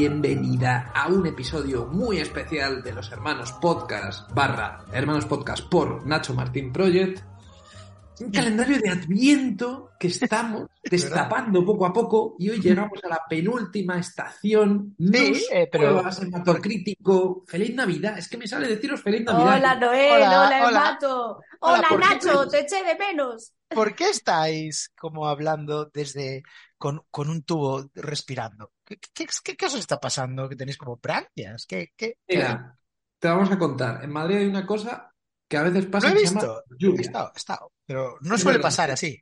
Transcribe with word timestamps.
bienvenida 0.00 0.92
a 0.94 1.08
un 1.08 1.26
episodio 1.26 1.86
muy 1.86 2.18
especial 2.18 2.82
de 2.82 2.92
los 2.92 3.10
Hermanos 3.10 3.52
Podcast 3.52 4.30
barra 4.30 4.84
Hermanos 4.92 5.24
Podcast 5.24 5.66
por 5.70 6.06
Nacho 6.06 6.34
Martín 6.34 6.70
Project. 6.70 7.24
Un 8.20 8.30
calendario 8.30 8.78
de 8.78 8.90
adviento 8.90 9.92
que 9.98 10.08
estamos 10.08 10.68
destapando 10.84 11.64
poco 11.64 11.86
a 11.86 11.94
poco 11.94 12.36
y 12.38 12.50
hoy 12.50 12.60
llegamos 12.60 13.02
a 13.04 13.08
la 13.08 13.22
penúltima 13.26 13.98
estación. 13.98 14.94
Sí, 14.98 15.46
eh, 15.50 15.66
pero- 15.72 16.02
motor 16.30 16.60
crítico. 16.60 17.44
Feliz 17.46 17.74
Navidad. 17.74 18.18
Es 18.18 18.28
que 18.28 18.36
me 18.36 18.46
sale 18.46 18.68
deciros 18.68 19.00
feliz 19.00 19.24
Navidad. 19.24 19.56
Hola 19.56 19.74
Noel, 19.76 20.12
Hola, 20.12 20.46
hola, 20.46 20.66
hola. 20.68 20.80
Mato. 20.80 21.40
Hola, 21.60 21.78
Hola, 21.78 21.88
¿por 21.88 22.00
qué 22.00 22.06
Nacho, 22.06 22.48
te- 22.48 22.58
te 22.58 22.64
eché 22.64 22.84
de 22.84 22.96
menos. 22.98 23.54
¿Por 23.70 23.94
qué 23.94 24.10
estáis 24.10 24.92
como 24.94 25.26
hablando 25.26 25.86
desde 25.86 26.42
con, 26.76 27.00
con 27.10 27.30
un 27.30 27.42
tubo 27.44 27.88
respirando? 27.94 28.72
¿Qué, 28.86 28.98
qué, 29.12 29.26
qué- 29.44 29.56
qué 29.56 29.66
os 29.66 29.74
está 29.74 29.98
pasando? 30.00 30.48
¿Que 30.48 30.56
tenéis 30.56 30.78
como 30.78 30.96
branquias? 30.96 31.66
¿Qué, 31.66 31.92
qué? 31.96 32.16
Mira, 32.28 32.78
te 33.18 33.28
vamos 33.28 33.50
a 33.50 33.58
contar. 33.58 34.02
En 34.04 34.10
Madrid 34.10 34.36
hay 34.36 34.46
una 34.46 34.64
cosa 34.66 35.12
que 35.48 35.56
a 35.56 35.62
veces 35.64 35.84
Lo 35.84 35.90
pasa 35.90 36.08
he 36.12 36.18
se 36.18 36.24
llama 36.26 36.40
visto, 36.40 36.64
he 36.98 37.00
estado, 37.02 37.32
he 37.34 37.38
estado, 37.38 37.72
pero 37.84 38.16
no 38.20 38.38
suele 38.38 38.58
pasar 38.60 38.90
así. 38.90 39.20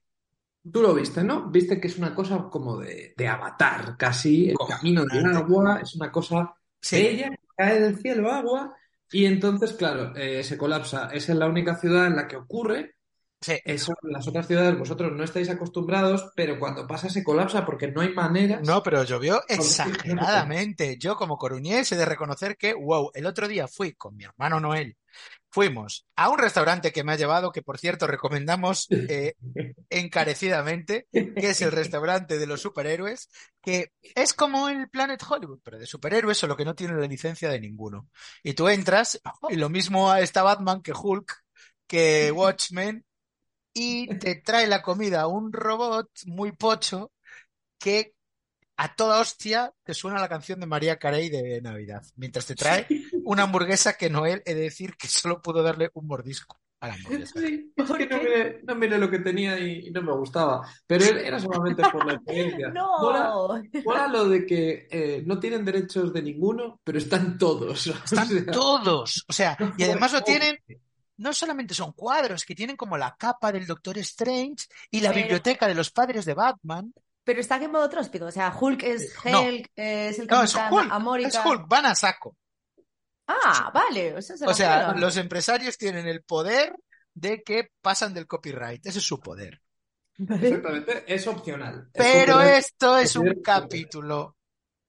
Tú 0.73 0.81
lo 0.81 0.95
viste, 0.95 1.23
¿no? 1.23 1.51
Viste 1.51 1.79
que 1.81 1.89
es 1.89 1.99
una 1.99 2.15
cosa 2.15 2.49
como 2.51 2.79
de, 2.79 3.15
de 3.17 3.29
avatar, 3.29 3.97
casi. 3.99 4.49
El 4.51 4.57
camino 4.67 5.05
del 5.05 5.27
agua 5.27 5.81
es 5.83 5.95
una 5.95 6.11
cosa 6.11 6.55
Sí. 6.81 6.97
bella, 6.97 7.31
cae 7.57 7.81
del 7.81 7.99
cielo 7.99 8.31
agua. 8.31 8.75
Y 9.11 9.27
entonces, 9.27 9.75
claro, 9.75 10.15
eh, 10.17 10.43
se 10.43 10.57
colapsa. 10.59 11.11
Esa 11.13 11.33
es 11.33 11.39
la 11.39 11.47
única 11.47 11.77
ciudad 11.77 12.07
en 12.07 12.17
la 12.17 12.27
que 12.27 12.37
ocurre. 12.37 12.97
Sí, 13.45 13.61
Eso 13.63 13.93
en 14.03 14.13
las 14.13 14.27
otras 14.27 14.47
ciudades 14.47 14.79
vosotros 14.79 15.13
no 15.13 15.23
estáis 15.23 15.51
acostumbrados, 15.51 16.33
pero 16.35 16.59
cuando 16.59 16.87
pasa 16.87 17.11
se 17.11 17.23
colapsa 17.23 17.67
porque 17.67 17.89
no 17.89 18.01
hay 18.01 18.15
maneras. 18.15 18.67
No, 18.67 18.83
pero 18.83 19.05
llovió 19.05 19.43
exageradamente. 19.49 20.97
Yo 20.99 21.15
como 21.17 21.37
coruñés 21.37 21.93
he 21.93 21.97
de 21.97 22.07
reconocer 22.07 22.57
que, 22.57 22.73
wow, 22.73 23.11
el 23.13 23.27
otro 23.27 23.47
día 23.47 23.69
fui 23.69 23.93
con 23.93 24.17
mi 24.17 24.25
hermano 24.25 24.61
Noel. 24.61 24.97
Fuimos 25.51 26.07
a 26.17 26.31
un 26.31 26.39
restaurante 26.39 26.91
que 26.91 27.05
me 27.05 27.13
ha 27.13 27.17
llevado, 27.17 27.53
que 27.53 27.61
por 27.61 27.77
cierto 27.77 28.07
recomendamos 28.07 28.87
eh, 28.91 29.35
encarecidamente, 29.91 31.07
que 31.13 31.51
es 31.51 31.61
el 31.61 31.71
restaurante 31.71 32.39
de 32.39 32.47
los 32.47 32.63
superhéroes, 32.63 33.29
que 33.61 33.93
es 34.15 34.33
como 34.33 34.71
el 34.71 34.89
Planet 34.89 35.23
Hollywood, 35.23 35.61
pero 35.63 35.79
de 35.79 35.85
superhéroes, 35.85 36.39
solo 36.39 36.57
que 36.57 36.65
no 36.65 36.75
tiene 36.75 36.95
la 36.95 37.07
licencia 37.07 37.51
de 37.51 37.61
ninguno. 37.61 38.09
Y 38.43 38.55
tú 38.55 38.69
entras, 38.69 39.21
y 39.51 39.57
lo 39.57 39.69
mismo 39.69 40.15
está 40.15 40.43
Batman 40.43 40.81
que 40.81 40.95
Hulk, 40.95 41.45
que 41.87 42.33
Watchmen, 42.33 43.05
y 43.75 44.07
te 44.19 44.37
trae 44.37 44.67
la 44.67 44.83
comida 44.83 45.27
un 45.27 45.53
robot 45.53 46.09
muy 46.27 46.53
pocho 46.53 47.13
que 47.79 48.15
a 48.77 48.95
toda 48.95 49.21
hostia 49.21 49.73
te 49.85 49.95
suena 49.95 50.21
la 50.21 50.29
canción 50.29 50.59
de 50.61 50.67
María 50.67 50.99
Carey 50.99 51.29
de 51.29 51.61
Navidad, 51.61 52.03
mientras 52.17 52.47
te 52.47 52.55
trae 52.55 52.87
una 53.25 53.43
hamburguesa 53.45 53.95
que 53.97 54.11
Noel 54.11 54.43
he 54.47 54.55
de 54.55 54.63
decir 54.63 54.97
que 54.97 55.09
solo 55.09 55.43
pudo 55.43 55.63
darle 55.63 55.91
un 55.95 56.07
mordisco 56.07 56.61
a 56.81 56.89
la 56.89 56.95
hamburguesa. 56.95 57.41
Sí, 57.41 57.73
es 57.77 57.87
¿Por 57.87 57.99
que 57.99 58.07
no 58.07 58.19
miré, 58.19 58.61
no 58.65 58.75
miré 58.75 58.99
lo 58.99 59.11
que 59.11 59.21
tenía 59.21 59.59
y, 59.59 59.87
y 59.87 59.91
no 59.91 60.03
me 60.03 60.13
gustaba. 60.13 60.69
Pero 60.87 61.05
era 61.05 61.39
solamente 61.39 61.83
por 61.91 62.05
la 62.05 62.15
experiencia. 62.15 62.69
Mola, 62.75 63.25
No. 63.31 63.63
mola 63.85 64.09
lo 64.09 64.29
de 64.29 64.45
que 64.45 64.89
eh, 64.91 65.23
no 65.25 65.39
tienen 65.39 65.65
derechos 65.65 66.13
de 66.13 66.23
ninguno, 66.23 66.81
pero 66.85 66.99
están 66.99 67.39
todos. 67.39 67.87
Están 68.05 68.27
O 68.27 68.31
sea, 68.31 68.47
todos, 68.53 69.25
o 69.29 69.33
sea, 69.33 69.57
y 69.79 69.85
además 69.85 70.13
lo 70.13 70.23
tienen, 70.23 70.59
no 71.17 71.33
solamente 71.33 71.75
son 71.75 71.93
cuadros, 71.93 72.45
que 72.45 72.55
tienen 72.55 72.77
como 72.77 72.97
la 72.97 73.15
capa 73.17 73.53
del 73.53 73.67
Doctor 73.67 73.99
Strange 73.99 74.67
y 74.91 75.01
la 75.01 75.11
Pero- 75.11 75.23
biblioteca 75.23 75.67
de 75.69 75.75
los 75.75 75.91
padres 75.91 76.25
de 76.25 76.35
Batman. 76.35 76.93
Pero 77.25 77.41
está 77.41 77.57
en 77.57 77.71
modo 77.71 77.89
tróspico. 77.89 78.27
O 78.27 78.31
sea, 78.31 78.55
Hulk 78.59 78.83
es 78.83 79.15
No. 79.25 79.43
Hulk, 79.43 79.71
es 79.77 80.19
el 80.19 80.27
No, 80.27 80.43
es 80.43 80.53
Capitán 80.53 81.03
Hulk, 81.07 81.27
es. 81.27 81.41
Hulk, 81.43 81.69
van 81.69 81.87
a 81.87 81.95
saco. 81.95 82.37
Ah, 83.27 83.71
vale. 83.73 84.15
O 84.15 84.21
sea, 84.21 84.37
se 84.37 84.45
O 84.45 84.49
lo 84.49 84.55
sea, 84.55 84.77
juegan. 84.85 85.01
los 85.01 85.17
empresarios 85.17 85.79
tienen 85.79 86.07
el 86.07 86.23
poder 86.23 86.77
de 87.15 87.43
que 87.43 87.71
pasan 87.81 88.13
del 88.13 88.27
copyright, 88.27 88.85
ese 88.85 88.99
es 88.99 89.05
su 89.07 89.21
poder. 89.21 89.63
Exactamente, 90.19 91.05
es 91.13 91.27
opcional. 91.27 91.89
Es 91.95 92.05
Pero 92.05 92.41
esto 92.43 92.99
es 92.99 93.17
un 93.17 93.41
capítulo 93.43 94.37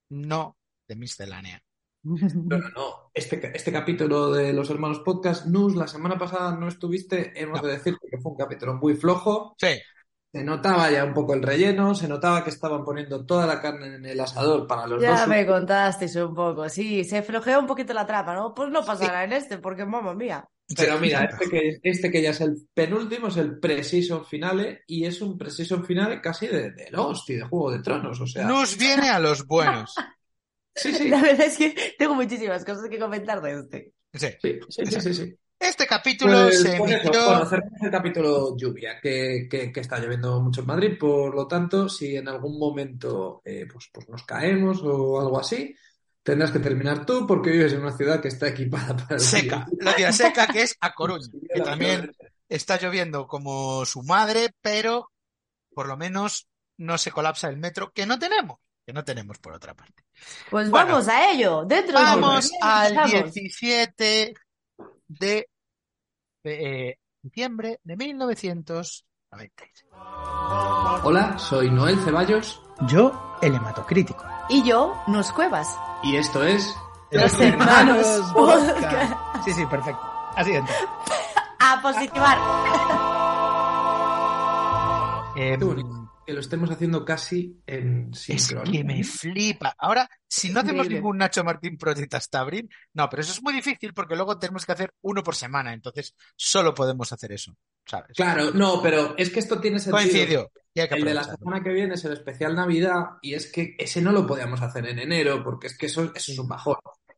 no 0.09 0.57
de 0.87 0.95
miscelánea. 0.95 1.63
No, 2.05 2.57
no, 2.57 2.69
no. 2.75 3.11
Este, 3.13 3.51
este 3.55 3.71
capítulo 3.71 4.31
de 4.31 4.53
los 4.53 4.69
hermanos 4.69 4.99
podcast, 4.99 5.45
Nus, 5.47 5.75
la 5.75 5.88
semana 5.88 6.17
pasada 6.17 6.55
no 6.55 6.67
estuviste, 6.67 7.33
hemos 7.41 7.61
No. 7.61 7.67
de 7.67 7.73
decir 7.73 7.97
que 8.09 8.17
fue 8.17 8.31
un 8.31 8.38
capítulo 8.38 8.75
muy 8.75 8.95
flojo. 8.95 9.55
Sí, 9.59 9.77
Se 10.31 10.43
notaba 10.43 10.91
ya 10.91 11.03
un 11.05 11.13
poco 11.13 11.33
el 11.33 11.41
relleno, 11.41 11.95
se 11.95 12.07
notaba 12.09 12.43
que 12.43 12.49
estaban 12.49 12.83
poniendo 12.83 13.25
toda 13.25 13.45
la 13.47 13.61
carne 13.61 13.95
en 13.95 14.05
el 14.05 14.19
asador 14.19 14.67
para 14.67 14.85
los 14.85 15.01
Ya 15.01 15.19
dos. 15.21 15.27
me 15.29 15.45
contasteis 15.47 16.16
un 16.17 16.33
poco. 16.35 16.67
Sí, 16.69 17.03
se 17.05 17.21
flojeó 17.23 17.59
un 17.59 17.67
poquito 17.67 17.93
la 17.93 18.05
trama, 18.05 18.33
¿no? 18.35 18.53
Pues 18.53 18.69
no 18.69 18.83
pasará 18.85 19.23
en 19.23 19.33
este, 19.33 19.57
porque 19.59 19.85
mamma 19.85 20.13
mía. 20.13 20.45
Pero 20.75 20.99
mira, 20.99 21.25
este 21.25 21.47
que, 21.49 21.79
este 21.83 22.11
que 22.11 22.22
ya 22.23 22.31
es 22.31 22.41
el 22.41 22.55
penúltimo 22.73 23.27
es 23.27 23.37
el 23.37 23.59
Precision 23.59 24.25
Finale 24.25 24.81
y 24.87 25.05
es 25.05 25.22
un 25.22 25.37
Precision 25.37 25.85
Finale 25.85 26.19
casi 26.19 26.47
de, 26.47 26.72
de 26.72 26.89
Lost 26.91 27.29
y 27.29 27.35
de 27.35 27.43
Juego 27.43 27.72
de 27.72 27.79
Tronos, 27.83 28.19
o 28.19 28.25
sea. 28.27 28.45
nos 28.47 28.75
viene 28.77 29.07
a 29.09 29.19
los 29.19 29.45
buenos. 29.47 29.93
Sí, 30.75 30.93
sí, 30.93 31.07
La 31.09 31.21
verdad 31.21 31.47
es 31.47 31.57
que 31.57 31.95
tengo 31.97 32.15
muchísimas 32.15 32.65
cosas 32.65 32.89
que 32.89 32.99
comentar 32.99 33.41
de 33.41 33.59
este. 33.59 33.93
Sí. 34.13 34.27
sí, 34.41 34.59
sí, 34.69 34.85
sí, 34.85 35.01
sí, 35.01 35.13
sí. 35.13 35.35
Este 35.57 35.87
capítulo 35.87 36.43
Pues, 36.43 36.61
se 36.61 36.75
pues 36.77 36.91
eso, 36.91 37.13
emitió. 37.13 37.25
bueno, 37.25 37.49
el 37.81 37.91
capítulo 37.91 38.57
lluvia, 38.57 38.99
que, 39.01 39.47
que, 39.49 39.71
que 39.71 39.79
está 39.79 39.99
lloviendo 39.99 40.41
mucho 40.41 40.61
en 40.61 40.67
Madrid, 40.67 40.97
por 40.99 41.33
lo 41.33 41.47
tanto, 41.47 41.87
si 41.87 42.17
en 42.17 42.27
algún 42.27 42.59
momento 42.59 43.41
eh, 43.45 43.65
pues, 43.71 43.89
pues 43.91 44.09
nos 44.09 44.23
caemos 44.23 44.81
o 44.83 45.19
algo 45.19 45.39
así, 45.39 45.73
tendrás 46.23 46.51
que 46.51 46.59
terminar 46.59 47.05
tú 47.05 47.25
porque 47.25 47.51
vives 47.51 47.73
en 47.73 47.81
una 47.81 47.95
ciudad 47.95 48.21
que 48.21 48.27
está 48.27 48.49
equipada 48.49 48.95
para 48.97 49.15
el 49.15 49.21
seca, 49.21 49.65
la 49.79 49.93
ciudad 49.93 50.11
seca 50.11 50.47
que 50.47 50.63
es 50.63 50.75
A 50.81 50.93
Coruña, 50.93 51.27
que 51.53 51.61
también 51.61 52.11
está 52.49 52.77
lloviendo 52.77 53.25
como 53.27 53.85
su 53.85 54.03
madre, 54.03 54.49
pero 54.61 55.09
por 55.73 55.87
lo 55.87 55.95
menos 55.97 56.47
no 56.77 56.97
se 56.97 57.11
colapsa 57.11 57.47
el 57.49 57.57
metro, 57.57 57.91
que 57.93 58.05
no 58.05 58.19
tenemos, 58.19 58.59
que 58.85 58.94
no 58.94 59.03
tenemos 59.03 59.40
por 59.40 59.53
otra 59.53 59.73
parte. 59.73 60.03
Pues 60.50 60.69
Bueno, 60.69 60.88
vamos 60.94 61.07
a 61.07 61.31
ello. 61.31 61.66
Dentro 61.66 61.97
de 61.97 62.06
Vamos 62.06 62.46
unos 62.51 62.51
al 62.62 62.91
días 62.94 63.06
empezamos. 63.07 63.34
17 63.34 64.34
de 65.07 65.50
eh, 66.44 66.97
diciembre 67.22 67.79
de 67.84 67.97
1996. 67.97 69.85
Hola, 71.03 71.38
soy 71.40 71.69
Noel 71.72 72.00
Ceballos 72.00 72.62
Yo, 72.88 73.38
el 73.41 73.56
hematocrítico. 73.56 74.23
Y 74.50 74.63
yo, 74.63 75.02
Nos 75.07 75.31
Cuevas. 75.31 75.75
y 76.03 76.16
esto 76.17 76.44
es 76.44 76.75
Los 77.12 77.40
hermanos 77.40 78.06
Podcast. 78.34 79.13
Sí, 79.46 79.53
sí, 79.53 79.66
perfecto. 79.66 80.02
Así 80.35 80.52
entra. 80.53 80.75
A 81.59 81.81
positivar. 81.81 82.38
Bonito. 85.59 86.04
Que 86.25 86.33
lo 86.33 86.39
estemos 86.39 86.69
haciendo 86.71 87.05
casi 87.05 87.61
en 87.67 88.09
Es 88.11 88.43
sincronía. 88.43 88.71
que 88.71 88.83
me 88.83 89.03
flipa. 89.03 89.75
Ahora, 89.77 90.09
si 90.27 90.49
no 90.49 90.61
hacemos 90.61 90.89
ningún 90.89 91.17
Nacho 91.17 91.43
Martín 91.43 91.77
Project 91.77 92.13
hasta 92.15 92.39
abril, 92.39 92.69
no, 92.93 93.09
pero 93.09 93.21
eso 93.21 93.31
es 93.31 93.43
muy 93.43 93.53
difícil 93.53 93.93
porque 93.93 94.15
luego 94.15 94.37
tenemos 94.39 94.65
que 94.65 94.71
hacer 94.71 94.93
uno 95.01 95.23
por 95.23 95.35
semana, 95.35 95.73
entonces 95.73 96.15
solo 96.35 96.73
podemos 96.73 97.11
hacer 97.13 97.31
eso, 97.31 97.55
¿sabes? 97.85 98.15
Claro, 98.15 98.51
no, 98.51 98.81
pero 98.81 99.15
es 99.17 99.29
que 99.29 99.39
esto 99.39 99.59
tiene 99.59 99.79
sentido. 99.79 99.97
Coincidió. 99.97 100.51
El 100.73 101.05
de 101.05 101.13
la 101.13 101.23
semana 101.23 101.63
que 101.63 101.72
viene 101.72 101.93
es 101.93 102.03
el 102.03 102.11
especial 102.13 102.53
Navidad 102.53 103.11
y 103.21 103.33
es 103.33 103.49
que 103.49 103.75
ese 103.78 104.01
no 104.01 104.11
lo 104.11 104.28
podíamos 104.28 104.61
hacer 104.61 104.85
en 104.87 104.99
enero 104.99 105.41
porque 105.41 105.67
es 105.67 105.78
que 105.78 105.85
eso, 105.85 106.11
eso 106.13 106.31
es 106.33 106.39
un 106.39 106.49
bajón. 106.49 106.75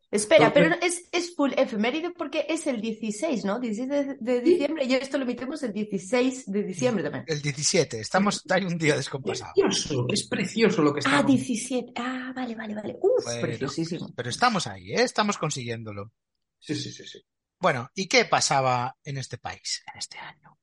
Espera, 0.09 0.53
pero 0.53 0.73
es, 0.81 1.09
es 1.11 1.35
full 1.35 1.51
efeméride 1.57 2.11
porque 2.11 2.45
es 2.47 2.65
el 2.67 2.79
16, 2.79 3.43
¿no? 3.43 3.59
16 3.59 3.89
de, 3.89 4.15
de 4.19 4.41
diciembre 4.41 4.85
y 4.85 4.93
esto 4.93 5.17
lo 5.17 5.25
emitimos 5.25 5.61
el 5.63 5.73
16 5.73 6.49
de 6.49 6.63
diciembre 6.63 7.03
también. 7.03 7.25
El 7.27 7.41
17, 7.41 7.99
estamos, 7.99 8.41
hay 8.49 8.63
un 8.63 8.77
día 8.77 8.95
descompasado. 8.95 9.51
Precioso, 9.53 10.05
es 10.09 10.27
precioso 10.27 10.81
lo 10.81 10.93
que 10.93 10.99
Ah, 10.99 11.19
estamos. 11.19 11.25
17. 11.27 11.91
Ah, 11.97 12.31
vale, 12.33 12.55
vale, 12.55 12.73
vale. 12.75 12.95
Uf, 13.01 13.25
Bueno, 13.25 13.41
preciosísimo. 13.41 14.09
Pero 14.15 14.29
estamos 14.29 14.65
ahí, 14.67 14.91
¿eh? 14.93 15.03
Estamos 15.03 15.37
consiguiéndolo. 15.37 16.13
Sí, 16.59 16.73
sí, 16.75 16.89
sí, 16.91 17.05
sí. 17.05 17.19
Bueno, 17.59 17.89
¿y 17.93 18.07
qué 18.07 18.23
pasaba 18.25 18.95
en 19.03 19.17
este 19.17 19.37
país 19.39 19.83
en 19.91 19.99
este 19.99 20.17
año? 20.19 20.57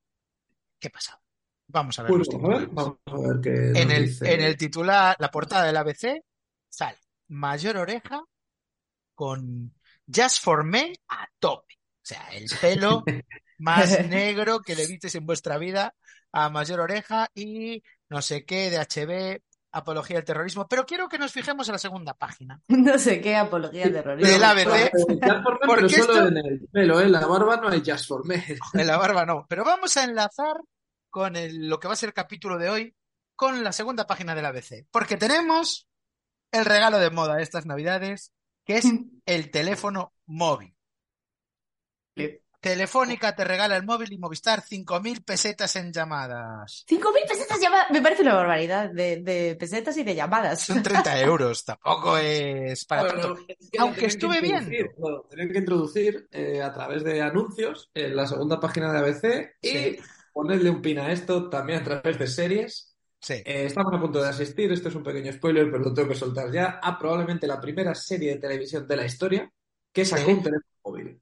¿Qué 0.81 0.88
pasaba? 0.88 1.20
Vamos 1.69 1.99
a 1.99 2.02
ver 2.05 2.08
Pues 2.12 2.29
los 2.29 2.29
vamos 2.40 2.55
a 2.55 2.58
ver, 2.61 2.69
vamos 2.69 2.99
a 3.06 3.19
ver 3.19 3.40
qué 3.43 3.81
En 3.81 3.88
nos 3.88 3.97
el, 3.99 4.05
dice. 4.06 4.32
en 4.35 4.40
el 4.40 4.56
titular, 4.56 5.17
la 5.19 5.31
portada 5.31 5.64
del 5.64 5.76
ABC, 5.76 6.23
sale 6.70 6.99
Mayor 7.29 7.76
Oreja 7.79 8.23
con 9.14 9.75
Just 10.06 10.43
for 10.43 10.64
Men 10.64 10.93
a 11.08 11.26
tope. 11.38 11.75
O 11.75 12.06
sea, 12.06 12.28
el 12.32 12.46
pelo 12.61 13.02
más 13.58 14.06
negro 14.06 14.61
que 14.61 14.75
le 14.75 14.87
vistes 14.87 15.14
en 15.14 15.26
vuestra 15.26 15.58
vida 15.58 15.94
a 16.32 16.50
Mayor 16.50 16.81
Oreja 16.81 17.28
y 17.34 17.82
no 18.11 18.20
sé 18.20 18.44
qué 18.44 18.70
de 18.70 18.78
HB, 18.78 19.40
apología 19.72 20.16
del 20.16 20.25
terrorismo. 20.25 20.69
Pero 20.69 20.84
quiero 20.84 21.08
que 21.08 21.19
nos 21.19 21.32
fijemos 21.32 21.69
en 21.69 21.72
la 21.72 21.78
segunda 21.78 22.14
página. 22.14 22.61
No 22.69 22.99
sé 22.99 23.20
qué 23.20 23.37
apología 23.37 23.90
terrorista. 23.90 24.31
Del 24.32 24.44
ABC. 24.44 24.93
Men, 25.08 25.43
Porque 25.66 25.88
solo 25.96 26.12
esto- 26.14 26.28
en 26.28 26.37
el 26.38 26.69
pelo, 26.72 27.00
¿eh? 27.00 27.08
La 27.08 27.26
barba 27.26 27.56
no 27.56 27.69
hay 27.69 27.82
Just 27.84 28.06
for 28.08 28.26
Men. 28.26 28.43
En 28.75 28.87
la 28.87 28.96
barba 28.99 29.25
no. 29.25 29.46
Pero 29.49 29.64
vamos 29.64 29.96
a 29.96 30.05
enlazar 30.05 30.56
con 31.11 31.37
el- 31.37 31.69
lo 31.69 31.78
que 31.81 31.88
va 31.88 31.94
a 31.94 31.96
ser 31.96 32.08
el 32.08 32.14
capítulo 32.14 32.58
de 32.58 32.69
hoy 32.69 32.94
con 33.37 33.64
la 33.64 33.72
segunda 33.72 34.06
página 34.06 34.34
del 34.34 34.46
ABC. 34.46 34.87
Porque 34.90 35.16
tenemos 35.16 35.88
el 36.52 36.64
regalo 36.64 36.99
de 36.99 37.11
moda 37.11 37.37
de 37.37 37.43
estas 37.43 37.66
navidades, 37.66 38.32
que 38.64 38.78
es 38.78 38.87
el 39.26 39.50
teléfono 39.50 40.12
móvil. 40.26 40.75
Telefónica 42.61 43.37
te 43.37 43.44
regala 43.44 43.76
el 43.76 43.84
móvil 43.84 44.11
y 44.14 44.16
Movistar 44.19 44.62
5.000 44.62 45.22
pesetas 45.22 45.76
en 45.76 45.93
llamadas. 45.93 46.87
5.000 46.88 47.28
pesetas 47.28 47.61
llamadas. 47.61 47.90
Me 47.90 48.00
parece 48.00 48.22
una 48.22 48.37
barbaridad 48.37 48.88
de, 48.88 49.19
de 49.20 49.55
pesetas 49.56 49.94
y 49.99 50.02
de 50.02 50.14
llamadas. 50.14 50.62
Son 50.62 50.82
30 50.82 51.20
euros, 51.20 51.62
tampoco 51.62 52.16
es 52.16 52.87
para 52.87 53.02
Bueno, 53.02 53.20
tanto. 53.20 53.40
es 53.49 53.70
que 53.70 53.78
Aunque 53.78 54.06
estuve 54.06 54.40
que 54.40 54.46
introducir, 54.46 54.90
bueno, 54.96 55.26
tienen 55.28 55.52
que 55.52 55.58
introducir 55.58 56.26
eh, 56.31 56.62
a 56.62 56.72
través 56.72 57.05
de 57.05 57.20
anuncios 57.20 57.90
en 57.93 58.16
la 58.16 58.26
segunda 58.26 58.58
página 58.58 58.90
de 58.90 58.99
ABC 58.99 59.56
y 59.61 59.69
Sí. 59.69 59.99
ponerle 60.32 60.70
un 60.70 60.81
pin 60.81 61.00
a 61.00 61.12
esto 61.12 61.50
también 61.50 61.81
a 61.81 61.84
través 61.84 62.19
de 62.19 62.26
series. 62.26 62.94
Sí. 63.25 63.32
Eh, 63.35 63.65
estamos 63.65 63.94
a 63.94 64.00
punto 64.00 64.21
de 64.23 64.29
asistir, 64.29 64.71
esto 64.71 64.91
es 64.91 64.94
un 64.94 65.03
pequeño 65.03 65.32
spoiler, 65.32 65.71
pero 65.71 65.85
lo 65.85 65.94
tengo 65.94 66.09
que 66.11 66.15
soltar 66.15 66.53
ya, 66.53 66.79
a 66.82 66.99
probablemente 66.99 67.47
la 67.47 67.59
primera 67.59 67.94
serie 67.94 68.35
de 68.35 68.38
televisión 68.41 68.87
de 68.87 68.97
la 68.97 69.06
historia 69.06 69.50
que 69.91 70.05
sacó 70.05 70.26
Sí. 70.26 70.32
un 70.32 70.43
teléfono 70.43 70.75
móvil. 70.85 71.21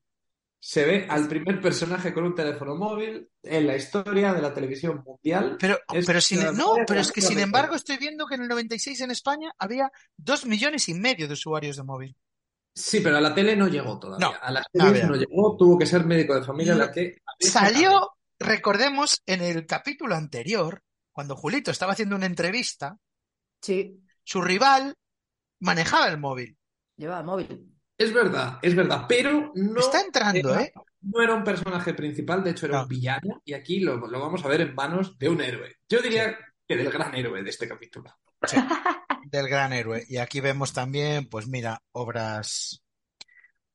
Se 0.59 0.85
ve 0.85 1.07
al 1.09 1.29
primer 1.29 1.61
personaje 1.61 2.13
con 2.13 2.25
un 2.25 2.35
teléfono 2.35 2.75
móvil 2.77 3.29
en 3.43 3.67
la 3.67 3.77
historia 3.77 4.33
de 4.33 4.43
la 4.43 4.53
televisión 4.53 5.03
mundial. 5.05 5.57
Pero, 5.61 5.79
Es 5.93 6.05
pero 6.07 6.21
sin, 6.21 6.41
una 6.41 6.53
no, 6.53 6.75
pero 6.87 7.01
es 7.01 7.13
que 7.13 7.21
sin 7.21 7.39
embargo 7.39 7.75
estoy 7.77 7.99
viendo 7.99 8.27
que 8.27 8.35
en 8.37 8.43
el 8.43 8.49
96 8.49 9.01
en 9.03 9.11
España 9.13 9.53
había 9.59 9.91
dos 10.17 10.45
millones 10.47 10.89
y 10.89 10.95
medio 10.95 11.27
de 11.29 11.35
usuarios 11.35 11.77
de 11.77 11.83
móvil. 11.85 12.17
Sí, 12.75 13.01
pero 13.01 13.19
a 13.19 13.21
la 13.21 13.35
tele 13.35 13.55
no 13.55 13.69
llegó 13.69 13.99
todavía. 13.99 14.27
No, 14.29 14.35
a 14.41 14.51
las 14.51 14.65
series 14.73 14.89
había. 14.91 15.07
no 15.07 15.17
llegó, 15.17 15.57
tuvo 15.57 15.79
que 15.79 15.87
ser 15.87 16.05
médico 16.07 16.35
de 16.35 16.43
familia 16.43 16.75
la 16.75 16.91
que. 16.91 17.19
Salió, 17.39 18.11
recordemos, 18.39 19.21
en 19.27 19.43
el 19.43 19.67
capítulo 19.67 20.15
anterior, 20.15 20.81
cuando 21.13 21.37
Julito 21.37 21.71
estaba 21.71 21.93
haciendo 21.93 22.17
una 22.17 22.27
entrevista, 22.27 22.97
Sí, 23.61 24.01
su 24.25 24.43
rival 24.43 24.95
manejaba 25.61 26.09
el 26.09 26.19
móvil. 26.19 26.57
lleva 26.97 27.23
móvil. 27.23 27.69
Es 27.97 28.13
verdad, 28.13 28.59
es 28.63 28.75
verdad, 28.75 29.05
pero 29.09 29.53
no 29.55 29.79
Está 29.81 30.01
entrando, 30.01 30.53
era, 30.55 30.63
¿eh? 30.63 30.73
no 31.03 31.23
era 31.23 31.35
un 31.35 31.45
personaje 31.45 31.95
principal, 31.95 32.43
de 32.43 32.51
hecho 32.51 32.67
era 32.67 32.79
No. 32.79 32.83
un 32.85 32.89
villano, 32.89 33.43
y 33.45 33.53
aquí 33.53 33.79
lo, 33.81 33.97
lo 34.09 34.19
vamos 34.21 34.45
a 34.45 34.49
ver 34.49 34.63
en 34.63 34.75
manos 34.75 35.17
de 35.19 35.29
un 35.29 35.41
héroe. 35.41 35.77
Yo 35.89 36.01
diría 36.03 36.37
que 36.67 36.77
del 36.77 36.91
gran 36.91 37.15
héroe 37.15 37.43
de 37.43 37.51
este 37.51 37.69
capítulo. 37.69 38.13
Del 39.27 39.49
gran 39.49 39.73
héroe. 39.73 40.05
Y 40.09 40.17
aquí 40.17 40.41
vemos 40.41 40.73
también, 40.73 41.29
pues 41.29 41.47
mira, 41.47 41.81
obras. 41.93 42.82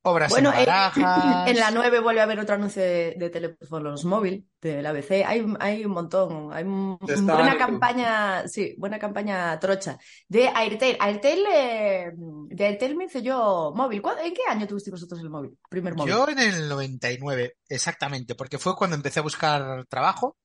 Obras 0.02 0.30
Bueno, 0.30 0.50
en 0.52 0.60
eh, 0.60 0.64
barajas. 0.66 1.48
en 1.50 1.56
la 1.58 1.70
9 1.72 2.00
vuelve 2.00 2.20
a 2.20 2.24
haber 2.24 2.38
otro 2.38 2.54
anuncio 2.54 2.80
de, 2.80 3.14
de 3.18 3.30
teléfonos 3.30 4.04
móvil 4.04 4.48
del 4.60 4.86
ABC. 4.86 5.10
Hay, 5.26 5.44
hay 5.58 5.84
un 5.84 5.92
montón, 5.92 6.52
hay 6.52 6.64
un- 6.64 6.96
buena 6.98 7.52
en- 7.52 7.58
campaña, 7.58 8.46
sí, 8.48 8.74
buena 8.78 8.98
campaña 8.98 9.58
trocha. 9.58 9.98
De 10.28 10.48
Airtel. 10.48 10.96
Airtel, 11.00 11.44
eh, 11.52 12.12
de 12.14 12.64
Airtel 12.64 12.96
me 12.96 13.04
hice 13.06 13.22
yo 13.22 13.72
móvil. 13.74 14.00
¿Cuándo- 14.00 14.22
¿En 14.22 14.32
qué 14.32 14.42
año 14.48 14.66
tuvisteis 14.68 14.92
vosotros 14.92 15.20
el 15.20 15.30
móvil? 15.30 15.58
Primer 15.68 15.94
móvil. 15.96 16.12
Yo 16.14 16.28
en 16.28 16.38
el 16.38 16.68
99, 16.68 17.56
exactamente, 17.68 18.34
porque 18.36 18.58
fue 18.58 18.76
cuando 18.76 18.94
empecé 18.96 19.18
a 19.18 19.24
buscar 19.24 19.84
trabajo 19.86 20.36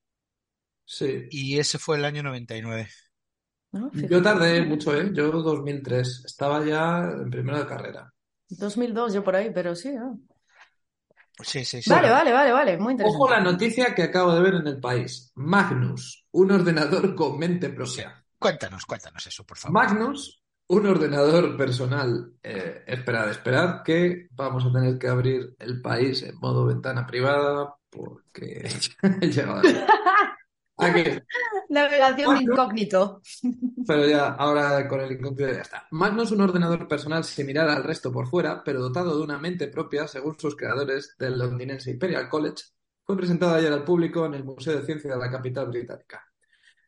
Sí. 0.84 1.26
y 1.30 1.58
ese 1.58 1.78
fue 1.78 1.96
el 1.96 2.04
año 2.04 2.22
99. 2.24 2.88
¿no? 3.72 3.90
Fíjate. 3.90 4.12
Yo 4.12 4.20
tardé 4.22 4.62
mucho, 4.62 4.94
¿eh? 4.94 5.10
Yo 5.14 5.30
2003, 5.30 6.24
estaba 6.26 6.64
ya 6.64 7.02
en 7.04 7.30
primero 7.30 7.58
de 7.58 7.66
carrera. 7.66 8.10
2002, 8.48 9.14
yo 9.14 9.24
por 9.24 9.36
ahí, 9.36 9.50
pero 9.52 9.74
sí. 9.74 9.92
¿no? 9.92 10.18
Sí, 11.42 11.64
sí, 11.64 11.82
sí. 11.82 11.90
Vale, 11.90 12.10
vale, 12.10 12.32
vale, 12.32 12.52
vale. 12.52 12.78
Muy 12.78 12.92
interesante. 12.92 13.22
Ojo 13.22 13.30
la 13.30 13.40
noticia 13.40 13.94
que 13.94 14.04
acabo 14.04 14.32
de 14.34 14.40
ver 14.40 14.54
en 14.54 14.66
el 14.66 14.80
país. 14.80 15.32
Magnus, 15.34 16.26
un 16.30 16.52
ordenador 16.52 17.14
con 17.14 17.38
mente 17.38 17.70
propia. 17.70 18.24
Cuéntanos, 18.38 18.86
cuéntanos 18.86 19.26
eso, 19.26 19.44
por 19.44 19.56
favor. 19.56 19.74
Magnus, 19.74 20.42
un 20.68 20.86
ordenador 20.86 21.56
personal. 21.56 22.34
Eh, 22.42 22.84
esperad, 22.86 23.30
esperad 23.30 23.82
que 23.82 24.28
vamos 24.30 24.64
a 24.64 24.72
tener 24.72 24.98
que 24.98 25.08
abrir 25.08 25.56
el 25.58 25.80
país 25.80 26.22
en 26.22 26.38
modo 26.38 26.66
ventana 26.66 27.06
privada 27.06 27.74
porque 27.90 28.68
he 29.20 29.26
llegado 29.26 29.58
a... 29.58 29.62
Navegación 31.68 32.34
de 32.38 32.42
incógnito. 32.42 33.22
Pero 33.86 34.06
ya, 34.06 34.28
ahora 34.28 34.86
con 34.88 35.00
el 35.00 35.12
incógnito 35.12 35.52
ya 35.52 35.60
está. 35.60 35.86
Magnus, 35.90 36.32
un 36.32 36.40
ordenador 36.40 36.88
personal 36.88 37.24
similar 37.24 37.68
al 37.68 37.84
resto 37.84 38.12
por 38.12 38.26
fuera, 38.26 38.62
pero 38.64 38.80
dotado 38.80 39.16
de 39.16 39.22
una 39.22 39.38
mente 39.38 39.68
propia, 39.68 40.08
según 40.08 40.38
sus 40.38 40.56
creadores 40.56 41.14
del 41.18 41.38
londinense 41.38 41.90
Imperial 41.90 42.28
College, 42.28 42.64
fue 43.04 43.16
presentado 43.16 43.54
ayer 43.54 43.72
al 43.72 43.84
público 43.84 44.26
en 44.26 44.34
el 44.34 44.44
Museo 44.44 44.78
de 44.78 44.86
Ciencia 44.86 45.12
de 45.12 45.18
la 45.18 45.30
capital 45.30 45.68
británica. 45.68 46.24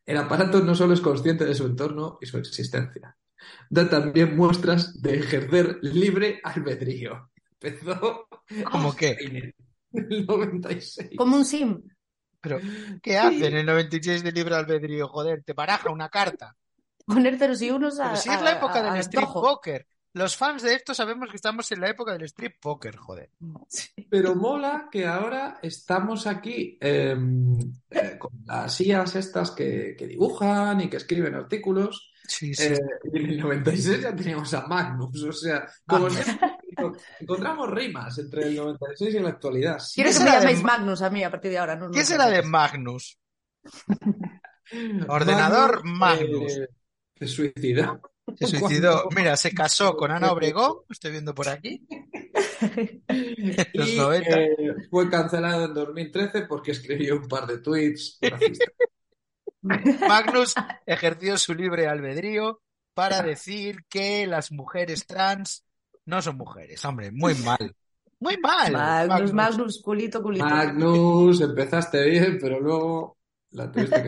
El 0.05 0.17
aparato 0.17 0.61
no 0.61 0.73
solo 0.73 0.93
es 0.93 1.01
consciente 1.01 1.45
de 1.45 1.53
su 1.53 1.65
entorno 1.65 2.17
y 2.21 2.25
su 2.25 2.37
existencia, 2.37 3.15
da 3.69 3.89
también 3.89 4.35
muestras 4.35 5.01
de 5.01 5.17
ejercer 5.17 5.79
libre 5.81 6.39
albedrío. 6.43 7.29
Empezó 7.59 8.27
¿Cómo 8.71 8.95
qué? 8.95 9.17
en 9.19 9.35
el 9.35 10.25
96. 10.25 11.11
Como 11.17 11.35
un 11.35 11.45
sim. 11.45 11.81
Pero, 12.47 12.59
¿qué 13.01 13.17
hace 13.17 13.47
en 13.47 13.57
el 13.57 13.65
96 13.65 14.23
de 14.23 14.31
libre 14.31 14.55
albedrío? 14.55 15.07
Joder, 15.07 15.43
te 15.43 15.53
baraja 15.53 15.89
una 15.91 16.09
carta. 16.09 16.55
Poner 17.05 17.37
ceros 17.37 17.61
y 17.61 17.71
unos 17.71 17.99
a, 17.99 18.05
Pero 18.09 18.17
si 18.17 18.29
es 18.29 18.41
la 18.41 18.51
época 18.51 18.79
a- 18.79 18.83
del 18.83 18.93
a 18.93 18.99
strip 18.99 19.25
poker. 19.25 19.87
Los 20.13 20.35
fans 20.35 20.63
de 20.63 20.73
esto 20.73 20.95
sabemos 20.95 21.29
que 21.29 21.35
estamos 21.35 21.71
en 21.71 21.79
la 21.81 21.89
época 21.89 22.13
del 22.13 22.23
strip 22.23 22.55
poker, 22.59 22.95
joder. 22.95 23.29
Pero 24.09 24.33
mola 24.35 24.87
que 24.91 25.05
ahora 25.05 25.59
estamos 25.61 26.25
aquí 26.25 26.75
eh, 26.81 27.15
eh, 27.91 28.17
con 28.17 28.31
las 28.45 28.81
IAs 28.81 29.15
estas 29.15 29.51
que, 29.51 29.95
que 29.97 30.07
dibujan 30.07 30.81
y 30.81 30.89
que 30.89 30.97
escriben 30.97 31.35
artículos. 31.35 32.11
Sí, 32.27 32.53
sí. 32.55 32.63
Eh, 32.63 32.79
y 33.13 33.17
en 33.19 33.29
el 33.29 33.39
96 33.39 34.01
ya 34.01 34.15
teníamos 34.15 34.51
a 34.55 34.65
Magnus. 34.65 35.23
O 35.23 35.31
sea, 35.33 35.67
como 35.85 36.07
Magnus. 36.09 36.25
Encontramos 37.19 37.69
rimas 37.71 38.17
entre 38.19 38.43
el 38.47 38.55
96 38.55 39.15
y 39.15 39.19
la 39.19 39.29
actualidad. 39.29 39.79
Sí, 39.79 39.95
Quiero 40.01 40.09
¿Qué 40.11 40.17
que 40.17 40.23
me 40.23 40.31
llaméis 40.31 40.63
Ma- 40.63 40.77
Magnus 40.77 41.01
a 41.01 41.09
mí 41.09 41.23
a 41.23 41.31
partir 41.31 41.51
de 41.51 41.57
ahora. 41.57 41.75
No, 41.75 41.85
no 41.87 41.91
¿Qué 41.91 42.03
será 42.05 42.27
de 42.27 42.41
Magnus? 42.43 43.17
Ordenador 45.07 45.81
Magnus. 45.85 46.57
eh, 46.57 46.67
se 47.15 47.27
suicidó. 47.27 48.01
Se 48.35 48.47
suicidó. 48.47 49.07
Mira, 49.15 49.37
se 49.37 49.53
casó 49.53 49.95
con 49.95 50.11
Ana 50.11 50.31
Obregón, 50.31 50.79
estoy 50.89 51.11
viendo 51.11 51.33
por 51.33 51.47
aquí. 51.47 51.85
Los 53.73 53.89
Y 53.89 53.97
90. 53.97 54.39
eh, 54.39 54.57
fue 54.89 55.09
cancelado 55.09 55.65
en 55.65 55.73
2013 55.73 56.41
porque 56.43 56.71
escribió 56.71 57.15
un 57.17 57.27
par 57.27 57.47
de 57.47 57.59
tweets. 57.59 58.19
Magnus 59.61 60.53
ejerció 60.85 61.37
su 61.37 61.53
libre 61.53 61.87
albedrío 61.87 62.61
para 62.93 63.21
decir 63.21 63.85
que 63.89 64.25
las 64.27 64.51
mujeres 64.51 65.05
trans 65.05 65.63
no 66.07 66.21
son 66.21 66.37
mujeres. 66.37 66.83
Hombre, 66.85 67.11
muy 67.11 67.35
mal. 67.35 67.57
Muy 68.19 68.35
mal. 68.37 68.71
Magnus, 68.73 69.31
Magnus, 69.31 69.79
culito, 69.83 70.23
culito. 70.23 70.43
Magnus, 70.43 71.39
empezaste 71.39 72.03
bien, 72.09 72.39
pero 72.41 72.59
luego 72.59 73.19
la 73.51 73.71
tuviste 73.71 74.01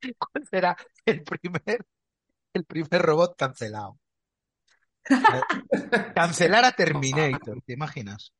que 0.00 0.12
¿Cuál 0.16 0.46
será 0.48 0.76
el 1.04 1.24
primer, 1.24 1.84
el 2.54 2.64
primer 2.64 3.02
robot 3.02 3.34
cancelado? 3.36 3.98
Cancelar 6.14 6.64
a 6.64 6.70
Terminator, 6.70 7.60
¿te 7.66 7.72
imaginas? 7.72 8.32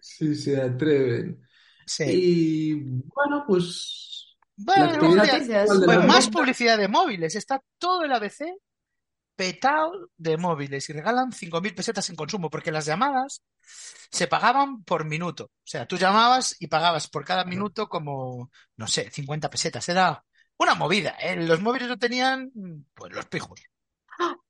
Sí, 0.00 0.34
se 0.34 0.60
atreven. 0.60 1.40
Sí. 1.86 2.04
Y 2.08 2.74
bueno, 3.14 3.44
pues 3.46 4.36
Bueno, 4.56 4.92
de 4.92 4.98
pues 4.98 5.14
la 5.14 6.00
más 6.00 6.26
venta- 6.26 6.38
publicidad 6.40 6.76
de 6.76 6.88
móviles. 6.88 7.36
Está 7.36 7.62
todo 7.78 8.02
el 8.04 8.12
ABC 8.12 8.46
petado 9.38 10.10
de 10.16 10.36
móviles 10.36 10.90
y 10.90 10.92
regalan 10.92 11.30
5.000 11.30 11.74
pesetas 11.76 12.10
en 12.10 12.16
consumo 12.16 12.50
porque 12.50 12.72
las 12.72 12.86
llamadas 12.86 13.44
se 14.10 14.26
pagaban 14.26 14.82
por 14.82 15.04
minuto. 15.04 15.44
O 15.44 15.50
sea, 15.64 15.86
tú 15.86 15.96
llamabas 15.96 16.56
y 16.58 16.66
pagabas 16.66 17.06
por 17.08 17.24
cada 17.24 17.44
minuto 17.44 17.88
como, 17.88 18.50
no 18.76 18.86
sé, 18.88 19.08
50 19.12 19.48
pesetas. 19.48 19.88
Era 19.88 20.24
una 20.58 20.74
movida. 20.74 21.10
¿eh? 21.20 21.36
Los 21.36 21.60
móviles 21.60 21.86
no 21.88 21.96
tenían, 21.98 22.50
pues, 22.94 23.12
los 23.14 23.26
pijos. 23.26 23.60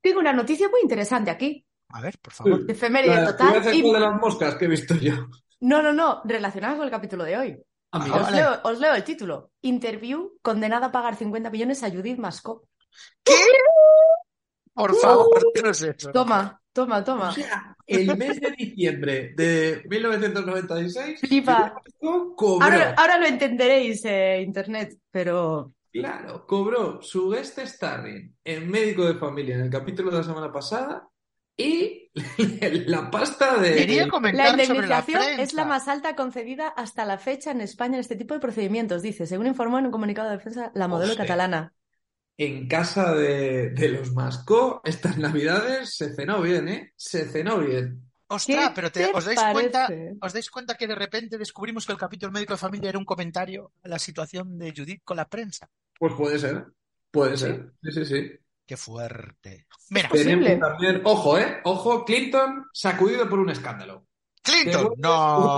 Tengo 0.01 0.21
una 0.21 0.33
noticia 0.33 0.69
muy 0.71 0.81
interesante 0.81 1.31
aquí. 1.31 1.67
A 1.91 2.01
ver, 2.01 2.19
por 2.19 2.33
favor. 2.33 2.65
Efeméride 2.67 3.15
La- 3.17 3.27
total. 3.37 3.75
y- 3.75 3.83
de 3.93 4.01
las 4.01 4.15
moscas 4.19 4.55
que 4.55 4.65
he 4.65 4.69
visto 4.69 4.95
yo. 4.95 5.27
No, 5.61 5.83
no, 5.83 5.93
no. 5.93 6.23
Relacionada 6.25 6.77
con 6.77 6.87
el 6.87 6.91
capítulo 6.91 7.25
de 7.25 7.37
hoy. 7.37 7.63
Ah, 7.93 8.01
Ah. 8.03 8.15
Os, 8.17 8.23
vale. 8.23 8.37
leo, 8.39 8.61
os 8.65 8.79
leo 8.81 8.95
el 8.95 9.05
título. 9.05 9.53
Interview 9.61 10.39
condenada 10.41 10.87
a 10.87 10.93
pagar 10.93 11.15
50 11.17 11.51
millones 11.51 11.83
a 11.83 11.91
Judith 11.91 12.19
Mascó. 12.19 12.67
¿Qué? 13.23 13.35
Por 14.79 14.95
favor, 14.95 15.43
no 15.65 15.71
es 15.71 15.83
eso. 15.83 16.13
Toma, 16.13 16.61
toma, 16.73 17.03
toma. 17.03 17.31
O 17.31 17.33
sea, 17.33 17.77
el 17.85 18.17
mes 18.17 18.41
de 18.41 18.53
diciembre 18.53 19.35
de 19.37 19.83
1996, 19.89 21.21
Flipa. 21.21 21.75
Ahora, 22.01 22.95
ahora 22.97 23.19
lo 23.19 23.27
entenderéis, 23.27 24.05
eh, 24.05 24.41
internet, 24.41 24.97
pero 25.11 25.73
claro, 25.93 26.47
cobró 26.47 27.03
su 27.03 27.31
guest 27.31 27.59
starring 27.59 28.37
en 28.45 28.71
Médico 28.71 29.05
de 29.05 29.15
Familia 29.15 29.57
en 29.57 29.63
el 29.63 29.71
capítulo 29.71 30.13
de 30.13 30.19
la 30.19 30.23
semana 30.23 30.53
pasada 30.53 31.09
y 31.57 32.13
la 32.87 33.11
pasta 33.11 33.57
de... 33.57 33.75
Quería 33.75 34.05
la 34.05 34.09
comentar 34.13 34.51
sobre 34.51 34.57
la 34.57 34.63
indemnización 35.01 35.41
es 35.41 35.55
la 35.55 35.65
más 35.65 35.89
alta 35.89 36.15
concedida 36.15 36.69
hasta 36.69 37.05
la 37.05 37.19
fecha 37.19 37.51
en 37.51 37.63
España 37.63 37.95
en 37.95 38.01
este 38.01 38.15
tipo 38.15 38.35
de 38.35 38.41
procedimientos, 38.41 39.03
dice, 39.03 39.27
según 39.27 39.49
informó 39.49 39.81
en 39.81 39.87
un 39.87 39.91
comunicado 39.91 40.31
de 40.31 40.37
defensa 40.37 40.71
la 40.75 40.87
modelo 40.87 41.11
Hostia. 41.11 41.25
catalana. 41.25 41.75
En 42.39 42.69
casa 42.69 43.13
de, 43.15 43.71
de 43.71 43.89
los 43.91 44.13
Mascó 44.15 44.81
estas 44.85 45.19
navidades 45.19 45.95
se 45.97 46.15
cenó 46.15 46.41
bien, 46.41 46.69
¿eh? 46.69 46.93
Se 46.97 47.27
cenó 47.29 47.59
bien. 47.59 48.03
Ostras, 48.29 48.69
¿Qué 48.69 48.73
pero 48.75 48.93
te- 48.93 49.07
te 49.07 49.11
¿os 49.13 49.25
dais 49.25 49.41
cuenta? 49.53 49.89
¿Os 50.21 50.33
dais 50.33 50.51
cuenta 50.51 50.75
que 50.77 50.87
de 50.87 50.95
repente 50.95 51.37
descubrimos 51.37 51.85
que 51.87 51.93
el 51.93 51.99
capítulo 51.99 52.31
médico 52.31 52.53
de 52.55 52.59
familia 52.59 52.91
era 52.91 52.99
un 52.99 53.05
comentario 53.05 53.73
a 53.83 53.89
la 53.89 53.99
situación 53.99 54.59
de 54.59 54.73
Judith 54.77 55.03
con 55.05 55.17
la 55.17 55.29
prensa? 55.29 55.69
Pues 55.99 56.15
puede 56.15 56.39
ser, 56.39 56.65
puede 57.11 57.37
Sí. 57.37 57.45
ser. 57.47 57.73
Sí, 57.83 57.91
sí, 57.93 58.05
sí. 58.05 58.31
Qué 58.67 58.77
fuerte. 58.77 59.67
Mira, 59.91 60.11
Pues- 60.11 60.23
Tenemos 60.25 60.61
también, 60.61 61.01
ojo, 61.05 61.39
¿eh? 61.39 61.59
Ojo, 61.65 62.05
Clinton 62.05 62.67
sacudido 62.73 63.29
por 63.29 63.39
un 63.41 63.51
escándalo. 63.51 64.07
Clinton, 64.43 64.93
Devuelve 64.97 64.99
Una 64.99 65.09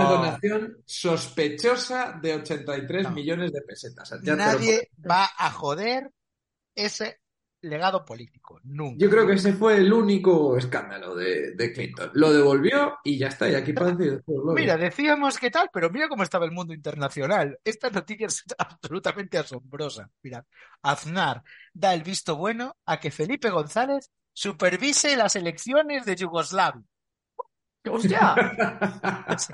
no. 0.05 0.11
donación 0.11 0.77
sospechosa 0.87 2.19
de 2.23 2.35
83 2.35 3.03
No. 3.05 3.11
millones 3.11 3.53
de 3.53 3.61
pesetas. 3.63 4.11
Ya 4.11 4.19
te 4.21 4.31
lo 4.31 4.37
Nadie 4.37 4.91
va 5.09 5.29
a 5.37 5.51
joder 5.51 6.11
ese 6.75 7.21
legado 7.63 8.05
político. 8.07 8.59
Nunca. 8.65 8.97
Yo 8.99 9.11
creo 9.11 9.27
que 9.27 9.35
ese 9.35 9.53
fue 9.53 9.77
el 9.77 9.93
único 9.93 10.57
escándalo 10.57 11.15
de, 11.15 11.53
de 11.53 11.73
Clinton. 11.75 12.11
Lo 12.15 12.33
devolvió 12.33 12.97
y 13.05 13.19
ya 13.19 13.29
está, 13.29 13.49
y 13.51 13.55
aquí 13.55 13.73
parece. 13.75 14.21
Mira, 14.27 14.79
decíamos 14.79 15.39
que 15.39 15.51
tal, 15.51 15.69
pero 15.73 15.91
mira 15.91 16.09
cómo 16.09 16.23
estaba 16.23 16.47
el 16.47 16.53
mundo 16.53 16.73
internacional. 16.73 17.59
Esta 17.63 17.91
noticia 17.91 18.29
es 18.29 18.45
absolutamente 18.59 19.37
asombrosa. 19.37 20.09
Mira, 20.23 20.45
Aznar 20.83 21.43
da 21.75 21.93
el 21.93 22.03
visto 22.03 22.37
bueno 22.37 22.77
a 22.87 22.99
que 22.99 23.11
Felipe 23.11 23.51
González 23.51 24.11
supervise 24.33 25.17
las 25.17 25.37
elecciones 25.37 26.07
de 26.07 26.17
Yugoslavia. 26.17 26.83
¡Hostia! 27.91 28.35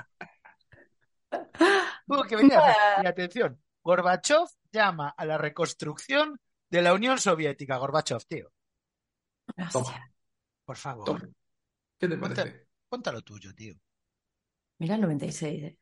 Tuvo 2.07 2.23
que 2.23 2.35
venir 2.37 2.53
a- 2.55 3.03
Y 3.03 3.07
atención, 3.07 3.61
Gorbachev 3.83 4.47
llama 4.71 5.13
a 5.17 5.25
la 5.25 5.37
reconstrucción 5.37 6.39
de 6.69 6.81
la 6.81 6.93
Unión 6.93 7.19
Soviética. 7.19 7.77
Gorbachev, 7.77 8.23
tío, 8.27 8.51
Toma, 9.71 10.11
por 10.65 10.77
favor, 10.77 11.05
toma. 11.05 11.29
¿Qué 11.99 12.07
te 12.07 12.17
parece? 12.17 12.67
cuéntalo 12.89 13.21
tuyo, 13.21 13.53
tío. 13.53 13.75
Mira 14.79 14.95
el 14.95 15.01
96, 15.01 15.63
¿eh? 15.63 15.77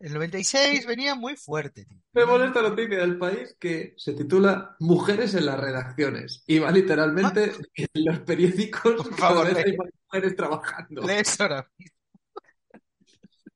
El 0.00 0.12
96 0.12 0.86
venía 0.86 1.14
muy 1.14 1.36
fuerte, 1.36 1.84
tío. 1.84 1.98
Me 2.12 2.26
molesta 2.26 2.60
la 2.60 2.70
noticia 2.70 2.98
del 2.98 3.16
país 3.16 3.56
que 3.58 3.94
se 3.96 4.12
titula 4.12 4.76
Mujeres 4.80 5.34
en 5.34 5.46
las 5.46 5.58
redacciones 5.58 6.42
y 6.46 6.58
va 6.58 6.70
literalmente 6.70 7.52
en 7.76 8.04
los 8.04 8.18
periódicos 8.20 8.96
Por 8.96 9.10
cada 9.16 9.28
favor, 9.30 9.54
vez 9.54 9.64
hay 9.64 9.76
más 9.76 9.88
mujeres 10.04 10.36
trabajando. 10.36 11.02
Lee 11.02 11.14
eso 11.20 11.42
ahora 11.44 11.70
mismo. 11.78 11.94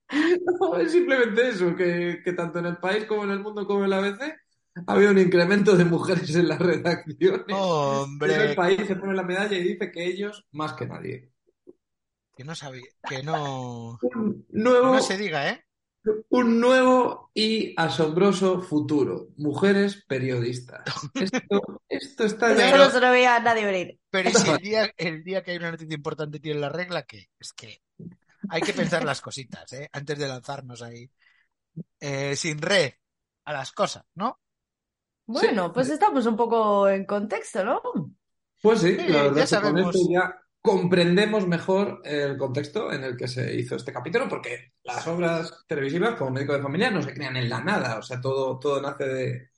No, 0.60 0.76
es 0.76 0.92
simplemente 0.92 1.48
eso, 1.48 1.76
que, 1.76 2.22
que 2.24 2.32
tanto 2.32 2.58
en 2.60 2.66
el 2.66 2.78
país 2.78 3.04
como 3.04 3.24
en 3.24 3.30
el 3.30 3.40
mundo 3.40 3.66
como 3.66 3.84
en 3.84 3.90
la 3.90 3.98
ABC 3.98 4.38
ha 4.86 4.92
habido 4.92 5.10
un 5.10 5.18
incremento 5.18 5.76
de 5.76 5.84
mujeres 5.84 6.34
en 6.34 6.48
las 6.48 6.58
redacciones. 6.58 7.42
Pero 7.46 7.56
el 7.56 8.02
Hombre, 8.02 8.54
país 8.54 8.86
se 8.86 8.96
pone 8.96 9.14
la 9.14 9.22
medalla 9.22 9.56
y 9.56 9.62
dice 9.62 9.90
que 9.90 10.04
ellos 10.04 10.46
más 10.52 10.74
que 10.74 10.86
nadie. 10.86 11.30
que 12.36 12.44
no 12.44 12.54
sabía, 12.54 12.86
que 13.08 13.22
no, 13.22 13.98
Un 14.00 14.46
que 14.50 14.58
nuevo, 14.58 14.94
no 14.94 15.00
se 15.00 15.16
diga, 15.16 15.48
¿eh? 15.48 15.64
un 16.30 16.60
nuevo 16.60 17.30
y 17.34 17.74
asombroso 17.76 18.62
futuro. 18.62 19.28
Mujeres 19.36 20.04
periodistas. 20.06 20.84
Esto, 21.14 21.82
esto 21.88 22.24
está 22.24 22.56
ya... 22.56 22.68
Eso 22.68 22.78
no 22.78 22.90
se 22.90 23.00
lo 23.00 23.10
veía 23.10 23.36
a 23.36 23.40
nadie 23.40 23.64
venir. 23.66 23.98
Pero 24.10 24.30
¿y 24.30 24.34
si 24.34 24.50
el 24.50 24.58
día, 24.58 24.90
el 24.96 25.24
día 25.24 25.42
que 25.42 25.50
hay 25.50 25.56
una 25.58 25.72
noticia 25.72 25.94
importante 25.94 26.40
tiene 26.40 26.60
la 26.60 26.68
regla, 26.68 27.02
¿qué? 27.02 27.28
Es 27.38 27.52
que 27.52 27.82
hay 28.48 28.60
que 28.62 28.72
pensar 28.72 29.04
las 29.04 29.20
cositas, 29.20 29.72
¿eh? 29.72 29.88
Antes 29.92 30.18
de 30.18 30.28
lanzarnos 30.28 30.82
ahí 30.82 31.10
eh, 32.00 32.36
sin 32.36 32.60
red 32.60 32.92
a 33.44 33.52
las 33.52 33.72
cosas, 33.72 34.04
¿no? 34.14 34.40
Bueno, 35.28 35.72
pues 35.72 35.90
estamos 35.90 36.24
un 36.24 36.36
poco 36.36 36.88
en 36.88 37.04
contexto, 37.04 37.62
¿no? 37.62 37.82
Pues 38.62 38.80
sí, 38.80 38.96
la 38.96 39.24
verdad 39.24 39.36
ya 39.36 39.44
es 39.44 39.50
que 39.50 39.60
con 39.60 39.78
esto 39.78 39.98
ya 40.10 40.34
comprendemos 40.60 41.46
mejor 41.46 42.00
el 42.02 42.36
contexto 42.38 42.90
en 42.92 43.04
el 43.04 43.16
que 43.16 43.28
se 43.28 43.54
hizo 43.54 43.76
este 43.76 43.92
capítulo, 43.92 44.26
porque 44.26 44.72
las 44.82 45.06
obras 45.06 45.64
televisivas, 45.66 46.16
como 46.16 46.30
médico 46.30 46.54
de 46.54 46.62
familia, 46.62 46.90
no 46.90 47.02
se 47.02 47.12
crean 47.12 47.36
en 47.36 47.48
la 47.48 47.60
nada, 47.60 47.98
o 47.98 48.02
sea, 48.02 48.20
todo, 48.20 48.58
todo 48.58 48.80
nace 48.80 49.04
de, 49.04 49.50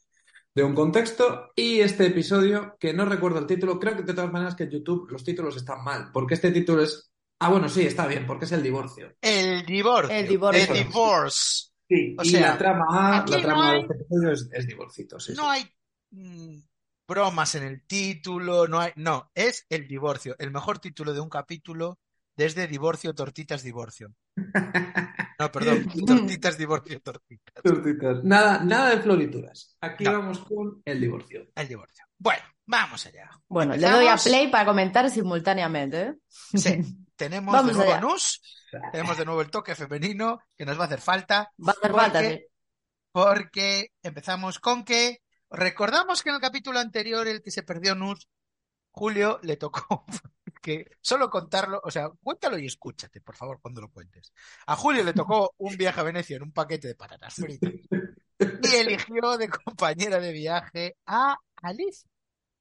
de 0.53 0.63
un 0.65 0.75
contexto. 0.75 1.53
Y 1.55 1.81
este 1.81 2.07
episodio, 2.07 2.77
que 2.79 2.93
no 2.93 3.05
recuerdo 3.05 3.39
el 3.39 3.47
título, 3.47 3.79
creo 3.79 3.97
que 3.97 4.03
de 4.03 4.13
todas 4.13 4.33
maneras 4.33 4.57
que 4.57 4.65
en 4.65 4.71
YouTube 4.71 5.09
los 5.09 5.23
títulos 5.23 5.57
están 5.57 5.85
mal, 5.85 6.11
porque 6.13 6.35
este 6.35 6.51
título 6.51 6.83
es... 6.83 7.13
Ah, 7.39 7.49
bueno, 7.49 7.69
sí, 7.69 7.87
está 7.87 8.07
bien, 8.07 8.27
porque 8.27 8.45
es 8.45 8.53
el 8.53 8.63
divorcio. 8.63 9.15
El 9.23 9.65
divorcio. 9.65 10.15
El 10.15 10.29
divorcio. 10.29 10.75
El 10.75 10.85
divorce. 10.85 11.70
Sí, 11.91 12.17
O 12.19 12.23
y 12.23 12.31
sea, 12.31 12.41
la 12.53 12.59
trama 12.59 12.87
A, 12.89 13.19
aquí 13.19 13.33
la 13.33 13.37
no 13.39 13.43
trama 13.43 13.71
hay- 13.71 13.79
de 13.79 13.81
este 13.83 13.95
episodio 13.95 14.31
es, 14.33 14.49
es 14.53 14.67
divorcito, 14.67 15.19
sí, 15.21 15.33
No 15.37 15.51
hay 15.51 15.65
mm, 16.13 16.59
bromas 17.09 17.55
en 17.57 17.65
el 17.65 17.85
título, 17.87 18.69
no 18.69 18.79
hay. 18.79 18.93
No, 18.95 19.31
es 19.35 19.67
el 19.69 19.89
divorcio. 19.89 20.37
El 20.39 20.53
mejor 20.53 20.79
título 20.79 21.13
de 21.13 21.21
un 21.21 21.29
capítulo 21.29 21.99
desde 22.37 22.67
Divorcio, 22.69 23.13
Tortitas, 23.15 23.63
Divorcio. 23.65 24.15
No, 25.41 25.51
perdón, 25.51 25.87
Tortitas, 26.07 26.59
Divorcio, 26.59 27.01
Tortitas. 27.01 27.55
Tortitas. 27.65 28.23
Nada, 28.25 28.63
nada 28.63 28.91
de 28.91 29.01
florituras. 29.01 29.75
Aquí 29.81 30.05
No. 30.05 30.13
vamos 30.13 30.41
con 30.41 30.83
el 30.85 31.01
divorcio. 31.01 31.47
El 31.55 31.67
divorcio. 31.67 32.05
Bueno, 32.19 32.43
vamos 32.67 33.07
allá. 33.07 33.31
Bueno, 33.49 33.75
le 33.75 33.89
doy 33.89 34.07
a 34.07 34.17
play 34.17 34.49
para 34.49 34.67
comentar 34.67 35.09
simultáneamente, 35.11 36.03
¿eh? 36.03 36.15
Sí, 36.29 36.75
tenemos 37.21 37.53
Vamos 37.53 37.73
de 37.73 37.77
nuevo 37.77 37.93
allá. 37.93 38.01
Nus, 38.01 38.41
tenemos 38.93 39.17
de 39.19 39.25
nuevo 39.27 39.41
el 39.43 39.51
toque 39.51 39.75
femenino 39.75 40.41
que 40.57 40.65
nos 40.65 40.79
va 40.79 40.85
a 40.85 40.87
hacer 40.87 41.01
falta 41.03 41.53
Va 41.59 41.73
a 41.73 41.77
hacer 41.77 41.91
Porque- 41.91 42.01
falta, 42.01 42.21
sí. 42.23 42.45
porque 43.13 43.89
empezamos 44.03 44.59
con 44.59 44.85
que 44.85 45.19
recordamos 45.51 46.23
que 46.23 46.31
en 46.31 46.37
el 46.37 46.41
capítulo 46.41 46.79
anterior, 46.79 47.29
el 47.29 47.43
que 47.43 47.51
se 47.51 47.63
perdió 47.63 47.95
Nus, 47.95 48.27
Julio 48.93 49.39
le 49.43 49.57
tocó 49.57 50.05
que 50.63 50.87
solo 51.01 51.29
contarlo, 51.31 51.81
o 51.85 51.91
sea, 51.91 52.09
cuéntalo 52.23 52.59
y 52.59 52.67
escúchate, 52.67 53.21
por 53.21 53.37
favor, 53.37 53.61
cuando 53.61 53.81
lo 53.81 53.91
cuentes. 53.91 54.33
A 54.67 54.77
Julio 54.77 55.05
le 55.05 55.13
tocó 55.13 55.55
un 55.59 55.77
viaje 55.77 56.01
a 56.01 56.05
Venecia 56.05 56.37
en 56.37 56.43
un 56.45 56.53
paquete 56.53 56.89
de 56.89 56.95
patatas 56.95 57.35
fritas 57.35 57.71
y 58.41 58.75
eligió 58.77 59.37
de 59.37 59.49
compañera 59.49 60.19
de 60.21 60.33
viaje 60.33 60.97
a 61.07 61.37
Alice. 61.57 62.07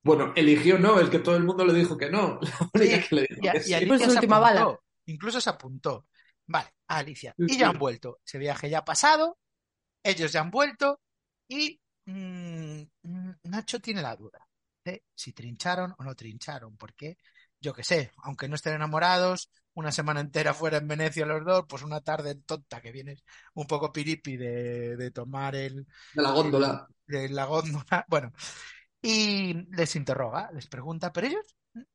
Bueno, 0.03 0.31
eligió 0.35 0.79
no, 0.79 0.99
es 0.99 1.09
que 1.09 1.19
todo 1.19 1.35
el 1.35 1.43
mundo 1.43 1.65
le 1.65 1.73
dijo 1.73 1.97
que 1.97 2.09
no. 2.09 2.39
La 2.41 2.69
única 2.73 2.99
que 3.07 3.15
le 3.15 3.21
dijo 3.23 3.41
Y, 3.41 3.49
que 3.49 3.61
y 3.65 3.73
sí. 3.73 3.73
Alicia 3.73 3.99
Pues 3.99 4.01
se 4.13 4.19
apuntó, 4.19 4.39
bala. 4.39 4.79
Incluso 5.05 5.41
se 5.41 5.49
apuntó. 5.49 6.07
Vale, 6.47 6.69
a 6.87 6.97
Alicia. 6.97 7.35
Y 7.45 7.57
ya 7.57 7.69
han 7.69 7.77
vuelto. 7.79 8.19
Ese 8.25 8.37
viaje 8.37 8.69
ya 8.69 8.79
ha 8.79 8.85
pasado. 8.85 9.37
Ellos 10.03 10.31
ya 10.31 10.41
han 10.41 10.51
vuelto. 10.51 10.99
Y 11.47 11.79
mm, 12.05 12.81
mm, 13.03 13.31
Nacho 13.43 13.79
tiene 13.81 14.01
la 14.01 14.15
duda 14.15 14.39
de 14.85 15.03
si 15.15 15.33
trincharon 15.33 15.93
o 15.97 16.03
no 16.03 16.15
trincharon. 16.15 16.77
Porque, 16.77 17.17
yo 17.61 17.73
qué 17.73 17.83
sé, 17.83 18.11
aunque 18.23 18.47
no 18.47 18.55
estén 18.55 18.73
enamorados, 18.75 19.51
una 19.73 19.91
semana 19.91 20.21
entera 20.21 20.53
fuera 20.53 20.77
en 20.77 20.87
Venecia 20.87 21.25
los 21.25 21.45
dos, 21.45 21.65
pues 21.67 21.83
una 21.83 22.01
tarde 22.01 22.35
tonta 22.35 22.81
que 22.81 22.91
vienes 22.91 23.23
un 23.53 23.67
poco 23.67 23.91
piripi 23.91 24.37
de, 24.37 24.97
de 24.97 25.11
tomar 25.11 25.55
el, 25.55 25.85
De 26.13 26.21
la 26.23 26.31
góndola. 26.31 26.87
de 27.07 27.29
la 27.29 27.45
góndola. 27.45 28.05
Bueno, 28.09 28.33
y 29.01 29.53
les 29.75 29.95
interroga, 29.95 30.49
les 30.53 30.67
pregunta, 30.67 31.11
pero 31.13 31.27
ellos 31.27 31.45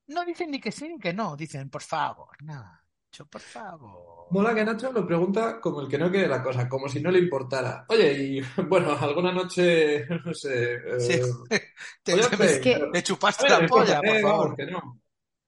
no 0.08 0.24
dicen 0.24 0.50
ni 0.50 0.60
que 0.60 0.72
sí 0.72 0.88
ni 0.88 0.98
que 0.98 1.12
no, 1.12 1.36
dicen, 1.36 1.68
por 1.70 1.82
favor, 1.82 2.28
Nacho, 2.42 3.26
por 3.28 3.40
favor. 3.40 4.26
Mola 4.30 4.54
que 4.54 4.64
Nacho 4.64 4.90
lo 4.92 5.06
pregunta 5.06 5.60
como 5.60 5.80
el 5.82 5.88
que 5.88 5.98
no 5.98 6.10
quiere 6.10 6.26
la 6.28 6.42
cosa, 6.42 6.68
como 6.68 6.88
si 6.88 7.00
no 7.00 7.10
le 7.10 7.18
importara. 7.18 7.84
Oye, 7.88 8.12
y 8.12 8.40
bueno, 8.68 8.92
alguna 8.98 9.32
noche, 9.32 10.06
no 10.24 10.32
sé. 10.34 10.74
eh, 10.74 11.00
Sí. 11.00 11.20
Te, 12.02 12.14
oye, 12.14 12.22
te- 12.36 12.44
Es 12.44 12.58
que- 12.60 12.88
te 12.92 13.02
chupaste 13.02 13.48
la 13.48 13.66
polla, 13.66 14.00
por 14.00 14.20
favor. 14.20 14.56
que 14.56 14.66
no. 14.66 15.00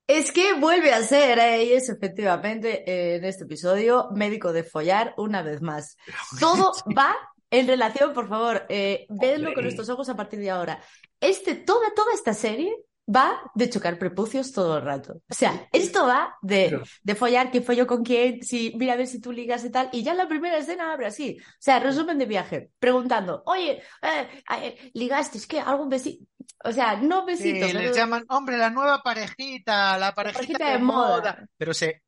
Es 0.08 0.30
que 0.30 0.52
vuelve 0.54 0.92
a 0.92 1.02
ser 1.02 1.36
eh, 1.40 1.64
y 1.64 1.72
es 1.72 1.88
efectivamente 1.88 2.88
eh, 2.88 3.16
en 3.16 3.24
este 3.24 3.42
episodio 3.42 4.08
médico 4.12 4.52
de 4.52 4.62
follar 4.62 5.14
una 5.16 5.42
vez 5.42 5.60
más. 5.62 5.96
Todo 6.38 6.72
va 6.96 7.12
en 7.50 7.66
relación, 7.66 8.12
por 8.12 8.28
favor, 8.28 8.66
eh, 8.68 9.06
vedlo 9.08 9.54
con 9.54 9.66
estos 9.66 9.88
ojos 9.88 10.08
a 10.08 10.16
partir 10.16 10.40
de 10.40 10.50
ahora. 10.50 10.80
Este, 11.20 11.54
toda, 11.54 11.92
toda 11.94 12.12
esta 12.12 12.34
serie 12.34 12.74
va 13.08 13.40
de 13.54 13.70
chocar 13.70 13.98
prepucios 14.00 14.50
todo 14.52 14.78
el 14.78 14.82
rato. 14.84 15.20
O 15.30 15.34
sea, 15.34 15.68
esto 15.72 16.06
va 16.08 16.36
de, 16.42 16.80
de 17.04 17.14
follar, 17.14 17.52
quién 17.52 17.62
folló 17.62 17.86
con 17.86 18.02
quién, 18.04 18.42
si, 18.42 18.74
mira 18.76 18.94
a 18.94 18.96
ver 18.96 19.06
si 19.06 19.20
tú 19.20 19.30
ligas 19.30 19.64
y 19.64 19.70
tal. 19.70 19.88
Y 19.92 20.02
ya 20.02 20.10
en 20.10 20.18
la 20.18 20.26
primera 20.28 20.58
escena 20.58 20.92
abre 20.92 21.06
así. 21.06 21.38
O 21.40 21.44
sea, 21.60 21.78
resumen 21.78 22.18
de 22.18 22.26
viaje, 22.26 22.70
preguntando, 22.80 23.44
oye, 23.46 23.80
eh, 24.02 24.28
eh, 24.60 24.90
ligaste, 24.94 25.38
es 25.38 25.46
que 25.46 25.60
algún 25.60 25.88
besito. 25.88 26.24
O 26.64 26.72
sea, 26.72 26.96
no 26.96 27.20
Sí, 27.20 27.26
besitos. 27.26 27.72
les 27.74 27.82
pero- 27.82 27.94
llaman, 27.94 28.24
hombre, 28.28 28.56
la 28.58 28.70
nueva 28.70 29.00
parejita, 29.04 29.96
la 29.98 30.12
parejita, 30.12 30.40
parejita 30.40 30.66
de, 30.66 30.72
de 30.72 30.78
moda. 30.80 31.08
moda. 31.18 31.46
Pero 31.56 31.72
se 31.74 32.02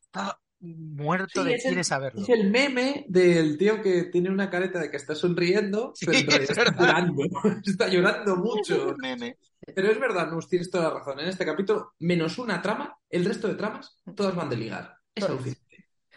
está 0.00 0.38
muerto 0.62 1.42
Sí, 1.42 1.48
de 1.48 1.54
es 1.56 1.64
el- 1.64 1.70
quiere 1.70 1.84
saberlo. 1.84 2.22
Es 2.22 2.28
el 2.28 2.50
meme 2.50 3.04
del 3.08 3.58
tío 3.58 3.82
que 3.82 4.04
tiene 4.04 4.30
una 4.30 4.48
careta 4.48 4.78
de 4.80 4.90
que 4.90 4.96
está 4.96 5.14
sonriendo, 5.14 5.92
Sí, 5.96 6.06
pero 6.06 6.18
en 6.18 6.26
realidad 6.26 6.42
es 6.44 6.50
está 6.50 6.64
verdad. 6.64 6.86
llorando. 6.86 7.22
Está 7.66 7.88
llorando 7.88 8.36
mucho. 8.36 8.94
Meme. 8.98 9.36
Pero 9.74 9.90
es 9.90 10.00
verdad, 10.00 10.30
Nus, 10.30 10.48
tienes 10.48 10.70
toda 10.70 10.84
la 10.88 10.98
razón. 10.98 11.20
En 11.20 11.28
este 11.28 11.44
capítulo, 11.44 11.92
menos 12.00 12.38
una 12.38 12.60
trama, 12.62 12.96
el 13.10 13.24
resto 13.24 13.46
de 13.48 13.54
tramas, 13.54 13.96
todas 14.16 14.34
van 14.34 14.48
de 14.50 14.56
ligar. 14.56 14.96
Es 15.14 15.24
alucinante. 15.24 15.60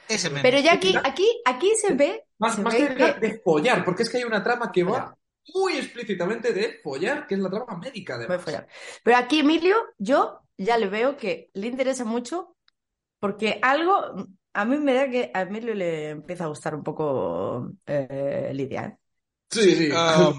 Ese 0.08 0.30
meme. 0.30 0.42
Pero 0.42 0.60
ya 0.60 0.74
aquí, 0.74 0.96
aquí, 1.04 1.28
aquí 1.46 1.72
se 1.80 1.94
ve, 1.94 2.24
Más, 2.40 2.56
se 2.56 2.62
más 2.62 2.74
ve 2.74 2.80
que 2.80 2.88
de 2.90 2.96
ligar, 2.96 3.20
que- 3.20 3.28
de 3.28 3.40
follar, 3.40 3.84
porque 3.86 4.04
es 4.04 4.10
que 4.10 4.18
hay 4.18 4.24
una 4.24 4.44
trama 4.44 4.72
que 4.72 4.84
va 4.84 5.16
muy 5.54 5.74
explícitamente 5.78 6.54
de 6.54 6.80
follar, 6.84 7.28
que 7.28 7.36
es 7.36 7.40
la 7.42 7.50
trama 7.50 7.78
médica 7.78 8.18
de 8.18 8.40
follar. 8.40 8.68
Pero 9.04 9.18
aquí 9.18 9.40
Emilio, 9.42 9.76
yo 10.00 10.40
ya 10.58 10.78
le 10.78 10.88
veo 10.88 11.16
que 11.18 11.50
le 11.54 11.68
interesa 11.68 12.04
mucho 12.04 12.55
porque 13.20 13.60
algo, 13.62 14.28
a 14.54 14.66
mí 14.66 14.78
me 14.78 14.94
da 14.94 15.10
que 15.10 15.32
a 15.34 15.42
Emilio 15.42 15.74
le 15.74 16.10
empieza 16.10 16.46
a 16.46 16.48
gustar 16.48 16.76
un 16.76 16.84
poco 16.84 17.72
eh, 17.86 18.52
Lidia. 18.54 18.86
¿eh? 18.86 18.98
Sí, 19.50 19.76
sí. 19.76 19.90
Ah. 19.94 20.32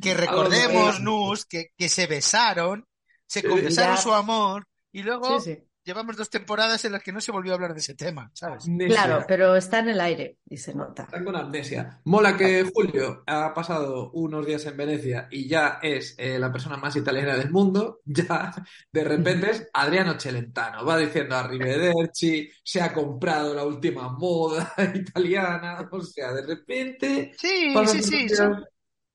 Que 0.00 0.14
recordemos, 0.14 0.98
de- 0.98 1.04
Nus, 1.04 1.46
que, 1.46 1.68
que 1.76 1.88
se 1.88 2.06
besaron, 2.06 2.86
se 3.26 3.42
confesaron 3.42 3.96
ya. 3.96 4.02
su 4.02 4.12
amor 4.12 4.66
y 4.92 5.02
luego 5.02 5.40
Sí, 5.40 5.54
sí. 5.54 5.64
Llevamos 5.84 6.16
dos 6.16 6.30
temporadas 6.30 6.84
en 6.84 6.92
las 6.92 7.02
que 7.02 7.12
no 7.12 7.20
se 7.20 7.32
volvió 7.32 7.52
a 7.52 7.54
hablar 7.56 7.74
de 7.74 7.80
ese 7.80 7.94
tema, 7.94 8.30
¿sabes? 8.34 8.64
Amnesia. 8.64 8.94
Claro, 8.96 9.24
pero 9.26 9.56
está 9.56 9.80
en 9.80 9.90
el 9.90 10.00
aire 10.00 10.38
y 10.48 10.56
se 10.56 10.74
nota. 10.74 11.04
Están 11.04 11.24
con 11.24 11.36
amnesia. 11.36 12.00
Mola 12.04 12.36
que 12.36 12.70
Julio 12.72 13.22
ha 13.26 13.52
pasado 13.54 14.10
unos 14.12 14.46
días 14.46 14.64
en 14.66 14.76
Venecia 14.76 15.28
y 15.30 15.48
ya 15.48 15.78
es 15.82 16.14
eh, 16.18 16.38
la 16.38 16.52
persona 16.52 16.76
más 16.76 16.96
italiana 16.96 17.36
del 17.36 17.50
mundo. 17.50 18.00
Ya 18.14 18.52
de 18.92 19.04
repente 19.04 19.50
es 19.50 19.68
Adriano 19.72 20.20
Celentano. 20.20 20.84
Va 20.84 20.98
diciendo 20.98 21.34
Arrivederci, 21.34 22.50
se 22.62 22.82
ha 22.82 22.92
comprado 22.92 23.54
la 23.54 23.64
última 23.64 24.10
moda 24.10 24.74
italiana. 24.94 25.88
O 25.90 26.00
sea, 26.02 26.32
de 26.32 26.42
repente. 26.42 27.32
Sí, 27.38 27.74
sí, 27.86 28.02
sí, 28.02 28.28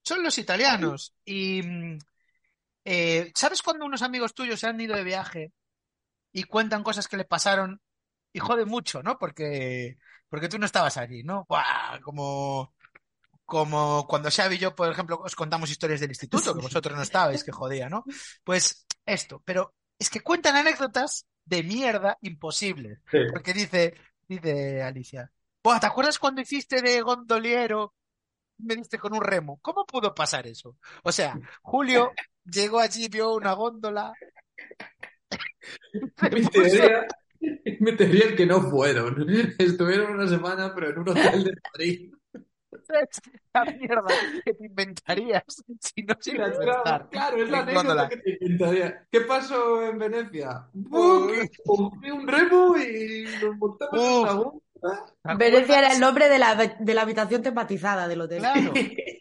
son 0.01 0.23
los 0.23 0.37
italianos. 0.37 1.13
Y 1.23 1.61
mm, 1.61 1.97
eh, 2.85 3.31
¿sabes 3.35 3.61
cuando 3.61 3.85
unos 3.85 4.01
amigos 4.01 4.33
tuyos 4.33 4.59
se 4.59 4.67
han 4.67 4.79
ido 4.79 4.95
de 4.95 5.03
viaje 5.03 5.51
y 6.31 6.43
cuentan 6.43 6.83
cosas 6.83 7.07
que 7.07 7.17
le 7.17 7.25
pasaron 7.25 7.81
y 8.33 8.39
jode 8.39 8.65
mucho, 8.65 9.01
¿no? 9.03 9.17
Porque, 9.17 9.97
porque 10.29 10.49
tú 10.49 10.59
no 10.59 10.65
estabas 10.65 10.97
allí, 10.97 11.23
¿no? 11.23 11.45
Buah, 11.49 11.99
como, 12.01 12.73
como 13.45 14.05
cuando 14.07 14.29
Xavi 14.29 14.55
y 14.55 14.59
yo, 14.59 14.75
por 14.75 14.91
ejemplo, 14.91 15.19
os 15.23 15.35
contamos 15.35 15.69
historias 15.69 15.99
del 15.99 16.11
instituto, 16.11 16.53
que 16.53 16.61
vosotros 16.61 16.95
no 16.95 17.03
estabais, 17.03 17.43
que 17.43 17.51
jodía, 17.51 17.89
¿no? 17.89 18.03
Pues 18.43 18.85
esto, 19.05 19.41
pero 19.45 19.75
es 19.97 20.09
que 20.09 20.21
cuentan 20.21 20.55
anécdotas 20.55 21.25
de 21.45 21.63
mierda 21.63 22.17
imposibles. 22.21 22.99
Sí. 23.09 23.19
Porque 23.31 23.53
dice, 23.53 23.95
dice 24.27 24.83
Alicia, 24.83 25.31
Buah, 25.63 25.79
¿te 25.79 25.87
acuerdas 25.87 26.19
cuando 26.19 26.41
hiciste 26.41 26.81
de 26.81 27.01
gondoliero? 27.01 27.93
Me 28.59 28.75
diste 28.75 28.97
con 28.97 29.13
un 29.13 29.21
remo. 29.21 29.59
¿Cómo 29.61 29.85
pudo 29.85 30.15
pasar 30.15 30.47
eso? 30.47 30.77
O 31.03 31.11
sea, 31.11 31.37
Julio 31.61 32.13
llegó 32.45 32.79
allí, 32.79 33.09
vio 33.09 33.33
una 33.33 33.51
góndola. 33.53 34.13
Mi 36.31 36.45
teoría, 36.47 37.07
mi 37.79 37.95
teoría 37.95 38.25
es 38.25 38.33
que 38.35 38.45
no 38.45 38.61
fueron. 38.61 39.25
Estuvieron 39.57 40.13
una 40.13 40.27
semana, 40.27 40.73
pero 40.73 40.89
en 40.91 40.99
un 40.99 41.09
hotel 41.09 41.43
de 41.43 41.51
Madrid. 41.73 42.13
la 43.53 43.65
mierda 43.65 44.07
que 44.45 44.53
te 44.53 44.65
inventarías 44.65 45.43
si 45.79 46.03
no 46.03 46.15
se 46.19 46.35
iba 46.35 46.45
a 46.45 46.51
Claro, 46.51 46.71
estar 46.77 47.09
claro, 47.09 47.37
es 47.43 47.49
la 47.49 47.59
en 47.59 47.69
anécdota 47.69 48.09
que 48.09 48.17
te 48.17 48.37
inventaría. 48.41 49.07
¿Qué 49.11 49.21
pasó 49.21 49.83
en 49.89 49.97
Venecia? 49.99 50.67
Compré 51.65 52.11
un 52.11 52.27
remo 52.27 52.77
y 52.77 53.25
nos 53.41 53.57
montamos 53.57 53.93
en 54.01 54.37
una. 54.37 55.05
¿Te 55.23 55.35
Venecia 55.35 55.79
era 55.79 55.93
el 55.93 55.99
nombre 55.99 56.29
de 56.29 56.39
la, 56.39 56.55
de 56.55 56.93
la 56.93 57.01
habitación 57.01 57.41
tematizada 57.41 58.07
del 58.07 58.21
hotel. 58.21 58.39
Claro. 58.39 58.73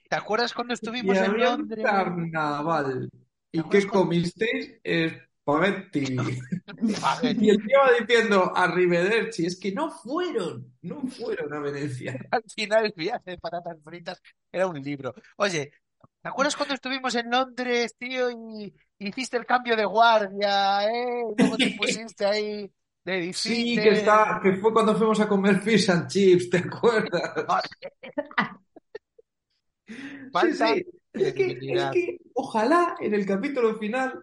¿Te 0.09 0.17
acuerdas 0.17 0.53
cuando 0.55 0.75
Y 0.75 0.75
estuvimos 0.75 1.21
en 1.23 1.25
había 1.25 1.51
un 1.51 1.59
Londres? 1.59 1.85
carnaval. 1.85 3.11
¿Y 3.53 3.63
qué 3.69 3.87
comisteis? 3.87 4.78
Espagueti. 4.85 5.25
Espagueti. 5.47 6.17
Y 7.41 7.50
el 7.50 7.65
tío 7.65 7.78
va 7.80 7.93
diciendo 8.00 8.52
Arrivederci. 8.54 9.47
Es 9.47 9.59
que 9.59 9.73
no 9.73 9.91
fueron, 9.91 10.73
no 10.82 11.02
fueron 11.06 11.52
a 11.54 11.61
Venecia. 11.61 12.19
Al 12.30 12.43
final 12.54 12.87
el 12.87 12.93
viaje 12.97 13.30
de 13.32 13.39
patatas 13.39 13.78
fritas 13.82 14.21
era 14.50 14.67
un 14.67 14.80
libro. 14.82 15.15
Oye, 15.37 15.71
¿te 16.21 16.28
acuerdas 16.28 16.56
cuando 16.56 16.75
estuvimos 16.75 17.15
en 17.15 17.30
Londres, 17.30 17.95
tío, 17.97 18.30
y 18.30 18.75
hiciste 18.99 19.37
el 19.37 19.47
cambio 19.47 19.76
de 19.76 19.85
guardia, 19.85 20.85
eh? 20.91 21.23
Luego 21.37 21.56
te 21.56 21.71
pusiste 21.78 22.26
ahí 22.26 22.71
de 23.04 23.32
Sí, 23.32 23.78
visite. 23.78 23.82
que, 23.82 23.91
está, 23.91 24.41
que 24.43 24.52
fue 24.56 24.73
cuando 24.73 24.97
fuimos 24.97 25.21
a 25.21 25.28
comer 25.28 25.61
fish 25.61 25.91
and 25.91 26.09
chips, 26.09 26.50
¿te 26.50 26.59
acuerdas? 26.59 27.35
Sí, 30.41 30.52
sí. 30.52 30.87
Es 31.13 31.32
que, 31.32 31.47
es 31.47 31.91
que 31.93 32.19
ojalá 32.35 32.97
en 33.00 33.15
el 33.15 33.25
capítulo 33.25 33.78
final 33.78 34.23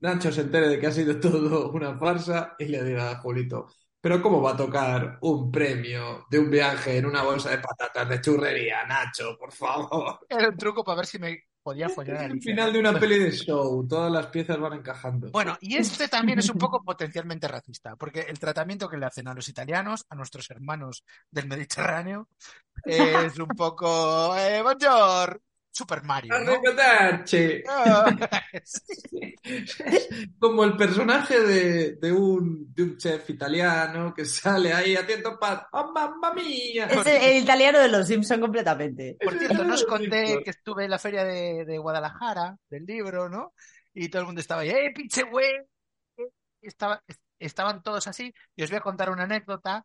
Nacho 0.00 0.32
se 0.32 0.42
entere 0.42 0.68
de 0.68 0.78
que 0.78 0.86
ha 0.86 0.92
sido 0.92 1.20
todo 1.20 1.70
una 1.72 1.98
farsa 1.98 2.54
y 2.58 2.66
le 2.66 2.82
diga 2.82 3.10
a 3.10 3.16
Julito, 3.16 3.68
pero 4.00 4.22
¿cómo 4.22 4.40
va 4.40 4.52
a 4.52 4.56
tocar 4.56 5.18
un 5.20 5.50
premio 5.50 6.26
de 6.30 6.38
un 6.38 6.50
viaje 6.50 6.96
en 6.96 7.06
una 7.06 7.22
bolsa 7.22 7.50
de 7.50 7.58
patatas 7.58 8.08
de 8.08 8.20
churrería, 8.20 8.86
Nacho? 8.86 9.36
Por 9.38 9.52
favor. 9.52 10.20
Era 10.28 10.48
un 10.48 10.56
truco 10.56 10.82
para 10.82 10.96
ver 10.96 11.06
si 11.06 11.18
me 11.18 11.44
podía 11.62 11.90
follar 11.90 12.24
Es 12.24 12.30
el 12.30 12.40
final 12.40 12.72
de 12.72 12.78
una 12.78 12.98
peli 12.98 13.18
de 13.18 13.30
show, 13.30 13.86
todas 13.86 14.10
las 14.10 14.28
piezas 14.28 14.58
van 14.58 14.72
encajando. 14.72 15.30
Bueno, 15.30 15.58
y 15.60 15.76
este 15.76 16.08
también 16.08 16.38
es 16.38 16.48
un 16.48 16.56
poco 16.56 16.82
potencialmente 16.82 17.46
racista, 17.46 17.94
porque 17.96 18.20
el 18.20 18.38
tratamiento 18.38 18.88
que 18.88 18.96
le 18.96 19.04
hacen 19.04 19.28
a 19.28 19.34
los 19.34 19.50
italianos, 19.50 20.06
a 20.08 20.14
nuestros 20.14 20.50
hermanos 20.50 21.04
del 21.30 21.46
Mediterráneo, 21.46 22.28
es 22.84 23.38
un 23.38 23.48
poco... 23.48 24.34
Eh, 24.38 24.62
buongiorno, 24.62 25.40
Super 25.72 26.02
Mario, 26.02 26.34
¿no? 26.40 26.60
Ah, 27.68 28.10
Como 30.38 30.64
el 30.64 30.76
personaje 30.76 31.40
de, 31.40 31.96
de 31.96 32.12
un, 32.12 32.72
de 32.74 32.82
un 32.82 32.96
chef 32.96 33.30
italiano 33.30 34.12
que 34.14 34.24
sale 34.24 34.72
ahí 34.72 34.96
haciendo 34.96 35.38
pan. 35.38 35.60
¡Oh, 35.72 35.92
mamma 35.92 36.34
mía! 36.34 36.86
Es 36.86 37.06
el, 37.06 37.22
el 37.22 37.42
italiano 37.42 37.78
de 37.78 37.88
los 37.88 38.06
Simpson 38.06 38.40
completamente. 38.40 39.16
Por 39.22 39.38
cierto, 39.38 39.64
no 39.64 39.74
os 39.74 39.84
conté 39.84 40.42
que 40.42 40.50
estuve 40.50 40.84
en 40.84 40.90
la 40.90 40.98
feria 40.98 41.24
de, 41.24 41.64
de 41.64 41.78
Guadalajara, 41.78 42.56
del 42.68 42.84
libro, 42.84 43.28
¿no? 43.28 43.54
Y 43.94 44.08
todo 44.08 44.22
el 44.22 44.26
mundo 44.26 44.40
estaba 44.40 44.62
ahí, 44.62 44.70
¡eh, 44.70 44.92
pinche 44.94 45.22
güey! 45.22 45.52
Estaba, 46.62 47.02
estaban 47.38 47.82
todos 47.82 48.06
así. 48.08 48.34
Y 48.56 48.64
os 48.64 48.70
voy 48.70 48.78
a 48.78 48.82
contar 48.82 49.10
una 49.10 49.22
anécdota 49.22 49.84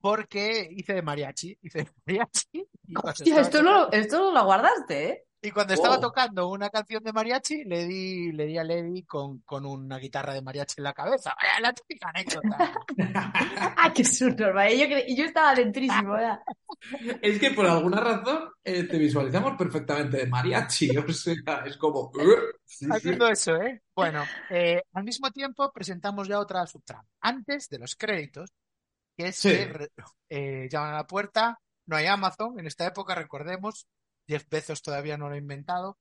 porque 0.00 0.68
hice 0.70 0.94
de 0.94 1.02
mariachi. 1.02 1.56
Hice 1.62 1.78
de 1.84 1.90
mariachi. 2.06 2.48
Y 2.52 2.94
cuando 2.94 3.10
Hostia, 3.10 3.40
estaba 3.40 3.42
esto 3.46 3.62
no, 3.62 3.90
esto 3.92 4.18
no 4.18 4.32
lo 4.32 4.44
guardaste, 4.44 5.08
¿eh? 5.08 5.24
Y 5.42 5.52
cuando 5.52 5.72
estaba 5.72 5.96
Oh. 5.96 6.00
tocando 6.00 6.48
una 6.50 6.68
canción 6.68 7.02
de 7.02 7.14
mariachi, 7.14 7.64
le 7.64 7.86
di, 7.86 8.30
le 8.32 8.44
di 8.44 8.58
a 8.58 8.62
Levi 8.64 9.04
con, 9.04 9.38
con 9.40 9.64
una 9.64 9.96
guitarra 9.96 10.34
de 10.34 10.42
mariachi 10.42 10.74
en 10.78 10.84
la 10.84 10.92
cabeza. 10.92 11.34
Vaya, 11.40 11.60
la 11.60 11.72
típica 11.72 12.10
anécdota. 12.10 12.74
¡Ah, 13.78 13.90
qué 13.94 14.04
subnormal! 14.04 14.70
Yo, 14.76 14.84
cre- 14.84 15.16
yo 15.16 15.24
estaba 15.24 15.54
dentrísimo, 15.54 16.12
¿verdad? 16.12 16.40
Es 17.22 17.38
que 17.40 17.52
por 17.52 17.64
alguna 17.66 18.00
razón 18.00 18.50
eh, 18.62 18.84
te 18.84 18.98
visualizamos 18.98 19.56
perfectamente 19.56 20.18
de 20.18 20.26
mariachi. 20.26 20.90
O 20.98 21.12
sea, 21.12 21.64
es 21.64 21.76
como. 21.78 22.10
"Uh, 22.14 22.20
sí, 22.66 22.84
sí". 22.84 22.90
Haciendo 22.90 23.26
eso, 23.28 23.56
¿eh? 23.56 23.80
Bueno, 23.94 24.24
eh, 24.50 24.82
al 24.92 25.04
mismo 25.04 25.30
tiempo 25.30 25.72
presentamos 25.72 26.28
ya 26.28 26.38
otra 26.38 26.66
subtrama. 26.66 27.06
Antes 27.22 27.68
de 27.70 27.78
los 27.78 27.96
créditos, 27.96 28.50
que 29.22 29.28
es 29.28 29.36
Sí. 29.36 29.50
que 29.50 29.64
re- 29.66 29.90
eh, 30.28 30.68
llaman 30.70 30.90
a 30.94 30.96
la 30.98 31.06
puerta, 31.06 31.60
no 31.86 31.96
hay 31.96 32.06
Amazon, 32.06 32.58
en 32.58 32.66
esta 32.66 32.86
época, 32.86 33.14
recordemos, 33.14 33.86
Jeff 34.26 34.44
Bezos 34.48 34.82
todavía 34.82 35.16
no 35.18 35.28
lo 35.28 35.34
ha 35.34 35.38
inventado, 35.38 35.98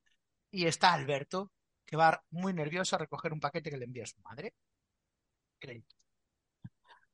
y 0.51 0.65
está 0.65 0.93
Alberto, 0.93 1.51
que 1.85 1.97
va 1.97 2.23
muy 2.29 2.53
nervioso 2.53 2.95
a 2.95 2.99
recoger 2.99 3.33
un 3.33 3.39
paquete 3.39 3.69
que 3.69 3.77
le 3.77 3.85
envía 3.85 4.05
su 4.05 4.19
madre. 4.21 4.53
Crédito. 5.59 5.95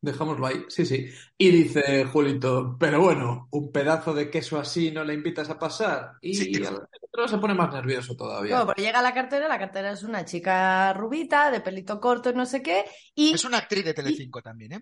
Dejámoslo 0.01 0.45
ahí, 0.45 0.63
sí, 0.67 0.85
sí. 0.85 1.09
Y 1.37 1.49
dice 1.49 2.05
Julito, 2.05 2.77
pero 2.79 3.01
bueno, 3.01 3.47
un 3.51 3.71
pedazo 3.71 4.13
de 4.13 4.29
queso 4.29 4.59
así 4.59 4.91
no 4.91 5.03
le 5.03 5.15
invitas 5.15 5.49
a 5.49 5.57
pasar. 5.57 6.11
Y 6.21 6.35
Sí. 6.35 6.51
el 6.53 6.67
otro 6.67 7.27
se 7.27 7.37
pone 7.39 7.55
más 7.55 7.73
nervioso 7.73 8.15
todavía. 8.15 8.59
No, 8.59 8.65
porque 8.67 8.83
llega 8.83 9.01
la 9.01 9.13
cartera, 9.15 9.47
la 9.47 9.57
cartera 9.57 9.91
es 9.91 10.03
una 10.03 10.23
chica 10.23 10.93
rubita, 10.93 11.49
de 11.49 11.61
pelito 11.61 11.99
corto, 11.99 12.33
no 12.33 12.45
sé 12.45 12.61
qué, 12.61 12.85
y, 13.15 13.33
Es 13.33 13.45
una 13.45 13.57
actriz 13.57 13.83
de 13.83 13.93
Telecinco 13.95 14.43
también, 14.43 14.73
¿eh? 14.73 14.81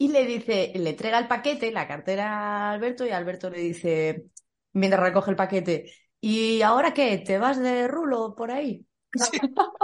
Y 0.00 0.08
le 0.08 0.24
dice, 0.24 0.72
le 0.74 0.90
entrega 0.90 1.18
el 1.18 1.28
paquete, 1.28 1.70
la 1.72 1.86
cartera 1.86 2.70
a 2.70 2.72
Alberto, 2.72 3.04
y 3.06 3.10
Alberto 3.10 3.50
le 3.50 3.58
dice, 3.60 4.24
mientras 4.72 5.02
recoge 5.02 5.30
el 5.30 5.36
paquete, 5.36 5.92
¿y 6.20 6.62
ahora 6.62 6.94
qué? 6.94 7.18
¿Te 7.18 7.36
vas 7.38 7.58
de 7.60 7.86
rulo 7.86 8.34
por 8.34 8.50
ahí? 8.50 8.86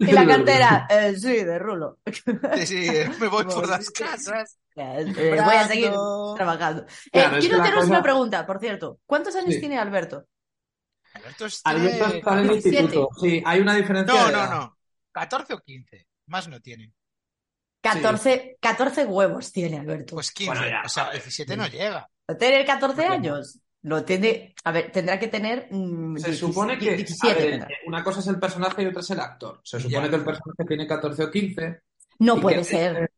Y 0.00 0.12
la 0.12 0.26
cartera, 0.26 0.86
"Eh, 0.90 1.14
sí, 1.16 1.42
de 1.44 1.58
rulo. 1.58 1.98
Sí, 2.56 2.66
sí, 2.66 2.86
eh, 2.88 3.10
me 3.18 3.28
voy 3.28 3.44
por 3.44 3.68
las 3.68 3.90
casas. 3.90 4.58
Eh, 4.78 5.40
voy 5.42 5.54
a 5.56 5.66
seguir 5.66 5.90
trabajando. 6.36 6.82
Eh, 7.06 7.10
Claro, 7.12 7.38
quiero 7.38 7.62
haceros 7.62 7.80
cosa- 7.80 7.90
una 7.92 8.02
pregunta, 8.02 8.46
por 8.46 8.60
cierto. 8.60 9.00
¿Cuántos 9.06 9.34
años 9.34 9.54
Sí. 9.54 9.60
tiene 9.60 9.78
Alberto? 9.78 10.26
Alberto 11.14 11.46
es 11.46 11.60
Alberto 11.64 12.04
está 12.14 12.32
en 12.34 12.38
el 12.40 12.48
17. 12.50 12.82
instituto. 12.82 13.08
Sí, 13.18 13.42
hay 13.46 13.60
una 13.60 13.74
diferencia 13.74 14.12
No, 14.14 14.26
de 14.26 14.32
no, 14.34 14.46
no. 14.50 14.78
14 15.12 15.54
o 15.54 15.60
15. 15.60 16.06
Más 16.26 16.46
no 16.48 16.60
tiene. 16.60 16.92
14, 17.92 18.56
14 18.60 19.04
huevos 19.06 19.52
tiene 19.52 19.78
Alberto. 19.78 20.14
Pues 20.16 20.30
15. 20.32 20.52
Bueno, 20.52 20.68
ya, 20.68 20.82
o 20.84 20.88
sea, 20.88 21.04
a 21.04 21.06
ver. 21.10 21.22
17 21.22 21.56
no 21.56 21.66
llega. 21.66 22.08
¿Va 22.30 22.36
tener 22.36 22.64
14 22.66 22.94
Bueno. 22.96 23.14
años? 23.14 23.58
Lo 23.82 24.04
tiene, 24.04 24.52
a 24.64 24.72
ver, 24.72 24.90
tendrá 24.90 25.18
que 25.20 25.28
tener 25.28 25.68
mm, 25.70 26.16
Se 26.16 26.30
17, 26.30 26.36
supone 26.36 26.76
que, 26.78 26.90
a 26.90 26.94
17 26.96 27.34
ver, 27.44 27.68
una 27.86 28.02
cosa 28.02 28.18
es 28.18 28.26
el 28.26 28.40
personaje 28.40 28.82
y 28.82 28.86
otra 28.86 29.00
es 29.00 29.10
el 29.10 29.20
actor. 29.20 29.60
Se 29.62 29.78
supone 29.78 30.04
Ya. 30.06 30.10
que 30.10 30.16
el 30.16 30.24
personaje 30.24 30.64
tiene 30.66 30.86
14 30.88 31.22
o 31.22 31.30
15. 31.30 31.80
No 32.18 32.40
puede 32.40 32.58
que- 32.58 32.64
ser. 32.64 33.10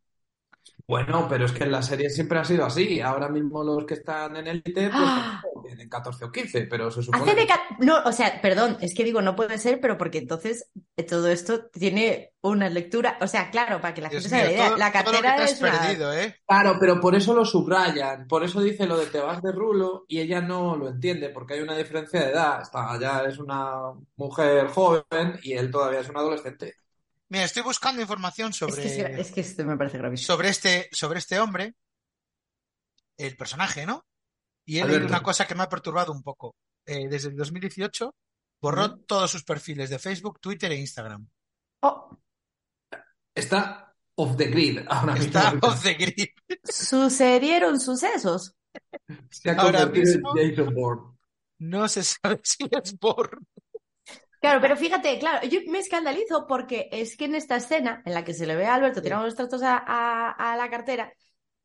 Bueno, 0.88 1.26
pero 1.28 1.44
es 1.44 1.52
que 1.52 1.64
en 1.64 1.72
la 1.72 1.82
serie 1.82 2.08
siempre 2.10 2.38
ha 2.38 2.44
sido 2.44 2.64
así. 2.64 3.00
Ahora 3.00 3.28
mismo 3.28 3.62
los 3.62 3.84
que 3.84 3.94
están 3.94 4.36
en 4.36 4.46
élite, 4.46 4.88
pues 4.88 4.92
Ah. 4.94 5.42
tienen 5.62 5.88
14 5.88 6.24
o 6.24 6.32
15, 6.32 6.62
pero 6.62 6.90
se 6.90 7.02
supone 7.02 7.30
Hace 7.30 7.34
de 7.34 7.42
que... 7.42 7.46
ca- 7.46 7.62
No, 7.80 8.02
o 8.04 8.12
sea, 8.12 8.40
perdón, 8.40 8.78
es 8.80 8.94
que 8.94 9.04
digo, 9.04 9.20
no 9.20 9.36
puede 9.36 9.58
ser, 9.58 9.80
pero 9.80 9.98
porque 9.98 10.18
entonces 10.18 10.70
eh, 10.96 11.02
todo 11.04 11.28
esto 11.28 11.66
tiene 11.70 12.32
una 12.40 12.70
lectura. 12.70 13.18
O 13.20 13.26
sea, 13.26 13.50
claro, 13.50 13.80
para 13.82 13.92
que 13.94 14.00
la 14.00 14.08
Dios 14.08 14.22
gente 14.22 14.28
se 14.30 14.36
haga 14.36 14.44
la 14.44 14.50
mío, 14.50 14.56
idea. 14.56 14.68
todo, 14.68 14.78
La 14.78 14.92
todo 14.92 15.12
lo 15.12 15.22
que 15.22 15.22
cartera 15.22 15.36
te 15.36 15.42
has 15.42 15.52
es 15.52 15.60
una. 15.60 15.72
perdido, 15.78 16.12
¿eh? 16.14 16.36
Claro, 16.46 16.76
pero 16.80 17.00
por 17.00 17.14
eso 17.14 17.34
lo 17.34 17.44
subrayan, 17.44 18.26
por 18.26 18.42
eso 18.44 18.60
dice 18.62 18.86
lo 18.86 18.96
de 18.98 19.06
te 19.06 19.20
vas 19.20 19.42
de 19.42 19.52
rulo 19.52 20.04
y 20.08 20.20
ella 20.20 20.40
no 20.40 20.76
lo 20.76 20.88
entiende 20.88 21.28
porque 21.28 21.54
hay 21.54 21.60
una 21.60 21.76
diferencia 21.76 22.20
de 22.20 22.30
edad. 22.30 22.62
Está, 22.62 22.98
ya 22.98 23.20
es 23.24 23.38
una 23.38 23.92
mujer 24.16 24.68
joven 24.68 25.38
y 25.42 25.52
él 25.52 25.70
todavía 25.70 26.00
es 26.00 26.08
un 26.08 26.16
adolescente. 26.16 26.76
Mira, 27.30 27.44
estoy 27.44 27.62
buscando 27.62 28.00
información 28.00 28.50
Es 28.50 28.58
que, 28.58 28.64
es, 28.64 28.96
sobre, 28.96 29.20
es 29.20 29.32
que 29.32 29.40
esto 29.42 29.64
me 29.64 29.76
parece 29.76 29.98
gravísimo. 29.98 30.26
sobre 30.26 30.48
este, 30.48 30.88
sobre 30.92 31.18
este 31.18 31.38
hombre, 31.38 31.74
el 33.18 33.36
personaje, 33.36 33.84
¿no? 33.86 34.06
Y 34.66 34.80
Alberto. 34.80 35.06
una 35.08 35.22
cosa 35.22 35.46
que 35.46 35.54
me 35.54 35.62
ha 35.62 35.68
perturbado 35.68 36.12
un 36.12 36.22
poco. 36.22 36.56
Eh, 36.86 37.06
desde 37.08 37.28
el 37.28 37.36
2018 37.36 38.14
borró 38.62 38.98
todos 39.00 39.30
sus 39.30 39.44
perfiles 39.44 39.90
de 39.90 39.98
Facebook, 39.98 40.40
Twitter 40.40 40.72
e 40.72 40.76
Instagram. 40.76 41.28
Oh, 41.82 42.16
Está 43.34 43.94
off 44.16 44.36
the 44.36 44.46
grid 44.46 44.80
ahora 44.88 45.14
Está 45.16 45.52
mismo. 45.52 45.68
off 45.68 45.82
the 45.82 45.94
grid. 45.94 46.28
sucedieron 46.64 47.78
sucesos. 47.78 48.54
Se 49.30 49.50
ha 49.50 49.54
ahora 49.54 49.80
convertido 49.84 50.12
en 50.14 50.22
mismo- 50.22 50.34
Jason 50.34 50.74
Bourne. 50.74 51.18
No 51.60 51.88
se 51.88 52.02
sabe 52.04 52.40
si 52.44 52.64
es 52.70 52.94
por... 52.98 53.38
Claro, 54.40 54.60
pero 54.60 54.76
fíjate, 54.76 55.18
claro, 55.18 55.46
yo 55.48 55.58
me 55.68 55.78
escandalizo 55.80 56.46
porque 56.46 56.88
es 56.92 57.16
que 57.16 57.24
en 57.24 57.34
esta 57.34 57.56
escena 57.56 58.02
en 58.06 58.14
la 58.14 58.24
que 58.24 58.34
se 58.34 58.46
le 58.46 58.54
ve 58.54 58.66
a 58.66 58.74
Alberto 58.76 59.02
tirando 59.02 59.24
los 59.24 59.34
trastos 59.34 59.62
a, 59.62 59.76
a- 59.84 60.52
a 60.52 60.56
la 60.56 60.70
cartera, 60.70 61.12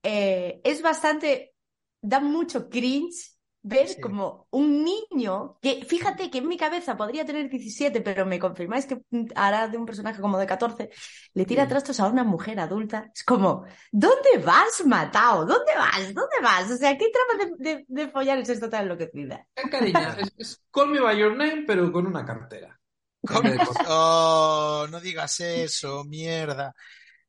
eh, 0.03 0.59
es 0.63 0.81
bastante, 0.81 1.55
da 2.01 2.19
mucho 2.19 2.69
cringe 2.69 3.32
ver 3.63 3.87
Sí. 3.87 4.01
como 4.01 4.47
un 4.51 4.83
niño 4.83 5.57
que, 5.61 5.85
fíjate 5.85 6.29
que 6.29 6.39
en 6.39 6.47
mi 6.49 6.57
cabeza 6.57 6.97
podría 6.97 7.25
tener 7.25 7.49
17, 7.49 8.01
pero 8.01 8.25
me 8.25 8.39
confirmáis 8.39 8.85
que 8.85 9.01
mm, 9.09 9.27
hará 9.35 9.67
de 9.69 9.77
un 9.77 9.85
personaje 9.85 10.21
como 10.21 10.37
de 10.37 10.45
14, 10.47 10.89
le 11.33 11.45
tira 11.45 11.67
Sí. 11.67 11.67
trastos 11.67 11.99
a 11.99 12.07
una 12.07 12.23
mujer 12.23 12.59
adulta. 12.59 13.09
Es 13.15 13.23
como, 13.23 13.65
¿dónde 13.91 14.37
vas, 14.45 14.83
Matao? 14.85 15.45
¿Dónde 15.45 15.73
vas? 15.77 16.13
¿Dónde 16.13 16.37
vas? 16.41 16.69
O 16.71 16.77
sea, 16.77 16.97
¿qué 16.97 17.07
trama 17.09 17.55
de, 17.57 17.75
de, 17.75 17.85
de 17.87 18.07
follar 18.09 18.37
es 18.39 18.49
esta 18.49 18.69
tan 18.69 18.83
enloquecida? 18.83 19.47
Eh, 19.55 19.69
cariño, 19.69 20.13
es, 20.17 20.33
es 20.37 20.63
Call 20.71 20.89
Me 20.89 20.99
By 20.99 21.17
Your 21.17 21.35
Name, 21.35 21.63
pero 21.67 21.91
con 21.91 22.07
una 22.07 22.25
cartera. 22.25 22.79
Oh, 23.87 24.87
no 24.89 24.99
digas 24.99 25.39
eso, 25.39 26.03
mierda. 26.05 26.73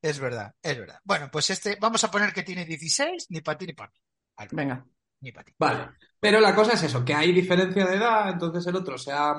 Es 0.02 0.18
verdad, 0.20 0.54
es 0.62 0.78
verdad. 0.78 1.00
Bueno, 1.04 1.30
pues 1.32 1.50
este, 1.50 1.76
vamos 1.80 2.04
a 2.04 2.10
poner 2.10 2.32
que 2.32 2.42
tiene 2.44 2.64
16, 2.66 3.26
ni 3.30 3.40
para 3.42 3.58
ti 3.58 3.66
ni 3.66 3.72
para 3.74 3.90
mí. 3.92 3.98
Venga. 4.50 4.86
Ni 5.20 5.32
para 5.32 5.44
ti. 5.44 5.54
Vale, 5.58 5.88
pero 6.24 6.40
la 6.40 6.54
cosa 6.54 6.72
es 6.72 6.82
eso, 6.84 7.04
que 7.04 7.12
hay 7.12 7.32
diferencia 7.32 7.84
de 7.84 7.96
edad, 7.96 8.30
entonces 8.30 8.66
el 8.66 8.76
otro 8.76 8.96
se 8.96 9.12
ha 9.12 9.34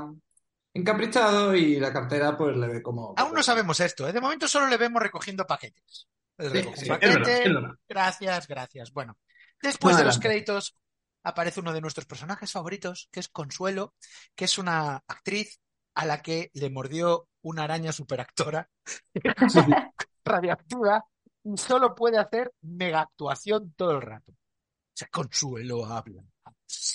encaprichado 0.71 1.55
y 1.55 1.79
la 1.79 1.91
cartera 1.91 2.37
pues 2.37 2.55
le 2.55 2.67
ve 2.67 2.83
como... 2.83 3.15
Aún 3.17 3.33
no 3.33 3.41
sabemos 3.41 3.79
esto, 3.79 4.07
¿eh? 4.07 4.13
De 4.13 4.21
momento 4.21 4.47
solo 4.47 4.67
le 4.67 4.77
vemos 4.77 5.01
recogiendo 5.01 5.47
paquetes. 5.47 6.07
Sí, 6.37 6.45
es 6.45 6.53
verdad, 6.53 7.27
es 7.27 7.53
verdad. 7.53 7.71
gracias, 7.89 8.47
gracias. 8.47 8.93
Bueno, 8.93 9.17
después 9.63 9.97
de 9.97 10.03
los 10.03 10.19
créditos 10.19 10.77
aparece 11.23 11.59
uno 11.59 11.73
de 11.73 11.81
nuestros 11.81 12.05
personajes 12.05 12.51
favoritos, 12.51 13.09
que 13.11 13.19
es 13.19 13.29
Consuelo, 13.29 13.95
que 14.35 14.45
es 14.45 14.59
una 14.59 15.03
actriz 15.07 15.59
a 15.95 16.05
la 16.05 16.21
que 16.21 16.51
le 16.53 16.69
mordió 16.69 17.29
una 17.41 17.63
araña 17.63 17.93
superactora 17.93 18.69
radioactiva 20.23 21.03
y 21.45 21.57
solo 21.57 21.95
puede 21.95 22.19
hacer 22.19 22.53
mega 22.61 23.01
actuación 23.01 23.73
todo 23.75 23.93
el 23.93 24.03
rato. 24.03 24.33
O 24.33 24.93
sea, 24.93 25.07
Consuelo 25.07 25.83
habla. 25.83 26.23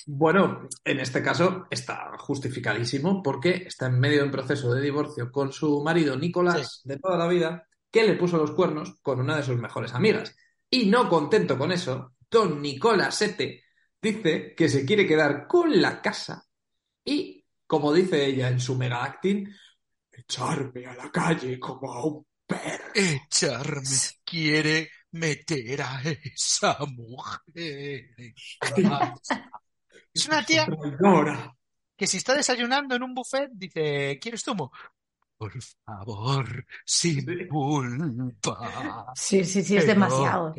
Bueno, 0.06 0.68
en 0.84 1.00
este 1.00 1.22
caso 1.22 1.66
está 1.70 2.12
justificadísimo 2.18 3.22
porque 3.22 3.64
está 3.66 3.86
en 3.86 4.00
medio 4.00 4.18
de 4.18 4.24
un 4.24 4.30
proceso 4.30 4.72
de 4.74 4.82
divorcio 4.82 5.30
con 5.30 5.52
su 5.52 5.82
marido 5.82 6.16
Nicolás 6.16 6.80
de 6.84 6.98
toda 6.98 7.16
la 7.16 7.28
vida, 7.28 7.66
que 7.90 8.04
le 8.04 8.14
puso 8.14 8.36
los 8.36 8.52
cuernos 8.52 8.96
con 9.02 9.20
una 9.20 9.36
de 9.36 9.42
sus 9.42 9.56
mejores 9.56 9.94
amigas. 9.94 10.34
Y 10.68 10.86
no 10.86 11.08
contento 11.08 11.58
con 11.58 11.72
eso, 11.72 12.14
don 12.30 12.60
Nicolás 12.60 13.16
Sete 13.16 13.64
dice 14.00 14.54
que 14.56 14.68
se 14.68 14.84
quiere 14.84 15.06
quedar 15.06 15.46
con 15.46 15.80
la 15.80 16.00
casa 16.00 16.44
y, 17.04 17.44
como 17.66 17.92
dice 17.92 18.24
ella 18.24 18.48
en 18.48 18.60
su 18.60 18.76
mega 18.76 19.04
acting, 19.04 19.48
echarme 20.10 20.86
a 20.86 20.94
la 20.94 21.10
calle 21.10 21.58
como 21.58 21.92
a 21.92 22.04
un 22.04 22.26
perro. 22.46 22.92
Echarme 22.94 23.82
quiere 24.24 24.90
meter 25.12 25.82
a 25.82 26.02
esa 26.02 26.78
mujer. 26.86 28.10
Es 30.20 30.26
una 30.26 30.44
tía 30.44 30.66
que 31.96 32.06
si 32.06 32.16
está 32.16 32.34
desayunando 32.34 32.94
en 32.94 33.02
un 33.02 33.14
buffet 33.14 33.50
dice, 33.52 34.18
¿quieres 34.20 34.42
zumo? 34.42 34.72
Por 35.36 35.52
favor, 35.86 36.66
sin 36.84 37.24
Sí. 37.26 37.48
culpa. 37.48 39.12
Sí, 39.16 39.44
sí, 39.44 39.62
sí, 39.62 39.76
es 39.76 39.86
no 39.86 39.94
demasiado. 39.94 40.54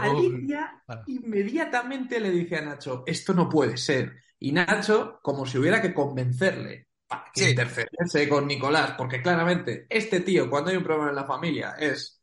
Alicia 0.00 0.82
inmediatamente 1.06 2.18
le 2.20 2.30
dice 2.30 2.56
a 2.56 2.62
Nacho, 2.62 3.04
esto 3.06 3.34
no 3.34 3.48
puede 3.48 3.76
ser. 3.76 4.16
Y 4.38 4.52
Nacho, 4.52 5.20
como 5.22 5.46
si 5.46 5.58
hubiera 5.58 5.80
que 5.80 5.94
convencerle 5.94 6.88
para 7.06 7.30
que 7.32 7.44
Sí. 7.44 7.50
intercediese 7.50 8.28
con 8.28 8.46
Nicolás, 8.46 8.94
porque 8.98 9.22
claramente 9.22 9.86
este 9.88 10.20
tío, 10.20 10.50
cuando 10.50 10.70
hay 10.70 10.76
un 10.76 10.84
problema 10.84 11.10
en 11.10 11.16
la 11.16 11.24
familia, 11.24 11.76
es 11.78 12.20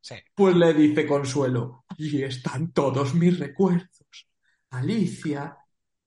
Sí. 0.00 0.14
pues 0.34 0.54
le 0.54 0.72
dice 0.72 1.06
Consuelo, 1.06 1.84
y 1.96 2.22
están 2.22 2.72
todos 2.72 3.14
mis 3.14 3.38
recuerdos. 3.38 3.95
Alicia, 4.78 5.56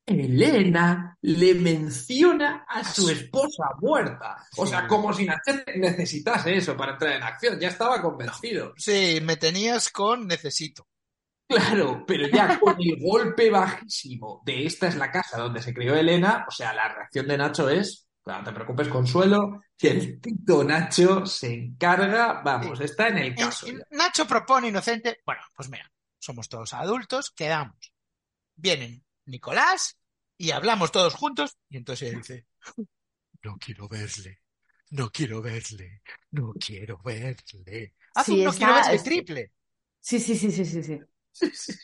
Elena, 0.05 1.17
le 1.21 1.53
menciona 1.53 2.65
a 2.67 2.83
su 2.83 3.09
esposa 3.09 3.65
muerta. 3.79 4.37
O 4.57 4.65
sea, 4.65 4.87
como 4.87 5.13
si 5.13 5.25
Nachete 5.25 5.77
necesitase 5.77 6.57
eso 6.57 6.75
para 6.75 6.93
entrar 6.93 7.13
en 7.13 7.23
acción. 7.23 7.59
Ya 7.59 7.67
estaba 7.67 8.01
convencido. 8.01 8.73
Sí, 8.75 9.19
me 9.21 9.37
tenías 9.37 9.89
con 9.89 10.27
necesito. 10.27 10.87
Claro, 11.47 12.03
pero 12.05 12.27
ya 12.27 12.59
con 12.59 12.75
el 12.79 13.01
golpe 13.01 13.49
bajísimo 13.49 14.41
de 14.45 14.67
esta 14.67 14.87
es 14.87 14.95
la 14.95 15.11
casa 15.11 15.39
donde 15.39 15.63
se 15.63 15.73
crió 15.73 15.95
Elena, 15.95 16.45
o 16.47 16.51
sea, 16.51 16.73
la 16.75 16.93
reacción 16.93 17.27
de 17.27 17.39
Nacho 17.39 17.67
es, 17.67 18.07
no 18.23 18.43
te 18.43 18.51
preocupes, 18.51 18.87
Consuelo, 18.87 19.63
que 19.75 19.89
el 19.89 20.21
tito 20.21 20.63
Nacho 20.63 21.25
se 21.25 21.51
encarga, 21.51 22.43
vamos, 22.43 22.79
está 22.81 23.07
en 23.07 23.17
el 23.17 23.35
caso. 23.35 23.65
Nacho 23.89 24.27
propone 24.27 24.67
inocente. 24.67 25.21
Bueno, 25.25 25.41
pues 25.55 25.69
mira, 25.69 25.91
somos 26.19 26.47
todos 26.47 26.71
adultos, 26.75 27.31
quedamos. 27.31 27.93
Vienen 28.59 29.03
Nicolás 29.25 29.97
y 30.37 30.51
hablamos 30.51 30.91
todos 30.91 31.13
juntos. 31.15 31.57
Y 31.69 31.77
entonces 31.77 32.09
ella 32.09 32.17
dice: 32.19 32.45
No 33.41 33.57
quiero 33.57 33.87
verle, 33.87 34.41
no 34.91 35.09
quiero 35.11 35.41
verle, 35.41 36.01
no 36.31 36.53
quiero 36.53 36.97
verle. 37.03 37.95
Haz 38.15 38.25
Sí, 38.25 38.39
un 38.39 38.43
no 38.45 38.49
está- 38.51 38.65
quiero 38.65 38.81
verle 38.87 38.99
triple. 39.03 39.51
Sí, 40.01 40.19
sí, 40.19 40.35
sí, 40.37 40.51
sí, 40.51 40.65
sí, 40.65 40.83
sí. 40.83 40.99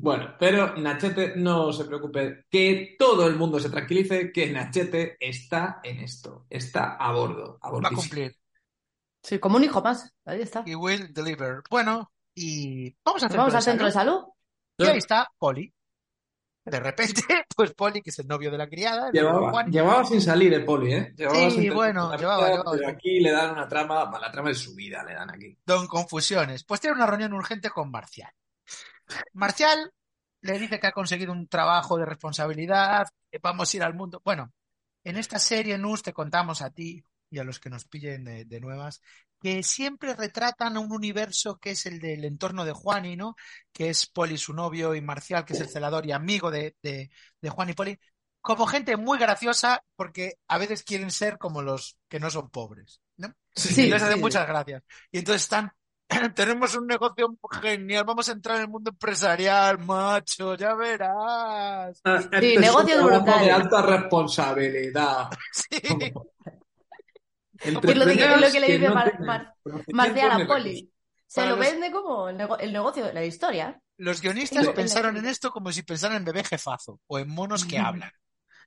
Bueno, 0.00 0.34
pero 0.38 0.76
Nachete 0.76 1.36
no 1.36 1.72
se 1.74 1.84
preocupe, 1.84 2.46
que 2.48 2.96
todo 2.98 3.26
el 3.26 3.36
mundo 3.36 3.60
se 3.60 3.68
tranquilice, 3.68 4.32
que 4.32 4.50
Nachete 4.50 5.16
está 5.20 5.80
en 5.82 6.00
esto, 6.00 6.46
está 6.48 6.94
a 6.96 7.12
bordo, 7.12 7.58
a 7.60 7.70
Va 7.70 7.88
a 7.88 7.90
cumplir. 7.92 8.34
Sí, 9.22 9.38
como 9.38 9.56
un 9.56 9.64
hijo 9.64 9.82
más. 9.82 10.14
Ahí 10.24 10.40
está. 10.40 10.62
He 10.66 10.74
will 10.74 11.12
deliver. 11.12 11.60
Bueno, 11.68 12.10
y 12.34 12.96
vamos 13.04 13.22
al 13.22 13.28
Nos 13.28 13.32
centro 13.32 13.38
vamos 13.38 13.54
al 13.56 13.62
centro 13.62 13.86
de 13.86 13.92
salud. 13.92 14.12
salud. 14.20 14.32
Y 14.78 14.84
ahí 14.86 14.98
está 14.98 15.28
Poli. 15.38 15.74
De 16.70 16.80
repente, 16.80 17.22
pues 17.56 17.72
Poli, 17.74 18.02
que 18.02 18.10
es 18.10 18.18
el 18.18 18.26
novio 18.26 18.50
de 18.50 18.58
la 18.58 18.68
criada, 18.68 19.08
el 19.08 19.12
Llevaba, 19.12 19.50
Juan, 19.50 19.70
llevaba 19.70 20.04
sin 20.04 20.20
salir, 20.20 20.52
eh, 20.54 20.60
Poli, 20.60 20.92
¿eh? 20.94 21.14
Llevaba 21.16 21.50
Sí, 21.50 21.62
sin 21.62 21.74
bueno, 21.74 22.16
llevaba, 22.16 22.38
vida, 22.46 22.50
llevaba. 22.56 22.72
pero 22.72 22.88
aquí 22.88 23.20
le 23.20 23.30
dan 23.32 23.52
una 23.52 23.68
trama, 23.68 24.18
la 24.20 24.30
trama 24.30 24.48
de 24.50 24.54
su 24.54 24.74
vida 24.74 25.02
le 25.04 25.14
dan 25.14 25.30
aquí. 25.30 25.56
Don 25.64 25.86
Confusiones. 25.86 26.64
Pues 26.64 26.80
tiene 26.80 26.96
una 26.96 27.06
reunión 27.06 27.32
urgente 27.32 27.70
con 27.70 27.90
Marcial. 27.90 28.30
Marcial 29.32 29.92
le 30.42 30.58
dice 30.58 30.78
que 30.78 30.86
ha 30.86 30.92
conseguido 30.92 31.32
un 31.32 31.48
trabajo 31.48 31.96
de 31.98 32.04
responsabilidad, 32.04 33.08
que 33.30 33.38
vamos 33.42 33.72
a 33.72 33.76
ir 33.76 33.82
al 33.82 33.94
mundo. 33.94 34.20
Bueno, 34.24 34.52
en 35.04 35.16
esta 35.16 35.38
serie, 35.38 35.78
Nus, 35.78 36.02
te 36.02 36.12
contamos 36.12 36.62
a 36.62 36.70
ti 36.70 37.02
y 37.30 37.38
a 37.38 37.44
los 37.44 37.58
que 37.60 37.70
nos 37.70 37.84
pillen 37.86 38.24
de, 38.24 38.44
de 38.44 38.60
nuevas, 38.60 39.00
que 39.40 39.62
siempre 39.62 40.14
retratan 40.14 40.76
a 40.76 40.80
un 40.80 40.92
universo 40.92 41.58
que 41.58 41.70
es 41.70 41.86
el 41.86 42.00
del 42.00 42.24
entorno 42.24 42.64
de 42.64 42.72
Juani, 42.72 43.16
¿no? 43.16 43.36
Que 43.72 43.90
es 43.90 44.06
Poli, 44.06 44.38
su 44.38 44.52
novio, 44.52 44.94
y 44.94 45.00
Marcial, 45.00 45.44
que 45.44 45.52
es 45.52 45.60
el 45.60 45.68
celador 45.68 46.06
y 46.06 46.12
amigo 46.12 46.50
de, 46.50 46.76
de, 46.82 47.10
de 47.40 47.50
Juan 47.50 47.70
y 47.70 47.74
Poli, 47.74 47.98
como 48.40 48.66
gente 48.66 48.96
muy 48.96 49.18
graciosa, 49.18 49.82
porque 49.96 50.34
a 50.48 50.58
veces 50.58 50.82
quieren 50.82 51.10
ser 51.10 51.38
como 51.38 51.62
los 51.62 51.98
que 52.08 52.20
no 52.20 52.30
son 52.30 52.50
pobres, 52.50 53.00
¿no? 53.16 53.34
Sí, 53.54 53.82
y 53.82 53.90
les 53.90 54.02
hacen 54.02 54.16
sí. 54.16 54.20
muchas 54.20 54.46
gracias. 54.46 54.82
Y 55.12 55.18
entonces 55.18 55.42
están, 55.42 55.72
tenemos 56.34 56.74
un 56.74 56.86
negocio 56.86 57.28
genial, 57.60 58.04
vamos 58.04 58.28
a 58.28 58.32
entrar 58.32 58.56
en 58.56 58.62
el 58.62 58.68
mundo 58.68 58.90
empresarial, 58.90 59.78
macho, 59.78 60.54
ya 60.54 60.74
verás. 60.74 62.00
Este 62.04 62.54
es 62.54 62.60
negocio 62.60 63.02
un 63.02 63.08
trabajo 63.08 63.24
brutal. 63.24 63.44
de 63.44 63.50
alta 63.50 63.82
responsabilidad. 63.82 65.28
Es 67.62 67.72
lo 67.74 67.80
que- 67.80 67.90
es 67.92 67.96
lo 67.96 68.04
que 68.52 68.60
le 68.60 68.66
dice 68.72 68.88
no 68.88 68.94
Mar- 68.94 69.20
Mar- 69.20 69.54
Marcial 69.92 70.30
a 70.30 70.38
ni 70.38 70.44
Poli. 70.44 70.92
Se 71.26 71.42
lo 71.42 71.56
los- 71.56 71.58
vende 71.60 71.90
como 71.92 72.28
el, 72.28 72.36
nego- 72.38 72.58
el 72.58 72.72
negocio 72.72 73.04
de 73.04 73.12
la 73.12 73.24
historia. 73.24 73.80
Los 73.98 74.20
guionistas 74.20 74.64
Sí. 74.66 74.72
pensaron 74.74 75.16
en 75.16 75.26
esto 75.26 75.50
como 75.50 75.72
si 75.72 75.82
pensaran 75.82 76.18
en 76.18 76.24
bebé 76.24 76.44
jefazo 76.44 77.00
o 77.06 77.18
en 77.18 77.28
monos 77.28 77.64
que 77.64 77.78
hablan. 77.78 78.10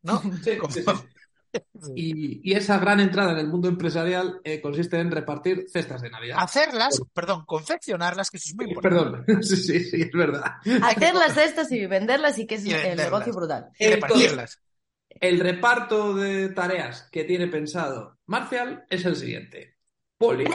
¿No? 0.04 0.22
Sí, 0.44 0.58
Como- 0.58 0.72
sí, 0.74 0.84
sí. 0.84 1.92
Y, 1.96 2.50
y 2.50 2.54
esa 2.56 2.80
gran 2.80 3.00
entrada 3.02 3.34
en 3.34 3.40
el 3.40 3.48
mundo 3.48 3.68
empresarial 3.68 4.40
eh, 4.46 4.62
consiste 4.62 4.98
en 5.00 5.12
repartir 5.12 5.66
cestas 5.70 6.02
de 6.02 6.10
Navidad. 6.10 6.38
Hacerlas, 6.40 7.02
perdón, 7.14 7.44
confeccionarlas, 7.46 8.30
que 8.30 8.38
eso 8.38 8.50
es 8.50 8.56
muy 8.56 8.68
importante. 8.70 9.24
Perdón, 9.26 9.26
sí, 9.44 9.56
sí, 9.58 9.80
sí, 9.84 10.02
es 10.02 10.12
verdad. 10.14 10.54
Hacerlas 10.84 11.36
de 11.36 11.44
estas 11.44 11.72
y 11.72 11.86
venderlas 11.88 12.38
y 12.40 12.48
que 12.48 12.56
es 12.56 12.66
Y 12.66 12.74
el 12.74 12.96
negocio 12.98 13.34
brutal. 13.34 13.70
Y 13.80 13.88
repartirlas. 13.88 14.62
El 15.20 15.40
reparto 15.40 16.14
de 16.14 16.50
tareas 16.50 17.10
que 17.12 17.24
tiene 17.24 17.48
pensado 17.48 18.18
Marcial 18.26 18.86
es 18.90 19.06
el 19.06 19.16
siguiente. 19.16 19.76
Poli 20.18 20.46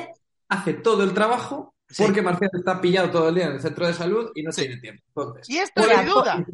hace 0.49 0.75
todo 0.75 1.03
el 1.05 1.13
trabajo 1.13 1.75
Sí. 1.89 2.03
porque 2.05 2.23
Marcial 2.23 2.51
está 2.53 2.81
pillado 2.81 3.11
todo 3.11 3.29
el 3.29 3.35
día 3.37 3.47
en 3.47 3.53
el 3.53 3.61
centro 3.61 3.87
de 3.87 3.95
salud 3.95 4.31
y 4.35 4.43
no 4.43 4.51
Sí. 4.53 4.63
tiene 4.63 4.81
tiempo. 4.81 5.03
Entonces, 5.09 5.49
Y 5.49 5.59
esto 5.59 5.83
hay 5.83 6.05
duda, 6.07 6.45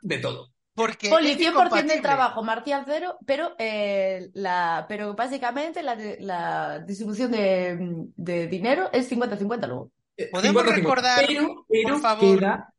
de 0.00 0.18
todo. 0.18 0.52
porque 0.74 1.08
Poli, 1.08 1.30
es 1.32 1.38
100% 1.38 1.50
incompatible. 1.50 1.92
del 1.94 2.02
trabajo, 2.02 2.44
Marcial 2.44 2.84
cero, 2.86 3.18
pero, 3.26 3.54
eh, 3.58 4.30
la, 4.34 4.84
pero 4.88 5.14
básicamente 5.14 5.82
la, 5.82 6.78
distribución 6.86 7.32
de, 7.32 7.78
de 8.16 8.46
dinero 8.46 8.90
es 8.92 9.08
50-50 9.10 9.66
luego. 9.66 9.90
Eh, 10.16 10.28
Podemos 10.30 10.62
50-50. 10.62 10.74
recordar, 10.76 11.24
pero, 11.26 11.66
pero 11.68 11.88
por 11.94 12.00
favor, 12.02 12.38
queda- 12.38 12.72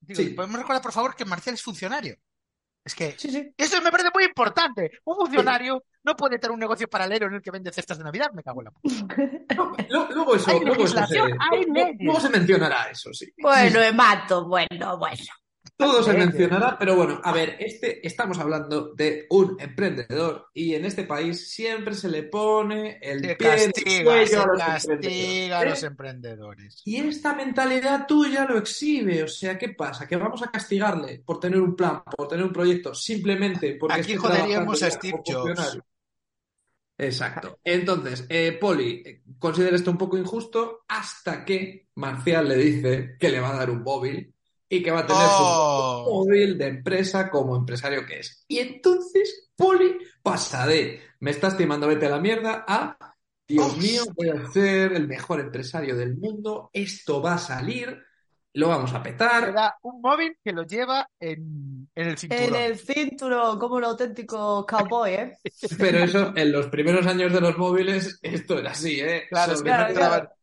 Digo, 0.00 0.20
Sí. 0.22 0.28
Podemos 0.30 0.58
recordar, 0.58 0.82
por 0.82 0.92
favor, 0.92 1.14
que 1.16 1.24
Marcial 1.24 1.54
es 1.54 1.62
funcionario. 1.62 2.16
Es 2.88 2.94
que 2.94 3.14
Sí, 3.18 3.30
sí. 3.30 3.52
esto 3.54 3.82
me 3.82 3.90
parece 3.90 4.08
muy 4.14 4.24
importante. 4.24 4.92
Un 5.04 5.14
funcionario 5.16 5.84
no 6.04 6.16
puede 6.16 6.38
tener 6.38 6.52
un 6.54 6.58
negocio 6.58 6.88
paralelo 6.88 7.26
en 7.26 7.34
el 7.34 7.42
que 7.42 7.50
vende 7.50 7.70
cestas 7.70 7.98
de 7.98 8.04
Navidad. 8.04 8.30
Me 8.32 8.42
cago 8.42 8.62
en 8.62 8.64
la 8.64 8.70
puta. 8.70 9.54
No, 9.90 10.08
luego 10.10 10.34
eso, 10.36 10.50
Hay 10.50 10.60
luego 10.60 10.84
eso 10.84 11.06
se, 11.06 11.18
luego 12.00 12.20
se 12.20 12.30
mencionará 12.30 12.88
eso, 12.90 13.12
sí. 13.12 13.26
Bueno, 13.42 13.82
Emato, 13.82 14.48
bueno, 14.48 14.96
bueno. 14.96 15.22
Todo 15.78 16.02
se 16.02 16.12
mencionará, 16.12 16.76
pero 16.76 16.96
bueno, 16.96 17.20
a 17.22 17.32
ver, 17.32 17.56
este, 17.60 18.04
estamos 18.04 18.36
hablando 18.40 18.94
de 18.94 19.26
un 19.30 19.56
emprendedor 19.60 20.48
y 20.52 20.74
en 20.74 20.84
este 20.84 21.04
país 21.04 21.52
siempre 21.52 21.94
se 21.94 22.08
le 22.08 22.24
pone 22.24 22.98
el 23.00 23.20
Se 23.20 23.36
pie 23.36 23.64
el 23.64 23.72
castiga, 23.72 24.04
cuello 24.04 24.26
se 24.26 24.36
a 24.36 24.46
los 24.46 24.58
castiga 24.58 24.90
a 24.90 24.94
emprendedores, 24.96 25.70
los 25.70 25.82
emprendedores. 25.84 26.82
Y 26.84 26.96
esta 26.96 27.32
mentalidad 27.32 28.08
tuya 28.08 28.44
lo 28.44 28.58
exhibe, 28.58 29.22
o 29.22 29.28
sea, 29.28 29.56
¿qué 29.56 29.68
pasa? 29.68 30.08
Que 30.08 30.16
vamos 30.16 30.42
a 30.42 30.50
castigarle 30.50 31.22
por 31.24 31.38
tener 31.38 31.60
un 31.60 31.76
plan, 31.76 32.02
por 32.02 32.26
tener 32.26 32.44
un 32.44 32.52
proyecto, 32.52 32.92
simplemente 32.92 33.76
porque 33.78 34.00
Aquí 34.00 34.14
esté 34.14 34.16
joderíamos 34.16 34.82
a 34.82 34.90
Steve 34.90 35.22
Jobs. 35.24 35.78
Exacto. 36.98 37.60
Entonces, 37.62 38.26
eh, 38.28 38.58
Poli 38.60 39.00
eh, 39.06 39.22
considera 39.38 39.76
esto 39.76 39.92
un 39.92 39.98
poco 39.98 40.18
injusto 40.18 40.84
hasta 40.88 41.44
que 41.44 41.86
Marcial 41.94 42.48
le 42.48 42.56
dice 42.56 43.16
que 43.16 43.28
le 43.28 43.38
va 43.38 43.50
a 43.50 43.58
dar 43.58 43.70
un 43.70 43.84
móvil 43.84 44.34
y 44.68 44.82
que 44.82 44.90
va 44.90 45.00
a 45.00 45.06
tener 45.06 45.22
Oh. 45.30 46.04
su 46.04 46.10
móvil 46.14 46.58
de 46.58 46.66
empresa 46.68 47.30
como 47.30 47.56
empresario 47.56 48.04
que 48.06 48.20
es. 48.20 48.44
Y 48.48 48.58
entonces 48.58 49.48
Poli 49.56 49.98
pasa 50.22 50.66
de 50.66 51.00
me 51.20 51.30
estás 51.30 51.56
timando, 51.56 51.86
vete 51.88 52.06
a 52.06 52.10
la 52.10 52.20
mierda 52.20 52.64
a 52.66 52.96
Dios 53.46 53.76
mío, 53.78 54.02
voy 54.14 54.28
a 54.28 54.46
ser 54.52 54.92
el 54.92 55.08
mejor 55.08 55.40
empresario 55.40 55.96
del 55.96 56.16
mundo, 56.16 56.70
esto 56.72 57.22
va 57.22 57.34
a 57.34 57.38
salir, 57.38 57.98
lo 58.52 58.68
vamos 58.68 58.92
a 58.94 58.98
Le 58.98 59.02
petar. 59.02 59.52
da 59.52 59.76
un 59.82 60.00
móvil 60.00 60.36
que 60.44 60.52
lo 60.52 60.64
lleva 60.64 61.08
en, 61.18 61.88
en 61.94 62.06
el 62.08 62.16
En 62.18 62.18
cinturón. 62.18 62.54
el 62.54 62.78
cinturón, 62.78 63.58
como 63.58 63.76
un 63.76 63.84
auténtico 63.84 64.64
cowboy, 64.66 65.12
¿eh? 65.14 65.38
Pero 65.78 65.98
eso, 65.98 66.32
en 66.36 66.52
los 66.52 66.66
primeros 66.68 67.06
años 67.06 67.32
de 67.32 67.40
los 67.40 67.56
móviles, 67.58 68.18
esto 68.22 68.58
era 68.58 68.72
así, 68.72 69.00
¿eh? 69.00 69.26
Claro, 69.28 69.54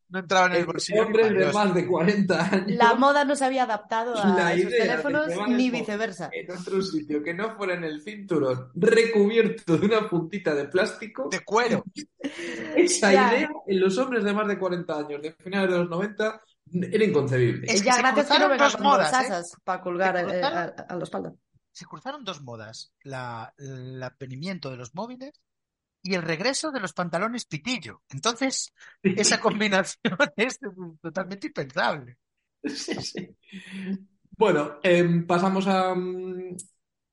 no 0.10 0.20
entraba 0.20 0.48
en 0.48 0.54
el 0.54 0.66
bolsillo. 0.66 1.04
hombres 1.04 1.34
de 1.34 1.52
más 1.52 1.74
de 1.74 1.88
40 1.88 2.46
años. 2.54 2.72
La 2.78 2.94
moda 2.96 3.26
no 3.26 3.36
se 3.36 3.46
había 3.46 3.64
adaptado 3.64 4.16
a 4.18 4.28
La 4.36 4.54
esos 4.54 4.72
teléfonos 4.72 5.28
ni 5.50 5.70
viceversa. 5.70 6.30
En 6.32 6.52
otro 6.52 6.82
sitio 6.82 7.22
que 7.24 7.34
no 7.34 7.56
fuera 7.56 7.74
en 7.76 7.84
el 7.84 8.02
cinturón, 8.02 8.70
recubierto 8.76 9.78
de 9.78 9.86
una 9.86 10.10
puntita 10.10 10.54
de 10.56 10.66
plástico, 10.66 11.30
De 11.30 11.40
cuero. 11.42 11.84
esa 12.76 13.12
Ya. 13.14 13.34
idea 13.38 13.50
en 13.68 13.80
los 13.80 13.98
hombres 13.98 14.24
de 14.24 14.34
más 14.34 14.48
de 14.48 14.58
40 14.60 14.98
años, 14.98 15.22
de 15.22 15.32
finales 15.34 15.72
de 15.72 15.78
los 15.78 15.90
90, 15.90 16.42
era 16.92 17.04
inconcebible. 17.06 17.68
Es 17.72 17.82
que 17.82 17.88
ya, 17.88 17.94
se 17.96 18.02
gracias 18.02 18.28
que 18.30 18.40
no 18.40 18.58
dos 18.58 18.80
modas, 18.80 19.12
¿eh? 19.12 19.16
bolsasas 19.18 19.58
para 19.64 19.82
colgar 19.82 20.18
eh, 20.18 20.24
cruzaron- 20.24 20.74
a, 20.80 20.86
a 20.90 20.96
la 20.96 21.04
espalda. 21.04 21.34
Se 21.72 21.86
cruzaron 21.86 22.24
dos 22.24 22.42
modas. 22.42 22.94
La, 23.04 23.54
el 23.58 24.02
advenimiento 24.02 24.72
de 24.72 24.78
los 24.78 24.96
móviles 24.96 25.34
y 26.06 26.16
el 26.16 26.22
regreso 26.24 26.72
de 26.72 26.80
los 26.80 26.94
pantalones 26.94 27.46
pitillo. 27.46 28.04
Entonces, 28.10 28.74
esa 29.16 29.40
combinación 29.42 30.00
es 30.38 30.60
totalmente 31.02 31.48
impensable. 31.48 32.18
Sí, 32.64 33.02
sí. 33.02 33.36
Bueno, 34.38 34.80
em, 34.84 35.26
pasamos 35.26 35.68
a 35.68 35.96
mm, 35.96 36.56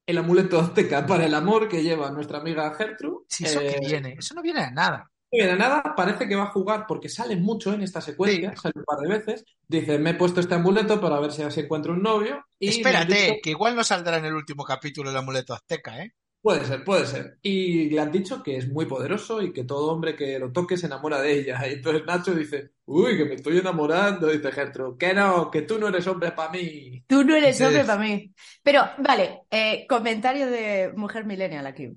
el 0.06 0.18
amuleto 0.18 0.60
azteca 0.60 1.06
para 1.06 1.26
el 1.26 1.34
amor 1.34 1.68
que 1.68 1.82
lleva 1.82 2.10
nuestra 2.10 2.38
amiga 2.38 2.74
Gertrude. 2.74 3.24
Si 3.28 3.44
eso 3.44 3.60
que 3.60 3.76
Eh, 3.76 3.80
viene, 3.80 4.16
eso 4.18 4.34
no 4.34 4.42
viene 4.42 4.60
a 4.62 4.70
nada. 4.70 5.10
No 5.32 5.38
viene 5.38 5.52
a 5.52 5.56
nada, 5.56 5.94
parece 5.96 6.28
que 6.28 6.36
va 6.36 6.44
a 6.44 6.46
jugar 6.52 6.84
porque 6.86 7.08
sale 7.08 7.36
mucho 7.36 7.72
en 7.72 7.82
esta 7.82 8.00
secuencia, 8.02 8.54
sale 8.56 8.74
un 8.76 8.84
par 8.84 8.98
de 8.98 9.08
veces. 9.08 9.44
Dice, 9.66 9.98
me 9.98 10.10
he 10.10 10.14
puesto 10.14 10.40
este 10.40 10.54
amuleto 10.54 11.00
para 11.00 11.20
ver 11.20 11.32
si 11.32 11.42
así 11.42 11.60
encuentro 11.60 11.92
un 11.94 12.02
novio. 12.02 12.44
Y 12.58 12.66
Espérate, 12.70 13.14
dicho- 13.14 13.40
que 13.42 13.50
igual 13.50 13.74
no 13.76 13.84
saldrá 13.84 14.18
en 14.18 14.26
el 14.26 14.34
último 14.34 14.64
capítulo 14.64 15.10
el 15.10 15.16
amuleto 15.16 15.54
azteca, 15.54 16.02
¿eh? 16.02 16.12
Puede 16.42 16.64
ser, 16.64 16.82
puede 16.82 17.06
ser. 17.06 17.38
Y 17.40 17.88
le 17.90 18.00
han 18.00 18.10
dicho 18.10 18.42
que 18.42 18.56
es 18.56 18.68
muy 18.68 18.86
poderoso 18.86 19.40
y 19.40 19.52
que 19.52 19.62
todo 19.62 19.92
hombre 19.92 20.16
que 20.16 20.40
lo 20.40 20.50
toque 20.50 20.76
se 20.76 20.86
enamora 20.86 21.22
de 21.22 21.32
ella. 21.38 21.62
Y 21.68 21.74
entonces 21.74 22.04
Nacho 22.04 22.34
dice, 22.34 22.72
uy, 22.84 23.16
que 23.16 23.24
me 23.24 23.34
estoy 23.34 23.58
enamorando. 23.58 24.26
Dice 24.26 24.50
Gertrude, 24.50 24.98
que 24.98 25.14
no, 25.14 25.50
que 25.52 25.62
tú 25.62 25.78
no 25.78 25.86
eres 25.88 26.04
hombre 26.08 26.32
para 26.32 26.50
mí. 26.50 27.04
Tú 27.06 27.22
no 27.22 27.36
eres 27.36 27.60
hombre 27.60 27.84
para 27.84 28.00
mí. 28.00 28.34
Pero, 28.62 28.82
vale, 28.98 29.42
eh, 29.50 29.86
comentario 29.88 30.48
de 30.48 30.92
mujer 30.96 31.24
millennial 31.24 31.66
aquí. 31.66 31.96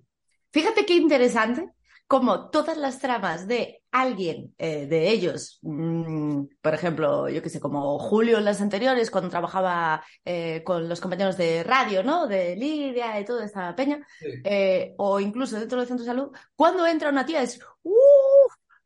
Fíjate 0.52 0.86
qué 0.86 0.94
interesante 0.94 1.68
como 2.08 2.50
todas 2.50 2.78
las 2.78 3.00
tramas 3.00 3.48
de 3.48 3.82
alguien, 3.92 4.54
eh, 4.58 4.86
de 4.86 5.10
ellos, 5.10 5.58
mm, 5.64 6.44
por 6.62 6.74
ejemplo, 6.74 7.30
yo 7.30 7.42
qué 7.42 7.50
sé, 7.50 7.60
como 7.60 7.98
Julio 7.98 8.38
en 8.38 8.46
las 8.46 8.62
anteriores, 8.62 9.10
cuando 9.10 9.30
trabajaba 9.30 10.04
eh, 10.24 10.62
con 10.64 10.88
los 10.88 11.02
compañeros 11.02 11.38
de 11.38 11.64
radio, 11.64 12.04
¿no? 12.04 12.28
De 12.28 12.56
Lidia 12.56 13.20
y 13.20 13.26
toda 13.26 13.46
esta 13.46 13.76
peña, 13.76 14.06
Sí. 14.20 14.28
eh, 14.44 14.94
o 14.98 15.20
incluso 15.20 15.60
dentro 15.60 15.80
del 15.80 15.88
centro 15.88 16.04
de 16.06 16.12
salud, 16.12 16.32
cuando 16.56 16.86
entra 16.86 17.10
una 17.10 17.26
tía 17.26 17.42
es, 17.42 17.60
¡uh! 17.84 17.92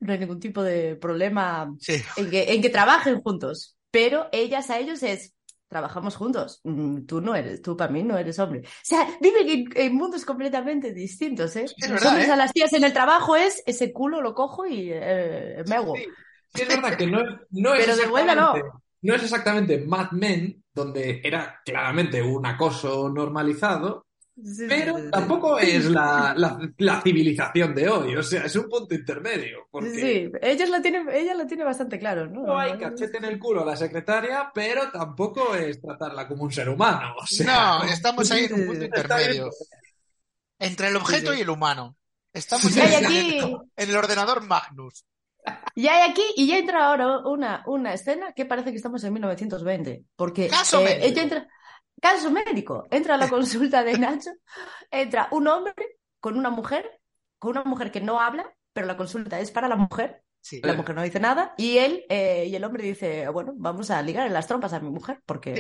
no 0.02 0.14
hay 0.14 0.20
ningún 0.20 0.40
tipo 0.40 0.64
de 0.64 0.96
problema 0.96 1.74
Sí. 1.80 2.02
en 2.16 2.30
que, 2.30 2.54
en 2.54 2.62
que 2.62 2.70
trabajen 2.70 3.22
juntos, 3.22 3.78
pero 3.92 4.30
ellas 4.32 4.70
a 4.70 4.80
ellos 4.80 5.04
es, 5.04 5.34
trabajamos 5.70 6.16
juntos, 6.16 6.60
Mm, 6.64 7.06
tú 7.06 7.22
no 7.22 7.36
eres, 7.36 7.62
tú 7.62 7.78
para 7.78 7.92
mí 7.92 8.04
no 8.04 8.18
eres 8.18 8.40
hombre. 8.40 8.62
O 8.62 8.72
sea, 8.84 9.08
viven 9.22 9.48
en, 9.50 9.66
en 9.76 9.96
mundos 9.96 10.26
completamente 10.26 10.94
distintos, 10.94 11.56
¿eh? 11.56 11.66
Es 11.66 11.76
Los 11.78 11.90
verdad, 11.92 12.10
hombres 12.10 12.30
¿eh? 12.30 12.32
a 12.32 12.36
las 12.36 12.52
tías 12.54 12.74
en 12.74 12.84
el 12.84 12.94
trabajo 12.94 13.36
es, 13.36 13.64
ese 13.66 13.94
culo 13.94 14.22
lo 14.22 14.34
cojo 14.34 14.66
y 14.66 14.90
eh, 14.92 15.64
me 15.68 15.76
hago. 15.76 15.96
Sí, 15.96 16.04
sí, 16.56 16.62
es 16.64 16.68
verdad 16.68 16.98
que 16.98 17.08
no, 17.08 17.22
es- 17.22 17.36
no 17.52 17.74
es 17.76 17.86
Pero 17.86 17.98
de 17.98 18.08
vuelta 18.08 18.36
no. 18.36 18.42
exactamente- 18.56 18.80
no 19.02 19.16
es 19.16 19.24
exactamente 19.24 19.78
Mad 19.86 20.12
Men, 20.12 20.64
donde 20.74 21.22
era 21.24 21.62
claramente 21.64 22.22
un 22.22 22.46
acoso 22.46 23.10
normalizado, 23.10 24.06
pero 24.68 25.10
tampoco 25.12 25.58
es 25.60 25.86
la, 25.86 26.34
la- 26.38 26.60
la 26.78 27.02
civilización 27.02 27.74
de 27.76 27.90
hoy, 27.90 28.16
o 28.16 28.24
sea, 28.24 28.44
es 28.46 28.56
un 28.56 28.70
punto 28.70 28.94
intermedio, 28.96 29.68
porque 29.72 29.90
Sí, 29.90 30.32
ella 30.42 30.66
lo 30.68 30.82
tiene, 30.82 31.04
ella 31.12 31.34
lo 31.36 31.46
tiene 31.46 31.64
bastante 31.64 31.98
claro, 32.00 32.28
¿no? 32.28 32.44
no 32.46 32.58
hay 32.60 32.78
cachete 32.78 33.18
en 33.18 33.26
el 33.26 33.40
culo 33.40 33.62
a 33.64 33.66
la 33.66 33.76
secretaria, 33.76 34.52
pero 34.54 34.92
tampoco 34.92 35.56
es 35.56 35.82
tratarla 35.82 36.28
como 36.28 36.44
un 36.44 36.52
ser 36.52 36.70
humano, 36.70 37.16
o 37.22 37.26
sea, 37.26 37.80
No, 37.82 37.84
estamos 37.86 38.30
ahí 38.32 38.46
en 38.46 38.54
un 38.54 38.66
punto 38.68 38.86
intermedio. 38.86 39.50
Entre 40.60 40.88
el 40.90 40.96
objeto 40.98 41.32
Sí, 41.32 41.36
sí. 41.36 41.40
y 41.40 41.42
el 41.44 41.50
humano. 41.50 41.96
Estamos 42.34 42.76
en, 42.76 43.06
aquí, 43.06 43.40
en 43.40 43.90
el 43.90 43.96
ordenador 43.96 44.46
Magnus. 44.46 45.06
y 45.74 45.88
hay 45.88 46.12
aquí, 46.12 46.22
y 46.36 46.48
ya 46.48 46.58
entra 46.58 46.88
ahora 46.88 47.20
una, 47.28 47.64
una 47.66 47.94
escena 47.94 48.34
que 48.34 48.46
parece 48.46 48.72
que 48.72 48.78
estamos 48.78 49.04
en 49.04 49.14
1920, 49.14 50.04
porque 50.16 50.48
Caso 50.48 50.82
eh, 50.86 51.00
ella 51.02 51.24
entra, 51.24 51.48
caso 52.00 52.32
médico, 52.32 52.88
entra 52.92 53.16
a 53.16 53.18
la 53.18 53.30
consulta 53.30 53.84
de 53.84 53.98
Nacho, 53.98 54.32
entra 54.92 55.28
un 55.32 55.48
hombre 55.48 55.74
con 56.20 56.38
una 56.38 56.50
mujer, 56.50 57.00
con 57.38 57.52
una 57.52 57.64
mujer 57.64 57.92
que 57.92 58.02
no 58.02 58.20
habla, 58.20 58.52
pero 58.74 58.88
la 58.88 58.98
consulta 58.98 59.40
es 59.40 59.52
para 59.52 59.68
la 59.68 59.76
mujer, 59.76 60.24
Sí. 60.42 60.62
la 60.64 60.74
mujer 60.74 60.96
no 60.96 61.04
dice 61.04 61.20
nada, 61.20 61.54
y 61.58 61.78
él, 61.80 62.06
eh, 62.10 62.46
y 62.48 62.56
el 62.56 62.64
hombre 62.64 62.84
dice, 62.84 63.28
bueno, 63.30 63.54
vamos 63.58 63.92
a 63.92 64.02
ligar 64.02 64.26
en 64.26 64.34
las 64.34 64.48
trompas 64.48 64.72
a 64.74 64.80
mi 64.80 64.90
mujer, 64.90 65.22
porque, 65.26 65.56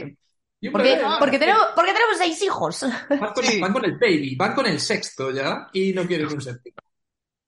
Sí. 0.62 0.69
Porque, 0.71 0.95
bebé, 0.95 1.06
porque 1.19 1.39
tenemos, 1.39 1.67
porque 1.73 1.93
tenemos 1.93 2.17
seis 2.17 2.41
hijos. 2.43 2.86
Van 3.10 3.34
con, 3.34 3.43
Sí. 3.45 3.62
van 3.62 3.71
con 3.71 3.86
el 3.86 3.97
baby, 3.97 4.36
van 4.36 4.54
con 4.54 4.65
el 4.65 4.80
sexto 4.80 5.32
ya 5.32 5.67
y 5.73 5.93
no 5.93 6.06
quieren 6.06 6.28
un 6.28 6.41
séptimo. 6.41 6.75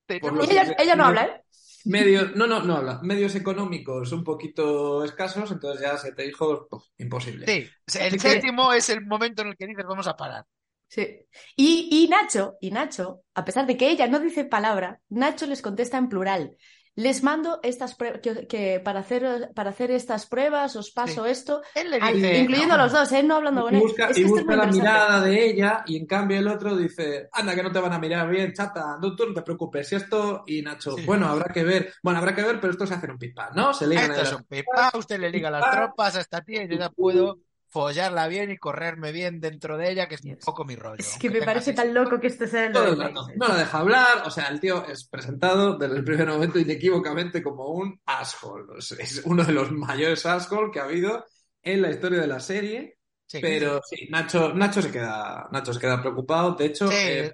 Ella, 0.07 0.75
ella 0.77 0.95
no 0.95 1.05
habla, 1.05 1.25
¿eh? 1.25 1.40
Medios, 1.85 2.35
no, 2.35 2.47
no, 2.47 2.63
no 2.63 2.77
habla. 2.77 2.99
Medios 3.03 3.35
económicos 3.35 4.11
un 4.11 4.23
poquito 4.23 5.03
escasos, 5.03 5.51
entonces 5.51 5.81
ya 5.81 5.97
siete 5.97 6.27
hijos, 6.27 6.67
pues, 6.69 6.83
imposible. 6.97 7.45
Sí. 7.45 7.99
El 7.99 8.19
séptimo 8.19 8.73
es 8.73 8.89
el 8.89 9.05
momento 9.05 9.41
en 9.41 9.49
el 9.49 9.57
que 9.57 9.67
dices 9.67 9.85
vamos 9.85 10.07
a 10.07 10.15
parar. 10.15 10.45
Sí. 10.87 11.25
Y, 11.55 11.87
y 11.91 12.07
Nacho, 12.09 12.57
y 12.59 12.71
Nacho, 12.71 13.21
a 13.33 13.45
pesar 13.45 13.65
de 13.65 13.77
que 13.77 13.89
ella 13.89 14.07
no 14.07 14.19
dice 14.19 14.43
palabra, 14.43 14.99
Nacho 15.09 15.45
les 15.45 15.61
contesta 15.61 15.97
en 15.97 16.09
plural. 16.09 16.57
Les 16.95 17.23
mando 17.23 17.59
estas 17.63 17.95
pruebas, 17.95 18.19
que, 18.21 18.47
que 18.47 18.81
para, 18.83 18.99
hacer, 18.99 19.51
para 19.55 19.69
hacer 19.69 19.91
estas 19.91 20.25
pruebas 20.25 20.75
os 20.75 20.91
paso 20.91 21.25
esto, 21.25 21.61
Él 21.73 21.89
le 21.89 21.99
dice, 21.99 22.39
incluyendo 22.39 22.75
a 22.75 22.77
los 22.77 22.91
dos, 22.91 23.11
¿eh? 23.13 23.23
No 23.23 23.35
hablando 23.37 23.61
con 23.61 23.75
él. 23.75 23.81
busca, 23.81 24.07
Es 24.07 24.15
que 24.15 24.21
y 24.21 24.25
es 24.25 24.29
busca 24.29 24.55
la 24.55 24.65
mirada 24.67 25.21
de 25.21 25.45
ella 25.45 25.83
y 25.85 25.97
en 25.97 26.05
cambio 26.05 26.37
el 26.37 26.47
otro 26.47 26.75
dice, 26.75 27.29
anda 27.31 27.55
que 27.55 27.63
no 27.63 27.71
te 27.71 27.79
van 27.79 27.93
a 27.93 27.99
mirar 27.99 28.29
bien, 28.29 28.53
chata, 28.53 28.97
no, 29.01 29.15
tú 29.15 29.25
no 29.27 29.33
te 29.33 29.41
preocupes. 29.41 29.91
Y 29.91 29.95
esto, 29.95 30.43
y 30.45 30.61
Nacho, 30.61 30.97
Sí. 30.97 31.05
bueno, 31.05 31.27
habrá 31.27 31.53
que 31.53 31.63
ver, 31.63 31.93
bueno, 32.03 32.19
habrá 32.19 32.35
que 32.35 32.43
ver, 32.43 32.59
pero 32.59 32.71
esto 32.71 32.85
se 32.85 32.93
hace 32.93 33.05
en 33.05 33.13
un 33.13 33.17
pipa, 33.19 33.51
¿no? 33.55 33.73
Se 33.73 33.87
ligan 33.87 34.11
Esto 34.11 34.23
es 34.23 34.33
un 34.33 34.43
pipa, 34.43 34.91
usted 34.97 35.19
le 35.19 35.29
liga 35.29 35.49
las 35.49 35.71
tropas 35.71 36.15
a 36.17 36.21
esta 36.21 36.41
tía 36.41 36.63
y 36.63 36.67
yo 36.67 36.77
ya 36.77 36.89
puedo 36.89 37.39
follarla 37.71 38.27
bien 38.27 38.51
y 38.51 38.57
correrme 38.57 39.11
bien 39.11 39.39
dentro 39.39 39.77
de 39.77 39.91
ella, 39.91 40.07
que 40.07 40.15
es 40.15 40.23
un 40.25 40.37
poco 40.37 40.65
mi 40.65 40.75
rollo. 40.75 40.97
Es 40.99 41.17
que 41.17 41.29
me 41.29 41.41
parece 41.41 41.73
tan 41.73 41.93
loco 41.93 42.19
que 42.19 42.27
esto 42.27 42.45
sea 42.45 42.65
el 42.65 42.73
todo 42.73 42.89
el 42.91 42.97
96. 42.99 43.27
rato. 43.27 43.39
No 43.39 43.47
la 43.47 43.59
deja 43.63 43.77
hablar, 43.79 44.23
o 44.25 44.29
sea, 44.29 44.47
el 44.47 44.59
tío 44.59 44.85
es 44.87 45.05
presentado 45.05 45.77
desde 45.77 45.95
el 45.95 46.03
primer 46.03 46.27
momento 46.27 46.59
inequívocamente 46.59 47.41
como 47.41 47.67
un 47.69 47.99
asshole. 48.05 48.65
O 48.77 48.81
sea, 48.81 48.97
es 48.99 49.21
uno 49.25 49.43
de 49.43 49.53
los 49.53 49.71
mayores 49.71 50.25
assholes 50.25 50.69
que 50.71 50.79
ha 50.79 50.83
habido 50.83 51.25
en 51.63 51.81
la 51.81 51.89
historia 51.89 52.19
de 52.21 52.27
la 52.27 52.39
serie. 52.39 52.97
Sí. 53.25 53.39
Pero 53.41 53.79
sí, 53.89 54.07
Nacho, 54.09 54.53
Nacho 54.53 54.81
se 54.81 54.91
queda, 54.91 55.47
Nacho 55.53 55.73
se 55.73 55.79
queda 55.79 56.01
preocupado. 56.01 56.53
De 56.55 56.65
hecho, 56.65 56.89
Sí. 56.89 56.95
eh, 56.97 57.33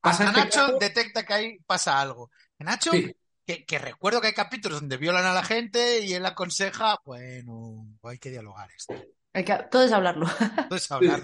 pasa 0.00 0.24
Hasta 0.24 0.24
este 0.24 0.40
Nacho 0.40 0.60
caso- 0.72 0.78
detecta 0.80 1.26
que 1.26 1.34
ahí 1.34 1.58
pasa 1.66 2.00
algo. 2.00 2.30
Nacho, 2.60 2.90
Sí. 2.92 3.14
que, 3.44 3.66
que 3.66 3.78
recuerdo 3.78 4.22
que 4.22 4.28
hay 4.28 4.32
capítulos 4.32 4.80
donde 4.80 4.96
violan 4.96 5.26
a 5.26 5.34
la 5.34 5.44
gente 5.44 6.00
y 6.00 6.14
él 6.14 6.24
aconseja, 6.24 6.96
bueno, 7.04 7.86
hay 8.04 8.18
que 8.18 8.30
dialogar 8.30 8.70
esto. 8.74 8.94
Hay 9.36 9.44
que- 9.44 9.66
todo 9.70 9.82
es 9.84 9.92
hablarlo. 9.92 10.26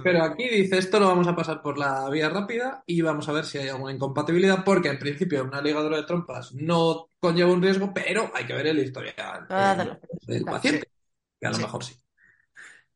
Pero 0.05 0.23
aquí 0.23 0.47
dice 0.49 0.77
esto 0.79 1.01
lo 1.01 1.07
vamos 1.09 1.27
a 1.27 1.35
pasar 1.35 1.63
por 1.63 1.79
la 1.79 2.09
vía 2.11 2.29
rápida 2.29 2.85
y 2.87 3.01
vamos 3.01 3.27
a 3.29 3.33
ver 3.33 3.45
si 3.47 3.57
hay 3.59 3.69
alguna 3.71 3.93
incompatibilidad, 3.95 4.63
porque 4.65 4.91
en 4.91 4.99
principio 4.99 5.43
una 5.45 5.63
ligadura 5.63 5.97
de 5.97 6.03
trompas 6.05 6.53
no 6.53 7.09
conlleva 7.19 7.51
un 7.53 7.63
riesgo, 7.63 7.93
pero 7.95 8.31
hay 8.35 8.45
que 8.47 8.53
ver 8.53 8.67
el 8.67 8.79
historial 8.81 9.47
Ah, 9.49 9.75
eh, 9.79 9.99
del 10.27 10.45
paciente, 10.45 10.87
que 11.41 11.47
a 11.47 11.51
lo 11.51 11.57
Sí. 11.57 11.63
mejor 11.63 11.85
sí. 11.85 11.95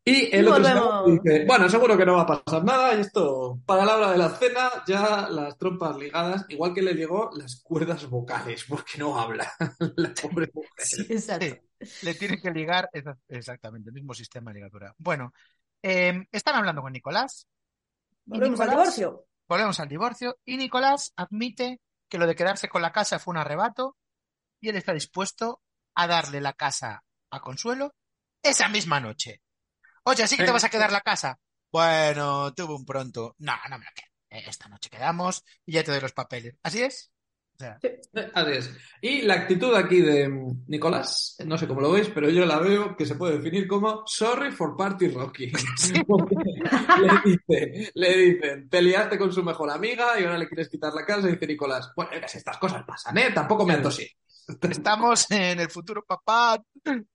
Y 0.09 0.33
el 0.33 0.45
Y 0.45 0.49
otro 0.49 1.05
dice, 1.05 1.45
bueno, 1.47 1.69
seguro 1.69 1.99
que 1.99 2.07
no 2.07 2.15
va 2.15 2.23
a 2.23 2.27
pasar 2.27 2.63
nada 2.63 2.95
y 2.95 3.01
esto, 3.01 3.59
para 3.67 3.85
la 3.85 3.97
hora 3.97 4.13
de 4.13 4.19
la 4.19 4.29
cena, 4.31 4.71
ya 4.87 5.29
las 5.29 5.59
trompas 5.59 5.97
ligadas, 5.97 6.47
igual 6.49 6.73
que 6.73 6.81
le 6.81 6.95
llegó 6.95 7.29
las 7.35 7.57
cuerdas 7.57 8.09
vocales, 8.09 8.65
porque 8.69 8.99
no 8.99 9.19
habla 9.19 9.53
la 9.97 10.15
pobre 10.15 10.49
mujer. 10.55 10.71
Sí, 10.77 11.07
exacto. 11.11 11.47
Sí, 11.81 12.07
le 12.07 12.15
tienen 12.15 12.41
que 12.41 12.53
ligar 12.53 12.89
exactamente 13.27 13.91
el 13.91 13.95
mismo 13.95 14.15
sistema 14.15 14.53
de 14.53 14.61
ligadura. 14.61 14.95
Bueno, 14.97 15.33
eh, 15.83 16.25
están 16.31 16.55
hablando 16.55 16.83
con 16.83 16.93
Nicolás. 16.93 17.49
Volvemos 18.27 18.61
al 18.61 18.71
divorcio. 18.71 19.27
Volvemos 19.49 19.81
al 19.81 19.89
divorcio 19.89 20.39
y 20.45 20.57
Nicolás 20.57 21.15
admite 21.17 21.81
que 22.09 22.19
lo 22.19 22.29
de 22.29 22.37
quedarse 22.37 22.69
con 22.69 22.81
la 22.81 22.93
casa 22.93 23.19
fue 23.19 23.33
un 23.33 23.39
arrebato 23.39 23.97
y 24.61 24.69
él 24.69 24.77
está 24.77 24.93
dispuesto 24.93 25.63
a 25.97 26.07
darle 26.07 26.41
la 26.41 26.53
casa 26.53 27.03
a 27.31 27.41
Consuelo 27.41 27.93
esa 28.41 28.69
misma 28.69 29.01
noche. 29.01 29.43
Oye, 30.07 30.23
¿así 30.23 30.37
que 30.37 30.45
te 30.45 30.51
Eh, 30.51 30.53
vas 30.53 30.65
a 30.65 30.71
quedar 30.71 30.91
la 30.93 31.01
casa? 31.03 31.39
Bueno, 31.71 32.55
tuve 32.55 32.75
un 32.75 32.85
pronto. 32.85 33.35
No, 33.39 33.53
no 33.71 33.79
me 33.79 33.85
la 33.85 33.93
quedo. 33.93 34.07
Eh, 34.31 34.45
Esta 34.49 34.69
noche 34.69 34.91
quedamos 34.91 35.45
y 35.65 35.73
ya 35.73 35.85
te 35.85 35.91
doy 35.93 36.01
los 36.01 36.13
papeles. 36.13 36.55
¿Así 36.63 36.83
es? 36.83 37.13
O 37.57 37.59
sea, 37.59 37.79
Eh, 37.83 38.01
Así 38.35 38.51
es. 38.53 38.71
Y 39.01 39.23
la 39.23 39.35
actitud 39.35 39.75
aquí 39.75 40.01
de 40.01 40.29
mm, 40.29 40.65
Nicolás, 40.69 41.37
no 41.45 41.59
sé 41.59 41.67
cómo 41.67 41.81
lo 41.81 41.93
veis, 41.93 42.09
pero 42.15 42.29
yo 42.31 42.45
la 42.47 42.59
veo 42.59 42.97
que 42.97 43.07
se 43.07 43.15
puede 43.17 43.39
definir 43.39 43.67
como 43.67 44.03
sorry 44.07 44.51
for 44.53 44.77
party 44.77 45.09
rocking. 45.09 45.53
le, 47.03 47.11
dice, 47.25 47.91
le 47.95 48.17
dicen, 48.17 48.69
te 48.69 48.83
liaste 48.83 49.19
con 49.19 49.33
su 49.33 49.43
mejor 49.43 49.71
amiga 49.71 50.19
y 50.19 50.25
ahora 50.25 50.39
le 50.39 50.49
quieres 50.49 50.69
quitar 50.69 50.93
la 50.95 51.05
casa 51.05 51.29
y 51.29 51.33
dice 51.33 51.47
Nicolás, 51.47 51.93
bueno, 51.97 52.11
estas 52.13 52.59
cosas 52.59 52.85
pasan, 52.85 53.17
¿eh? 53.19 53.31
Tampoco 53.35 53.67
me 53.67 53.75
antosí. 53.75 54.07
Estamos 54.71 55.31
en 55.31 55.61
el 55.61 55.71
futuro, 55.71 56.05
papá, 56.07 56.63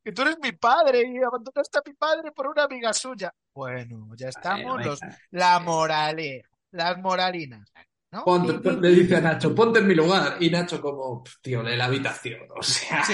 que 0.03 0.11
tú 0.11 0.21
eres 0.23 0.37
mi 0.41 0.51
padre 0.53 1.03
y 1.07 1.17
abandonaste 1.23 1.77
a 1.79 1.81
mi 1.85 1.93
padre 1.93 2.31
por 2.31 2.47
una 2.47 2.63
amiga 2.63 2.93
suya. 2.93 3.31
Bueno, 3.53 4.07
ya 4.15 4.29
estamos. 4.29 4.85
Los, 4.85 4.99
la 5.31 5.59
moraleja, 5.59 6.49
las 6.71 6.97
moralinas. 6.97 7.71
¿no? 8.11 8.25
Ponte- 8.25 8.59
pon- 8.59 8.81
le 8.81 8.89
dice 8.89 9.15
a 9.15 9.21
Nacho, 9.21 9.55
ponte 9.55 9.79
en 9.79 9.87
mi 9.87 9.95
lugar. 9.95 10.35
Y 10.41 10.49
Nacho 10.49 10.81
como, 10.81 11.23
"Pf, 11.23 11.37
tío, 11.41 11.63
lee 11.63 11.77
la 11.77 11.85
habitación. 11.85 12.41
O 12.55 12.61
sea, 12.61 13.03
Sí. 13.05 13.13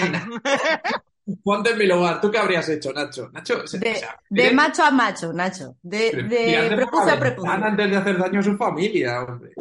ponte 1.44 1.70
en 1.70 1.78
mi 1.78 1.86
lugar. 1.86 2.20
¿Tú 2.20 2.30
qué 2.30 2.38
habrías 2.38 2.68
hecho, 2.68 2.92
Nacho? 2.92 3.28
Nacho, 3.32 3.64
se- 3.66 3.78
De, 3.78 3.92
o 3.92 3.94
sea, 3.94 4.20
de 4.28 4.42
eres- 4.42 4.54
macho 4.54 4.82
a 4.82 4.90
macho, 4.90 5.32
Nacho. 5.32 5.76
De, 5.82 6.10
de 6.24 6.72
prepucio 6.74 7.12
a 7.12 7.18
prepucio. 7.20 7.50
antes 7.52 7.90
de 7.90 7.96
hacer 7.96 8.18
daño 8.18 8.40
a 8.40 8.42
su 8.42 8.56
familia, 8.56 9.22
hombre. 9.22 9.52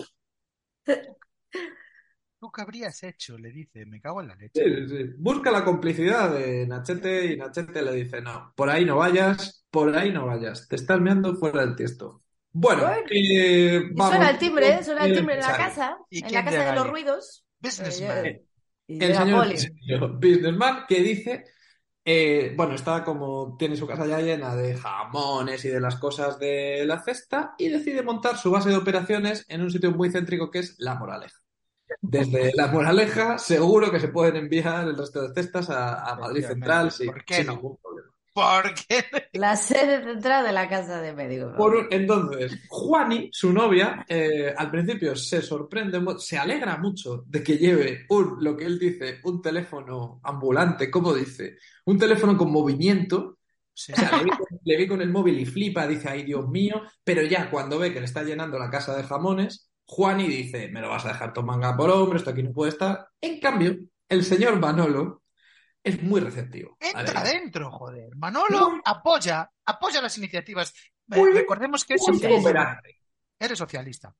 ¿Tú 2.39 2.51
qué 2.51 2.61
habrías 2.61 3.03
hecho? 3.03 3.37
Le 3.37 3.51
dice, 3.51 3.85
me 3.85 3.99
cago 4.01 4.21
en 4.21 4.27
la 4.29 4.35
leche. 4.35 4.63
sí, 4.63 4.87
sí. 4.87 5.03
Busca 5.17 5.51
la 5.51 5.63
complicidad 5.63 6.31
de 6.33 6.65
Nachete 6.67 7.33
y 7.33 7.37
Nachete 7.37 7.81
le 7.81 7.91
dice, 7.93 8.21
no, 8.21 8.53
por 8.55 8.69
ahí 8.69 8.85
no 8.85 8.97
vayas, 8.97 9.65
por 9.69 9.95
ahí 9.95 10.11
no 10.11 10.25
vayas, 10.25 10.67
te 10.67 10.75
estás 10.75 10.99
meando 10.99 11.35
fuera 11.35 11.61
del 11.61 11.75
tiesto. 11.75 12.23
Bueno, 12.51 12.83
Bueno. 12.83 13.03
eh, 13.11 13.83
vamos 13.93 14.15
suena 14.15 14.29
el 14.31 14.37
timbre, 14.39 14.69
¿eh? 14.69 14.83
Suena 14.83 15.05
el 15.05 15.13
timbre 15.13 15.35
en 15.35 15.41
la 15.41 15.57
casa, 15.57 15.97
¿Y 16.09 16.25
en 16.25 16.33
la 16.33 16.43
casa 16.43 16.63
de 16.65 16.73
los 16.73 16.87
ruidos. 16.89 17.45
Businessman. 17.59 18.25
Eh, 18.25 18.43
y 18.87 19.03
El 19.03 19.15
señor 19.15 20.19
businessman 20.19 20.85
que 20.87 21.01
dice, 21.01 21.45
eh, 22.05 22.53
bueno, 22.55 22.73
está 22.75 23.03
como, 23.03 23.55
tiene 23.57 23.75
su 23.75 23.85
casa 23.87 24.07
ya 24.07 24.19
llena 24.21 24.55
de 24.55 24.75
jamones 24.75 25.65
y 25.65 25.69
de 25.69 25.79
las 25.81 25.97
cosas 25.97 26.39
de 26.39 26.85
la 26.85 26.99
cesta 27.03 27.53
y 27.57 27.69
decide 27.69 28.01
montar 28.03 28.37
su 28.37 28.49
base 28.51 28.69
de 28.69 28.77
operaciones 28.77 29.45
en 29.49 29.61
un 29.61 29.71
sitio 29.71 29.91
muy 29.91 30.09
céntrico 30.11 30.49
que 30.51 30.59
es 30.59 30.75
La 30.79 30.95
Moraleja. 30.95 31.37
Desde 32.01 32.51
La 32.55 32.67
Moraleja 32.67 33.37
seguro 33.37 33.91
que 33.91 33.99
se 33.99 34.09
pueden 34.09 34.35
enviar 34.35 34.87
el 34.87 34.97
resto 34.97 35.21
de 35.27 35.33
cestas 35.33 35.69
a, 35.69 36.03
a 36.11 36.15
Madrid. 36.15 36.45
Central 36.45 36.91
sí, 36.91 37.05
¿Por 37.05 37.25
qué 37.25 37.35
sin 37.35 37.47
no? 37.47 37.53
ningún 37.53 37.77
problema. 37.77 38.07
¿Por 38.33 38.73
qué? 38.75 39.03
La 39.33 39.55
sede 39.55 40.03
central 40.03 40.45
de 40.45 40.51
la 40.51 40.69
casa 40.69 41.01
de 41.01 41.11
médico. 41.11 41.53
Por 41.57 41.75
un- 41.75 41.87
entonces, 41.89 42.55
Juani, 42.69 43.29
su 43.31 43.51
novia, 43.51 44.05
eh, 44.07 44.53
al 44.55 44.69
principio 44.69 45.15
se 45.15 45.41
sorprende, 45.41 45.99
se 46.19 46.37
alegra 46.37 46.77
mucho 46.77 47.23
de 47.25 47.41
que 47.43 47.57
lleve 47.57 48.05
un, 48.09 48.37
lo 48.43 48.55
que 48.55 48.65
él 48.65 48.77
dice, 48.77 49.19
un 49.23 49.41
teléfono 49.41 50.19
ambulante, 50.23 50.91
como 50.91 51.15
dice, 51.15 51.57
un 51.85 51.97
teléfono 51.97 52.37
con 52.37 52.51
movimiento. 52.51 53.39
Sí. 53.73 53.91
O 53.93 53.95
sea, 53.95 54.11
le 54.17 54.23
ve, 54.25 54.29
con- 54.37 54.59
le 54.63 54.77
ve 54.77 54.87
con 54.87 55.01
el 55.01 55.09
móvil 55.09 55.39
y 55.39 55.45
flipa, 55.45 55.87
dice, 55.87 56.07
ay 56.09 56.23
Dios 56.23 56.47
mío, 56.47 56.81
pero 57.03 57.23
ya 57.23 57.49
cuando 57.49 57.79
ve 57.79 57.91
que 57.91 57.99
le 57.99 58.05
está 58.05 58.21
llenando 58.23 58.59
la 58.59 58.69
casa 58.69 58.95
de 58.95 59.03
jamones, 59.03 59.69
Juani 59.89 60.27
dice, 60.27 60.67
me 60.67 60.81
lo 60.81 60.89
vas 60.89 61.05
a 61.05 61.09
dejar 61.09 61.31
tu 61.33 61.41
manga 61.43 61.75
por 61.75 61.89
hombre, 61.89 62.17
esto 62.19 62.29
aquí 62.31 62.43
no 62.43 62.51
puede 62.51 62.71
estar. 62.71 63.07
En 63.21 63.39
cambio, 63.39 63.75
el 64.09 64.23
señor 64.25 64.59
Manolo 64.59 65.23
es 65.81 66.03
muy 66.03 66.19
receptivo. 66.19 66.75
Entra 66.79 67.21
¿vale? 67.21 67.29
dentro, 67.29 67.71
joder. 67.71 68.13
Manolo 68.17 68.79
apoya, 68.83 69.49
apoya 69.65 70.01
las 70.01 70.17
iniciativas. 70.17 70.73
Eh, 71.11 71.15
Muy- 71.17 71.31
Recordemos 71.31 71.85
que 71.85 71.93
es 71.93 72.03
socialista. 72.03 72.81
Eres 73.39 73.57
socialista. 73.57 74.13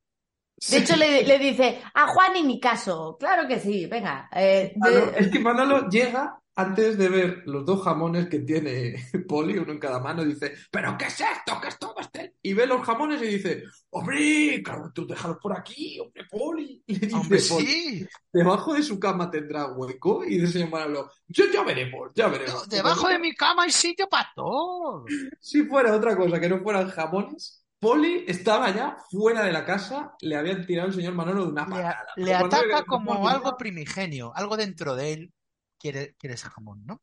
De 0.69 0.77
hecho, 0.77 0.95
le, 0.95 1.23
le 1.23 1.37
dice, 1.37 1.81
a 1.93 2.07
Juan 2.07 2.37
y 2.37 2.43
mi 2.43 2.59
caso. 2.59 3.17
Claro 3.19 3.47
que 3.47 3.59
sí, 3.59 3.85
venga. 3.87 4.29
eh, 4.33 4.71
de- 4.73 4.79
Manolo- 4.79 5.11
es 5.17 5.27
que 5.29 5.39
Manolo 5.39 5.89
llega 5.89 6.39
antes 6.57 6.97
de 6.97 7.07
ver 7.07 7.43
los 7.45 7.63
dos 7.63 7.83
jamones 7.83 8.27
que 8.27 8.39
tiene 8.39 8.95
Poli, 9.27 9.59
uno 9.59 9.71
en 9.71 9.79
cada 9.79 9.99
mano, 9.99 10.25
dice, 10.25 10.55
¿pero 10.71 10.97
qué 10.97 11.05
es 11.05 11.21
esto? 11.21 11.61
¿Qué 11.61 11.67
es 11.67 11.77
todo 11.77 11.95
este? 11.99 12.33
Y 12.41 12.53
ve 12.53 12.65
los 12.65 12.83
jamones 12.83 13.21
y 13.21 13.27
dice, 13.27 13.63
hombre, 13.91 14.63
claro, 14.63 14.91
tú 14.91 15.05
déjalos 15.05 15.37
por 15.39 15.55
aquí, 15.55 15.99
hombre, 15.99 16.25
Poli. 16.29 16.83
Le 16.87 16.97
dice 16.97 17.15
Hombre, 17.15 17.39
sí. 17.39 18.07
debajo 18.33 18.73
de 18.73 18.81
su 18.81 18.99
cama 18.99 19.29
tendrá 19.29 19.67
hueco. 19.67 20.25
Y 20.25 20.39
dice 20.39 20.53
señor 20.53 20.71
Manolo, 20.71 21.11
yo 21.27 21.45
ya 21.53 21.63
veremos, 21.63 22.09
ya 22.15 22.27
veremos. 22.27 22.67
Debajo 22.67 23.07
de 23.07 23.19
mi 23.19 23.35
cama 23.35 23.63
hay 23.63 23.71
sitio 23.71 24.09
para 24.09 24.29
todo. 24.35 25.05
Si 25.39 25.63
fuera 25.63 25.95
otra 25.95 26.17
cosa 26.17 26.39
que 26.39 26.49
no 26.49 26.59
fueran 26.61 26.89
jamones, 26.89 27.63
Poli 27.79 28.25
estaba 28.27 28.73
ya 28.73 28.97
fuera 29.11 29.43
de 29.43 29.51
la 29.51 29.63
casa, 29.63 30.15
le 30.21 30.35
habían 30.35 30.65
tirado 30.65 30.89
el 30.89 30.95
señor 30.95 31.13
Manolo 31.13 31.45
de 31.45 31.51
una 31.51 31.67
patada. 31.67 32.07
le 32.15 32.33
ataca 32.33 32.83
como 32.83 33.29
algo 33.29 33.55
primigenio, 33.55 34.31
algo 34.35 34.57
dentro 34.57 34.95
de 34.95 35.13
él 35.13 35.33
quiere, 35.79 36.15
quiere 36.15 36.35
ese 36.35 36.49
jamón, 36.49 36.85
¿no? 36.85 37.01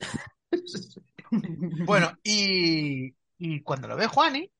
Bueno, 1.86 2.12
y, 2.24 3.14
y 3.38 3.62
cuando 3.62 3.86
lo 3.86 3.96
ve 3.96 4.08
Juani, 4.08 4.50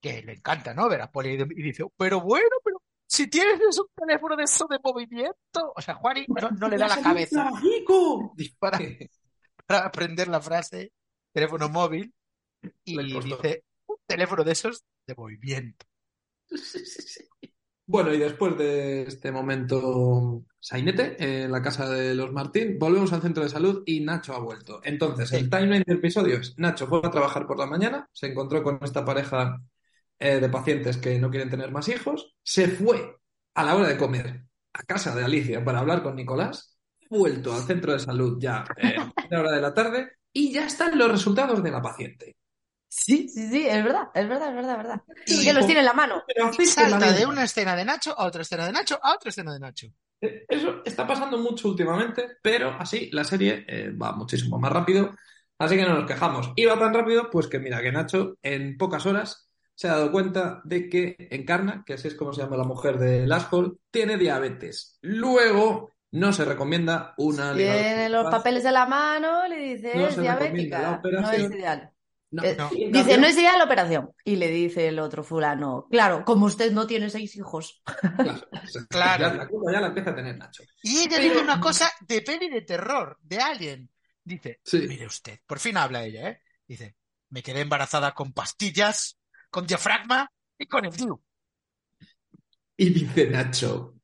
que 0.00 0.22
le 0.22 0.32
encanta, 0.32 0.74
¿no? 0.74 0.88
Ver 0.88 1.02
a 1.02 1.10
Poli 1.12 1.30
y 1.30 1.62
dice, 1.62 1.84
pero 1.96 2.20
bueno, 2.20 2.56
pero 2.64 2.82
si 3.06 3.28
tienes 3.28 3.78
un 3.78 3.86
teléfono 3.94 4.36
de 4.36 4.44
eso 4.44 4.66
de 4.68 4.78
movimiento. 4.82 5.72
O 5.76 5.80
sea, 5.80 5.94
Juani 5.94 6.26
no, 6.28 6.50
no 6.50 6.68
le 6.68 6.76
da 6.76 6.88
la 6.88 7.00
cabeza 7.00 7.50
para, 8.58 8.78
para 9.66 9.86
aprender 9.86 10.28
la 10.28 10.40
frase 10.40 10.92
teléfono 11.32 11.68
móvil 11.68 12.12
y 12.84 12.98
dice, 12.98 13.64
un 13.86 13.96
teléfono 14.06 14.44
de 14.44 14.52
esos 14.52 14.84
de 15.06 15.14
movimiento. 15.14 15.86
Bueno, 17.90 18.12
y 18.12 18.18
después 18.18 18.54
de 18.58 19.04
este 19.04 19.32
momento 19.32 20.44
sainete 20.60 21.16
en 21.44 21.50
la 21.50 21.62
casa 21.62 21.88
de 21.88 22.14
los 22.14 22.30
Martín, 22.34 22.78
volvemos 22.78 23.14
al 23.14 23.22
centro 23.22 23.42
de 23.42 23.48
salud 23.48 23.82
y 23.86 24.00
Nacho 24.00 24.34
ha 24.34 24.40
vuelto. 24.40 24.82
Entonces, 24.84 25.32
el 25.32 25.48
timeline 25.48 25.84
del 25.86 25.96
episodio 25.96 26.36
es, 26.36 26.52
Nacho 26.58 26.86
fue 26.86 27.00
a 27.02 27.10
trabajar 27.10 27.46
por 27.46 27.58
la 27.58 27.64
mañana, 27.64 28.06
se 28.12 28.26
encontró 28.26 28.62
con 28.62 28.78
esta 28.82 29.06
pareja 29.06 29.62
eh, 30.18 30.38
de 30.38 30.48
pacientes 30.50 30.98
que 30.98 31.18
no 31.18 31.30
quieren 31.30 31.48
tener 31.48 31.72
más 31.72 31.88
hijos, 31.88 32.36
se 32.42 32.68
fue 32.68 33.16
a 33.54 33.64
la 33.64 33.74
hora 33.74 33.88
de 33.88 33.96
comer 33.96 34.44
a 34.74 34.82
casa 34.82 35.14
de 35.14 35.24
Alicia 35.24 35.64
para 35.64 35.78
hablar 35.78 36.02
con 36.02 36.14
Nicolás, 36.14 36.76
vuelto 37.08 37.54
al 37.54 37.62
centro 37.62 37.94
de 37.94 38.00
salud 38.00 38.36
ya 38.38 38.66
eh, 38.76 38.96
a 38.98 39.26
la 39.30 39.40
hora 39.40 39.52
de 39.52 39.62
la 39.62 39.72
tarde 39.72 40.12
y 40.30 40.52
ya 40.52 40.66
están 40.66 40.98
los 40.98 41.10
resultados 41.10 41.62
de 41.62 41.70
la 41.70 41.80
paciente. 41.80 42.36
Sí, 42.88 43.28
sí, 43.28 43.48
sí, 43.48 43.66
es 43.66 43.84
verdad, 43.84 44.08
es 44.14 44.28
verdad, 44.28 44.48
es 44.48 44.54
verdad, 44.54 44.72
es 44.72 44.76
verdad. 44.78 45.02
Y 45.26 45.44
que 45.44 45.52
los 45.52 45.66
tiene 45.66 45.80
en 45.80 45.86
la 45.86 45.92
mano. 45.92 46.22
Pero 46.26 46.52
salta 46.64 47.12
de 47.12 47.26
una 47.26 47.44
escena 47.44 47.76
de 47.76 47.84
Nacho 47.84 48.18
a 48.18 48.26
otra 48.26 48.42
escena 48.42 48.66
de 48.66 48.72
Nacho 48.72 48.98
a 49.02 49.14
otra 49.14 49.30
escena 49.30 49.52
de 49.52 49.60
Nacho. 49.60 49.88
Eh, 50.20 50.46
Eso 50.48 50.82
está 50.84 51.06
pasando 51.06 51.38
mucho 51.38 51.68
últimamente, 51.68 52.38
pero 52.42 52.70
así 52.78 53.10
la 53.12 53.24
serie 53.24 53.64
eh, 53.68 53.90
va 53.90 54.12
muchísimo 54.12 54.58
más 54.58 54.72
rápido, 54.72 55.14
así 55.58 55.76
que 55.76 55.82
no 55.82 55.94
nos 55.94 56.06
quejamos. 56.06 56.52
Y 56.56 56.64
va 56.64 56.78
tan 56.78 56.94
rápido, 56.94 57.28
pues 57.30 57.46
que 57.46 57.58
mira, 57.58 57.82
que 57.82 57.92
Nacho 57.92 58.38
en 58.42 58.78
pocas 58.78 59.04
horas 59.06 59.48
se 59.74 59.86
ha 59.88 59.92
dado 59.92 60.10
cuenta 60.10 60.60
de 60.64 60.88
que 60.88 61.28
Encarna, 61.30 61.84
que 61.86 61.92
así 61.92 62.08
es 62.08 62.14
como 62.14 62.32
se 62.32 62.42
llama 62.42 62.56
la 62.56 62.64
mujer 62.64 62.98
de 62.98 63.26
Lashol, 63.26 63.78
tiene 63.90 64.16
diabetes. 64.16 64.98
Luego 65.02 65.92
no 66.10 66.32
se 66.32 66.44
recomienda 66.44 67.14
una 67.18 67.54
Tiene 67.54 68.08
los 68.08 68.24
papeles 68.30 68.64
en 68.64 68.72
la 68.72 68.86
mano, 68.86 69.46
le 69.46 69.58
dice, 69.58 69.92
No 69.94 70.06
es 70.06 70.20
diabética. 70.20 71.00
No 71.04 71.30
es 71.30 71.50
ideal. 71.50 71.92
No, 72.30 72.44
Eh, 72.44 72.54
no. 72.56 72.68
Dice, 72.92 73.18
no 73.18 73.26
es 73.26 73.36
ideal 73.36 73.58
la 73.58 73.64
operación. 73.64 74.10
Y 74.24 74.36
le 74.36 74.48
dice 74.48 74.88
el 74.88 74.98
otro 74.98 75.22
fulano, 75.24 75.86
claro, 75.90 76.24
como 76.24 76.46
usted 76.46 76.72
no 76.72 76.86
tiene 76.86 77.08
seis 77.10 77.34
hijos. 77.36 77.82
Claro, 78.16 78.40
Claro. 78.90 79.28
ya 79.28 79.34
la 79.34 79.48
culpa 79.48 79.72
ya 79.72 79.80
la 79.80 79.86
empieza 79.88 80.10
a 80.10 80.14
tener 80.16 80.36
Nacho. 80.36 80.62
Y 80.82 80.98
ella 80.98 81.18
dice 81.18 81.38
una 81.38 81.60
cosa 81.60 81.90
de 82.06 82.22
peli 82.22 82.48
de 82.50 82.62
terror, 82.62 83.18
de 83.22 83.38
Alien. 83.38 83.90
Dice, 84.22 84.60
Sí. 84.62 84.84
mire 84.88 85.06
usted, 85.06 85.38
por 85.46 85.58
fin 85.58 85.76
habla 85.78 86.04
ella, 86.04 86.28
¿eh? 86.30 86.42
Dice, 86.66 86.96
me 87.30 87.42
quedé 87.42 87.60
embarazada 87.62 88.12
con 88.12 88.32
pastillas, 88.34 89.18
con 89.50 89.66
diafragma 89.66 90.30
y 90.58 90.66
con 90.66 90.84
el 90.84 90.92
DIU. 90.94 91.18
Y 92.76 92.90
dice 92.90 93.28
Nacho, 93.28 93.94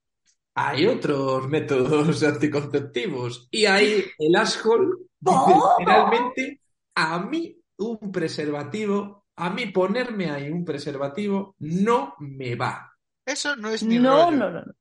hay 0.54 0.86
otros 0.86 1.48
métodos 1.48 2.22
anticonceptivos. 2.24 3.48
Y 3.50 3.66
ahí 3.66 4.04
el 4.18 4.36
asshole 4.36 4.88
dice 5.20 5.36
¡Oh! 5.38 5.76
literalmente, 5.78 6.60
a 6.94 7.18
mí 7.20 7.56
un 7.78 8.12
preservativo, 8.12 9.26
a 9.36 9.50
mí 9.50 9.66
ponerme 9.66 10.30
ahí 10.30 10.50
un 10.50 10.64
preservativo 10.64 11.56
no 11.60 12.14
me 12.20 12.54
va. 12.56 12.90
Eso 13.26 13.54
no 13.56 13.68
es 13.70 13.84
mi 13.84 13.98
No, 13.98 14.30
rollo. 14.30 14.30
no, 14.30 14.50
no. 14.50 14.62
no. 14.62 14.72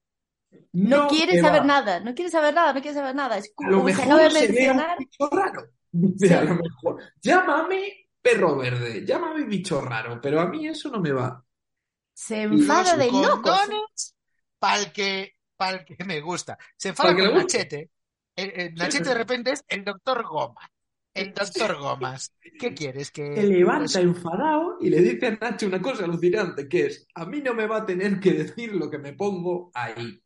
No 0.73 1.01
No 1.01 1.07
quiere 1.07 1.37
saber 1.39 1.63
va. 1.63 1.65
nada, 1.65 1.99
no 1.99 2.13
quiere 2.15 2.31
saber 2.31 2.53
nada, 2.53 2.73
no 2.73 2.81
quiere 2.81 2.95
saber 2.97 3.15
nada. 3.15 3.37
Es 3.37 3.53
A 3.61 3.69
lo 3.69 3.79
como 3.79 3.89
se 3.89 4.05
mejor 4.05 4.29
se 4.31 4.47
ve 4.51 4.71
un 4.71 4.85
mencionar. 4.85 4.97
bicho 4.97 5.29
raro. 5.31 5.63
Sí. 6.17 6.33
a 6.33 6.43
lo 6.43 6.55
mejor, 6.55 7.01
llámame 7.21 8.09
perro 8.21 8.57
verde, 8.57 9.05
llámame 9.05 9.43
bicho 9.45 9.79
raro, 9.81 10.19
pero 10.21 10.41
a 10.41 10.47
mí 10.47 10.67
eso 10.67 10.89
no 10.89 10.99
me 10.99 11.11
va. 11.11 11.43
Se 12.13 12.41
enfada 12.43 12.95
Los 12.95 12.97
de 12.97 13.11
locos. 13.11 13.41
condones 13.41 14.15
pa'l 14.59 14.91
que, 14.91 15.33
pa'l 15.57 15.83
que 15.85 16.03
me 16.05 16.21
gusta. 16.21 16.57
Se 16.77 16.89
enfada 16.89 17.15
con 17.15 17.23
le 17.23 17.29
guste. 17.29 17.57
Nachete. 17.59 17.91
El, 18.35 18.51
el 18.59 18.75
Nachete 18.75 19.09
de 19.09 19.15
repente 19.15 19.51
es 19.51 19.63
el 19.67 19.83
doctor 19.83 20.23
Goma. 20.25 20.61
El 21.13 21.33
doctor 21.33 21.77
Gomas. 21.79 22.33
¿Qué 22.59 22.73
quieres? 22.73 23.11
Que 23.11 23.23
Se 23.35 23.43
levanta 23.43 23.99
enfadado 23.99 24.77
y 24.79 24.89
le 24.89 25.01
dice 25.01 25.27
a 25.27 25.31
Nacho 25.31 25.65
una 25.67 25.81
cosa 25.81 26.05
alucinante, 26.05 26.67
que 26.69 26.85
es, 26.87 27.07
a 27.15 27.25
mí 27.25 27.41
no 27.41 27.53
me 27.55 27.65
va 27.67 27.77
a 27.77 27.85
tener 27.85 28.19
que 28.19 28.31
decir 28.33 28.73
lo 28.75 28.89
que 28.89 28.99
me 28.99 29.13
pongo 29.13 29.71
ahí. 29.73 30.21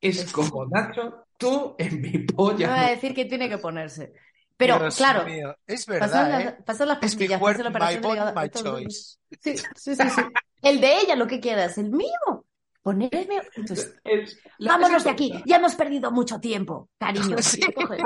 Es 0.00 0.24
Es- 0.24 0.32
como, 0.32 0.66
Nacho, 0.66 1.26
tú 1.38 1.74
en 1.78 2.00
mi 2.02 2.18
Me 2.58 2.66
polla. 2.66 2.68
va 2.68 2.80
a 2.86 2.90
no". 2.90 2.90
decir 2.90 3.14
que 3.14 3.24
tiene 3.26 3.48
que 3.48 3.58
ponerse. 3.58 4.12
Pero, 4.56 4.78
Dios 4.78 4.94
claro, 4.96 5.24
mío, 5.24 5.56
es 5.66 5.86
verdad, 5.86 6.28
las, 6.28 6.44
¿eh? 6.54 6.58
pasan 6.66 6.88
las 6.88 6.98
pastillas, 6.98 7.42
pasan 7.42 7.64
la 7.64 7.70
my 7.70 7.96
body, 7.96 8.08
hígado, 8.12 8.32
my 8.34 8.48
todo. 8.50 8.78
choice. 8.78 9.16
Sí, 9.40 9.56
sí, 9.74 9.96
sí, 9.96 10.10
sí. 10.10 10.22
El 10.62 10.80
de 10.80 10.98
ella, 11.00 11.16
lo 11.16 11.26
que 11.26 11.40
quieras. 11.40 11.78
El 11.78 11.90
mío, 11.90 12.39
ponerme. 12.82 13.40
Entonces, 13.56 13.94
Es 14.04 14.38
vámonos 14.58 15.04
de 15.04 15.10
aquí. 15.10 15.32
Ya 15.46 15.56
hemos 15.56 15.74
perdido 15.74 16.10
mucho 16.10 16.40
tiempo, 16.40 16.90
cariño. 16.98 17.36
Sí. 17.42 17.60
Coge 17.72 17.96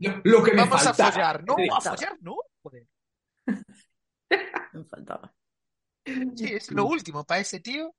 y- 0.00 0.06
Lo- 0.08 0.20
Lo 0.24 0.42
que 0.44 0.52
me 0.52 0.58
Vamos 0.62 0.80
a 0.86 0.94
faltaba. 0.94 1.12
follar, 1.12 1.44
¿no? 1.44 1.56
Sí. 1.56 1.68
A 1.72 1.80
follar, 1.80 2.16
¿no? 2.20 2.36
Joder. 2.62 2.86
Me 4.72 4.84
faltaba. 4.84 5.32
Sí, 6.04 6.46
es 6.54 6.70
lo 6.70 6.86
último 6.86 7.24
para 7.24 7.40
ese 7.40 7.60
tío. 7.60 7.94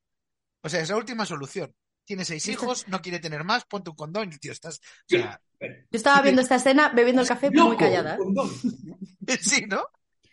O 0.62 0.70
sea, 0.70 0.82
es 0.82 0.89
la 0.89 0.97
última 0.97 1.26
solución. 1.26 1.74
Tiene 2.06 2.26
seis 2.26 2.47
hijos, 2.47 2.88
no 2.88 3.02
quiere 3.02 3.20
tener 3.20 3.43
más, 3.43 3.66
ponte 3.66 3.91
un 3.91 3.95
condón 3.95 4.34
y 4.34 4.38
tío, 4.38 4.52
estás. 4.52 4.78
O 4.80 4.82
sea, 5.08 5.39
Yo 5.60 5.68
estaba 5.91 6.22
viendo 6.22 6.41
esta 6.41 6.56
escena 6.56 6.89
bebiendo 6.89 7.22
el 7.22 7.28
café 7.28 7.52
muy 7.52 7.78
callada. 7.78 8.16
¿eh? 8.16 8.18
condón. 8.18 8.50
sí, 9.41 9.66
¿no? 9.68 9.84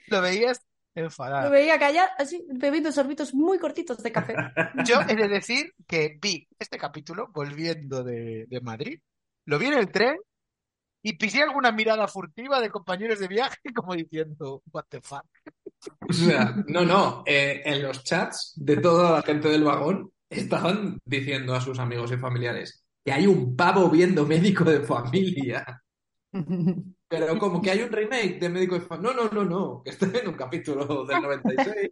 Lo 0.08 0.20
veías 0.22 0.60
Lo 0.96 1.04
enfadado. 1.04 1.50
veía 1.50 1.78
callar 1.78 2.08
así, 2.18 2.46
bebiendo 2.48 2.90
sorbitos 2.90 3.34
muy 3.34 3.58
cortitos 3.58 4.02
de 4.02 4.12
café. 4.12 4.34
Yo 4.86 5.00
he 5.08 5.14
de 5.14 5.28
decir 5.28 5.74
que 5.86 6.18
vi 6.20 6.48
este 6.58 6.78
capítulo 6.78 7.28
volviendo 7.32 8.02
de, 8.02 8.46
de 8.48 8.60
Madrid, 8.60 8.98
lo 9.44 9.58
vi 9.58 9.66
en 9.66 9.74
el 9.74 9.90
tren 9.90 10.16
y 11.02 11.12
pisé 11.18 11.42
alguna 11.42 11.70
mirada 11.70 12.08
furtiva 12.08 12.60
de 12.60 12.70
compañeros 12.70 13.20
de 13.20 13.28
viaje 13.28 13.58
como 13.74 13.94
diciendo, 13.94 14.62
what 14.72 14.84
the 14.88 15.00
fuck. 15.00 15.24
O 16.08 16.12
sea, 16.12 16.56
no, 16.66 16.84
no. 16.84 17.22
eh, 17.26 17.62
en 17.64 17.82
los 17.82 18.02
chats 18.02 18.54
de 18.56 18.78
toda 18.78 19.12
la 19.12 19.22
gente 19.22 19.48
del 19.48 19.64
vagón 19.64 20.10
estaban 20.28 20.98
diciendo 21.04 21.54
a 21.54 21.60
sus 21.60 21.78
amigos 21.78 22.10
y 22.10 22.16
familiares 22.16 22.82
que 23.04 23.12
hay 23.12 23.26
un 23.26 23.54
pavo 23.54 23.88
viendo 23.88 24.26
médico 24.26 24.64
de 24.64 24.80
familia. 24.80 25.80
Pero 27.08 27.38
como 27.38 27.62
que 27.62 27.70
hay 27.70 27.82
un 27.82 27.90
remake 27.92 28.38
de 28.40 28.48
médico 28.48 28.74
de 28.74 28.80
familia. 28.80 29.14
No, 29.16 29.24
no, 29.24 29.30
no, 29.30 29.44
no. 29.44 29.82
Que 29.84 29.90
está 29.90 30.06
en 30.06 30.28
un 30.28 30.34
capítulo 30.34 31.04
del 31.04 31.22
96. 31.22 31.90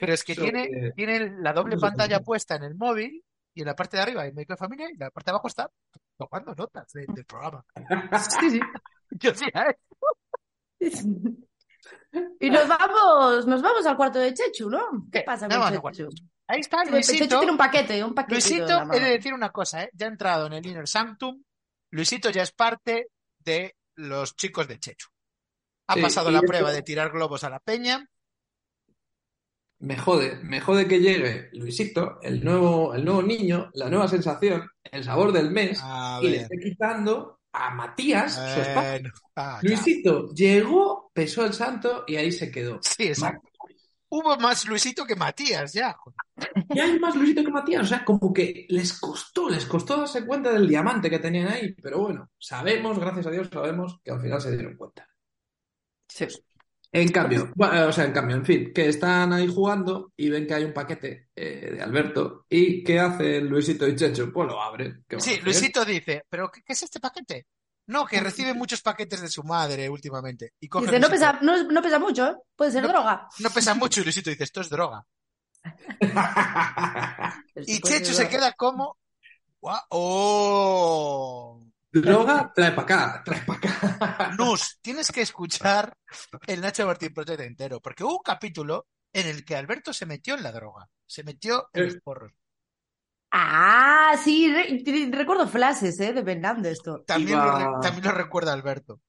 Pero 0.00 0.12
es 0.14 0.24
que 0.24 0.34
Sobre- 0.34 0.50
tiene, 0.68 0.92
tiene 0.92 1.30
la 1.40 1.52
doble 1.52 1.76
pantalla 1.76 2.20
puesta 2.20 2.56
en 2.56 2.64
el 2.64 2.74
móvil 2.74 3.22
y 3.54 3.60
en 3.60 3.66
la 3.66 3.76
parte 3.76 3.96
de 3.96 4.02
arriba 4.02 4.22
hay 4.22 4.32
médico 4.32 4.54
de 4.54 4.56
familia 4.58 4.88
y 4.88 4.92
en 4.94 4.98
la 4.98 5.10
parte 5.10 5.30
de 5.30 5.32
abajo 5.32 5.48
está 5.48 5.70
tomando 6.16 6.54
notas 6.54 6.92
de- 6.92 7.06
del 7.08 7.24
programa. 7.24 7.64
Sí, 8.40 8.50
sí. 8.50 8.60
Yo 9.10 9.30
decía, 9.30 9.66
¿eh? 10.80 10.90
Y 12.40 12.50
nos 12.50 12.66
vamos, 12.68 13.46
nos 13.46 13.62
vamos 13.62 13.86
al 13.86 13.96
cuarto 13.96 14.18
de 14.18 14.32
Chechu, 14.34 14.70
¿no? 14.70 15.06
¿Qué 15.12 15.20
¿Qué? 15.20 15.24
pasa 15.24 15.46
No, 15.48 15.60
con 15.60 15.74
no, 15.74 15.90
Chechu? 15.92 16.10
Ahí 16.46 16.60
está 16.60 16.78
Chechu 16.78 16.92
Luisito. 16.92 17.38
tiene 17.38 17.52
un 17.52 17.58
paquete, 17.58 18.02
un 18.04 18.14
paquete. 18.14 18.34
Luisito, 18.34 18.92
he 18.92 19.00
de 19.00 19.10
decir 19.10 19.32
una 19.34 19.50
cosa, 19.50 19.82
¿eh? 19.84 19.90
Ya 19.94 20.06
ha 20.06 20.10
entrado 20.10 20.46
en 20.46 20.54
el 20.54 20.66
Inner 20.66 20.88
Sanctum. 20.88 21.42
Luisito 21.90 22.30
ya 22.30 22.42
es 22.42 22.52
parte 22.52 23.08
de 23.38 23.74
los 23.96 24.36
chicos 24.36 24.68
de 24.68 24.78
Chechu. 24.78 25.08
Ha 25.88 25.94
Sí, 25.94 26.00
pasado 26.02 26.30
la 26.30 26.42
prueba 26.42 26.72
de 26.72 26.82
tirar 26.82 27.10
globos 27.12 27.44
a 27.44 27.50
la 27.50 27.60
peña. 27.60 28.06
Me 29.80 29.96
jode, 29.98 30.36
me 30.42 30.60
jode 30.60 30.88
que 30.88 30.98
llegue 31.00 31.50
Luisito, 31.52 32.18
el 32.22 32.42
nuevo, 32.42 32.94
el 32.94 33.04
nuevo 33.04 33.22
niño, 33.22 33.70
la 33.74 33.90
nueva 33.90 34.08
sensación, 34.08 34.66
el 34.82 35.04
sabor 35.04 35.32
del 35.32 35.50
mes, 35.50 35.78
A 35.82 36.20
y 36.22 36.28
le 36.30 36.36
esté 36.38 36.58
quitando 36.58 37.40
a 37.52 37.74
Matías 37.74 38.34
su 38.34 38.60
espacio. 38.60 39.10
Ah, 39.36 39.60
ya. 39.62 39.68
Luisito 39.68 40.32
llegó, 40.32 41.10
pesó 41.12 41.44
el 41.44 41.52
santo 41.52 42.04
y 42.06 42.16
ahí 42.16 42.32
se 42.32 42.50
quedó. 42.50 42.80
Sí, 42.80 43.04
exacto. 43.08 43.48
Hubo 44.08 44.36
más 44.38 44.64
Luisito 44.66 45.04
que 45.04 45.16
Matías 45.16 45.72
ya. 45.74 45.92
joder. 45.92 46.16
Y 46.70 46.78
hay 46.80 46.98
más 46.98 47.14
Luisito 47.14 47.44
que 47.44 47.50
Matías, 47.50 47.82
o 47.84 47.86
sea, 47.86 48.04
como 48.04 48.32
que 48.32 48.66
les 48.68 48.98
costó, 48.98 49.48
les 49.48 49.66
costó 49.66 49.96
darse 49.98 50.26
cuenta 50.26 50.52
del 50.52 50.66
diamante 50.68 51.08
que 51.08 51.18
tenían 51.20 51.48
ahí, 51.48 51.72
pero 51.74 52.00
bueno, 52.00 52.30
sabemos, 52.38 52.98
gracias 52.98 53.26
a 53.26 53.30
Dios, 53.30 53.48
sabemos 53.52 54.00
que 54.02 54.10
al 54.10 54.20
final 54.20 54.40
se 54.40 54.50
dieron 54.52 54.76
cuenta. 54.76 55.08
Sí. 56.08 56.26
En 56.92 57.08
cambio, 57.10 57.50
bueno, 57.56 57.88
o 57.88 57.92
sea, 57.92 58.04
en 58.04 58.12
cambio, 58.12 58.36
en 58.36 58.44
fin, 58.44 58.72
que 58.72 58.88
están 58.88 59.32
ahí 59.32 59.48
jugando 59.52 60.12
y 60.16 60.28
ven 60.30 60.46
que 60.46 60.54
hay 60.54 60.64
un 60.64 60.72
paquete 60.72 61.28
eh, 61.34 61.72
de 61.74 61.82
Alberto 61.82 62.46
y 62.48 62.84
¿qué 62.84 63.00
hace 63.00 63.40
Luisito 63.40 63.86
y 63.88 63.96
Checho? 63.96 64.32
Pues 64.32 64.46
lo 64.48 64.62
abre. 64.62 65.02
¿Qué 65.08 65.16
van 65.16 65.20
a 65.20 65.24
Sí? 65.24 65.40
Luisito 65.42 65.84
dice, 65.84 66.24
¿pero 66.28 66.50
qué, 66.52 66.62
qué 66.62 66.72
es 66.72 66.82
este 66.84 67.00
paquete? 67.00 67.48
No, 67.88 68.06
que 68.06 68.20
recibe 68.20 68.54
muchos 68.54 68.80
paquetes 68.80 69.20
de 69.22 69.28
su 69.28 69.42
madre 69.42 69.88
últimamente. 69.90 70.52
Y 70.60 70.68
coge 70.68 70.86
Dice, 70.86 71.00
no 71.00 71.08
pesa, 71.08 71.38
no, 71.42 71.64
no 71.64 71.82
pesa 71.82 71.98
mucho, 71.98 72.28
¿eh? 72.28 72.36
Puede 72.54 72.70
ser 72.70 72.82
No. 72.82 72.88
droga. 72.90 73.28
No 73.40 73.50
pesa 73.50 73.74
mucho 73.74 74.00
y 74.00 74.04
Luisito 74.04 74.30
dice, 74.30 74.44
esto 74.44 74.60
es 74.60 74.70
droga. 74.70 75.04
Y 77.66 77.76
ser 77.78 78.04
se 78.06 78.28
queda 78.28 78.52
como... 78.52 78.98
"Guau, 79.60 79.80
¡Oh! 79.90 81.60
Droga, 81.92 82.52
trae 82.54 82.72
para 82.72 82.82
acá, 82.82 83.22
trae 83.24 83.40
para 83.42 83.58
acá. 83.58 84.34
Nus, 84.36 84.78
tienes 84.82 85.10
que 85.12 85.22
escuchar 85.22 85.96
el 86.46 86.60
Nacho 86.60 86.86
Martín 86.86 87.14
Project 87.14 87.40
entero, 87.40 87.80
porque 87.80 88.02
hubo 88.02 88.16
un 88.16 88.22
capítulo 88.24 88.86
en 89.12 89.28
el 89.28 89.44
que 89.44 89.54
Alberto 89.54 89.92
se 89.92 90.04
metió 90.04 90.34
en 90.34 90.42
la 90.42 90.50
droga, 90.50 90.88
se 91.06 91.22
metió 91.22 91.68
en 91.72 91.84
los 91.86 91.96
porros. 91.98 92.32
Ah, 93.30 94.16
sí, 94.22 94.52
re- 94.52 94.82
re- 94.84 95.10
recuerdo 95.16 95.46
flashes, 95.48 95.98
¿eh? 96.00 96.12
De 96.12 96.24
Fernando 96.24 96.68
esto. 96.68 97.02
También, 97.06 97.38
lo, 97.38 97.80
también 97.80 98.04
lo 98.04 98.12
recuerda 98.12 98.52
Alberto. 98.52 99.00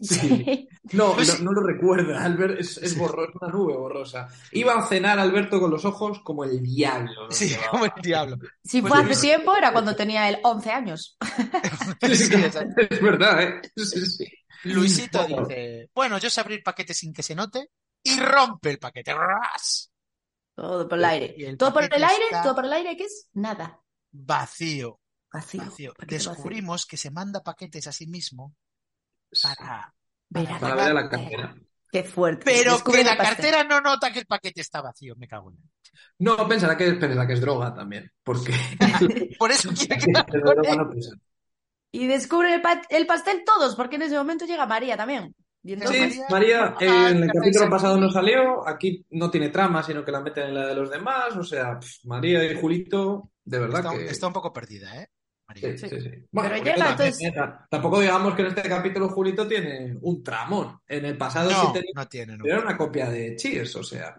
Sí. 0.00 0.68
No, 0.92 1.14
Pues 1.14 1.40
no, 1.40 1.46
no 1.46 1.60
lo 1.60 1.66
recuerda, 1.66 2.24
Albert, 2.24 2.60
es, 2.60 2.78
es 2.78 2.98
borroso, 2.98 3.32
una 3.40 3.52
nube 3.52 3.76
borrosa. 3.76 4.28
Iba 4.52 4.74
a 4.74 4.86
cenar 4.86 5.18
Alberto 5.18 5.60
con 5.60 5.70
los 5.70 5.84
ojos 5.84 6.20
como 6.24 6.44
el 6.44 6.62
diablo. 6.62 7.26
¿no? 7.26 7.30
Sí, 7.30 7.54
como 7.70 7.84
el 7.84 7.92
diablo. 8.02 8.36
Si 8.62 8.80
Pues 8.82 8.92
fue 8.92 9.02
hace 9.02 9.20
tiempo, 9.20 9.56
era 9.56 9.72
cuando 9.72 9.94
tenía 9.94 10.28
él 10.28 10.38
11 10.42 10.70
años. 10.70 11.16
Sí. 12.12 12.30
Es 12.90 13.00
verdad, 13.00 13.42
¿eh? 13.42 13.62
Sí, 13.76 14.06
sí. 14.06 14.26
Luisito 14.64 15.18
Bueno. 15.26 15.46
dice, 15.46 15.90
bueno, 15.94 16.18
yo 16.18 16.28
sé 16.30 16.40
abrir 16.40 16.62
paquetes 16.62 16.98
sin 16.98 17.12
que 17.12 17.22
se 17.22 17.34
note, 17.34 17.70
y 18.02 18.18
rompe 18.18 18.70
el 18.70 18.78
paquete. 18.78 19.14
¡Ras! 19.14 19.90
Todo 20.54 20.88
por 20.88 20.98
el 20.98 21.04
aire. 21.04 21.34
El 21.38 21.56
todo 21.56 21.72
por 21.72 21.84
el 21.84 21.92
aire, 22.04 22.24
todo 22.42 22.54
por 22.54 22.64
el 22.64 22.72
aire, 22.72 22.96
¿qué 22.96 23.04
es? 23.04 23.28
Nada. 23.32 23.80
Vacío. 24.12 25.00
Vacío. 25.32 25.60
vacío. 25.64 25.92
paquete 25.94 26.16
vacío. 26.16 26.30
Descubrimos 26.32 26.86
que 26.86 26.96
se 26.96 27.10
manda 27.10 27.42
paquetes 27.42 27.86
a 27.86 27.92
sí 27.92 28.06
mismo 28.06 28.54
para... 29.42 29.94
Ver 30.28 30.52
a 30.52 30.58
Para 30.58 30.74
la 30.74 30.82
ver 30.82 30.90
a 30.90 30.94
la 30.94 31.08
cartera. 31.08 31.54
Qué 31.92 32.02
fuerte. 32.02 32.42
Pero 32.44 32.72
Descubre 32.72 32.98
que 32.98 33.04
la 33.04 33.16
cartera 33.16 33.62
no 33.64 33.80
nota 33.80 34.12
que 34.12 34.18
el 34.20 34.26
paquete 34.26 34.60
está 34.60 34.80
vacío, 34.82 35.14
me 35.16 35.28
cago 35.28 35.50
en 35.50 35.56
él. 35.58 35.70
No, 36.18 36.48
pensará 36.48 36.76
que, 36.76 36.92
pensará 36.94 37.26
que 37.26 37.34
es 37.34 37.40
droga 37.40 37.72
también, 37.72 38.10
porque 38.22 38.52
Por 39.38 39.52
eso 39.52 39.70
quiere 39.72 39.96
que 39.98 40.10
no. 40.12 40.92
Y 41.92 42.08
descubren 42.08 42.54
el, 42.54 42.62
pa- 42.62 42.82
el 42.90 43.06
pastel 43.06 43.44
todos, 43.46 43.76
porque 43.76 43.96
en 43.96 44.02
ese 44.02 44.16
momento 44.16 44.44
llega 44.44 44.66
María 44.66 44.96
también. 44.96 45.34
Y 45.62 45.74
entonces, 45.74 46.14
Sí, 46.14 46.20
María- 46.28 46.74
María, 46.78 47.06
eh, 47.06 47.10
en 47.10 47.22
el 47.22 47.30
capítulo 47.32 47.70
pasado 47.70 47.96
no 47.96 48.10
salió, 48.10 48.66
aquí 48.68 49.06
no 49.10 49.30
tiene 49.30 49.50
trama, 49.50 49.82
sino 49.82 50.04
que 50.04 50.10
la 50.10 50.20
meten 50.20 50.48
en 50.48 50.54
la 50.54 50.66
de 50.66 50.74
los 50.74 50.90
demás, 50.90 51.36
o 51.36 51.44
sea, 51.44 51.78
pff, 51.78 52.04
María 52.04 52.44
y 52.44 52.60
Julito, 52.60 53.30
de 53.44 53.58
verdad 53.60 53.80
Está, 53.84 53.96
que... 53.96 54.04
está 54.10 54.26
un 54.26 54.32
poco 54.32 54.52
perdida, 54.52 55.00
¿eh? 55.00 55.08
María. 55.46 55.76
Sí, 55.76 55.78
Sí. 55.78 55.88
sí, 55.90 56.00
sí. 56.00 56.10
Bueno, 56.30 56.50
Pero 56.50 56.62
Julito 56.62 56.64
llega, 56.64 56.76
también, 56.76 56.90
entonces- 56.90 57.22
¿eh? 57.22 57.32
Ta- 57.34 57.66
Tampoco 57.70 58.00
digamos 58.00 58.34
que 58.34 58.42
en 58.42 58.48
este 58.48 58.62
capítulo 58.68 59.08
Julito 59.10 59.46
tiene 59.46 59.96
un 60.00 60.22
tramón. 60.22 60.78
En 60.88 61.04
el 61.04 61.16
pasado 61.18 61.50
sí 61.50 61.56
No, 61.56 61.72
tenía 61.72 61.90
no 61.94 62.08
tiene, 62.08 62.36
no. 62.36 62.44
era 62.46 62.60
una 62.60 62.76
copia 62.76 63.10
de 63.10 63.36
Cheers, 63.36 63.76
o 63.76 63.82
sea, 63.82 64.16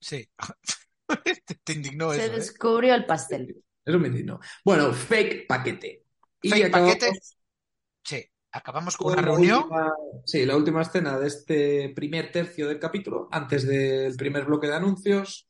Sí. 0.00 0.28
te, 1.46 1.54
te 1.64 1.72
indignó 1.72 2.12
se 2.12 2.24
eso, 2.24 2.32
¿eh? 2.32 2.36
descubrió 2.36 2.94
el 2.94 3.06
pastel. 3.06 3.56
eso 3.84 3.98
me 3.98 4.08
indigno. 4.08 4.40
Bueno, 4.64 4.92
fake 4.92 5.46
paquete. 5.46 6.04
Y 6.42 6.50
Fake 6.50 6.64
acabamos 6.66 6.94
paquete. 6.96 7.18
Sí. 8.04 8.24
Acabamos 8.52 8.96
con 8.96 9.12
una 9.12 9.16
la 9.22 9.28
reunión. 9.28 9.58
última- 9.64 9.92
sí, 10.24 10.46
la 10.46 10.56
última 10.56 10.82
escena 10.82 11.18
de 11.18 11.26
este 11.26 11.92
primer 11.94 12.30
tercio 12.32 12.68
del 12.68 12.78
capítulo, 12.78 13.28
antes 13.30 13.66
del 13.66 14.16
primer 14.16 14.44
bloque 14.44 14.66
de 14.66 14.74
anuncios, 14.74 15.45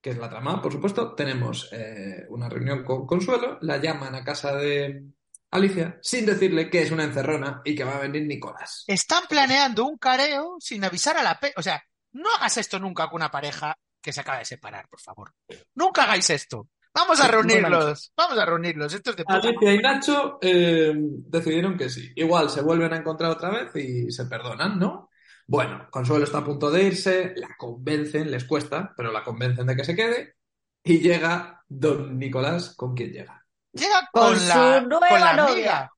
que 0.00 0.10
es 0.10 0.18
la 0.18 0.30
trama, 0.30 0.60
por 0.60 0.72
supuesto. 0.72 1.14
Tenemos 1.14 1.68
eh, 1.72 2.26
una 2.28 2.48
reunión 2.48 2.84
con 2.84 3.06
Consuelo, 3.06 3.58
la 3.60 3.78
llaman 3.78 4.14
a 4.14 4.24
casa 4.24 4.54
de 4.54 5.04
Alicia 5.50 5.98
sin 6.00 6.26
decirle 6.26 6.70
que 6.70 6.82
es 6.82 6.90
una 6.90 7.04
encerrona 7.04 7.60
y 7.64 7.74
que 7.74 7.84
va 7.84 7.96
a 7.96 8.00
venir 8.00 8.26
Nicolás. 8.26 8.84
Están 8.86 9.24
planeando 9.28 9.86
un 9.86 9.98
careo 9.98 10.56
sin 10.60 10.84
avisar 10.84 11.16
a 11.16 11.22
la 11.22 11.38
pe... 11.38 11.52
O 11.56 11.62
sea, 11.62 11.82
no 12.12 12.30
hagas 12.36 12.56
esto 12.58 12.78
nunca 12.78 13.08
con 13.08 13.16
una 13.16 13.30
pareja 13.30 13.76
que 14.00 14.12
se 14.12 14.20
acaba 14.20 14.38
de 14.38 14.44
separar, 14.44 14.88
por 14.88 15.00
favor. 15.00 15.34
Nunca 15.74 16.04
hagáis 16.04 16.30
esto. 16.30 16.68
Vamos 16.94 17.20
a 17.20 17.28
reunirlos. 17.28 18.12
Vamos 18.16 18.38
a 18.38 18.44
reunirlos. 18.44 18.94
Esto 18.94 19.10
es 19.10 19.16
de 19.16 19.24
Alicia 19.26 19.74
y 19.74 19.78
Nacho 19.78 20.38
eh, 20.40 20.92
decidieron 20.96 21.76
que 21.76 21.88
sí. 21.88 22.10
Igual 22.16 22.50
se 22.50 22.62
vuelven 22.62 22.92
a 22.92 22.96
encontrar 22.96 23.30
otra 23.30 23.50
vez 23.50 23.76
y 23.76 24.10
se 24.10 24.24
perdonan, 24.26 24.78
¿no? 24.78 25.09
Bueno, 25.50 25.88
Consuelo 25.90 26.24
está 26.24 26.38
a 26.38 26.44
punto 26.44 26.70
de 26.70 26.84
irse, 26.84 27.32
la 27.36 27.56
convencen, 27.58 28.30
les 28.30 28.44
cuesta, 28.44 28.94
pero 28.96 29.10
la 29.10 29.24
convencen 29.24 29.66
de 29.66 29.74
que 29.74 29.84
se 29.84 29.96
quede. 29.96 30.36
Y 30.84 31.00
llega 31.00 31.64
Don 31.66 32.16
Nicolás, 32.20 32.74
¿con 32.76 32.94
quién 32.94 33.10
llega? 33.10 33.44
Llega 33.72 34.08
Con 34.12 34.28
con, 34.28 34.38
su 34.38 34.46
la, 34.46 34.80
nueva 34.82 35.08
con 35.08 35.20
la 35.20 35.32
novia. 35.34 35.90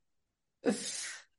amiga, 0.62 0.74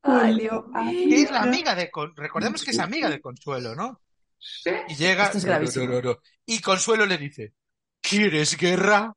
Ay, 0.04 0.40
Dios 0.40 0.64
mío. 0.68 1.18
es 1.26 1.32
la 1.32 1.42
amiga 1.42 1.74
de 1.74 1.90
Con- 1.90 2.16
recordemos 2.16 2.64
que 2.64 2.70
es 2.72 2.80
amiga 2.80 3.10
de 3.10 3.20
Consuelo, 3.20 3.74
¿no? 3.74 4.02
Sí. 4.38 4.70
Y 4.90 4.96
llega 4.96 5.26
Esto 5.26 5.38
es 5.40 5.46
no, 5.46 5.50
no, 5.52 5.56
gravísimo. 5.58 5.86
no, 5.88 6.02
no. 6.02 6.18
y 6.46 6.62
Consuelo 6.62 7.06
le 7.08 7.18
dice, 7.18 7.54
¿quieres 8.00 8.56
guerra? 8.58 9.12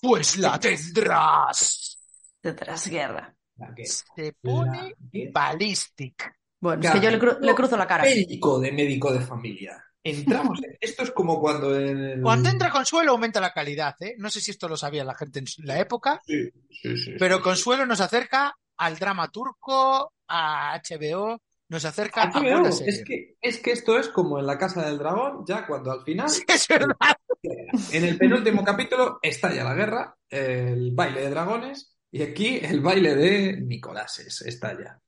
Pues 0.00 0.36
la 0.38 0.60
tendrás. 0.60 1.98
De 2.42 2.52
trasguerra. 2.52 3.34
La 3.56 3.74
que- 3.74 3.86
Se 3.86 4.32
pone 4.40 4.94
la- 5.10 5.56
Bueno, 6.62 6.82
es 6.82 6.90
que 6.92 7.00
yo 7.00 7.10
le, 7.10 7.20
cru- 7.20 7.38
le 7.40 7.54
cruzo 7.54 7.76
la 7.76 7.86
cara. 7.86 8.04
Médico 8.04 8.58
de 8.60 8.72
médico 8.72 9.12
de 9.12 9.20
familia. 9.20 9.84
Entramos 10.04 10.62
en... 10.62 10.76
Esto 10.80 11.02
es 11.02 11.10
como 11.10 11.40
cuando 11.40 11.78
en 11.78 11.98
el... 11.98 12.22
Cuando 12.22 12.48
entra 12.48 12.70
Consuelo 12.70 13.10
aumenta 13.12 13.40
la 13.40 13.52
calidad, 13.52 13.94
¿eh? 14.00 14.14
No 14.18 14.30
sé 14.30 14.40
si 14.40 14.52
esto 14.52 14.68
lo 14.68 14.76
sabía 14.76 15.04
la 15.04 15.14
gente 15.14 15.40
en 15.40 15.44
la 15.66 15.78
época, 15.80 16.22
Sí, 16.24 16.50
sí, 16.70 16.96
sí, 16.96 17.12
pero 17.18 17.36
sí. 17.38 17.42
Consuelo 17.42 17.84
nos 17.84 18.00
acerca 18.00 18.54
al 18.76 18.96
drama 18.98 19.28
turco, 19.28 20.12
a 20.28 20.74
HBO, 20.74 21.40
nos 21.68 21.84
acerca 21.84 22.22
a 22.22 22.26
HBO, 22.30 22.40
buena 22.42 22.72
serie. 22.72 22.92
es 22.92 23.04
que, 23.04 23.34
es 23.40 23.58
que 23.58 23.72
esto 23.72 23.98
es 23.98 24.08
como 24.08 24.38
en 24.38 24.46
la 24.46 24.58
Casa 24.58 24.86
del 24.86 24.98
Dragón, 24.98 25.44
ya 25.46 25.66
cuando 25.66 25.90
al 25.92 26.02
final 26.02 26.26
Es 26.48 26.68
verdad. 26.68 26.94
En 27.92 28.04
el 28.04 28.16
penúltimo 28.16 28.64
capítulo 28.64 29.18
estalla 29.20 29.64
la 29.64 29.74
guerra, 29.74 30.16
el 30.30 30.92
baile 30.94 31.22
de 31.22 31.30
dragones, 31.30 31.96
y 32.10 32.22
aquí 32.22 32.60
el 32.62 32.80
baile 32.80 33.16
de 33.16 33.60
Nicoláses 33.60 34.42
estalla. 34.42 35.00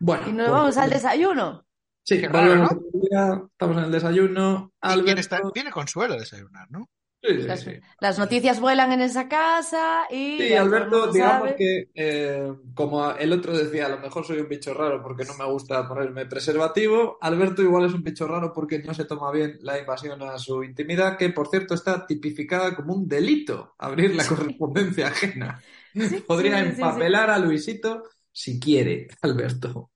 Bueno, 0.00 0.28
Y 0.28 0.32
nos 0.32 0.50
vamos 0.50 0.76
al 0.76 0.90
desayuno. 0.90 1.64
Sí, 2.02 2.20
Qué 2.20 2.28
raro, 2.28 2.48
volvemos 2.50 2.70
al 2.72 3.00
día, 3.00 3.42
estamos 3.50 3.78
en 3.78 3.84
el 3.84 3.92
desayuno. 3.92 4.72
¿Y 4.74 4.86
quién 4.88 4.90
Alberto- 5.00 5.20
está? 5.20 5.40
Viene 5.54 5.70
Consuelo 5.70 6.14
a 6.14 6.18
desayunar, 6.18 6.70
¿no? 6.70 6.90
Sí, 7.22 7.40
sí, 7.40 7.42
Las, 7.48 7.60
sí. 7.60 7.70
las 8.00 8.18
noticias 8.18 8.60
vuelan 8.60 8.92
en 8.92 9.00
esa 9.00 9.26
casa 9.30 10.04
y 10.10 10.36
Sí, 10.38 10.52
Alberto, 10.52 11.10
digamos 11.10 11.48
sabe. 11.48 11.56
que 11.56 11.90
eh, 11.94 12.52
como 12.74 13.12
el 13.12 13.32
otro 13.32 13.56
decía, 13.56 13.86
a 13.86 13.88
lo 13.88 13.98
mejor 13.98 14.26
soy 14.26 14.40
un 14.40 14.48
bicho 14.50 14.74
raro 14.74 15.02
porque 15.02 15.24
no 15.24 15.32
me 15.38 15.46
gusta 15.46 15.88
ponerme 15.88 16.26
preservativo, 16.26 17.16
Alberto 17.22 17.62
igual 17.62 17.86
es 17.86 17.94
un 17.94 18.02
bicho 18.02 18.26
raro 18.28 18.52
porque 18.52 18.80
no 18.80 18.92
se 18.92 19.06
toma 19.06 19.32
bien 19.32 19.56
la 19.62 19.78
invasión 19.78 20.20
a 20.22 20.36
su 20.38 20.62
intimidad, 20.62 21.16
que 21.16 21.30
por 21.30 21.48
cierto 21.48 21.72
está 21.72 22.06
tipificada 22.06 22.76
como 22.76 22.92
un 22.92 23.08
delito, 23.08 23.74
abrir 23.78 24.14
la 24.14 24.26
correspondencia 24.26 25.06
ajena. 25.06 25.62
Sí, 25.94 26.24
Podría 26.26 26.58
sí, 26.58 26.64
sí, 26.70 26.74
sí. 26.76 26.82
empapelar 26.82 27.30
a 27.30 27.38
Luisito 27.38 28.02
si 28.34 28.60
quiere, 28.60 29.08
Alberto. 29.22 29.90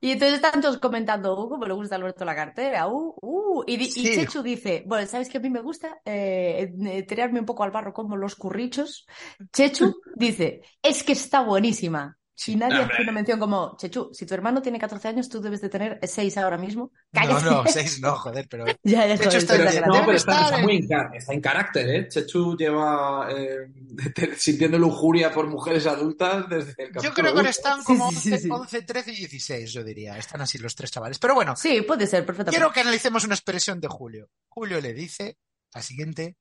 Y 0.00 0.12
entonces 0.12 0.36
están 0.36 0.60
todos 0.60 0.78
comentando, 0.78 1.34
uh, 1.44 1.48
cómo 1.48 1.66
le 1.66 1.74
gusta 1.74 1.94
a 1.96 1.98
Alberto 1.98 2.24
la 2.24 2.34
cartera, 2.36 2.86
uh, 2.88 3.14
uh. 3.20 3.64
Y, 3.66 3.76
di- 3.76 3.84
y 3.96 4.06
Sí. 4.06 4.14
Chechu 4.14 4.42
dice, 4.42 4.84
bueno, 4.86 5.06
¿sabes 5.06 5.28
que 5.28 5.38
a 5.38 5.40
mí 5.40 5.50
me 5.50 5.60
gusta? 5.60 6.00
Eh, 6.04 6.72
eh, 6.86 7.02
tirarme 7.04 7.40
un 7.40 7.46
poco 7.46 7.64
al 7.64 7.70
barro 7.70 7.92
como 7.92 8.16
los 8.16 8.36
currichos. 8.36 9.06
Chechu 9.52 9.94
dice, 10.14 10.62
es 10.82 11.02
que 11.02 11.12
está 11.12 11.42
buenísima. 11.42 12.16
Y 12.46 12.54
nadie 12.56 12.82
hace 12.82 13.02
una 13.02 13.12
mención 13.12 13.38
como, 13.40 13.76
Chechu, 13.78 14.10
si 14.12 14.26
tu 14.26 14.34
hermano 14.34 14.60
tiene 14.60 14.78
14 14.78 15.08
años, 15.08 15.28
tú 15.28 15.40
debes 15.40 15.62
de 15.62 15.68
tener 15.70 15.98
6 16.02 16.36
ahora 16.36 16.58
mismo. 16.58 16.92
No, 17.12 17.20
Cállate. 17.20 17.44
no, 17.46 17.64
seis 17.66 18.00
no, 18.00 18.14
joder, 18.16 18.46
pero 18.48 18.66
Ya, 18.82 19.06
ya, 19.06 19.16
Chechu 19.16 19.46
joder, 19.46 19.66
está 19.66 19.86
no, 19.86 19.94
No, 19.94 20.04
pero 20.06 20.16
está, 20.18 20.40
está 20.44 20.56
en- 20.58 20.62
muy 20.64 20.76
en, 20.76 20.86
ca- 20.88 21.10
está 21.14 21.32
en 21.32 21.40
carácter, 21.40 21.88
¿eh? 21.88 22.08
Chechu 22.08 22.54
lleva 22.56 23.28
eh, 23.30 23.68
sintiendo 24.36 24.78
lujuria 24.78 25.32
por 25.32 25.46
mujeres 25.48 25.86
adultas 25.86 26.48
desde 26.48 26.70
el 26.84 26.88
yo 26.88 26.92
capítulo 26.94 27.14
creo 27.14 27.32
que 27.32 27.38
ahora 27.38 27.50
están 27.50 27.82
como 27.84 28.10
sí, 28.10 28.16
sí, 28.16 28.32
11, 28.32 28.42
sí. 28.42 28.48
11, 28.50 28.82
13 28.82 29.12
y 29.12 29.16
16, 29.16 29.72
yo 29.72 29.82
diría. 29.82 30.18
Están 30.18 30.40
así 30.42 30.58
los 30.58 30.74
tres 30.74 30.90
chavales. 30.90 31.18
Pero 31.18 31.34
bueno, 31.34 31.56
Sí, 31.56 31.80
puede 31.82 32.06
ser, 32.06 32.26
perfectamente. 32.26 32.58
quiero 32.58 32.72
que 32.72 32.80
analicemos 32.80 33.24
una 33.24 33.34
expresión 33.34 33.80
de 33.80 33.88
Julio. 33.88 34.28
Julio 34.48 34.80
le 34.80 34.92
dice 34.92 35.38
la 35.74 35.80
siguiente 35.80 36.36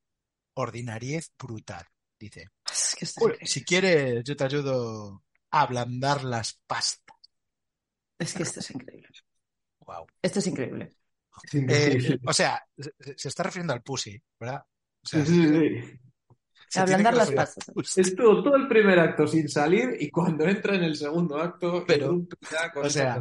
ordinariez 0.55 1.31
brutal. 1.37 1.85
Dice, 2.19 2.49
Es 2.71 2.95
que 2.97 3.05
esto 3.05 3.19
es 3.19 3.23
"Julio, 3.23 3.35
increíble. 3.35 3.47
si 3.51 3.63
quieres, 3.63 4.23
yo 4.23 4.35
te 4.35 4.43
ayudo 4.45 5.23
ablandar 5.61 6.23
las 6.23 6.53
pastas. 6.67 7.15
Es 8.19 8.33
que 8.33 8.43
esto 8.43 8.59
es 8.59 8.71
increíble. 8.71 9.09
Wow. 9.79 10.05
Esto 10.21 10.39
es 10.39 10.47
increíble. 10.47 10.89
Eh, 11.53 12.17
o 12.25 12.33
sea, 12.33 12.63
se, 12.77 13.27
está 13.27 13.43
refiriendo 13.43 13.73
al 13.73 13.81
pussy, 13.83 14.21
¿verdad? 14.39 14.63
O 15.03 15.07
sea, 15.07 15.25
Sí, 15.25 15.33
sí, 15.33 15.49
sí. 15.49 15.99
se 16.69 16.79
Ablandar 16.79 17.13
las 17.13 17.31
pastas. 17.31 17.65
Estuvo 17.97 18.41
todo 18.43 18.55
el 18.55 18.67
primer 18.67 18.99
acto 18.99 19.27
sin 19.27 19.47
salir 19.49 19.97
y 19.99 20.09
cuando 20.09 20.45
entra 20.45 20.75
en 20.75 20.83
el 20.83 20.95
segundo 20.95 21.37
acto, 21.37 21.83
Pero, 21.85 22.05
irrumpe 22.05 22.37
ya 22.49 22.71
con 22.71 22.85
o 22.85 22.89
sea. 22.89 23.19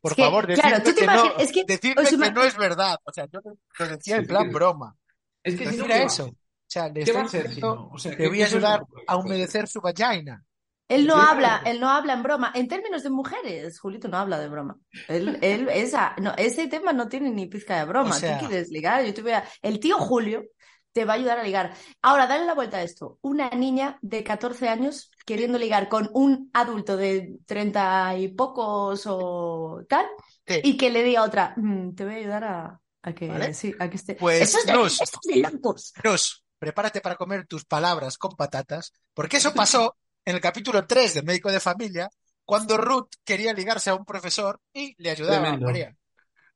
Por 0.00 0.12
Es 0.12 0.16
que, 0.16 0.22
favor, 0.22 0.46
claro, 0.54 0.76
decidme 0.76 0.80
tú 0.84 0.94
te 0.94 1.00
que, 1.00 1.06
no, 1.06 1.12
imaginas- 1.14 1.42
es 1.42 1.52
que 1.52 1.64
que 1.66 2.30
no 2.32 2.44
es 2.44 2.56
verdad. 2.56 2.96
O 3.04 3.12
sea, 3.12 3.26
yo 3.32 3.40
lo 3.44 3.88
decía 3.88 4.16
en 4.16 4.26
plan 4.26 4.44
sí. 4.46 4.54
broma. 4.54 4.96
Es 5.42 5.56
que 5.56 5.66
si 5.66 5.76
no, 5.76 5.84
Decir 5.84 5.86
¿qué 5.86 5.98
va 5.98 5.98
a 6.00 6.06
eso. 6.06 6.24
O 6.26 6.36
sea, 6.70 6.88
le 6.88 6.94
¿Qué 6.94 7.00
estoy 7.00 7.14
va 7.14 7.22
a 7.22 7.28
ser 7.28 7.42
si 7.42 7.48
diciendo, 7.48 7.74
no? 7.74 7.88
O 7.88 7.98
sea, 7.98 8.12
te 8.12 8.16
¿qué- 8.18 8.28
voy 8.28 8.42
a 8.42 8.46
ayudar 8.46 8.86
a 9.06 9.16
humedecer 9.16 9.66
su 9.68 9.80
vagina. 9.80 10.44
Él 10.88 11.06
no 11.06 11.16
habla, 11.16 11.62
él 11.66 11.80
no 11.80 11.90
habla 11.90 12.14
en 12.14 12.22
broma. 12.22 12.50
En 12.54 12.66
términos 12.66 13.02
de 13.02 13.10
mujeres, 13.10 13.78
Julito 13.78 14.08
no 14.08 14.16
habla 14.16 14.38
de 14.38 14.48
broma. 14.48 14.76
Él, 15.06 15.38
él, 15.42 15.68
esa, 15.70 16.14
no, 16.20 16.32
ese 16.36 16.66
tema 16.68 16.92
no 16.92 17.08
tiene 17.08 17.30
ni 17.30 17.46
pizca 17.46 17.78
de 17.78 17.84
broma. 17.84 18.10
O 18.10 18.12
sea- 18.18 18.38
Tú 18.38 18.46
quieres 18.48 18.70
ligar, 18.70 19.04
yo 19.04 19.12
te 19.12 19.22
voy 19.22 19.32
a... 19.32 19.44
El 19.62 19.80
tío 19.80 19.98
Julio 19.98 20.44
te 20.92 21.04
va 21.04 21.12
a 21.12 21.16
ayudar 21.16 21.38
a 21.38 21.42
ligar. 21.42 21.74
Ahora, 22.02 22.26
dale 22.26 22.46
la 22.46 22.54
vuelta 22.54 22.78
a 22.78 22.82
esto. 22.82 23.18
Una 23.20 23.50
niña 23.50 23.98
de 24.00 24.24
14 24.24 24.68
años 24.68 25.10
queriendo 25.26 25.58
ligar 25.58 25.88
con 25.90 26.08
un 26.14 26.50
adulto 26.54 26.96
de 26.96 27.36
30 27.46 28.16
y 28.16 28.28
pocos 28.28 29.02
o 29.06 29.82
tal, 29.88 30.06
Sí. 30.46 30.60
y 30.64 30.76
que 30.78 30.88
le 30.90 31.02
diga 31.02 31.20
a 31.20 31.24
otra, 31.24 31.52
"Mm, 31.58 31.94
te 31.94 32.04
voy 32.06 32.14
a 32.14 32.16
ayudar 32.16 32.44
a, 32.44 32.80
a 33.02 33.12
que, 33.12 33.28
¿Vale? 33.28 33.52
sí, 33.52 33.74
a 33.78 33.90
que 33.90 33.96
esté... 33.96 34.14
Pues, 34.14 34.40
Esto 34.40 34.58
es 34.60 34.66
de, 34.66 34.72
Luz. 34.72 35.00
esto 35.02 35.18
es 35.22 35.34
de 35.34 35.40
locos. 35.42 35.92
Nus, 36.02 36.42
prepárate 36.58 37.02
para 37.02 37.16
comer 37.16 37.46
tus 37.46 37.66
palabras 37.66 38.16
con 38.16 38.34
patatas, 38.34 38.94
porque 39.12 39.36
eso 39.36 39.52
pasó 39.52 39.94
en 40.28 40.34
el 40.34 40.42
capítulo 40.42 40.86
3 40.86 41.14
de 41.14 41.22
Médico 41.22 41.50
de 41.50 41.58
Familia, 41.58 42.10
cuando 42.44 42.76
Ruth 42.76 43.08
quería 43.24 43.54
ligarse 43.54 43.88
a 43.88 43.94
un 43.94 44.04
profesor 44.04 44.60
y 44.74 44.94
le 45.02 45.10
ayudaba 45.10 45.40
Tremendo. 45.40 45.66
a 45.66 45.70
María. 45.70 45.96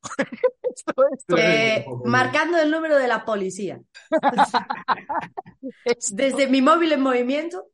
esto, 0.62 0.92
esto, 1.10 1.36
Eh, 1.38 1.80
Tremendo. 1.82 2.02
marcando 2.04 2.58
el 2.58 2.70
número 2.70 2.98
de 2.98 3.08
la 3.08 3.24
policía. 3.24 3.80
Desde 6.10 6.48
mi 6.48 6.60
móvil 6.60 6.92
en 6.92 7.00
movimiento, 7.00 7.68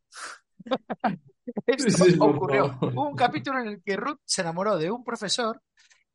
esto 1.66 2.24
ocurrió. 2.24 2.78
Hubo 2.80 3.09
un 3.09 3.16
capítulo 3.16 3.59
en 3.59 3.66
el 3.66 3.82
que 3.82 3.96
Ruth 3.96 4.20
se 4.24 4.42
enamoró 4.42 4.78
de 4.78 4.92
un 4.92 5.03
profesor 5.03 5.61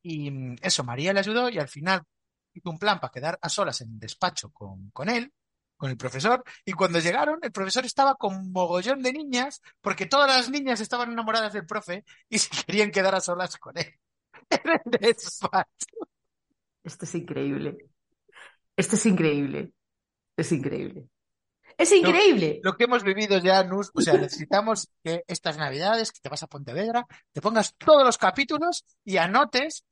y 0.01 0.31
mm, 0.31 0.55
eso, 0.61 0.85
María 0.85 1.11
le 1.11 1.19
ayudó 1.19 1.49
y 1.49 1.59
al 1.59 1.67
final 1.67 2.03
hizo 2.53 2.69
un 2.69 2.79
plan 2.79 3.01
para 3.01 3.11
quedar 3.11 3.37
a 3.41 3.49
solas 3.49 3.81
en 3.81 3.91
el 3.91 3.99
despacho 3.99 4.49
con, 4.53 4.91
con 4.91 5.09
él 5.09 5.29
con 5.77 5.89
el 5.89 5.97
profesor 5.97 6.43
y 6.65 6.73
cuando 6.73 6.99
llegaron 6.99 7.39
el 7.41 7.51
profesor 7.51 7.85
estaba 7.85 8.15
con 8.15 8.51
mogollón 8.51 9.01
de 9.01 9.13
niñas 9.13 9.61
porque 9.81 10.05
todas 10.05 10.27
las 10.27 10.49
niñas 10.49 10.79
estaban 10.79 11.11
enamoradas 11.11 11.53
del 11.53 11.65
profe 11.65 12.03
y 12.29 12.37
se 12.39 12.49
querían 12.65 12.91
quedar 12.91 13.15
a 13.15 13.21
solas 13.21 13.57
con 13.57 13.77
él. 13.77 13.93
Era 14.49 14.81
el 14.85 14.91
despacho. 14.91 16.07
Esto 16.83 17.05
es 17.05 17.15
increíble. 17.15 17.77
Esto 18.75 18.95
es 18.95 19.05
increíble. 19.05 19.71
Es 20.35 20.51
increíble. 20.51 21.07
Es 21.77 21.91
increíble. 21.91 22.59
Lo 22.63 22.75
que 22.75 22.83
hemos 22.83 23.03
vivido 23.03 23.37
ya, 23.39 23.63
Nus, 23.63 23.89
o 23.93 24.01
sea, 24.01 24.13
necesitamos 24.13 24.89
que 25.03 25.23
estas 25.27 25.57
navidades, 25.57 26.11
que 26.11 26.19
te 26.21 26.29
vas 26.29 26.43
a 26.43 26.47
Pontevedra, 26.47 27.05
te 27.31 27.41
pongas 27.41 27.75
todos 27.77 28.05
los 28.05 28.17
capítulos 28.17 28.85
y 29.03 29.17
anotes 29.17 29.83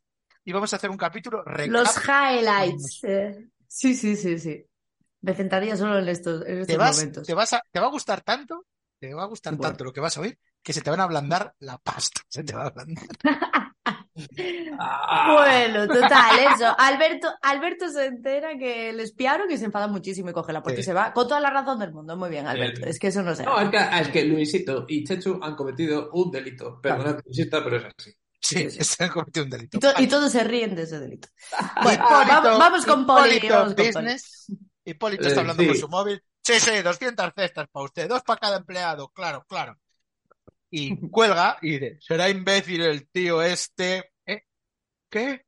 y 0.43 0.51
vamos 0.51 0.73
a 0.73 0.75
hacer 0.75 0.89
un 0.89 0.97
capítulo. 0.97 1.43
Los 1.67 1.95
highlights. 1.97 3.03
eh. 3.03 3.47
Sí, 3.67 3.95
sí, 3.95 4.15
sí, 4.15 4.38
sí. 4.38 4.65
Me 5.22 5.34
centraría 5.34 5.78
solo 5.78 5.99
en 5.99 6.07
estos, 6.07 6.45
en 6.45 6.53
estos 6.61 6.67
Te, 6.67 6.78
vas, 6.78 6.97
momentos. 6.97 7.28
te, 7.28 7.34
vas 7.34 7.53
a, 7.53 7.61
te 7.72 7.80
va 7.80 7.88
a 7.88 7.91
gustar 7.91 8.22
tanto, 8.22 8.65
te 8.99 9.13
va 9.13 9.24
a 9.24 9.28
gustar 9.28 9.53
Bueno. 9.55 9.69
tanto 9.69 9.84
lo 9.84 9.93
que 9.93 10.01
vas 10.01 10.17
a 10.17 10.22
oír, 10.22 10.38
que 10.63 10.74
se 10.74 10.82
te 10.82 10.89
van 10.89 10.99
a 10.99 11.03
ablandar 11.03 11.53
la 11.59 11.78
pasta. 11.78 12.22
Se 12.28 12.43
te 12.43 12.53
va 12.55 12.63
a 12.63 12.67
ablandar. 12.67 13.05
Ah, 14.78 15.36
Bueno, 15.38 15.88
total, 15.88 16.39
eso. 16.53 16.76
Alberto, 16.78 17.30
Alberto 17.41 17.89
se 17.89 18.05
entera 18.07 18.57
que 18.57 18.91
le 18.93 19.03
espiaron 19.03 19.49
y 19.49 19.57
se 19.57 19.65
enfada 19.65 19.88
muchísimo 19.88 20.30
y 20.30 20.34
coge 20.34 20.51
la 20.53 20.61
puerta 20.61 20.78
Sí. 20.78 20.82
y 20.82 20.86
se 20.86 20.93
va. 20.93 21.13
Con 21.13 21.28
toda 21.28 21.39
la 21.39 21.49
razón 21.49 21.80
del 21.80 21.93
mundo. 21.93 22.15
Muy 22.17 22.30
bien, 22.30 22.45
Alberto. 22.45 22.86
Es 22.86 22.99
que 22.99 23.07
eso 23.07 23.24
no 23.24 23.34
se 23.36 23.43
No, 23.43 23.55
hace. 23.55 23.65
es 23.65 23.72
que, 23.72 23.99
es 24.01 24.07
que 24.09 24.26
Luisito 24.26 24.86
y 24.88 25.03
Chechu 25.05 25.39
han 25.41 25.55
cometido 25.55 26.09
un 26.11 26.30
delito. 26.30 26.80
Perdona 26.82 27.13
que 27.17 27.30
insista, 27.30 27.63
pero 27.63 27.78
es 27.78 27.86
así. 27.86 28.11
Sí, 28.41 28.69
se 28.69 29.03
han 29.05 29.09
cometido 29.11 29.45
un 29.45 29.49
delito. 29.51 29.78
Y, 29.78 29.80
to- 29.80 29.89
y 29.91 29.93
Vale. 29.93 30.07
todos 30.07 30.32
se 30.32 30.43
ríen 30.43 30.76
de 30.76 30.84
ese 30.84 30.99
delito. 30.99 31.30
Bueno, 31.82 32.03
Hipólito- 32.05 32.28
vamos, 32.28 32.59
vamos 32.59 32.86
con 32.86 33.05
Poli. 33.05 33.39
Vamos 33.49 33.76
con 33.76 33.91
Poli. 33.93 34.15
Hipólito 34.86 35.25
Eh, 35.25 35.27
está 35.27 35.41
hablando 35.41 35.63
sí. 35.63 35.69
con 35.69 35.77
su 35.77 35.88
móvil. 35.89 36.23
Sí, 36.41 36.59
sí, 36.59 36.82
200 36.82 37.34
cestas 37.36 37.67
para 37.71 37.86
usted, 37.86 38.09
dos 38.09 38.23
para 38.23 38.39
cada 38.39 38.57
empleado, 38.57 39.09
claro, 39.09 39.45
claro. 39.47 39.77
Y 40.69 40.95
cuelga 41.11 41.57
y 41.61 41.71
dice, 41.73 41.97
será 42.01 42.29
imbécil 42.29 42.82
el 42.82 43.07
tío 43.09 43.41
este. 43.41 44.13
¿Eh? 44.25 44.43
¿Qué? 45.09 45.45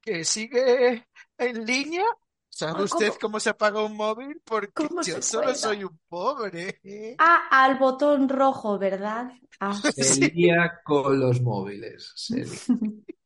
¿Que 0.00 0.24
sigue 0.24 1.06
en 1.38 1.66
línea? 1.66 2.04
¿Sabe 2.48 2.82
usted 2.82 3.12
cómo 3.20 3.40
se 3.40 3.50
apaga 3.50 3.82
un 3.82 3.96
móvil? 3.96 4.40
Porque 4.44 4.72
¿Cómo 4.72 5.02
yo 5.02 5.22
solo 5.22 5.54
soy 5.54 5.84
un 5.84 5.98
pobre. 6.08 6.80
Ah, 7.18 7.48
al 7.50 7.78
botón 7.78 8.28
rojo, 8.28 8.78
¿verdad? 8.78 9.30
Ah. 9.60 9.72
Se 9.96 10.28
lía 10.28 10.80
con 10.84 11.18
los 11.18 11.40
móviles. 11.40 12.12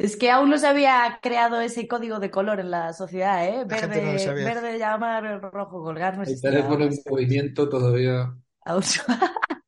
Es 0.00 0.16
que 0.16 0.30
aún 0.30 0.48
no 0.48 0.56
se 0.56 0.66
había 0.66 1.18
creado 1.20 1.60
ese 1.60 1.86
código 1.86 2.20
de 2.20 2.30
color 2.30 2.58
en 2.58 2.70
la 2.70 2.94
sociedad, 2.94 3.46
¿eh? 3.46 3.66
La 3.68 3.76
gente 3.76 4.00
no 4.00 4.12
Verde, 4.12 4.44
verde 4.44 4.78
llamar, 4.78 5.42
rojo 5.42 5.82
colgar, 5.82 6.16
no 6.16 6.22
El 6.22 6.40
teléfono 6.40 6.84
en 6.84 6.98
movimiento 7.08 7.68
todavía. 7.68 8.34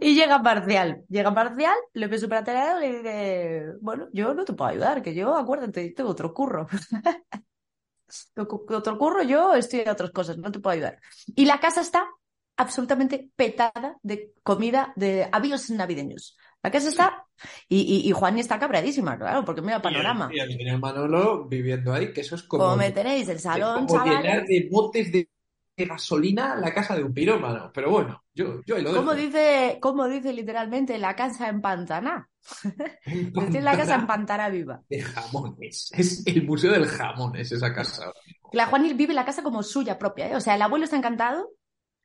Y 0.00 0.14
llega 0.14 0.42
Parcial. 0.42 1.04
Llega 1.08 1.34
Parcial, 1.34 1.74
le 1.92 2.06
ve 2.08 2.18
súper 2.18 2.38
atareado 2.38 2.82
y 2.82 2.88
le 2.88 2.96
dice, 2.98 3.64
bueno, 3.80 4.08
yo 4.12 4.34
no 4.34 4.44
te 4.44 4.52
puedo 4.52 4.70
ayudar, 4.70 5.02
que 5.02 5.14
yo, 5.14 5.36
acuérdate, 5.36 5.90
tengo 5.90 6.10
otro 6.10 6.32
curro. 6.32 6.66
Tengo 8.34 8.64
otro 8.70 8.98
curro, 8.98 9.22
yo 9.22 9.54
estoy 9.54 9.82
a 9.86 9.92
otras 9.92 10.10
cosas, 10.10 10.38
no 10.38 10.50
te 10.50 10.60
puedo 10.60 10.74
ayudar. 10.74 10.98
Y 11.36 11.44
la 11.44 11.60
casa 11.60 11.82
está 11.82 12.08
absolutamente 12.56 13.30
petada 13.36 13.98
de 14.02 14.32
comida, 14.42 14.92
de 14.96 15.28
avíos 15.30 15.68
navideños. 15.70 16.36
La 16.62 16.70
casa 16.70 16.88
está... 16.88 17.24
Y, 17.68 17.80
y, 18.04 18.08
y 18.08 18.12
Juani 18.12 18.40
está 18.40 18.58
cabradísima, 18.58 19.16
claro, 19.16 19.44
porque 19.44 19.62
mira 19.62 19.80
panorama. 19.80 20.28
Y 20.32 20.40
el, 20.40 20.60
y 20.60 20.68
el 20.68 20.78
Manolo 20.80 21.46
viviendo 21.46 21.92
ahí, 21.92 22.12
que 22.12 22.22
eso 22.22 22.34
es 22.34 22.42
como, 22.42 22.64
Como 22.64 22.76
me 22.76 22.90
tenéis 22.90 23.28
el 23.28 23.38
salón, 23.38 23.86
como 23.86 24.04
llenar 24.04 24.44
de 24.44 24.68
botes 24.70 25.12
de, 25.12 25.28
gasolina 25.76 26.56
la 26.56 26.74
casa 26.74 26.96
de 26.96 27.04
un 27.04 27.14
pirómano. 27.14 27.70
Pero 27.72 27.90
bueno, 27.92 28.24
yo, 28.34 28.60
yo 28.66 28.74
ahí 28.74 28.82
lo 28.82 28.90
dejo. 28.90 29.02
¿Cómo 29.04 29.14
dice, 29.14 29.78
cómo 29.80 30.08
dice 30.08 30.32
literalmente 30.32 30.98
la 30.98 31.14
casa 31.14 31.48
en 31.48 31.60
Pantaná? 31.60 32.28
La 33.62 33.76
casa 33.76 33.94
en 33.94 34.06
Pantana 34.06 34.48
viva. 34.48 34.80
de 34.88 35.00
jamones. 35.02 35.90
Es 35.92 36.26
el 36.26 36.44
museo 36.44 36.72
del 36.72 36.86
jamón, 36.86 37.36
es 37.36 37.52
esa 37.52 37.72
casa. 37.72 38.10
La 38.52 38.66
Juanil 38.66 38.94
vive 38.94 39.14
la 39.14 39.24
casa 39.24 39.42
como 39.44 39.62
suya 39.62 39.98
propia, 39.98 40.30
¿eh? 40.30 40.34
O 40.36 40.40
sea, 40.40 40.54
el 40.56 40.62
abuelo 40.62 40.84
está 40.84 40.96
encantado, 40.96 41.50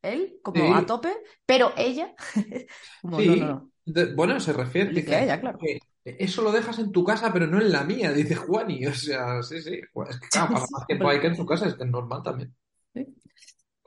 él, 0.02 0.36
como 0.44 0.64
Sí. 0.66 0.72
a 0.76 0.86
tope, 0.86 1.14
pero 1.46 1.72
ella, 1.78 2.14
como, 3.02 3.20
Sí. 3.20 3.28
no, 3.28 3.36
no, 3.38 3.46
no. 3.48 3.70
De- 3.86 4.14
bueno, 4.16 4.40
se 4.40 4.54
refiere. 4.54 4.90
Dice 4.90 5.02
dice 5.02 5.24
ella, 5.24 5.40
claro. 5.42 5.58
que 5.60 5.80
eso 6.06 6.42
lo 6.42 6.52
dejas 6.52 6.80
en 6.80 6.92
tu 6.92 7.04
casa, 7.04 7.32
pero 7.34 7.48
no 7.48 7.60
en 7.62 7.72
la 7.72 7.84
mía, 7.84 8.12
dice 8.14 8.36
Juani. 8.36 8.86
O 8.88 8.94
sea, 8.94 9.42
sí, 9.44 9.62
sí. 9.62 9.80
Es 10.10 10.20
que 10.20 10.28
claro, 10.30 10.54
pasa 10.54 10.68
más 10.72 10.88
tiempo 10.88 11.08
ahí 11.10 11.20
que 11.20 11.28
en 11.28 11.36
su 11.36 11.46
casa, 11.46 11.68
es 11.68 11.76
que 11.76 11.84
es 11.84 11.90
normal 11.90 12.22
también. 12.24 12.54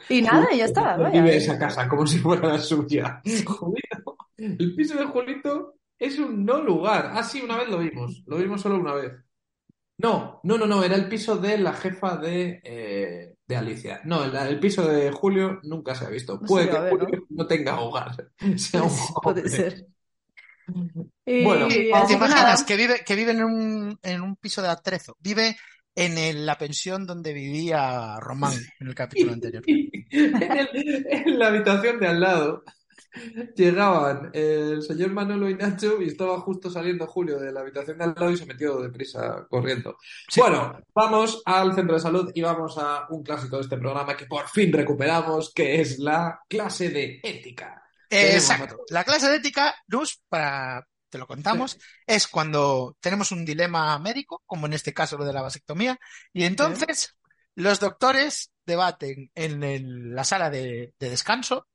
Y 0.09 0.23
nada, 0.23 0.47
y 0.53 0.59
ya 0.59 0.67
está, 0.67 0.97
vaya. 0.99 1.23
Vive 1.23 1.37
esa 1.37 1.59
casa 1.59 1.89
como 1.89 2.07
si 2.07 2.19
fuera 2.19 2.49
la 2.49 2.59
suya. 2.59 3.21
Julito, 3.45 4.17
el 4.37 4.75
piso 4.75 4.97
de 4.97 5.07
Julito 5.07 5.75
es 5.99 6.19
un 6.19 6.45
no 6.45 6.63
lugar. 6.63 7.11
Ah, 7.15 7.23
sí, 7.23 7.41
una 7.43 7.57
vez 7.57 7.69
lo 7.69 7.79
vimos. 7.79 8.23
Lo 8.27 8.37
vimos 8.37 8.61
solo 8.61 8.79
una 8.79 8.95
vez. 8.95 9.13
No, 9.99 10.41
no, 10.45 10.59
no, 10.59 10.67
no. 10.67 10.83
Era 10.85 10.97
el 10.97 11.09
piso 11.09 11.37
de 11.39 11.59
la 11.59 11.73
jefa 11.73 12.17
de, 12.19 12.61
eh, 12.65 13.36
de 13.47 13.57
Alicia. 13.57 14.01
No, 14.05 14.25
el, 14.25 14.35
el 14.35 14.59
piso 14.61 14.87
de 14.87 15.11
Julio 15.13 15.61
nunca 15.63 15.95
se 15.95 16.05
ha 16.07 16.09
visto. 16.09 16.41
Puede 16.41 16.69
que 16.71 16.79
ver, 16.79 16.91
Julio 16.91 17.27
no 17.31 17.47
tenga 17.47 17.81
hogar. 17.81 18.31
Sea 18.57 18.83
un 18.83 18.91
Puede 19.23 19.49
ser. 19.49 19.87
Y 21.25 21.45
Bueno, 21.45 21.69
¿Te 21.69 21.75
que 21.75 22.13
imaginas 22.15 22.65
que 22.65 22.77
vive, 22.77 23.05
que 23.07 23.15
vive 23.15 23.31
en 23.33 23.45
un, 23.45 23.99
en 24.03 24.21
un 24.21 24.37
piso 24.37 24.63
de 24.63 24.69
atrezo? 24.69 25.17
Vive 25.21 25.57
en 25.95 26.19
el- 26.19 26.45
la 26.45 26.59
pensión 26.59 27.07
donde 27.07 27.33
vivía 27.33 28.19
Román 28.21 28.55
en 28.81 28.89
el 28.89 28.95
capítulo 28.95 29.33
anterior. 29.33 29.63
En, 29.67 30.43
el- 30.43 31.07
en 31.09 31.39
la 31.39 31.47
habitación 31.49 32.01
de 32.01 32.07
al 32.09 32.21
lado 32.21 32.65
llegaban 33.55 34.31
el 34.33 34.83
señor 34.83 35.11
Manolo 35.11 35.49
y 35.49 35.55
Nacho 35.55 36.01
y 36.01 36.09
estaba 36.09 36.41
justo 36.41 36.71
saliendo 36.71 37.07
Julio 37.07 37.39
de 37.39 37.53
la 37.53 37.61
habitación 37.61 37.99
de 37.99 38.05
al 38.05 38.15
lado 38.17 38.31
y 38.31 38.37
se 38.37 38.47
metió 38.47 38.81
deprisa 38.81 39.47
corriendo. 39.49 39.97
Sí. 40.29 40.41
Bueno, 40.41 40.79
vamos 40.95 41.43
al 41.45 41.75
centro 41.75 41.95
de 41.95 42.01
salud 42.01 42.31
y 42.35 42.43
vamos 42.43 42.77
a 42.79 43.07
un 43.11 43.23
clásico 43.23 43.57
de 43.57 43.63
este 43.63 43.79
programa 43.79 44.17
que 44.17 44.27
por 44.27 44.49
fin 44.49 44.73
recuperamos, 44.73 45.53
que 45.53 45.81
es 45.81 45.99
la 45.99 46.41
clase 46.49 46.91
de 46.91 47.21
ética. 47.23 47.83
Exacto. 48.11 48.85
La 48.91 49.05
clase 49.05 49.29
de 49.29 49.37
ética, 49.37 49.75
Luz, 49.89 50.21
para 50.29 50.87
te 51.09 51.19
lo 51.19 51.27
contamos, 51.27 51.79
es 52.07 52.27
cuando 52.27 52.97
tenemos 53.01 53.31
un 53.33 53.45
dilema 53.45 53.99
médico, 53.99 54.43
como 54.45 54.67
en 54.67 54.73
este 54.75 54.93
caso 54.93 55.17
lo 55.17 55.25
de 55.25 55.33
la 55.33 55.41
vasectomía, 55.43 55.99
y 56.33 56.45
entonces 56.45 57.17
los 57.55 57.81
doctores 57.81 58.51
debaten 58.67 59.31
en 59.35 59.63
el- 59.63 60.15
la 60.15 60.25
sala 60.25 60.51
de, 60.51 60.93
de 60.99 61.11
descanso 61.11 61.69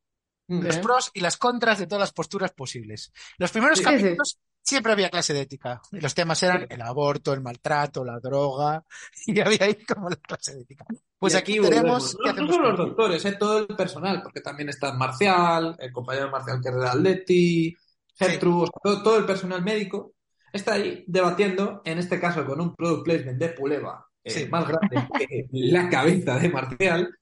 Los 0.60 0.78
pros 0.78 1.12
y 1.14 1.22
las 1.22 1.38
contras 1.38 1.80
de 1.80 1.88
todas 1.88 2.02
las 2.02 2.14
posturas 2.14 2.52
posibles. 2.52 3.12
Los 3.38 3.52
primeros 3.52 3.80
Sí, 3.80 3.84
sí. 3.84 3.90
capítulos 3.92 4.40
siempre 4.64 4.92
había 4.92 5.10
clase 5.10 5.34
de 5.34 5.42
ética. 5.42 5.82
Y 5.92 6.00
los 6.02 6.14
temas 6.14 6.42
eran 6.44 6.68
el 6.70 6.82
aborto, 6.82 7.34
el 7.34 7.42
maltrato, 7.42 8.04
la 8.06 8.20
droga, 8.20 8.84
y 9.26 9.40
había 9.40 9.66
ahí 9.66 9.76
como 9.86 10.10
la 10.10 10.16
clase 10.18 10.56
de 10.56 10.62
ética. 10.62 10.86
Pues 11.18 11.34
Y 11.34 11.38
aquí 11.38 11.60
volvemos. 11.60 12.18
tenemos, 12.18 12.18
¿qué 12.24 12.34
No, 12.42 12.48
no 12.48 12.54
solo 12.54 12.70
los 12.70 12.78
doctores, 12.78 13.26
eh, 13.26 13.34
todo 13.34 13.60
el 13.60 13.68
personal, 13.68 14.22
porque 14.24 14.42
también 14.42 14.70
está 14.70 14.94
Marcial, 14.94 15.76
el 15.80 15.92
compañero 15.92 16.30
Marcial 16.32 16.60
que 16.62 16.70
es 16.70 16.76
de 16.76 16.88
Atleti, 16.88 17.76
Gertrude, 18.16 18.70
todo, 18.84 19.02
todo 19.04 19.18
el 19.18 19.26
personal 19.26 19.64
médico 19.64 20.14
está 20.54 20.74
ahí 20.74 21.04
debatiendo, 21.08 21.82
en 21.86 21.98
este 21.98 22.20
caso 22.20 22.46
con 22.46 22.60
un 22.62 22.76
product 22.76 23.04
placement 23.06 23.40
de 23.40 23.50
Puleva 23.50 24.06
Sí. 24.24 24.48
más 24.48 24.68
grande 24.68 25.08
que 25.20 25.48
la 25.52 25.90
cabeza 25.90 26.38
de 26.38 26.50
Marcial. 26.50 27.18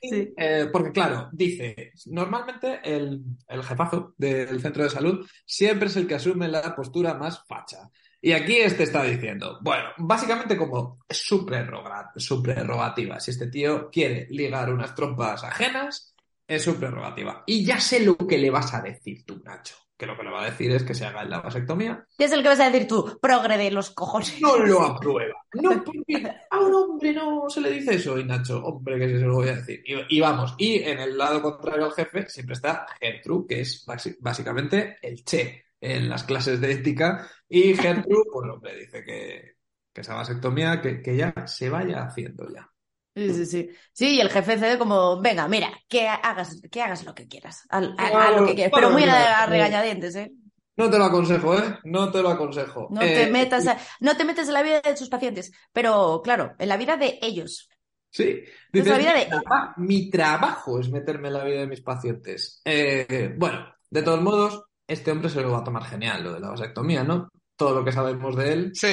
Sí. 0.00 0.32
Eh, 0.36 0.68
porque 0.70 0.92
claro, 0.92 1.28
dice, 1.32 1.92
normalmente 2.06 2.80
el, 2.84 3.22
el 3.48 3.62
jefazo 3.62 4.14
del 4.18 4.60
centro 4.60 4.84
de 4.84 4.90
salud 4.90 5.26
siempre 5.46 5.88
es 5.88 5.96
el 5.96 6.06
que 6.06 6.16
asume 6.16 6.48
la 6.48 6.74
postura 6.74 7.14
más 7.14 7.44
facha. 7.46 7.90
Y 8.24 8.32
aquí 8.32 8.58
este 8.58 8.84
está 8.84 9.02
diciendo, 9.02 9.58
bueno, 9.62 9.88
básicamente 9.98 10.56
como 10.56 11.00
su 11.10 11.44
prerrogativa. 11.44 13.18
Si 13.18 13.32
este 13.32 13.48
tío 13.48 13.90
quiere 13.90 14.28
ligar 14.30 14.72
unas 14.72 14.94
trompas 14.94 15.42
ajenas, 15.42 16.14
es 16.46 16.62
su 16.62 16.76
prerrogativa. 16.76 17.42
Y 17.46 17.64
ya 17.64 17.80
sé 17.80 18.04
lo 18.04 18.16
que 18.16 18.38
le 18.38 18.50
vas 18.50 18.72
a 18.74 18.80
decir 18.80 19.24
tú, 19.26 19.42
Nacho. 19.44 19.74
Que 20.02 20.06
lo 20.06 20.16
que 20.16 20.24
le 20.24 20.30
va 20.32 20.42
a 20.42 20.50
decir 20.50 20.72
es 20.72 20.82
que 20.82 20.94
se 20.94 21.06
haga 21.06 21.22
la 21.22 21.42
vasectomía. 21.42 22.04
¿Qué 22.18 22.24
es 22.24 22.32
el 22.32 22.42
que 22.42 22.48
vas 22.48 22.58
a 22.58 22.68
decir 22.68 22.88
tú? 22.88 23.20
Progre 23.22 23.56
de 23.56 23.70
los 23.70 23.90
cojones. 23.90 24.36
No 24.40 24.56
lo 24.58 24.82
aprueba. 24.82 25.36
No, 25.52 25.70
porque 25.84 26.28
a 26.50 26.58
un 26.58 26.74
hombre 26.74 27.12
no 27.12 27.48
se 27.48 27.60
le 27.60 27.70
dice 27.70 27.94
eso. 27.94 28.18
Y 28.18 28.24
Nacho, 28.24 28.64
hombre, 28.64 28.98
que 28.98 29.20
se 29.20 29.24
lo 29.24 29.34
voy 29.34 29.50
a 29.50 29.54
decir. 29.54 29.80
Y, 29.86 30.16
y 30.16 30.20
vamos, 30.20 30.56
y 30.58 30.82
en 30.82 30.98
el 30.98 31.16
lado 31.16 31.40
contrario 31.40 31.84
al 31.84 31.92
jefe 31.92 32.28
siempre 32.28 32.54
está 32.54 32.84
Gertrude, 33.00 33.46
que 33.46 33.60
es 33.60 33.86
básicamente 34.18 34.96
el 35.02 35.24
che 35.24 35.66
en 35.80 36.08
las 36.08 36.24
clases 36.24 36.60
de 36.60 36.72
ética. 36.72 37.30
Y 37.48 37.76
Gertrude, 37.76 38.24
pues 38.32 38.50
hombre, 38.50 38.76
dice 38.80 39.04
que, 39.04 39.54
que 39.92 40.00
esa 40.00 40.16
vasectomía, 40.16 40.82
que, 40.82 41.00
que 41.00 41.16
ya 41.16 41.32
se 41.46 41.70
vaya 41.70 42.02
haciendo 42.02 42.52
ya. 42.52 42.71
Sí, 43.14 43.34
sí, 43.34 43.46
sí. 43.46 43.70
Sí, 43.92 44.16
y 44.16 44.20
el 44.20 44.30
jefe 44.30 44.58
cede 44.58 44.78
como, 44.78 45.20
venga, 45.20 45.46
mira, 45.46 45.70
que 45.88 46.08
hagas, 46.08 46.60
que 46.70 46.80
hagas 46.82 47.04
lo 47.04 47.14
que 47.14 47.28
quieras. 47.28 47.62
Haz- 47.68 47.90
haz 47.98 48.36
lo 48.40 48.46
que 48.46 48.54
quieras. 48.54 48.72
Pero 48.74 48.90
muy 48.90 49.04
a, 49.04 49.42
a 49.42 49.46
regañadientes, 49.46 50.16
¿eh? 50.16 50.32
No 50.76 50.88
te 50.90 50.98
lo 50.98 51.04
aconsejo, 51.04 51.54
¿eh? 51.58 51.78
No 51.84 52.10
te 52.10 52.22
lo 52.22 52.30
aconsejo. 52.30 52.88
No 52.90 53.02
Eh, 53.02 53.14
te 53.14 53.30
metas, 53.30 53.66
a- 53.66 53.76
no 54.00 54.16
te 54.16 54.24
metes 54.24 54.48
en 54.48 54.54
la 54.54 54.62
vida 54.62 54.80
de 54.80 54.94
tus 54.94 55.10
pacientes. 55.10 55.52
Pero, 55.72 56.22
claro, 56.24 56.54
en 56.58 56.68
la 56.68 56.78
vida 56.78 56.96
de 56.96 57.18
ellos. 57.20 57.68
Sí. 58.10 58.24
Es 58.24 58.50
Dice, 58.72 58.90
la 58.90 58.98
vida 58.98 59.12
mi, 59.14 59.20
de- 59.20 59.26
traba- 59.26 59.74
mi 59.76 60.10
trabajo 60.10 60.80
es 60.80 60.90
meterme 60.90 61.28
en 61.28 61.34
la 61.34 61.44
vida 61.44 61.60
de 61.60 61.66
mis 61.66 61.82
pacientes. 61.82 62.62
Eh, 62.64 63.34
bueno, 63.36 63.66
de 63.90 64.02
todos 64.02 64.22
modos, 64.22 64.62
este 64.86 65.10
hombre 65.10 65.28
se 65.28 65.42
lo 65.42 65.52
va 65.52 65.58
a 65.58 65.64
tomar 65.64 65.84
genial, 65.84 66.24
lo 66.24 66.32
de 66.32 66.40
la 66.40 66.48
vasectomía, 66.50 67.04
¿no? 67.04 67.28
Todo 67.56 67.74
lo 67.76 67.84
que 67.84 67.92
sabemos 67.92 68.36
de 68.36 68.52
él, 68.52 68.72
Sí, 68.72 68.86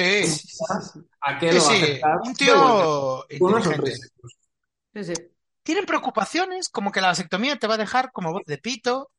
¿a 1.20 1.38
qué 1.38 1.52
sí, 1.52 1.58
lo 1.58 1.64
va 1.64 1.72
a 1.72 1.74
aceptar? 1.74 2.18
un 2.24 2.34
tío 2.34 3.26
inteligente. 3.30 3.92
Sí, 4.94 5.04
sí. 5.04 5.14
Tienen 5.62 5.86
preocupaciones 5.86 6.68
como 6.68 6.90
que 6.92 7.00
la 7.00 7.08
vasectomía 7.08 7.56
te 7.58 7.66
va 7.66 7.74
a 7.74 7.78
dejar 7.78 8.12
como 8.12 8.32
voz 8.32 8.44
de 8.46 8.58
pito. 8.58 9.10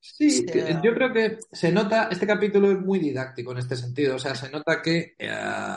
Sí, 0.00 0.30
Sí. 0.30 0.46
que 0.46 0.78
yo 0.82 0.94
creo 0.94 1.12
que 1.12 1.38
se 1.52 1.70
nota, 1.72 2.08
este 2.10 2.26
capítulo 2.26 2.70
es 2.70 2.78
muy 2.80 2.98
didáctico 2.98 3.52
en 3.52 3.58
este 3.58 3.76
sentido, 3.76 4.16
o 4.16 4.18
sea, 4.18 4.34
se 4.34 4.50
nota 4.50 4.80
que 4.82 5.14
eh, 5.18 5.28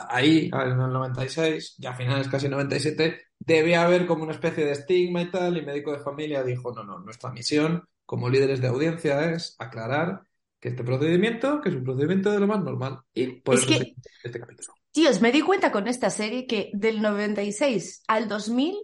ahí, 0.08 0.48
en 0.52 0.60
el 0.70 0.76
96, 0.92 1.74
ya 1.78 1.90
a 1.90 1.94
finales 1.96 2.28
casi 2.28 2.48
97, 2.48 3.20
debía 3.38 3.82
haber 3.82 4.06
como 4.06 4.22
una 4.24 4.32
especie 4.32 4.64
de 4.64 4.72
estigma 4.72 5.22
y 5.22 5.30
tal, 5.30 5.56
y 5.56 5.62
médico 5.62 5.92
de 5.92 5.98
familia 6.00 6.42
dijo, 6.44 6.72
no, 6.72 6.82
no, 6.84 6.98
nuestra 7.00 7.30
misión 7.30 7.86
como 8.06 8.28
líderes 8.28 8.60
de 8.60 8.68
audiencia 8.68 9.32
es 9.32 9.54
aclarar 9.58 10.22
que 10.62 10.68
este 10.68 10.84
procedimiento, 10.84 11.60
que 11.60 11.70
es 11.70 11.74
un 11.74 11.82
procedimiento 11.82 12.30
de 12.30 12.38
lo 12.38 12.46
más 12.46 12.62
normal, 12.62 13.00
y 13.12 13.26
por 13.40 13.56
Es 13.56 13.62
eso 13.62 13.68
que- 13.80 13.94
este 14.22 14.38
capítulo. 14.38 14.72
Tíos, 14.92 15.20
me 15.20 15.32
di 15.32 15.40
cuenta 15.40 15.72
con 15.72 15.88
esta 15.88 16.08
serie 16.08 16.46
que 16.46 16.70
del 16.72 17.02
96 17.02 18.04
al 18.06 18.28
2000 18.28 18.76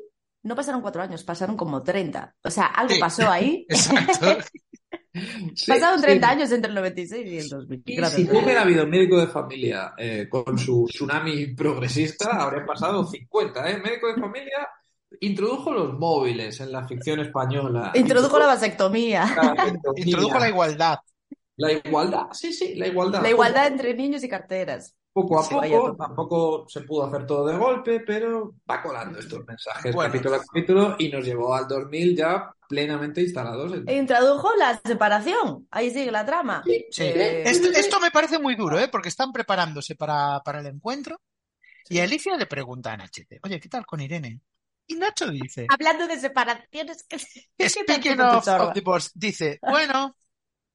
no 0.42 0.56
pasaron 0.56 0.80
cuatro 0.80 1.02
años, 1.02 1.22
pasaron 1.22 1.56
como 1.56 1.82
30. 1.84 2.34
O 2.42 2.50
sea, 2.50 2.66
algo 2.66 2.94
Sí. 2.94 3.00
pasó 3.00 3.30
ahí. 3.30 3.64
Exacto. 3.68 4.38
Sí, 5.54 5.66
Pasaron 5.68 5.98
sí. 6.00 6.04
30 6.06 6.28
años 6.30 6.50
entre 6.50 6.70
el 6.70 6.74
96 6.74 7.26
y 7.30 7.38
el 7.38 7.48
2000. 7.48 7.82
Y 7.86 7.96
Gracias. 7.96 8.22
si 8.22 8.26
no 8.32 8.40
hubiera 8.40 8.62
habido 8.62 8.86
médico 8.86 9.20
de 9.20 9.26
familia 9.28 9.92
eh, 9.98 10.26
con 10.28 10.58
su 10.58 10.86
tsunami 10.88 11.54
progresista, 11.54 12.42
habrían 12.42 12.66
pasado 12.66 13.04
50, 13.04 13.70
¿eh? 13.70 13.78
Médico 13.78 14.08
de 14.08 14.20
familia 14.20 14.68
introdujo 15.20 15.72
los 15.72 15.98
móviles 15.98 16.58
en 16.60 16.72
la 16.72 16.86
ficción 16.88 17.20
española. 17.20 17.92
Introdujo 17.94 18.38
la 18.38 18.46
vasectomía. 18.46 19.24
la 19.36 19.54
vasectomía, 19.54 20.04
Introdujo 20.04 20.38
la 20.38 20.48
igualdad. 20.48 20.98
La 21.58 21.72
igualdad, 21.72 22.22
sí, 22.32 22.52
sí, 22.52 22.74
la 22.76 22.86
igualdad. 22.86 23.22
La 23.22 23.30
igualdad 23.30 23.66
entre 23.66 23.94
niños 23.94 24.24
y 24.24 24.28
carteras. 24.28 24.94
Poco 25.12 25.40
a 25.40 25.42
Sí, 25.42 25.54
poco, 25.54 25.96
tampoco 25.96 26.64
se 26.68 26.82
pudo 26.82 27.06
hacer 27.06 27.26
todo 27.26 27.46
de 27.46 27.56
golpe, 27.56 28.00
pero 28.00 28.54
va 28.70 28.80
colando 28.80 29.18
estos 29.18 29.44
mensajes 29.44 29.92
Bueno. 29.94 30.12
capítulo 30.12 30.36
a 30.36 30.38
capítulo 30.44 30.96
y 30.98 31.08
nos 31.08 31.24
llevó 31.24 31.54
al 31.54 31.66
2000 31.66 32.16
ya 32.16 32.52
plenamente 32.68 33.20
instalados. 33.22 33.72
en- 33.72 33.90
Introdujo 33.90 34.54
la 34.56 34.80
separación. 34.84 35.66
Ahí 35.70 35.90
sigue 35.90 36.12
la 36.12 36.24
trama. 36.24 36.62
Sí, 36.64 36.86
Sí. 36.90 37.02
Eh, 37.04 37.42
Esto, 37.46 37.68
esto 37.68 37.98
me 38.00 38.10
parece 38.12 38.38
muy 38.38 38.54
duro, 38.54 38.78
¿eh? 38.78 38.88
Porque 38.88 39.08
están 39.08 39.32
preparándose 39.32 39.96
para, 39.96 40.40
para 40.44 40.60
el 40.60 40.66
encuentro 40.66 41.20
y 41.88 41.98
Alicia 41.98 42.36
le 42.36 42.46
pregunta 42.46 42.92
a 42.92 42.96
Nachete, 42.96 43.40
oye, 43.42 43.58
¿qué 43.58 43.68
tal 43.68 43.86
con 43.86 44.00
Irene? 44.00 44.40
Y 44.86 44.94
Nacho 44.94 45.30
dice, 45.30 45.66
Hablando 45.70 46.06
de 46.06 46.18
separaciones, 46.18 47.04
que 47.58 47.68
speaking 47.68 48.20
of, 48.20 48.46
of 48.46 48.72
divorce, 48.74 49.10
dice, 49.14 49.58
bueno, 49.62 50.16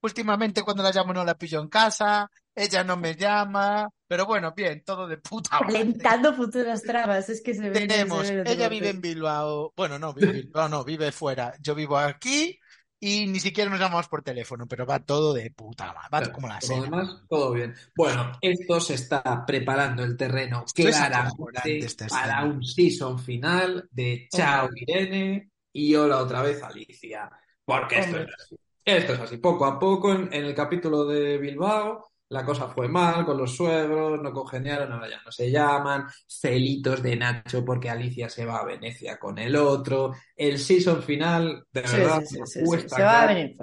últimamente 0.03 0.61
cuando 0.61 0.83
la 0.83 0.91
llamo 0.91 1.13
no 1.13 1.23
la 1.25 1.35
pillo 1.35 1.59
en 1.61 1.69
casa, 1.69 2.29
ella 2.53 2.83
no 2.83 2.97
me 2.97 3.15
llama, 3.15 3.89
pero 4.07 4.25
bueno, 4.25 4.53
bien, 4.55 4.83
todo 4.85 5.07
de 5.07 5.17
puta 5.17 5.59
madre. 5.59 5.73
Calentando 5.73 6.33
futuras 6.35 6.83
tramas. 6.83 7.29
Es 7.29 7.41
que 7.41 7.53
se 7.53 7.69
ve. 7.69 7.87
Tenemos, 7.87 8.27
se 8.27 8.43
ve- 8.43 8.51
ella 8.51 8.69
vive 8.69 8.89
en 8.89 9.01
Bilbao, 9.01 9.73
bueno, 9.75 9.97
no, 9.97 10.13
vive 10.13 10.29
en 10.29 10.35
Bilbao, 10.43 10.69
no, 10.69 10.83
vive 10.83 11.11
fuera, 11.11 11.53
yo 11.59 11.73
vivo 11.73 11.97
aquí 11.97 12.59
y 12.99 13.27
ni 13.27 13.39
siquiera 13.39 13.69
nos 13.69 13.79
llamamos 13.79 14.07
por 14.07 14.21
teléfono, 14.23 14.65
pero 14.67 14.85
va 14.85 14.99
todo 14.99 15.33
de 15.33 15.51
puta 15.51 15.87
madre, 15.87 16.09
va 16.13 16.19
Claro, 16.19 16.31
como 16.33 16.47
la 16.47 16.61
seda. 16.61 16.81
demás, 16.81 17.17
todo 17.27 17.51
bien. 17.51 17.73
Bueno, 17.95 18.31
esto 18.39 18.79
se 18.79 18.93
está 18.93 19.45
preparando 19.45 20.03
el 20.03 20.15
terreno 20.15 20.63
claramente 20.73 21.79
esta 21.79 22.07
para 22.07 22.43
un 22.45 22.63
season 22.63 23.19
final 23.19 23.89
de 23.91 24.27
Chao 24.31 24.69
Irene 24.75 25.49
y 25.73 25.95
hola 25.95 26.19
otra 26.19 26.41
vez 26.43 26.61
Alicia. 26.63 27.29
Porque 27.65 27.99
esto 27.99 28.17
es 28.17 28.27
así. 28.37 28.55
Esto 28.85 29.13
es 29.13 29.19
así. 29.19 29.37
Poco 29.37 29.65
a 29.65 29.79
poco, 29.79 30.11
en, 30.11 30.33
en 30.33 30.45
el 30.45 30.53
capítulo 30.55 31.05
de 31.05 31.37
Bilbao, 31.37 32.11
la 32.29 32.43
cosa 32.45 32.67
fue 32.67 32.87
mal 32.89 33.25
con 33.25 33.37
los 33.37 33.55
suegros, 33.55 34.21
no 34.21 34.31
congeniaron, 34.33 34.91
ahora 34.91 35.09
ya 35.09 35.21
no 35.23 35.31
se 35.31 35.49
llaman, 35.51 36.05
celitos 36.27 37.01
de 37.01 37.15
Nacho 37.15 37.63
porque 37.63 37.89
Alicia 37.89 38.29
se 38.29 38.45
va 38.45 38.59
a 38.59 38.65
Venecia 38.65 39.17
con 39.17 39.37
el 39.37 39.55
otro. 39.55 40.13
El 40.35 40.59
season 40.59 41.01
final, 41.03 41.65
de 41.71 41.87
Sí, 41.87 41.97
verdad, 41.97 42.21
sí, 42.21 42.25
sí, 42.27 42.39
nos 42.39 42.49
sí, 42.49 42.59
sí. 42.65 42.65
cuesta 42.65 42.95
Se 42.95 43.03
va 43.03 43.23
a 43.23 43.27
venir 43.27 43.55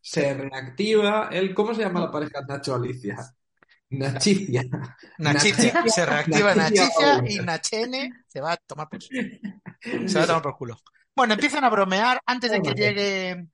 se 0.00 0.34
reactiva 0.34 1.28
el 1.32 1.54
¿cómo 1.54 1.74
se 1.74 1.82
llama 1.82 2.00
la 2.00 2.10
pareja 2.10 2.40
Nacho 2.48 2.74
Alicia? 2.74 3.16
Nachicia. 3.90 4.62
Nachicia, 5.18 5.72
Nachicia- 5.72 5.88
se 5.90 6.06
reactiva 6.06 6.54
Nachicia 6.54 7.22
y 7.26 7.40
Nachene 7.40 8.12
se 8.26 8.40
va 8.40 8.52
a 8.52 8.56
tomar 8.56 8.88
por, 8.88 9.00
se 9.02 10.18
va 10.18 10.24
a 10.24 10.26
tomar 10.26 10.42
por 10.42 10.56
culo. 10.56 10.76
Bueno, 11.14 11.34
empiezan 11.34 11.64
a 11.64 11.70
bromear 11.70 12.20
antes 12.26 12.50
de 12.50 12.60
que 12.62 12.74
llegue 12.74 13.46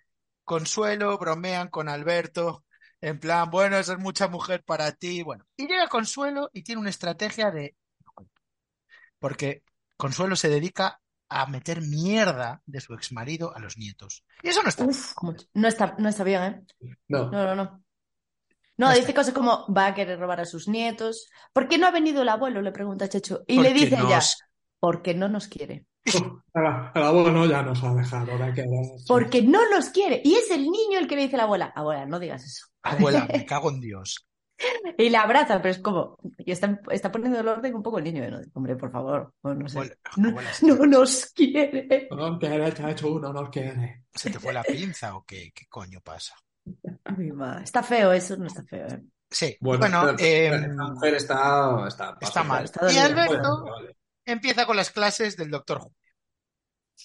Consuelo, 0.53 1.17
bromean 1.17 1.69
con 1.69 1.89
Alberto, 1.89 2.65
en 3.01 3.19
plan, 3.19 3.51
bueno, 3.51 3.79
esa 3.79 3.95
es 3.95 3.99
mucha 3.99 4.29
mujer 4.29 4.63
para 4.65 4.93
ti, 4.93 5.23
bueno. 5.23 5.47
Y 5.57 5.67
llega 5.67 5.89
Consuelo 5.89 6.51
y 6.53 6.63
tiene 6.63 6.79
una 6.81 6.91
estrategia 6.91 7.51
de... 7.51 7.75
Porque 9.19 9.63
Consuelo 9.97 10.37
se 10.37 10.51
dedica 10.51 11.01
a 11.31 11.47
meter 11.47 11.81
mierda 11.81 12.61
de 12.67 12.81
su 12.83 12.93
exmarido 12.93 13.57
a 13.57 13.61
los 13.61 13.79
nietos. 13.79 14.25
Y 14.43 14.49
eso 14.49 14.63
no 14.63 14.69
está 14.69 14.85
bien. 14.85 14.91
Uf. 14.95 15.15
No 15.55 15.69
está, 15.69 15.95
no 15.99 16.09
está 16.11 16.23
bien, 16.23 16.43
¿eh? 16.43 16.63
No, 17.09 17.31
No, 17.31 17.45
no, 17.47 17.55
no. 17.55 17.65
No, 17.65 17.83
No 18.77 18.89
dice 18.91 19.01
está. 19.01 19.15
cosas 19.15 19.33
como 19.33 19.67
va 19.73 19.87
a 19.87 19.95
querer 19.95 20.19
robar 20.19 20.41
a 20.41 20.45
sus 20.45 20.69
nietos. 20.69 21.31
¿Por 21.55 21.69
qué 21.69 21.79
no 21.79 21.87
ha 21.87 21.91
venido 21.93 22.21
el 22.23 22.29
abuelo? 22.29 22.61
Le 22.61 22.73
pregunta 22.73 23.09
Checho. 23.09 23.43
Y 23.47 23.57
Porque 23.57 23.69
le 23.71 23.75
dice 23.75 23.95
ella, 23.95 24.17
nos- 24.17 24.37
porque 24.81 25.15
no 25.15 25.29
nos 25.31 25.49
quiere. 25.49 25.87
el 26.95 27.03
abuelo 27.03 27.47
ya 27.47 27.63
nos 27.63 27.83
ha 27.85 27.95
dejado, 27.95 28.33
ahora 28.33 28.53
que 28.53 28.65
Porque 29.07 29.43
no 29.43 29.69
nos 29.71 29.91
quiere. 29.91 30.21
Y 30.25 30.35
es 30.35 30.51
el 30.51 30.63
niño 30.63 30.99
el 30.99 31.07
que 31.07 31.17
le 31.17 31.23
dice 31.23 31.37
a 31.37 31.39
la 31.39 31.45
abuela, 31.45 31.73
abuela, 31.75 32.07
no 32.07 32.19
digas 32.19 32.45
eso. 32.45 32.67
Abuela, 32.83 33.27
me 33.33 33.47
cago 33.47 33.71
en 33.71 33.81
Dios. 33.81 34.27
Y 34.97 35.11
la 35.11 35.23
abraza, 35.23 35.61
pero 35.61 35.73
es 35.73 35.79
como, 35.81 36.17
y 36.39 36.53
está, 36.53 36.79
está 36.91 37.11
poniendo 37.11 37.41
el 37.41 37.49
orden 37.49 37.75
un 37.75 37.83
poco 37.83 37.99
el 37.99 38.05
niño. 38.05 38.31
¿no? 38.31 38.41
Hombre, 38.55 38.77
por 38.77 38.93
favor, 38.93 39.35
bueno, 39.43 39.61
no 39.63 39.69
sé. 39.69 39.79
Abuela, 39.79 39.95
No, 40.17 40.29
abuela, 40.29 40.53
¿se, 40.53 40.67
no 40.67 40.87
nos 40.87 41.27
quiere. 41.27 42.09
No 42.11 42.17
nos 42.17 42.39
quiere, 42.39 42.73
uno 43.05 43.33
nos 43.33 43.49
quiere. 43.51 44.05
se 44.15 44.31
te 44.31 44.39
fue 44.39 44.53
la 44.53 44.63
pinza 44.63 45.17
o 45.17 45.25
qué, 45.25 45.51
qué 45.55 45.67
coño 45.69 46.01
pasa? 46.01 46.35
Está 47.65 47.83
feo 47.83 48.13
eso, 48.13 48.37
no 48.37 48.47
está 48.47 48.63
feo. 48.65 48.87
¿eh? 48.87 49.03
Sí, 49.29 49.57
Bueno, 49.61 49.81
bueno, 49.81 50.15
pero- 50.17 50.69
mujer 50.93 51.15
está, 51.15 51.89
está, 51.89 52.17
está 52.21 52.45
mal. 52.45 52.65
está 52.65 52.93
Y. 52.93 52.99
Alberto 52.99 53.65
Vale, 53.65 53.71
vale. 53.71 53.97
Empieza 54.25 54.67
con 54.67 54.77
las 54.77 54.91
clases 54.91 55.37
del 55.37 55.51
doctor 55.51 55.81
Julio. 55.81 55.97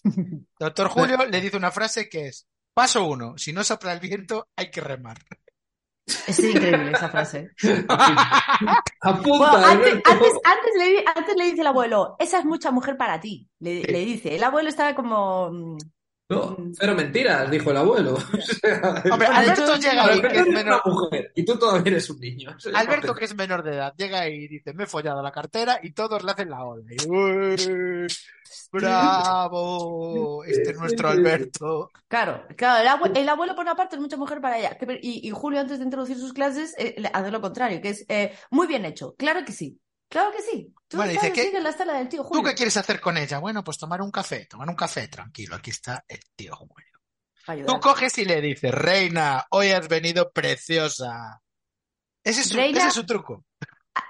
Doctor 0.59 0.88
Julio 0.89 1.18
le 1.26 1.41
dice 1.41 1.57
una 1.57 1.72
frase 1.72 2.09
que 2.09 2.28
es, 2.28 2.47
paso 2.74 3.05
uno, 3.07 3.38
si 3.38 3.53
no 3.53 3.63
sopla 3.63 3.93
el 3.93 3.99
viento 3.99 4.47
hay 4.55 4.70
que 4.70 4.82
remar. 4.82 5.18
Es 6.28 6.39
increíble 6.39 6.91
esa 6.91 7.09
frase. 7.09 7.49
Apunta, 9.01 9.51
Bueno, 9.51 9.57
antes, 9.68 9.91
Alberto. 9.91 10.09
antes, 10.11 10.32
antes 10.43 10.72
le, 10.78 10.86
di- 10.89 11.05
antes 11.15 11.36
le 11.36 11.45
dice 11.45 11.61
el 11.61 11.68
abuelo, 11.68 12.15
esa 12.20 12.39
es 12.39 12.45
mucha 12.45 12.72
mujer 12.72 12.95
para 12.97 13.20
ti. 13.20 13.49
Le, 13.59 13.84
le 13.84 13.99
dice. 14.05 14.36
El 14.36 14.43
abuelo 14.43 14.70
estaba 14.70 14.95
como. 14.95 15.78
No, 16.30 16.58
pero 16.78 16.94
mentiras, 16.94 17.50
dijo 17.50 17.72
el 17.72 17.78
abuelo. 17.78 18.16
O 18.34 18.42
sea, 18.42 19.02
Hombre, 19.12 19.28
Alberto 19.32 19.76
llega 19.78 20.06
ahí, 20.06 20.22
que 20.22 20.28
es 20.40 20.48
menor, 20.48 20.82
una 20.86 20.94
mujer 20.94 21.32
y 21.36 21.46
tú 21.46 21.58
todavía 21.58 21.92
eres 21.94 22.10
un 22.10 22.20
niño. 22.20 22.56
Alberto, 22.76 23.16
que 23.16 23.26
es 23.26 23.36
menor 23.36 23.64
de 23.64 23.76
edad, 23.76 23.94
llega 23.98 24.20
ahí 24.22 24.34
y 24.44 24.48
dice, 24.50 24.74
me 24.74 24.84
he 24.84 24.88
follado 24.88 25.22
la 25.24 25.32
cartera 25.32 25.80
y 25.82 25.94
todos 25.94 26.24
le 26.24 26.32
hacen 26.32 26.50
la 26.50 26.66
ola. 26.66 26.84
Y, 26.90 27.08
"Ué, 27.08 28.08
¡Bravo! 28.72 30.44
Este 30.44 30.72
es 30.72 30.78
nuestro 30.80 31.10
Alberto. 31.10 31.90
Claro, 32.08 32.44
claro, 32.56 32.82
el, 32.82 32.88
abue- 32.88 33.18
el 33.18 33.30
abuelo 33.30 33.56
por 33.56 33.64
una 33.64 33.76
parte 33.76 33.96
es 33.96 34.02
mucha 34.02 34.18
mujer 34.18 34.42
para 34.42 34.58
ella. 34.60 34.78
Y, 35.02 35.28
y 35.28 35.32
Julio, 35.32 35.60
antes 35.60 35.80
de 35.80 35.86
introducir 35.86 36.18
sus 36.18 36.34
clases, 36.34 36.76
eh, 36.78 36.96
hace 37.14 37.32
lo 37.32 37.42
contrario, 37.42 37.82
que 37.82 37.90
es 37.90 38.06
eh, 38.10 38.34
muy 38.52 38.68
bien 38.68 38.86
hecho. 38.86 39.16
Claro 39.18 39.46
que 39.46 39.52
sí. 39.52 39.80
Claro 40.10 40.32
que 40.32 40.41
sí. 40.41 40.74
Tú 40.88 40.97
Bueno, 40.97 41.12
dice 41.12 41.34
que- 41.34 41.60
la 41.60 41.70
estela 41.70 41.93
del 41.93 42.08
tío 42.08 42.22
¿Tú 42.22 42.30
Julio. 42.30 42.43
qué 42.45 42.55
quieres 42.55 42.78
hacer 42.78 43.01
con 43.01 43.18
ella? 43.18 43.39
Bueno, 43.39 43.64
pues 43.64 43.78
tomar 43.78 44.01
un 44.01 44.12
café, 44.12 44.45
tomar 44.45 44.70
un 44.70 44.76
café, 44.76 45.08
tranquilo, 45.10 45.55
aquí 45.55 45.72
está 45.72 46.03
el 46.08 46.20
tío 46.36 46.55
Julio. 46.55 46.88
Para 47.45 47.66
Tú 47.66 47.80
coges 47.80 48.18
y 48.18 48.26
le 48.26 48.41
dices, 48.41 48.72
Reina, 48.74 49.45
hoy 49.51 49.72
has 49.72 49.88
venido 49.88 50.32
preciosa. 50.32 51.41
Ese 52.24 52.41
es 52.41 52.49
su, 52.49 52.55
Reina- 52.58 52.80
ese 52.80 52.88
es 52.89 52.93
su 52.93 53.05
truco. 53.05 53.45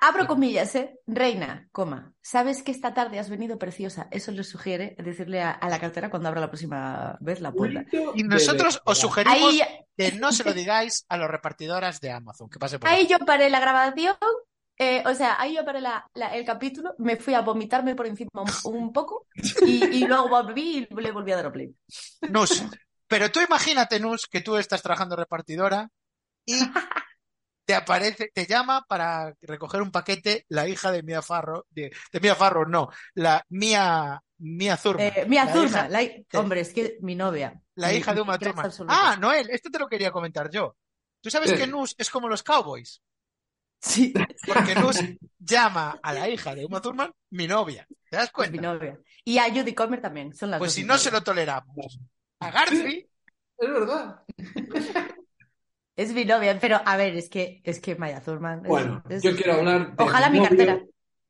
Abro 0.01 0.27
comillas, 0.27 0.75
¿eh? 0.75 0.99
Reina, 1.07 1.67
coma. 1.71 2.11
¿Sabes 2.21 2.61
que 2.61 2.71
esta 2.71 2.93
tarde 2.93 3.19
has 3.19 3.29
venido 3.29 3.57
preciosa? 3.57 4.07
Eso 4.11 4.31
le 4.31 4.43
sugiere 4.43 4.95
decirle 4.99 5.41
a, 5.41 5.51
a 5.51 5.69
la 5.69 5.79
cartera 5.79 6.09
cuando 6.09 6.27
abra 6.27 6.41
la 6.41 6.49
próxima 6.49 7.17
vez 7.21 7.39
la 7.39 7.53
puerta. 7.53 7.85
Y 8.15 8.23
nosotros 8.23 8.81
os 8.85 8.97
sugerimos 8.99 9.37
Ahí, 9.53 9.61
que 9.95 10.11
no 10.13 10.31
se 10.33 10.43
lo 10.43 10.51
digáis 10.53 11.05
a 11.07 11.15
los 11.17 11.29
repartidoras 11.29 12.01
de 12.01 12.11
Amazon, 12.11 12.49
que 12.49 12.59
pase 12.59 12.79
por 12.79 12.89
ahí 12.89 13.07
yo 13.07 13.17
paré 13.19 13.49
la 13.49 13.59
grabación. 13.61 14.17
Eh, 14.77 15.03
o 15.05 15.13
sea, 15.13 15.39
ahí 15.41 15.55
yo 15.55 15.65
paré 15.65 15.81
la- 15.81 16.05
la- 16.13 16.35
el 16.35 16.45
capítulo, 16.45 16.93
me 16.99 17.17
fui 17.17 17.33
a 17.33 17.41
vomitarme 17.41 17.95
por 17.95 18.05
encima 18.07 18.29
un, 18.33 18.49
un 18.73 18.93
poco 18.93 19.27
y, 19.65 19.83
y 19.85 20.07
luego 20.07 20.29
volví 20.29 20.87
y 20.89 20.95
le 21.01 21.11
volví 21.11 21.31
a 21.31 21.37
dar 21.37 21.47
a 21.47 21.51
play. 21.51 21.73
Nus. 22.29 22.63
Pero 23.07 23.31
tú 23.31 23.39
imagínate, 23.41 23.99
Nus, 23.99 24.27
que 24.27 24.41
tú 24.41 24.57
estás 24.57 24.81
trabajando 24.81 25.15
repartidora 25.15 25.89
y 26.45 26.59
te 27.65 27.75
aparece, 27.75 28.31
te 28.33 28.45
llama 28.45 28.85
para 28.87 29.33
recoger 29.41 29.81
un 29.81 29.91
paquete 29.91 30.45
la 30.49 30.67
hija 30.67 30.91
de 30.91 31.03
Mia 31.03 31.21
Farro, 31.21 31.65
de, 31.69 31.91
de 32.13 32.19
Mia 32.19 32.35
Farro, 32.35 32.65
no, 32.65 32.89
la 33.15 33.43
Mia 33.49 34.21
Mia 34.39 34.77
Thurman. 34.77 35.05
Eh, 35.15 35.25
Mia 35.27 35.45
la 35.45 35.53
Thurman, 35.53 35.69
hija- 35.69 35.89
la 35.89 36.39
hombre, 36.39 36.61
es 36.61 36.73
que 36.73 36.97
mi 37.01 37.15
novia. 37.15 37.59
La 37.75 37.89
Mi- 37.89 37.95
hija 37.95 38.13
de 38.13 38.21
Uma 38.21 38.37
Thurman. 38.37 38.71
Ah, 38.87 39.17
Noel, 39.19 39.49
esto 39.49 39.69
te 39.69 39.79
lo 39.79 39.87
quería 39.87 40.11
comentar 40.11 40.49
yo. 40.49 40.75
Tú 41.21 41.29
sabes 41.29 41.49
Sí. 41.49 41.57
que 41.57 41.67
Nus 41.67 41.95
es 41.97 42.09
como 42.09 42.29
los 42.29 42.43
cowboys, 42.43 43.01
Sí, 43.79 44.13
porque 44.45 44.75
Nus 44.75 44.99
llama 45.39 45.99
a 46.01 46.13
la 46.13 46.27
hija 46.29 46.55
de 46.55 46.65
Uma 46.65 46.81
Thurman 46.81 47.11
mi 47.31 47.47
novia. 47.47 47.87
¿Te 48.09 48.15
das 48.17 48.25
es 48.25 48.31
mi 48.51 48.57
cuenta? 48.57 48.61
novia. 48.61 48.99
Y 49.23 49.37
a 49.37 49.45
Judy 49.53 49.73
Comer 49.73 50.01
también, 50.01 50.33
son 50.33 50.51
las 50.51 50.59
Pues 50.59 50.69
dos 50.71 50.75
si 50.75 50.83
no 50.83 50.97
se 50.97 51.11
lo 51.11 51.21
toleramos 51.21 51.99
a 52.39 52.51
Garci, 52.51 53.07
Es 53.59 53.69
verdad. 53.69 54.21
Es 55.95 56.13
mi 56.13 56.25
novia, 56.25 56.57
pero 56.59 56.79
a 56.85 56.95
ver, 56.97 57.15
es 57.15 57.29
que, 57.29 57.59
es 57.63 57.79
que 57.79 57.95
Maya 57.95 58.21
Thurman. 58.21 58.59
es- 58.59 58.67
Bueno, 58.67 59.03
es- 59.09 59.23
yo 59.23 59.35
quiero 59.35 59.53
hablar 59.53 59.95
de 59.95 60.03
Ojalá 60.03 60.29
mi 60.29 60.41
cartera. 60.41 60.79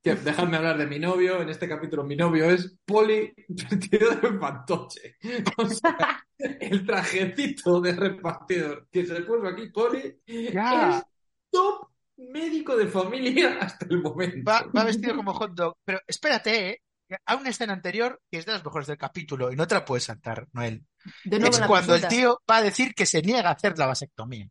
Que- 0.03 0.15
Dejadme 0.15 0.57
hablar 0.57 0.77
de 0.77 0.87
mi 0.87 0.99
novio. 0.99 1.41
En 1.41 1.49
este 1.49 1.67
capítulo 1.67 2.03
mi 2.03 2.15
novio 2.15 2.49
es 2.49 2.77
Poli 2.85 3.33
vestido 3.47 4.11
de 4.11 4.37
fantoche. 4.39 5.17
O 5.57 5.67
sea, 5.67 6.23
el 6.37 6.85
trajecito 6.85 7.81
de 7.81 7.93
repartidor 7.93 8.87
que 8.91 9.05
se 9.05 9.21
puso 9.21 9.47
aquí 9.47 9.69
Poli 9.69 10.17
ya, 10.53 10.97
es 10.99 11.03
top 11.51 11.89
médico 12.17 12.75
de 12.75 12.87
familia 12.87 13.57
hasta 13.61 13.85
el 13.89 14.01
momento. 14.01 14.49
va, 14.49 14.63
va 14.75 14.83
vestido 14.83 15.15
como 15.15 15.33
hot 15.33 15.53
dog. 15.53 15.77
Pero 15.83 15.99
espérate, 16.07 16.69
¿eh? 16.69 16.81
A 17.25 17.35
una 17.35 17.49
escena 17.49 17.71
anterior 17.73 18.19
que 18.29 18.39
es 18.39 18.45
de 18.45 18.51
las 18.51 18.65
mejores 18.65 18.87
del 18.87 18.97
capítulo 18.97 19.51
y 19.51 19.55
no 19.55 19.65
te 19.65 19.75
la 19.75 19.85
puedes 19.85 20.03
saltar, 20.03 20.45
Noel. 20.51 20.85
De 21.23 21.39
nuevo 21.39 21.55
Es 21.55 21.61
cuando 21.65 21.95
el 21.95 22.05
tío 22.07 22.41
va 22.49 22.57
a 22.57 22.61
decir 22.61 22.93
que 22.93 23.05
se 23.05 23.21
niega 23.21 23.49
a 23.49 23.53
hacer 23.53 23.77
la 23.77 23.85
vasectomía. 23.85 24.49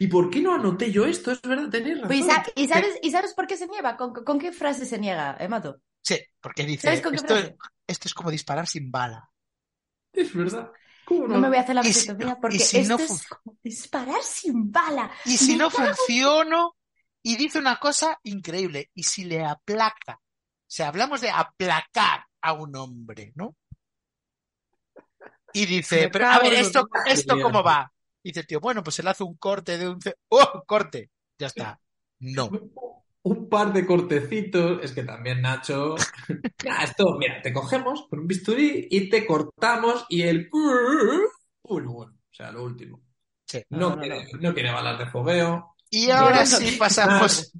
¿Y 0.00 0.08
por 0.08 0.28
qué 0.30 0.40
no 0.40 0.54
anoté 0.54 0.90
yo 0.90 1.04
esto? 1.04 1.30
Es 1.30 1.40
verdad, 1.42 1.68
tenéis 1.70 2.00
razón. 2.00 2.08
Pues, 2.08 2.20
¿y, 2.20 2.22
sa- 2.24 2.44
y 2.56 2.68
sabes, 2.68 2.98
¿Y 3.02 3.10
sabes 3.12 3.34
por 3.34 3.46
qué 3.46 3.56
se 3.56 3.68
niega? 3.68 3.96
¿Con, 3.96 4.12
con 4.12 4.38
qué 4.40 4.50
frase 4.50 4.86
se 4.86 4.98
niega, 4.98 5.36
Emato? 5.38 5.80
Sí, 6.02 6.18
porque 6.40 6.64
dice, 6.64 6.88
¿Sabes 6.88 7.00
con 7.02 7.12
qué 7.12 7.16
esto, 7.18 7.34
frase? 7.34 7.56
esto 7.86 8.08
es 8.08 8.14
como 8.14 8.30
disparar 8.30 8.66
sin 8.66 8.90
bala. 8.90 9.30
Es 10.12 10.34
verdad. 10.34 10.70
¿Cómo 11.04 11.28
No 11.28 11.38
me 11.38 11.48
voy 11.48 11.58
a 11.58 11.60
hacer 11.60 11.74
la 11.74 11.82
si- 11.82 11.88
vasectomía 11.90 12.36
porque 12.40 12.58
si 12.58 12.78
esto 12.78 12.96
no 12.96 13.04
es 13.04 13.26
como 13.28 13.56
disparar 13.62 14.22
sin 14.22 14.72
bala. 14.72 15.10
Y 15.26 15.36
si 15.36 15.54
no 15.56 15.70
funciono, 15.70 16.74
y 17.26 17.36
dice 17.36 17.58
una 17.58 17.80
cosa 17.80 18.20
increíble, 18.22 18.90
y 18.94 19.02
si 19.02 19.24
le 19.24 19.42
aplaca, 19.42 20.20
o 20.20 20.66
sea, 20.66 20.88
hablamos 20.88 21.22
de 21.22 21.30
aplacar 21.30 22.26
a 22.42 22.52
un 22.52 22.76
hombre, 22.76 23.32
¿no? 23.34 23.56
Y 25.54 25.64
dice, 25.64 26.10
pero 26.12 26.26
a 26.26 26.38
ver, 26.38 26.52
¿esto, 26.52 26.86
esto 27.06 27.40
cómo 27.40 27.62
va? 27.62 27.90
Dice 28.22 28.40
el 28.40 28.46
tío, 28.46 28.60
bueno, 28.60 28.82
pues 28.82 28.96
se 28.96 29.02
le 29.02 29.10
hace 29.10 29.24
un 29.24 29.36
corte 29.36 29.78
de 29.78 29.88
un... 29.88 29.98
¡Oh, 30.28 30.64
corte! 30.66 31.10
Ya 31.38 31.46
está. 31.46 31.80
No. 32.18 32.50
Un 33.22 33.48
par 33.48 33.72
de 33.72 33.86
cortecitos. 33.86 34.82
Es 34.82 34.92
que 34.92 35.04
también, 35.04 35.40
Nacho. 35.40 35.94
Ah, 36.68 36.84
esto, 36.84 37.16
mira, 37.18 37.40
te 37.42 37.52
cogemos 37.52 38.06
con 38.08 38.20
un 38.20 38.26
bisturí 38.26 38.88
y 38.90 39.08
te 39.08 39.26
cortamos 39.26 40.06
y 40.08 40.22
el. 40.22 40.48
Bueno, 40.50 41.92
bueno. 41.92 42.12
O 42.12 42.34
sea, 42.34 42.50
lo 42.50 42.64
último. 42.64 43.00
Sí. 43.46 43.62
No, 43.70 43.90
No, 43.90 43.96
no, 43.96 44.00
quiere, 44.00 44.26
no 44.40 44.54
quiere 44.54 44.72
balas 44.72 44.98
de 44.98 45.06
fogueo. 45.06 45.73
Y 45.94 46.10
ahora 46.10 46.44
sí 46.44 46.76
pasamos, 46.78 47.52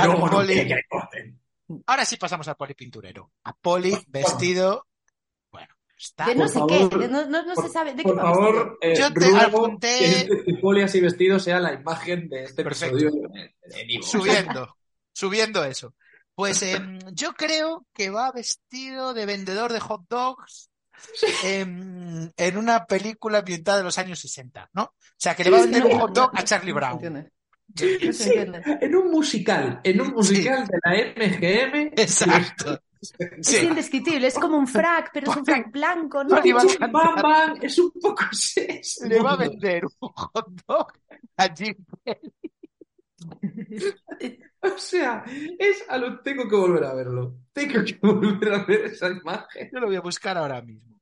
al 0.00 0.16
poli. 0.30 0.74
ahora 1.86 2.04
sí 2.04 2.16
pasamos 2.16 2.46
al 2.48 2.56
poli 2.56 2.74
pinturero. 2.74 3.32
A 3.44 3.52
poli 3.52 3.96
vestido, 4.08 4.86
bueno, 5.50 5.74
está... 5.96 6.26
De 6.26 6.34
no 6.34 6.42
Por 6.42 6.48
sé 6.50 6.58
favor, 6.60 6.88
qué, 6.90 6.98
de 6.98 7.08
no, 7.08 7.26
no- 7.26 7.42
no 7.44 7.54
se 7.56 7.62
Por, 7.62 7.70
sabe. 7.72 7.90
¿De 7.94 8.02
qué 8.02 8.08
por 8.08 8.20
favor, 8.20 8.78
eh, 8.80 8.94
Yo 8.96 9.12
te 9.12 9.20
ruego 9.20 9.66
apunté- 9.66 9.98
que 9.98 10.34
este 10.34 10.54
poli 10.60 10.82
así 10.82 11.00
vestido 11.00 11.38
sea 11.40 11.58
la 11.60 11.72
imagen 11.74 12.28
de 12.28 12.44
este 12.44 12.62
Perfecto. 12.62 12.96
episodio 12.98 14.02
subiendo, 14.02 14.76
subiendo 15.12 15.64
eso. 15.64 15.94
Pues 16.34 16.62
em, 16.62 16.98
yo 17.12 17.32
creo 17.34 17.86
que 17.92 18.08
va 18.10 18.30
vestido 18.32 19.12
de 19.14 19.26
vendedor 19.26 19.72
de 19.72 19.80
hot 19.80 20.02
dogs 20.08 20.70
em, 21.44 22.30
en 22.36 22.56
una 22.56 22.86
película 22.86 23.38
ambientada 23.38 23.78
de 23.78 23.84
los 23.84 23.98
años 23.98 24.20
60, 24.20 24.70
¿no? 24.72 24.82
O 24.84 24.94
sea, 25.16 25.34
que 25.34 25.44
le 25.44 25.50
va 25.50 25.58
a 25.58 25.62
vender 25.62 25.84
un 25.84 25.98
hot 25.98 26.12
dog 26.14 26.30
a 26.34 26.44
Charlie 26.44 26.72
Brown. 26.72 27.30
No 27.76 27.76
Sí, 28.12 28.32
en 28.34 28.96
un 28.96 29.10
musical, 29.10 29.80
en 29.84 30.00
un 30.00 30.08
musical 30.08 30.66
de 30.66 30.78
la 30.84 30.92
MGM. 31.16 31.92
Exacto. 31.96 32.80
Es 33.00 33.14
Sí. 33.40 33.64
indescriptible, 33.66 34.26
es 34.26 34.38
como 34.38 34.58
un 34.58 34.66
frac, 34.66 35.10
pero 35.12 35.30
es 35.30 35.36
un 35.38 35.46
frac 35.46 35.72
blanco, 35.72 36.22
¿no? 36.22 36.36
Es 36.36 36.44
un 36.64 36.68
cantar. 36.76 36.90
bam, 36.92 37.14
bam, 37.22 37.58
es 37.62 37.78
un 37.78 37.90
poco 37.92 38.24
Le 39.08 39.20
va 39.20 39.32
a 39.32 39.36
vender 39.36 39.84
un 40.00 40.08
hot 40.10 40.48
dog 40.66 40.92
a 41.38 41.48
Jim 41.54 41.74
O 44.62 44.76
sea, 44.76 45.24
es 45.58 45.84
a 45.88 45.96
lo 45.96 46.20
tengo 46.20 46.46
que 46.46 46.54
volver 46.56 46.84
a 46.84 46.92
verlo. 46.94 47.36
Tengo 47.52 47.82
que 47.84 47.98
volver 48.02 48.52
a 48.52 48.64
ver 48.64 48.84
esa 48.86 49.08
imagen. 49.08 49.70
Yo 49.72 49.80
lo 49.80 49.86
voy 49.86 49.96
a 49.96 50.00
buscar 50.02 50.36
ahora 50.36 50.60
mismo. 50.60 50.99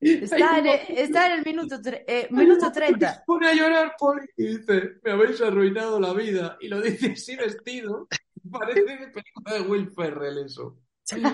Está 0.00 0.58
en 0.58 0.66
el, 0.66 0.80
está 0.98 1.26
en 1.26 1.38
el 1.40 1.44
minuto, 1.44 1.80
tre- 1.80 2.04
eh, 2.06 2.28
minuto 2.30 2.66
Se 2.66 2.72
30. 2.72 3.24
pone 3.26 3.48
a 3.48 3.54
llorar, 3.54 3.94
Poli, 3.98 4.26
y 4.36 4.56
dice, 4.56 4.92
me 5.02 5.10
habéis 5.12 5.40
arruinado 5.40 5.98
la 5.98 6.12
vida. 6.12 6.56
Y 6.60 6.68
lo 6.68 6.80
dice 6.80 7.12
así 7.12 7.34
vestido. 7.36 8.06
Parece 8.50 8.82
de 8.82 9.08
película 9.08 9.54
de 9.54 9.60
Will 9.62 9.90
Ferrell 9.90 10.38
eso. 10.38 10.78
Me 11.16 11.28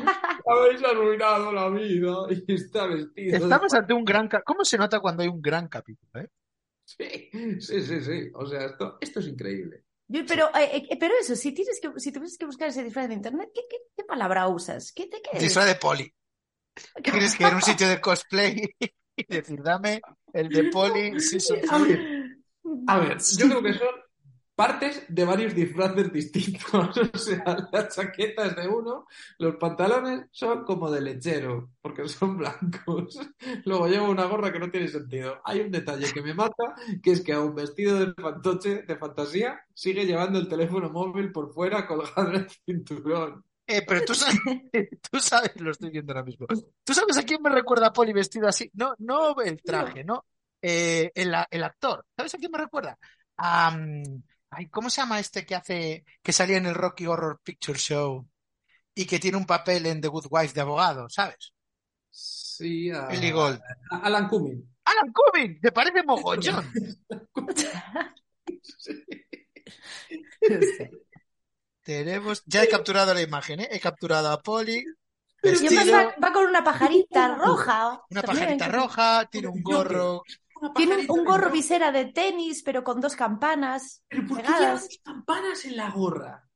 habéis 0.47 0.83
arruinado 0.83 1.53
la 1.53 1.69
vida. 1.69 2.15
Y 2.31 2.55
está 2.55 2.87
vestido. 2.87 3.33
de- 3.39 3.45
Estamos 3.45 3.75
ante 3.75 3.93
un 3.93 4.05
gran... 4.05 4.29
¿Cómo 4.45 4.65
se 4.65 4.79
nota 4.79 5.01
cuando 5.01 5.23
hay 5.23 5.29
un 5.29 5.43
gran 5.43 5.69
capítulo, 5.69 6.23
eh? 6.23 6.29
Sí, 6.87 7.31
sí, 7.61 7.83
sí, 7.83 8.01
sí. 8.03 8.31
O 8.35 8.47
sea, 8.47 8.65
esto, 8.67 8.99
esto 9.01 9.21
es 9.21 9.27
increíble. 9.29 9.85
Yo- 10.09 10.25
pero, 10.27 10.49
eh, 10.57 10.87
eh, 10.91 10.97
pero 10.99 11.15
eso, 11.21 11.35
si 11.37 11.53
tienes 11.53 11.81
que, 11.81 11.91
si 11.99 12.13
tuvieses 12.13 12.39
que 12.39 12.47
buscar 12.47 12.69
ese 12.69 12.83
disfraz 12.85 13.09
de 13.09 13.15
internet, 13.15 13.51
¿qué, 13.55 13.63
qué, 13.69 13.77
qué 13.97 14.05
palabra 14.05 14.49
usas? 14.49 14.93
¿Qué, 14.93 15.05
de 15.05 15.21
qué 15.23 15.31
es? 15.39 15.43
Disfraz 15.43 15.67
de 15.67 15.75
poli. 15.77 16.13
Tienes 17.03 17.37
que 17.37 17.45
ir 17.45 17.53
a 17.53 17.57
un 17.57 17.63
sitio 17.63 17.89
de 17.89 18.01
cosplay 18.01 18.69
y 19.17 19.25
decir, 19.27 19.63
dame 19.63 20.01
el 20.33 20.49
de 20.49 20.65
poli. 20.65 21.21
Sí, 21.21 21.41
sí, 21.41 21.55
A 21.71 21.79
ver, 21.79 22.01
a 22.87 22.99
ver, 22.99 23.19
yo 23.39 23.47
creo 23.47 23.63
que 23.63 23.75
son 23.79 24.05
partes 24.55 25.05
de 25.09 25.25
varios 25.25 25.55
disfraces 25.55 26.13
distintos. 26.13 26.97
O 27.15 27.19
sea, 27.19 27.69
la 27.73 27.89
chaqueta 27.89 28.47
es 28.47 28.57
de 28.57 28.69
uno, 28.69 29.07
los 29.39 29.57
pantalones 29.57 30.27
son 30.31 30.65
como 30.65 30.91
de 30.91 31.01
lechero, 31.01 31.71
porque 31.81 32.09
son 32.09 32.37
blancos. 32.39 33.19
Luego 33.65 33.89
llevo 33.89 34.11
una 34.11 34.27
gorra 34.27 34.53
que 34.53 34.59
no 34.59 34.71
tiene 34.71 34.89
sentido. 34.89 35.41
Hay 35.45 35.61
un 35.61 35.71
detalle 35.71 36.13
que 36.13 36.23
me 36.23 36.35
mata, 36.35 36.75
que 37.03 37.13
es 37.13 37.23
que 37.23 37.33
a 37.33 37.41
un 37.41 37.55
vestido 37.55 37.99
de 37.99 38.15
fantoche, 38.15 38.83
de 38.83 38.97
fantasía, 38.97 39.61
sigue 39.75 40.07
llevando 40.07 40.39
el 40.39 40.49
teléfono 40.49 40.91
móvil 40.91 41.33
por 41.33 41.53
fuera 41.53 41.87
colgado 41.87 42.31
en 42.31 42.37
el 42.37 42.51
cinturón. 42.51 43.45
Eh, 43.67 43.83
pero 43.87 44.05
tú 44.05 44.15
sabes, 44.15 44.37
tú 45.11 45.21
sabes, 45.21 45.61
lo 45.61 45.71
estoy 45.71 45.91
viendo 45.91 46.13
ahora 46.13 46.25
mismo. 46.25 46.47
¿Tú 46.85 46.95
sabes 46.95 47.17
a 47.17 47.23
quién 47.23 47.43
me 47.43 47.51
recuerda 47.51 47.89
a 47.89 47.93
Poli 47.93 48.13
vestido 48.13 48.49
así? 48.49 48.71
No, 48.75 48.95
no 48.99 49.41
el 49.41 49.63
traje, 49.63 50.05
¿no? 50.05 50.27
Eh, 50.61 51.11
el, 51.15 51.35
el 51.51 51.65
actor. 51.65 52.07
¿Sabes 52.17 52.35
a 52.35 52.39
quién 52.39 52.51
me 52.51 52.59
recuerda? 52.59 52.99
A, 53.37 53.77
ay, 54.51 54.69
¿cómo 54.69 54.91
se 54.91 55.01
llama 55.01 55.19
este 55.21 55.45
que 55.45 55.55
hace, 55.55 56.05
que 56.23 56.33
salía 56.33 56.57
en 56.57 56.67
el 56.67 56.75
Rocky 56.75 57.07
Horror 57.07 57.41
Picture 57.43 57.79
Show 57.79 58.27
y 58.95 59.07
que 59.07 59.19
tiene 59.19 59.37
un 59.37 59.47
papel 59.47 59.87
en 59.87 60.01
The 60.01 60.09
Good 60.09 60.27
Wife 60.31 60.55
de 60.55 60.61
abogado, 60.61 61.09
¿sabes? 61.09 61.53
Sí, 62.11 62.91
a, 62.91 63.09
Gold. 63.33 63.61
a 63.91 63.99
Alan 63.99 64.29
Cumming. 64.29 64.75
Alan 64.85 65.13
Cumming, 65.13 65.61
¿te 65.61 65.73
parece 65.73 66.05
mogollón? 66.05 66.65
Sé. 68.63 69.05
Tenemos, 71.85 72.43
ya 72.47 72.65
he 72.65 72.69
capturado 72.69 73.15
la 73.15 73.23
imagen, 73.23 73.61
¿eh? 73.61 73.69
He 73.71 73.79
capturado 73.81 74.31
a 74.31 74.43
Poli, 74.43 74.85
Y 75.43 75.67
además 75.67 75.91
vestido, 75.91 75.93
va, 75.93 76.15
va 76.23 76.33
con 76.33 76.47
una 76.47 76.65
pajarita 76.65 77.37
roja. 77.37 78.03
una 78.11 78.25
también, 78.25 78.59
pajarita 78.59 78.69
roja, 78.69 79.29
tiene 79.31 79.49
un 79.49 79.63
gorro. 79.63 80.25
Tiene 80.75 80.97
un 81.09 81.25
gorro 81.25 81.51
visera 81.51 81.93
de 81.93 82.07
tenis, 82.07 82.63
pero 82.65 82.83
con 82.85 83.01
dos 83.01 83.17
campanas 83.17 84.03
¿Pero 84.09 84.27
por 84.27 84.43
qué 84.43 84.55
lleva 84.55 84.77
pegadas. 84.77 84.83
dos 84.83 84.99
campanas 85.05 85.65
en 85.67 85.77
la 85.77 85.91
gorra? 85.91 86.49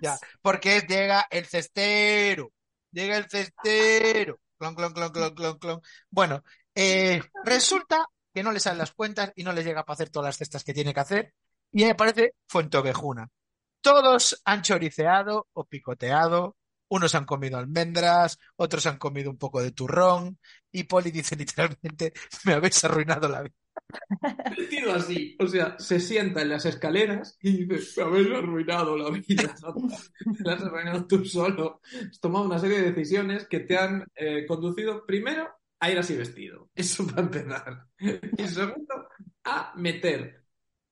Ya, 0.00 0.20
porque 0.42 0.80
llega 0.88 1.26
el 1.30 1.46
cestero, 1.46 2.52
llega 2.92 3.16
el 3.18 3.28
cestero, 3.28 4.40
clon, 4.58 4.74
clon, 4.74 4.92
clon, 4.92 5.12
clon, 5.12 5.34
clon, 5.34 5.58
clon. 5.58 5.80
Bueno, 6.10 6.42
eh, 6.74 7.20
resulta 7.44 8.06
que 8.32 8.42
no 8.42 8.52
le 8.52 8.60
salen 8.60 8.78
las 8.78 8.92
cuentas 8.92 9.32
y 9.36 9.44
no 9.44 9.52
le 9.52 9.64
llega 9.64 9.84
para 9.84 9.94
hacer 9.94 10.10
todas 10.10 10.28
las 10.28 10.36
cestas 10.38 10.64
que 10.64 10.74
tiene 10.74 10.94
que 10.94 11.00
hacer 11.00 11.34
y 11.72 11.84
me 11.84 11.94
parece 11.96 12.34
Fuentovejuna. 12.46 13.28
Todos 13.80 14.40
han 14.44 14.62
choriceado 14.62 15.48
o 15.52 15.64
picoteado, 15.64 16.56
unos 16.88 17.14
han 17.14 17.24
comido 17.24 17.58
almendras, 17.58 18.38
otros 18.56 18.86
han 18.86 18.98
comido 18.98 19.30
un 19.30 19.38
poco 19.38 19.62
de 19.62 19.72
turrón 19.72 20.38
y 20.72 20.84
Poli 20.84 21.10
dice 21.10 21.36
literalmente, 21.36 22.12
me 22.44 22.54
habéis 22.54 22.82
arruinado 22.84 23.28
la 23.28 23.42
vida. 23.42 23.54
Vestido 24.56 24.92
así. 24.92 25.36
O 25.38 25.46
sea, 25.46 25.78
se 25.78 26.00
sienta 26.00 26.42
en 26.42 26.48
las 26.50 26.66
escaleras 26.66 27.38
y 27.40 27.64
dice, 27.64 28.04
me 28.04 28.06
habéis 28.06 28.34
arruinado 28.34 28.96
la 28.96 29.10
vida. 29.10 29.54
La 30.40 30.52
has 30.54 30.62
arruinado 30.62 31.06
tú 31.06 31.24
solo. 31.24 31.80
Has 32.10 32.20
tomado 32.20 32.44
una 32.44 32.58
serie 32.58 32.80
de 32.80 32.92
decisiones 32.92 33.46
que 33.46 33.60
te 33.60 33.78
han 33.78 34.04
eh, 34.14 34.44
conducido 34.46 35.06
primero 35.06 35.48
a 35.80 35.90
ir 35.90 35.98
así 35.98 36.16
vestido. 36.16 36.70
Eso 36.74 37.06
para 37.06 37.22
empezar. 37.22 37.86
Y 38.00 38.48
segundo, 38.48 39.08
a 39.44 39.72
meter 39.76 40.47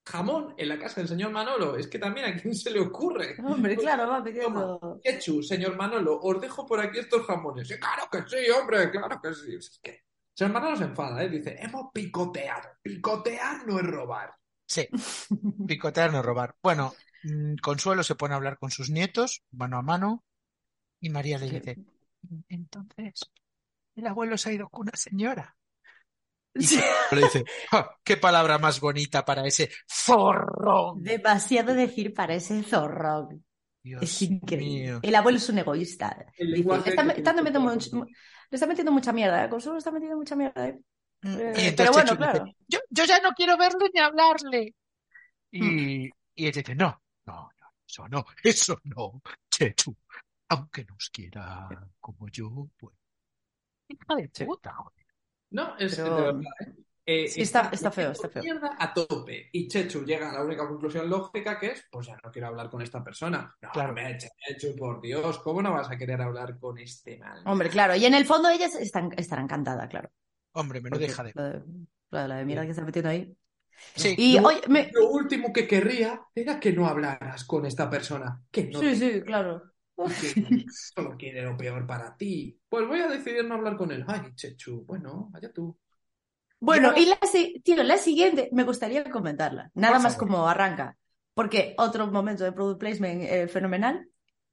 jamón 0.07 0.55
en 0.57 0.69
la 0.69 0.79
casa 0.79 1.01
del 1.01 1.09
señor 1.09 1.33
Manolo. 1.33 1.77
Es 1.77 1.89
que 1.89 1.99
también 1.99 2.27
a 2.27 2.37
quién 2.37 2.55
se 2.55 2.71
le 2.71 2.81
ocurre. 2.81 3.37
Hombre, 3.45 3.77
claro, 3.77 4.09
va 4.09 4.23
pidiendo. 4.23 5.01
Chechu, 5.03 5.43
señor 5.43 5.77
Manolo, 5.77 6.21
os 6.21 6.41
dejo 6.41 6.65
por 6.65 6.81
aquí 6.81 6.99
estos 6.99 7.27
jamones. 7.27 7.69
Sí, 7.69 7.75
claro 7.79 8.09
que 8.11 8.23
sí, 8.29 8.51
hombre, 8.51 8.91
claro 8.91 9.21
que 9.21 9.35
sí. 9.35 9.55
Es 9.57 9.81
que, 9.83 10.05
señor 10.33 10.53
Manolo 10.53 10.77
se 10.77 10.85
enfada, 10.85 11.23
¿eh? 11.25 11.29
Dice, 11.29 11.57
hemos 11.61 11.91
picoteado. 11.93 12.69
Picotear 12.83 13.67
no 13.67 13.79
es 13.79 13.87
robar. 13.87 14.35
Sí, 14.67 14.89
picotear 15.67 16.13
no 16.13 16.23
robar. 16.23 16.55
Bueno, 16.63 16.95
mm, 17.25 17.57
Consuelo 17.57 18.03
se 18.03 18.15
pone 18.15 18.35
a 18.35 18.37
hablar 18.37 18.59
con 18.59 18.71
sus 18.71 18.91
nietos, 18.91 19.43
mano 19.51 19.79
a 19.79 19.83
mano, 19.83 20.25
y 21.01 21.11
María 21.11 21.39
le 21.39 21.51
dice, 21.51 21.79
entonces, 22.49 23.31
el 23.95 24.07
abuelo 24.07 24.37
se 24.37 24.51
ha 24.51 24.53
ido 24.53 24.69
con 24.69 24.83
una 24.83 24.97
señora. 24.97 25.56
Y 26.59 26.63
Sí. 26.65 26.81
le 27.13 27.23
dice, 27.23 27.45
"Ja, 27.71 27.91
qué 28.03 28.17
palabra 28.17 28.59
más 28.59 28.81
bonita 28.81 29.25
para 29.25 29.47
ese 29.47 29.71
zorrón. 29.89 31.03
Demasiado 31.03 31.75
decir 31.75 32.15
para 32.15 32.35
ese 32.35 32.63
zorro. 32.63 33.29
Dios 33.83 34.03
Es 34.03 34.23
increíble. 34.23 34.67
mío. 34.85 35.01
El 35.03 35.15
abuelo 35.15 35.39
es 35.39 35.49
un 35.49 35.59
egoísta. 35.59 36.27
El 36.37 36.55
Dice, 36.55 36.91
está, 36.91 37.05
metiendo 37.05 37.61
mucho- 37.61 38.05
le 38.05 38.55
está 38.55 38.67
metiendo 38.67 38.93
mucha 38.93 39.13
mierda. 39.13 39.45
¿eh? 39.45 39.49
Consuelo 39.49 39.79
está 39.79 39.91
metiendo 39.93 40.17
mucha 40.17 40.35
mierda. 40.35 40.67
¿eh? 40.69 40.81
Mm, 41.23 41.39
Eh, 41.55 41.75
pero 41.77 41.93
bueno, 41.93 42.11
Chechu 42.11 42.23
dice, 42.23 42.33
claro. 42.33 42.53
yo, 42.69 42.79
yo 42.91 43.05
ya 43.05 43.21
no 43.21 43.31
quiero 43.33 43.57
verle 43.57 43.91
ni 43.95 44.01
hablarle. 44.01 44.75
Mm. 45.53 45.79
Y, 45.79 46.11
y 46.35 46.47
ella 46.47 46.61
dice, 46.63 46.75
no, 46.75 47.01
no, 47.27 47.49
no, 47.61 47.67
eso 47.87 48.09
no, 48.09 48.25
eso 48.43 48.81
no, 48.85 49.23
Chechu, 49.51 49.97
aunque 50.49 50.85
nos 50.85 51.09
quiera 51.11 51.69
como 52.01 52.29
yo, 52.29 52.69
pues. 52.77 52.95
Hija 53.89 54.17
de 54.17 54.47
puta, 54.47 54.75
joder. 54.75 54.96
No, 55.51 55.77
es 55.79 55.97
Pero- 55.97 56.17
de 56.17 56.23
verdad, 56.23 56.41
¿eh? 56.61 56.73
Eh, 57.09 57.29
Sí, 57.29 57.43
está- 57.43 57.71
está 57.73 57.93
feo, 57.93 58.11
está 58.11 58.29
feo. 58.29 58.43
mierda 58.43 58.75
a 58.77 58.93
tope. 58.93 59.49
Y 59.53 59.69
Chechu 59.69 60.05
llega 60.05 60.29
a 60.29 60.33
la 60.33 60.43
única 60.45 60.67
conclusión 60.67 61.09
lógica 61.09 61.57
que 61.57 61.69
es, 61.69 61.87
pues 61.89 62.09
ya 62.09 62.19
no 62.21 62.33
quiero 62.33 62.49
hablar 62.49 62.69
con 62.69 62.83
esta 62.83 63.05
persona. 63.05 63.55
No, 63.63 63.71
Claro. 63.71 63.93
me 63.93 64.19
Chechu, 64.19 64.75
por 64.77 65.01
Dios, 65.01 65.39
¿cómo 65.39 65.63
no 65.63 65.73
vas 65.73 65.89
a 65.89 65.97
querer 65.97 66.21
hablar 66.21 66.59
con 66.59 66.79
este 66.79 67.17
mal? 67.19 67.43
Hombre, 67.47 67.69
claro. 67.71 67.95
Y 67.95 68.05
en 68.07 68.15
el 68.15 68.25
fondo 68.27 68.49
ella 68.49 68.67
está, 68.67 69.09
estará 69.17 69.41
encantada, 69.41 69.87
claro. 69.89 70.11
Hombre, 70.53 70.81
me 70.81 70.91
no 70.91 70.95
Porque 70.95 71.07
deja 71.07 71.23
de. 71.23 71.33
La 72.11 72.23
de, 72.23 72.29
la, 72.29 72.37
de 72.39 72.45
mierda 72.45 72.65
que 72.65 72.71
está 72.71 72.83
metiendo 72.85 73.11
ahí. 73.11 73.37
Sí, 73.95 74.15
Y, 74.19 74.41
Lo- 74.41 74.49
oye, 74.49 74.63
me- 74.69 74.91
Lo 74.93 75.09
último 75.11 75.53
que 75.53 75.69
querría 75.69 76.21
era 76.35 76.59
que 76.59 76.73
no 76.73 76.89
hablaras 76.89 77.45
con 77.45 77.67
esta 77.67 77.89
persona. 77.89 78.43
Que 78.51 78.65
no 78.65 78.81
Sí, 78.81 78.87
te- 78.87 78.97
sí, 78.97 79.23
claro. 79.23 79.63
Que 80.19 80.37
solo 80.69 81.17
quiere 81.17 81.43
lo 81.43 81.57
peor 81.57 81.87
para 81.87 82.17
ti. 82.17 82.59
Pues 82.69 82.87
voy 82.87 83.01
a 83.01 83.09
decidir 83.09 83.45
no 83.45 83.55
hablar 83.57 83.77
con 83.77 83.91
él. 83.93 84.05
Ay, 84.07 84.35
Chechu, 84.35 84.85
bueno, 84.87 85.29
vaya 85.33 85.53
tú. 85.53 85.77
Bueno, 86.61 86.93
y 86.97 87.07
la, 87.07 87.19
si- 87.31 87.61
tío, 87.61 87.83
la 87.83 87.99
siguiente 87.99 88.49
me 88.53 88.65
gustaría 88.65 89.05
comentarla, 89.11 89.71
nada 89.75 89.99
más 89.99 90.17
como 90.17 90.49
arranca, 90.49 90.97
porque 91.35 91.75
otro 91.79 92.07
momento 92.07 92.45
de 92.45 92.53
product 92.53 92.81
placement 92.81 93.23
eh, 93.23 93.49
fenomenal, 93.49 94.09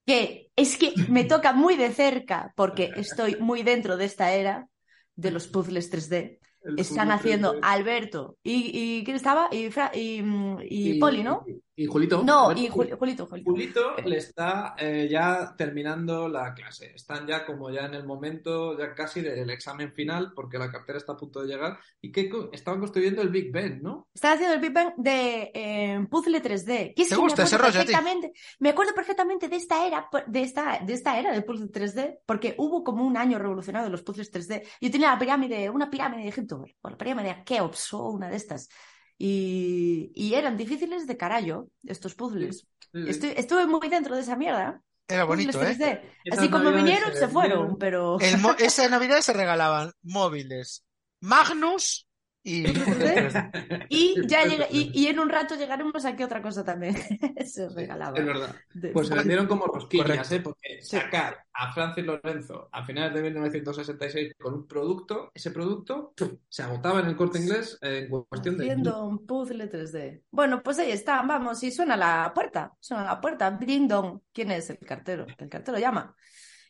que 0.06 0.52
es 0.56 0.78
que 0.78 1.04
me 1.08 1.24
toca 1.26 1.54
muy 1.54 1.78
de 1.78 1.92
cerca, 1.94 2.52
porque 2.56 2.94
estoy 2.98 3.38
muy 3.40 3.64
dentro 3.64 3.96
de 3.98 4.06
esta 4.06 4.34
era 4.34 4.68
de 5.16 5.32
los 5.32 5.48
puzzles 5.48 5.90
3D. 5.90 6.40
El 6.64 6.76
Están 6.76 7.12
haciendo 7.12 7.58
3D. 7.58 7.60
Alberto 7.62 8.38
y, 8.44 9.00
y 9.00 9.04
¿quién 9.06 9.16
estaba? 9.16 9.48
Y, 9.52 9.70
Fra- 9.72 9.92
y, 9.94 10.22
mm, 10.22 10.58
y 10.62 10.96
Poli, 10.96 11.24
¿no? 11.24 11.50
Y, 11.76 11.88
Julito. 11.88 12.22
No, 12.24 12.52
y 12.52 12.68
Juli- 12.68 12.92
Julito, 12.92 13.26
Julito. 13.26 13.50
Julito 13.50 13.96
le 14.06 14.18
está 14.18 14.76
eh, 14.78 15.08
ya 15.10 15.56
terminando 15.58 16.28
la 16.30 16.54
clase. 16.54 16.92
Están 16.94 17.26
ya 17.26 17.44
como 17.46 17.72
ya 17.72 17.86
en 17.86 17.96
el 17.96 18.06
momento 18.06 18.78
ya 18.78 18.94
casi 18.94 19.22
del 19.22 19.50
examen 19.50 19.92
final 19.92 20.34
porque 20.36 20.60
la 20.60 20.72
cartera 20.72 21.00
está 21.00 21.14
a 21.14 21.18
punto 21.18 21.42
de 21.42 21.48
llegar 21.48 21.80
y 22.00 22.12
que 22.12 22.30
co- 22.30 22.50
estaban 22.54 22.80
construyendo 22.80 23.24
el 23.24 23.30
Big 23.30 23.52
Ben, 23.52 23.82
¿no? 23.82 24.08
Están 24.14 24.34
haciendo 24.34 24.54
el 24.54 24.62
Big 24.62 24.72
Bang 24.72 24.94
de 24.98 25.52
eh, 25.52 26.08
puzzle 26.12 26.44
3D. 26.44 26.94
Que 26.96 27.02
es 27.02 27.10
¿Te 27.10 27.16
gusta 27.16 27.42
me 27.42 27.46
ese 27.48 27.56
acuerdo 27.56 27.72
rollo 27.72 27.82
a 27.82 27.86
ti? 27.86 27.92
perfectamente, 27.92 28.34
me 28.60 28.70
acuerdo 28.70 28.94
perfectamente 28.94 29.48
de 29.50 29.56
esta 29.56 29.88
era, 29.88 30.08
de 30.28 30.42
esta, 30.44 30.80
de 30.86 30.94
esta 30.94 31.18
era 31.18 31.32
del 31.32 31.44
puzzle 31.44 31.72
3D, 31.72 32.20
porque 32.28 32.54
hubo 32.60 32.84
como 32.84 33.04
un 33.04 33.18
año 33.18 33.40
revolucionario 33.40 33.86
de 33.86 33.92
los 33.92 34.04
puzzles 34.04 34.32
3D. 34.32 34.62
Yo 34.80 34.92
tenía 34.92 35.12
la 35.12 35.18
pirámide, 35.18 35.72
una 35.72 35.90
pirámide 35.90 36.22
de 36.22 36.30
Egipto, 36.30 36.64
o 36.82 36.90
la 36.90 36.98
pirámide 36.98 37.30
de 37.30 37.44
Keops 37.44 37.94
o 37.96 38.10
una 38.12 38.30
de 38.30 38.36
estas. 38.36 38.70
Y, 39.18 40.12
y 40.16 40.34
eran 40.34 40.58
difíciles 40.58 41.08
de 41.08 41.18
carallo 41.18 41.68
estos 41.86 42.16
puzzles. 42.16 42.68
Sí, 42.94 43.00
sí. 43.04 43.10
Estoy- 43.10 43.34
estuve 43.38 43.68
muy 43.68 43.88
dentro 43.90 44.16
de 44.16 44.22
esa 44.22 44.36
mierda. 44.36 44.82
era 45.08 45.24
bonito, 45.26 45.60
Puzzles 45.60 45.80
¿eh? 45.80 45.80
3D. 45.80 46.02
Esas 46.24 46.40
Así 46.40 46.50
como 46.50 46.66
navidades 46.66 46.86
vinieron, 46.86 47.14
se 47.14 47.20
se 47.20 47.28
fueron, 47.28 47.78
pero... 47.78 48.20
El 48.20 48.38
esa 48.60 48.90
Navidad 48.90 49.22
se 49.22 49.34
regalaban 49.34 49.92
móviles 50.02 50.84
Magnus 51.22 52.08
y 52.44 52.66
Y 53.90 54.28
ya 54.28 54.44
llega- 54.46 54.68
y, 54.70 54.92
y 54.94 55.08
en 55.08 55.20
un 55.20 55.30
rato 55.30 55.56
llegaremos 55.56 56.06
a 56.06 56.16
qué 56.16 56.26
otra 56.26 56.42
cosa 56.42 56.64
también 56.64 56.96
se 57.46 57.70
regalaba. 57.70 58.18
Es 58.18 58.26
verdad. 58.26 58.56
Pues 58.92 59.08
se 59.08 59.16
vendieron 59.16 59.48
como 59.48 59.66
rosquillas. 59.66 60.32
¿eh? 60.32 60.42
Porque 60.42 60.82
sacar 60.82 61.46
a 61.54 61.72
Francis 61.74 62.06
Lorenzo 62.06 62.70
a 62.72 62.84
finales 62.86 63.14
de 63.14 63.22
1966 63.22 64.34
con 64.40 64.54
un 64.56 64.68
producto, 64.68 65.32
ese 65.34 65.52
producto 65.52 66.14
se 66.50 66.64
agotaba 66.64 67.00
en 67.00 67.08
el 67.08 67.16
corte 67.16 67.40
inglés 67.40 67.78
en 67.82 68.10
cuestión 68.10 68.58
de. 68.58 68.66
Haciendo 68.66 69.06
un 69.06 69.26
puzzle 69.26 69.70
3D. 69.70 70.24
Bueno, 70.32 70.62
pues 70.64 70.80
ahí 70.80 70.92
está, 70.92 71.22
vamos, 71.22 71.64
y 71.64 71.72
suena 71.72 71.96
la 71.96 72.32
puerta, 72.36 72.74
suena 72.80 73.04
la 73.06 73.22
puerta, 73.22 73.52
ding 73.52 73.88
dong. 73.88 74.20
¿Quién 74.34 74.52
es 74.52 74.70
el 74.70 74.80
cartero? 74.80 75.26
El 75.38 75.50
cartero 75.50 75.78
llama. 75.80 76.16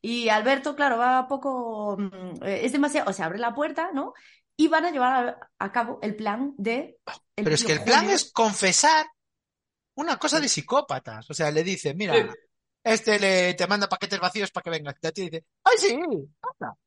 Y 0.05 0.27
Alberto, 0.27 0.75
claro, 0.75 0.97
va 0.97 1.27
poco, 1.29 1.95
mm, 1.97 2.43
eh, 2.43 2.65
es 2.65 2.73
demasiado, 2.73 3.09
o 3.09 3.13
sea, 3.13 3.27
abre 3.27 3.39
la 3.39 3.55
puerta, 3.55 3.91
¿no? 3.93 4.13
Y 4.57 4.67
van 4.67 4.85
a 4.85 4.91
llevar 4.91 5.27
a, 5.29 5.49
a 5.65 5.71
cabo 5.71 5.99
el 6.01 6.15
plan 6.15 6.53
de... 6.57 6.99
el 7.35 7.43
Pero 7.43 7.55
es 7.55 7.63
que 7.63 7.73
el 7.73 7.83
plan 7.83 8.09
es 8.09 8.31
confesar 8.31 9.05
una 9.95 10.17
cosa 10.17 10.39
de 10.39 10.47
psicópatas. 10.47 11.29
O 11.29 11.33
sea, 11.33 11.51
le 11.51 11.63
dice, 11.63 11.93
mira, 11.93 12.13
Sí. 12.15 12.21
este 12.83 13.19
le, 13.19 13.53
te 13.55 13.67
manda 13.67 13.87
paquetes 13.87 14.19
vacíos 14.19 14.51
para 14.51 14.63
que 14.63 14.69
vengas. 14.69 14.95
Y 15.01 15.07
a 15.07 15.11
ti 15.11 15.21
dice, 15.29 15.45
¡ay, 15.63 15.77
sí! 15.77 15.93
anda". 15.93 16.77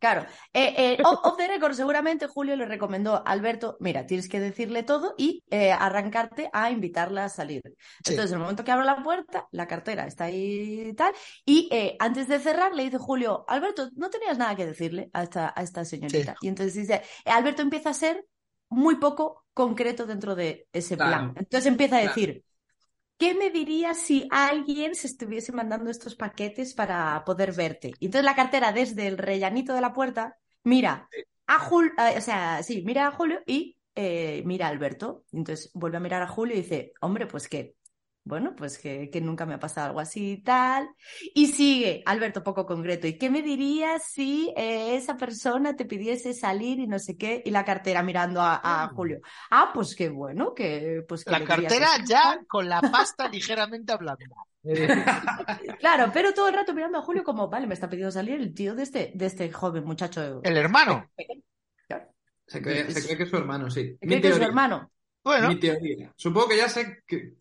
Claro, 0.00 0.26
eh, 0.52 0.74
eh, 0.76 0.98
off, 1.04 1.20
off 1.24 1.36
the 1.36 1.48
record, 1.48 1.74
seguramente 1.74 2.26
Julio 2.26 2.56
le 2.56 2.66
recomendó 2.66 3.14
a 3.16 3.18
Alberto, 3.18 3.76
mira, 3.80 4.06
tienes 4.06 4.28
que 4.28 4.40
decirle 4.40 4.82
todo 4.82 5.14
y 5.16 5.42
eh, 5.50 5.72
arrancarte 5.72 6.50
a 6.52 6.70
invitarla 6.70 7.24
a 7.24 7.28
salir. 7.28 7.62
Sí. 7.64 8.12
Entonces, 8.12 8.30
en 8.30 8.36
el 8.36 8.40
momento 8.42 8.64
que 8.64 8.70
abro 8.70 8.84
la 8.84 9.02
puerta, 9.02 9.48
la 9.50 9.66
cartera 9.66 10.06
está 10.06 10.24
ahí 10.24 10.88
y 10.88 10.92
tal, 10.94 11.12
y 11.44 11.68
eh, 11.72 11.96
antes 11.98 12.28
de 12.28 12.38
cerrar 12.38 12.74
le 12.74 12.84
dice 12.84 12.98
Julio, 12.98 13.44
Alberto, 13.48 13.90
no 13.96 14.10
tenías 14.10 14.38
nada 14.38 14.54
que 14.56 14.66
decirle 14.66 15.10
a 15.12 15.22
esta, 15.24 15.52
a 15.54 15.62
esta 15.62 15.84
señorita. 15.84 16.34
Y 16.40 16.48
entonces 16.48 16.74
dice, 16.74 17.02
eh, 17.24 17.30
Alberto 17.30 17.62
empieza 17.62 17.90
a 17.90 17.94
ser 17.94 18.24
muy 18.68 18.96
poco 18.96 19.44
concreto 19.52 20.06
dentro 20.06 20.34
de 20.34 20.66
ese 20.72 20.96
Claro. 20.96 21.10
plan. 21.10 21.34
Entonces 21.36 21.66
empieza 21.66 21.96
a 21.98 22.00
decir, 22.00 22.42
¿Qué 23.22 23.34
me 23.34 23.50
dirías 23.50 23.98
si 23.98 24.26
alguien 24.32 24.96
se 24.96 25.06
estuviese 25.06 25.52
mandando 25.52 25.92
estos 25.92 26.16
paquetes 26.16 26.74
para 26.74 27.24
poder 27.24 27.52
verte? 27.52 27.92
Y 28.00 28.06
entonces 28.06 28.24
la 28.24 28.34
cartera 28.34 28.72
desde 28.72 29.06
el 29.06 29.16
rellanito 29.16 29.74
de 29.74 29.80
la 29.80 29.92
puerta 29.92 30.38
mira 30.64 31.08
a 31.46 31.60
Julio, 31.60 31.92
o 32.16 32.20
sea, 32.20 32.64
sí, 32.64 32.82
mira 32.84 33.06
a 33.06 33.12
Julio 33.12 33.40
y 33.46 33.78
eh, 33.94 34.42
mira 34.44 34.66
a 34.66 34.70
Alberto. 34.70 35.22
Y 35.30 35.36
entonces 35.36 35.70
vuelve 35.72 35.98
a 35.98 36.00
mirar 36.00 36.20
a 36.20 36.26
Julio 36.26 36.56
y 36.56 36.62
dice, 36.62 36.94
hombre, 37.00 37.28
pues 37.28 37.46
que, 37.46 37.76
bueno, 38.24 38.54
pues 38.56 38.78
que, 38.78 39.10
que 39.10 39.20
nunca 39.20 39.46
me 39.46 39.54
ha 39.54 39.58
pasado 39.58 39.88
algo 39.88 40.00
así 40.00 40.32
y 40.32 40.42
tal. 40.42 40.88
Y 41.34 41.48
sigue, 41.48 42.02
Alberto, 42.06 42.44
poco 42.44 42.66
concreto. 42.66 43.06
¿Y 43.06 43.18
qué 43.18 43.30
me 43.30 43.42
dirías 43.42 44.02
si 44.04 44.52
eh, 44.56 44.96
esa 44.96 45.16
persona 45.16 45.74
te 45.74 45.84
pidiese 45.84 46.32
salir 46.32 46.78
y 46.78 46.86
no 46.86 46.98
sé 46.98 47.16
qué? 47.16 47.42
Y 47.44 47.50
la 47.50 47.64
cartera 47.64 48.02
mirando 48.02 48.40
a, 48.40 48.60
a 48.62 48.88
Julio. 48.88 49.20
Ah, 49.50 49.70
pues 49.74 49.96
qué 49.96 50.08
bueno, 50.08 50.54
que 50.54 51.04
pues 51.08 51.24
que 51.24 51.32
La 51.32 51.40
que 51.40 51.46
cartera 51.46 51.88
ya 52.06 52.40
con 52.46 52.68
la 52.68 52.80
pasta 52.80 53.28
ligeramente 53.28 53.92
hablando. 53.92 54.24
Claro, 55.80 56.12
pero 56.14 56.32
todo 56.32 56.46
el 56.46 56.54
rato 56.54 56.72
mirando 56.72 56.98
a 56.98 57.02
Julio 57.02 57.24
como, 57.24 57.48
vale, 57.48 57.66
me 57.66 57.74
está 57.74 57.90
pidiendo 57.90 58.12
salir 58.12 58.40
el 58.40 58.54
tío 58.54 58.76
de 58.76 58.84
este, 58.84 59.10
de 59.12 59.26
este 59.26 59.50
joven 59.50 59.84
muchacho. 59.84 60.40
El 60.44 60.56
hermano. 60.56 61.10
Se 62.46 62.60
cree, 62.60 62.90
se 62.90 63.02
cree 63.02 63.16
que 63.16 63.22
es 63.22 63.30
su 63.30 63.36
hermano, 63.36 63.70
sí. 63.70 63.96
Cree 63.98 64.20
que 64.20 64.28
es 64.28 64.36
su 64.36 64.42
hermano. 64.42 64.90
Bueno, 65.24 65.48
Mi 65.50 65.56
teoría. 65.60 66.12
Supongo 66.16 66.48
que 66.48 66.56
ya 66.56 66.68
sé 66.68 67.04
que, 67.06 67.34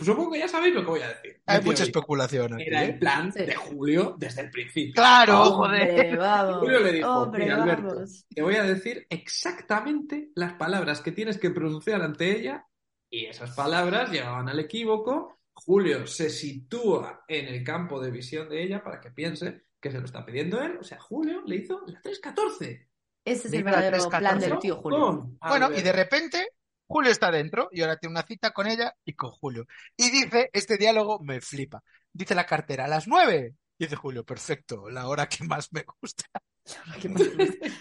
supongo 0.00 0.32
que 0.32 0.40
ya 0.40 0.48
sabéis 0.48 0.74
lo 0.74 0.80
que 0.82 0.90
voy 0.90 1.00
a 1.02 1.08
decir. 1.08 1.40
hay 1.46 1.58
Mi 1.60 1.64
mucha 1.66 1.76
teoría. 1.76 1.84
especulación 1.84 2.54
aquí. 2.54 2.64
Era 2.66 2.82
¿eh? 2.84 2.86
el 2.90 2.98
plan 2.98 3.32
Sí. 3.32 3.44
de 3.44 3.54
Julio 3.54 4.16
desde 4.18 4.40
el 4.42 4.50
principio. 4.50 4.94
Claro, 4.94 5.42
Hombre, 5.44 5.86
joder. 5.92 6.16
vamos. 6.16 6.56
Julio 6.58 6.80
le 6.80 6.92
dijo, 6.92 7.08
Hombre, 7.10 7.44
"Mira, 7.44 7.62
Alberto, 7.62 7.86
vamos. 7.94 8.26
Te 8.34 8.42
voy 8.42 8.56
a 8.56 8.62
decir 8.64 9.06
exactamente 9.08 10.30
las 10.34 10.54
palabras 10.54 11.00
que 11.00 11.12
tienes 11.12 11.38
que 11.38 11.50
pronunciar 11.50 12.02
ante 12.02 12.36
ella 12.36 12.66
y 13.10 13.26
esas 13.26 13.54
palabras 13.54 14.10
llevaban 14.10 14.48
al 14.48 14.58
equívoco. 14.58 15.38
Julio 15.54 16.06
se 16.06 16.30
sitúa 16.30 17.24
en 17.28 17.46
el 17.46 17.64
campo 17.64 18.00
de 18.00 18.10
visión 18.10 18.48
de 18.48 18.62
ella 18.62 18.82
para 18.82 19.00
que 19.00 19.10
piense 19.10 19.62
que 19.80 19.90
se 19.90 19.98
lo 19.98 20.04
está 20.06 20.24
pidiendo 20.26 20.60
él. 20.60 20.76
O 20.80 20.82
sea, 20.84 20.98
Julio 21.00 21.42
le 21.46 21.56
hizo 21.56 21.80
la 21.86 22.00
314. 22.02 22.88
Ese 23.24 23.48
es 23.48 23.54
el 23.54 23.62
verdadero 23.64 23.96
314. 23.96 24.18
plan 24.18 24.38
del 24.40 24.58
tío 24.60 24.76
Julio. 24.76 25.30
Bueno, 25.40 25.70
y 25.76 25.82
de 25.82 25.92
repente 25.92 26.48
Julio 26.88 27.10
está 27.10 27.30
dentro 27.30 27.68
y 27.70 27.82
ahora 27.82 27.98
tiene 27.98 28.12
una 28.12 28.26
cita 28.26 28.50
con 28.52 28.66
ella 28.66 28.94
y 29.04 29.12
con 29.12 29.30
Julio. 29.30 29.66
Y 29.96 30.10
dice, 30.10 30.48
este 30.52 30.78
diálogo 30.78 31.20
me 31.20 31.40
flipa. 31.40 31.82
Dice 32.12 32.34
la 32.34 32.46
cartera, 32.46 32.86
a 32.86 32.88
las 32.88 33.06
nueve. 33.06 33.54
Dice 33.78 33.94
Julio, 33.94 34.24
perfecto, 34.24 34.88
la 34.88 35.06
hora 35.06 35.28
que 35.28 35.44
más 35.44 35.72
me 35.72 35.84
gusta. 36.00 36.24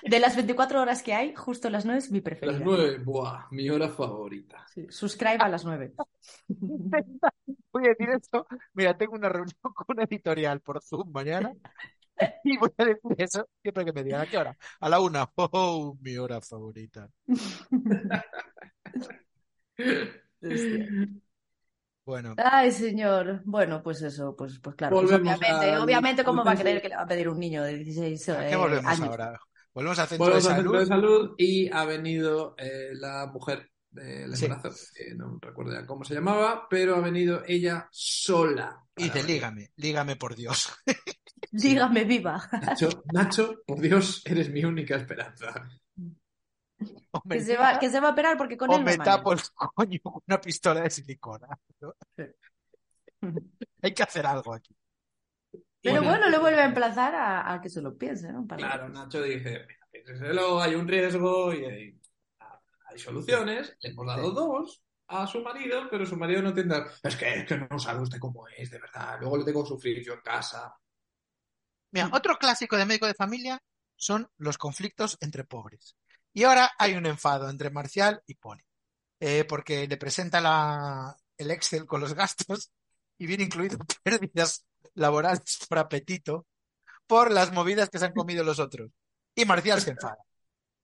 De 0.03 0.20
las 0.20 0.36
24 0.36 0.82
horas 0.82 1.01
que 1.01 1.14
hay, 1.14 1.34
justo 1.36 1.70
las 1.70 1.86
9 1.86 1.99
es 1.99 2.12
mi 2.12 2.22
preferida. 2.22 2.53
Las 2.53 2.62
nueve, 2.62 2.99
buah, 2.99 3.47
mi 3.51 3.70
hora 3.70 3.89
favorita. 3.89 4.66
Sí, 4.74 4.86
Subscribe 4.89 5.38
a 5.39 5.49
las 5.49 5.66
9. 5.66 5.93
Voy 7.74 7.86
a 7.86 7.89
decir 7.89 8.10
esto. 8.12 8.47
Mira, 8.74 8.97
tengo 8.97 9.16
una 9.16 9.30
reunión 9.30 9.58
con 9.62 9.86
una 9.89 10.03
editorial 10.03 10.62
por 10.62 10.82
Zoom 10.82 11.12
mañana 11.12 11.51
y 12.43 12.57
voy 12.57 12.70
a 12.78 12.86
decir 12.86 13.15
eso 13.18 13.47
siempre 13.61 13.86
que 13.86 13.93
me 13.93 14.03
digan 14.03 14.22
a 14.22 14.26
qué 14.28 14.38
hora. 14.38 14.57
A 14.80 14.89
la 14.89 14.99
una. 14.99 15.30
Oh, 15.38 15.97
mi 16.01 16.18
hora 16.18 16.41
favorita. 16.41 17.09
Bueno, 22.05 22.36
Ay, 22.38 22.72
señor. 22.72 23.41
Bueno, 23.43 23.84
pues 23.84 24.01
eso, 24.01 24.34
pues, 24.38 24.59
pues 24.59 24.78
claro. 24.78 24.95
pues 24.95 25.11
obviamente, 25.11 25.78
obviamente, 25.78 26.24
¿cómo 26.24 26.45
va 26.45 26.53
a 26.53 26.55
creer 26.55 26.82
que 26.82 26.88
le 26.88 26.95
va 26.95 27.01
a 27.01 27.07
pedir 27.07 27.28
un 27.28 27.38
niño 27.38 27.63
de 27.63 27.76
16 27.80 28.30
¿a 28.30 28.47
eh, 28.47 28.51
qué 28.51 28.55
volvemos 28.55 28.86
años? 28.86 29.09
ahora? 29.09 29.38
Volvemos 29.74 29.99
al 29.99 30.07
centro 30.07 30.26
Volvemos 30.26 30.43
de 30.45 30.49
al 30.49 30.55
centro 30.55 30.80
de 30.80 30.86
salud. 30.86 31.36
y 31.38 31.70
ha 31.70 31.84
venido 31.84 32.55
eh, 32.57 32.91
la 32.93 33.28
mujer 33.28 33.70
del 33.91 34.34
Sí. 34.38 34.45
embarazo, 34.45 34.86
que 34.95 35.15
no 35.15 35.38
recuerdo 35.41 35.74
ya 35.74 35.86
cómo 35.86 36.05
se 36.05 36.13
llamaba, 36.13 36.68
pero 36.70 36.95
ha 36.95 37.01
venido 37.01 37.43
ella 37.45 37.89
sola. 37.91 38.82
Y 38.95 39.03
dice, 39.05 39.24
lígame, 39.24 39.72
lígame 39.76 40.15
por 40.15 40.34
Dios. 40.36 40.74
Dígame 41.51 42.03
viva. 42.03 42.41
Nacho, 42.61 43.03
Nacho, 43.13 43.61
por 43.65 43.79
Dios, 43.79 44.21
eres 44.25 44.49
mi 44.49 44.63
única 44.65 44.95
esperanza. 44.95 45.67
Que 47.29 47.41
se 47.41 47.57
va, 47.57 47.79
que 47.79 47.89
se 47.89 47.99
va 47.99 48.09
a 48.09 48.11
operar 48.11 48.38
porque 48.38 48.55
con 48.57 48.69
o 48.69 48.77
él 48.77 48.83
me 48.83 48.97
tapo 48.97 49.33
el 49.33 49.39
coño 49.73 49.99
con 50.03 50.21
una 50.27 50.39
pistola 50.39 50.81
de 50.81 50.89
silicona. 50.89 51.47
¿no? 51.81 51.93
Hay 53.81 53.93
que 53.93 54.03
hacer 54.03 54.25
algo 54.25 54.53
aquí. 54.53 54.75
Pero 55.81 56.01
Bueno, 56.01 56.09
bueno, 56.09 56.29
le 56.29 56.38
vuelve 56.38 56.61
a 56.61 56.65
emplazar 56.65 57.15
a, 57.15 57.53
a 57.53 57.61
que 57.61 57.69
se 57.69 57.81
lo 57.81 57.97
piense, 57.97 58.31
¿no? 58.31 58.45
Para- 58.45 58.59
Claro, 58.59 58.89
Nacho 58.89 59.21
dice, 59.23 59.65
"Mira, 59.67 59.88
piénseselo, 59.91 60.61
hay 60.61 60.75
un 60.75 60.88
riesgo 60.88 61.53
y 61.53 61.65
hay, 61.65 62.01
hay 62.89 62.99
soluciones. 62.99 63.75
Le 63.81 63.89
hemos 63.89 64.05
dado 64.07 64.29
Sí. 64.29 64.35
dos 64.35 64.83
a 65.07 65.25
su 65.25 65.41
marido, 65.41 65.88
pero 65.89 66.05
su 66.05 66.17
marido 66.17 66.41
no 66.41 66.49
entiende. 66.49 66.83
Es 67.03 67.15
que, 67.15 67.33
es 67.39 67.45
que 67.45 67.57
no 67.57 67.79
sabe 67.79 68.01
usted 68.01 68.19
cómo 68.19 68.45
es, 68.49 68.69
de 68.69 68.79
verdad. 68.79 69.17
Luego 69.19 69.38
le 69.38 69.45
tengo 69.45 69.63
que 69.63 69.69
sufrir 69.69 70.03
yo 70.05 70.13
en 70.13 70.21
casa. 70.21 70.75
Mira, 71.91 72.09
otro 72.13 72.38
clásico 72.38 72.77
de 72.77 72.85
médico 72.85 73.07
de 73.07 73.13
familia 73.13 73.61
son 73.95 74.29
los 74.38 74.57
conflictos 74.57 75.17
entre 75.21 75.43
pobres. 75.43 75.95
Y 76.33 76.43
ahora 76.43 76.71
hay 76.77 76.93
un 76.93 77.05
enfado 77.05 77.49
entre 77.49 77.69
Marcial 77.69 78.21
y 78.27 78.35
Poli, 78.35 78.63
eh, 79.19 79.45
porque 79.45 79.88
le 79.88 79.97
presenta 79.97 80.39
la, 80.39 81.15
el 81.38 81.51
Excel 81.51 81.85
con 81.85 82.01
los 82.01 82.13
gastos 82.13 82.71
y 83.17 83.25
viene 83.25 83.45
incluido 83.45 83.77
pérdidas 84.03 84.65
laborales 84.93 85.59
por 85.67 85.79
apetito 85.79 86.45
por 87.07 87.31
las 87.31 87.51
movidas 87.53 87.89
que 87.89 87.99
se 87.99 88.05
han 88.05 88.13
comido 88.13 88.43
los 88.43 88.59
otros. 88.59 88.91
Y 89.33 89.45
Marcial 89.45 89.81
se 89.81 89.91
enfada. 89.91 90.17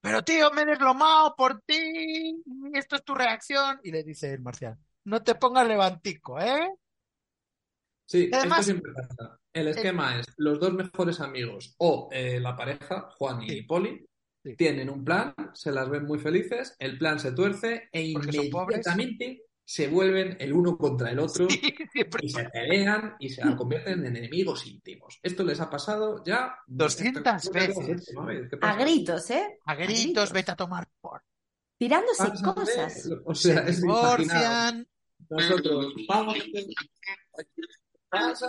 Pero 0.01 0.23
tío, 0.23 0.51
me 0.51 0.63
he 0.63 0.65
deslomado 0.65 1.35
por 1.35 1.61
ti, 1.61 2.43
esto 2.73 2.95
es 2.95 3.03
tu 3.03 3.13
reacción. 3.13 3.79
Y 3.83 3.91
le 3.91 4.03
dice 4.03 4.33
el 4.33 4.41
Marcial, 4.41 4.77
no 5.05 5.21
te 5.23 5.35
pongas 5.35 5.67
levantico, 5.67 6.39
¿eh? 6.39 6.69
Sí, 8.05 8.29
Además- 8.33 8.59
esto 8.67 8.71
siempre 8.73 8.91
pasa. 8.93 9.39
El 9.53 9.67
esquema 9.67 10.19
es 10.19 10.25
los 10.37 10.59
dos 10.59 10.73
mejores 10.73 11.19
amigos 11.19 11.75
o 11.77 12.09
eh, 12.11 12.39
la 12.39 12.55
pareja, 12.55 13.09
Juan 13.17 13.43
y. 13.43 13.61
Poli, 13.63 14.05
Sí. 14.45 14.57
tienen 14.57 14.89
un 14.89 15.05
plan, 15.05 15.33
se 15.53 15.71
las 15.71 15.89
ven 15.89 16.03
muy 16.03 16.19
felices, 16.19 16.75
el 16.77 16.97
plan 16.97 17.17
se 17.17 17.31
tuerce 17.31 17.87
e 17.93 18.01
inmediatamente 18.07 19.43
se 19.65 19.87
vuelven 19.87 20.35
el 20.37 20.51
uno 20.51 20.77
contra 20.77 21.11
el 21.11 21.19
otro 21.19 21.47
y 22.21 22.29
se 22.29 22.43
pelean 22.49 23.15
y 23.19 23.29
se 23.29 23.41
convierten 23.55 24.05
en 24.05 24.17
enemigos 24.17 24.65
íntimos. 24.67 25.17
Esto 25.23 25.45
les 25.45 25.61
ha 25.61 25.69
pasado 25.69 26.21
ya 26.25 26.57
200 26.67 27.23
Esta- 27.25 27.51
creo 27.51 27.67
que 27.85 27.91
es 27.93 28.13
la 28.13 28.21
veces. 28.25 28.57
A 28.61 28.75
gritos, 28.75 29.29
¿eh? 29.31 29.59
a 29.65 29.75
gritos, 29.75 30.33
vete 30.33 30.51
a 30.51 30.55
tomar 30.57 30.89
por. 30.99 31.21
Tirándose 31.77 32.27
cosas. 32.43 33.09
O 33.23 33.33
sea, 33.33 33.63
Se 33.63 33.69
es 33.71 33.81
divorcian. 33.81 34.85
Nosotros 35.29 35.93
vamos. 36.05 36.35
Pasa. 38.09 38.47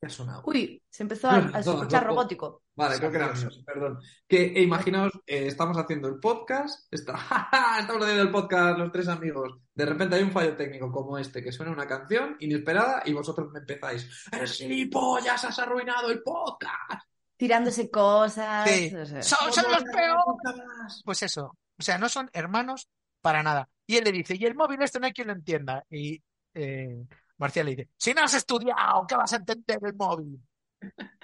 ¿Qué 0.00 0.06
ha 0.06 0.10
sonado? 0.10 0.42
Uy, 0.46 0.82
se 0.88 1.02
empezó 1.02 1.28
a, 1.28 1.36
a 1.54 1.60
escuchar 1.60 2.06
robótico. 2.06 2.62
Vale, 2.74 2.96
creo 2.96 3.10
que 3.10 3.16
era 3.18 3.32
mío, 3.32 3.48
perdón. 3.66 4.00
Que 4.26 4.44
eh, 4.44 4.62
imaginaos, 4.62 5.12
eh, 5.26 5.46
estamos 5.48 5.76
haciendo 5.76 6.08
el 6.08 6.18
podcast, 6.18 6.90
está, 6.90 7.12
estamos 7.80 8.02
haciendo 8.02 8.22
el 8.22 8.30
podcast 8.30 8.78
los 8.78 8.90
tres 8.90 9.08
amigos. 9.08 9.58
De 9.74 9.84
repente 9.84 10.16
hay 10.16 10.22
un 10.22 10.32
fallo 10.32 10.56
técnico 10.56 10.90
como 10.90 11.18
este, 11.18 11.42
que 11.42 11.52
suena 11.52 11.72
una 11.72 11.86
canción 11.86 12.36
inesperada 12.40 13.02
y 13.04 13.12
vosotros 13.12 13.52
me 13.52 13.58
empezáis. 13.58 14.26
¡Eres 14.32 14.52
gilipollas! 14.52 15.44
¡Has 15.44 15.58
arruinado 15.58 16.10
el 16.10 16.22
podcast! 16.22 17.04
Tirándose 17.36 17.90
cosas. 17.90 18.70
Sí. 18.70 18.94
o 18.94 19.04
sea. 19.04 19.22
Son, 19.22 19.52
son 19.52 19.64
¿Cómo 19.64 19.76
los 19.76 19.84
peores. 19.84 21.02
Pues 21.04 21.22
eso. 21.22 21.58
O 21.78 21.82
sea, 21.82 21.98
no 21.98 22.08
son 22.08 22.30
hermanos 22.32 22.88
para 23.20 23.42
nada. 23.42 23.68
Y 23.86 23.96
él 23.96 24.04
le 24.04 24.12
dice, 24.12 24.36
y 24.38 24.46
el 24.46 24.54
móvil 24.54 24.80
esto 24.80 24.98
no 24.98 25.06
hay 25.06 25.12
quien 25.12 25.26
lo 25.26 25.34
entienda. 25.34 25.84
Y 25.90 26.22
eh, 26.54 27.04
Marcial 27.40 27.64
le 27.64 27.70
dice, 27.74 27.88
si 27.96 28.12
no 28.12 28.22
has 28.22 28.34
estudiado, 28.34 29.06
¿qué 29.06 29.16
vas 29.16 29.32
a 29.32 29.36
entender 29.36 29.78
el 29.82 29.94
móvil? 29.94 30.38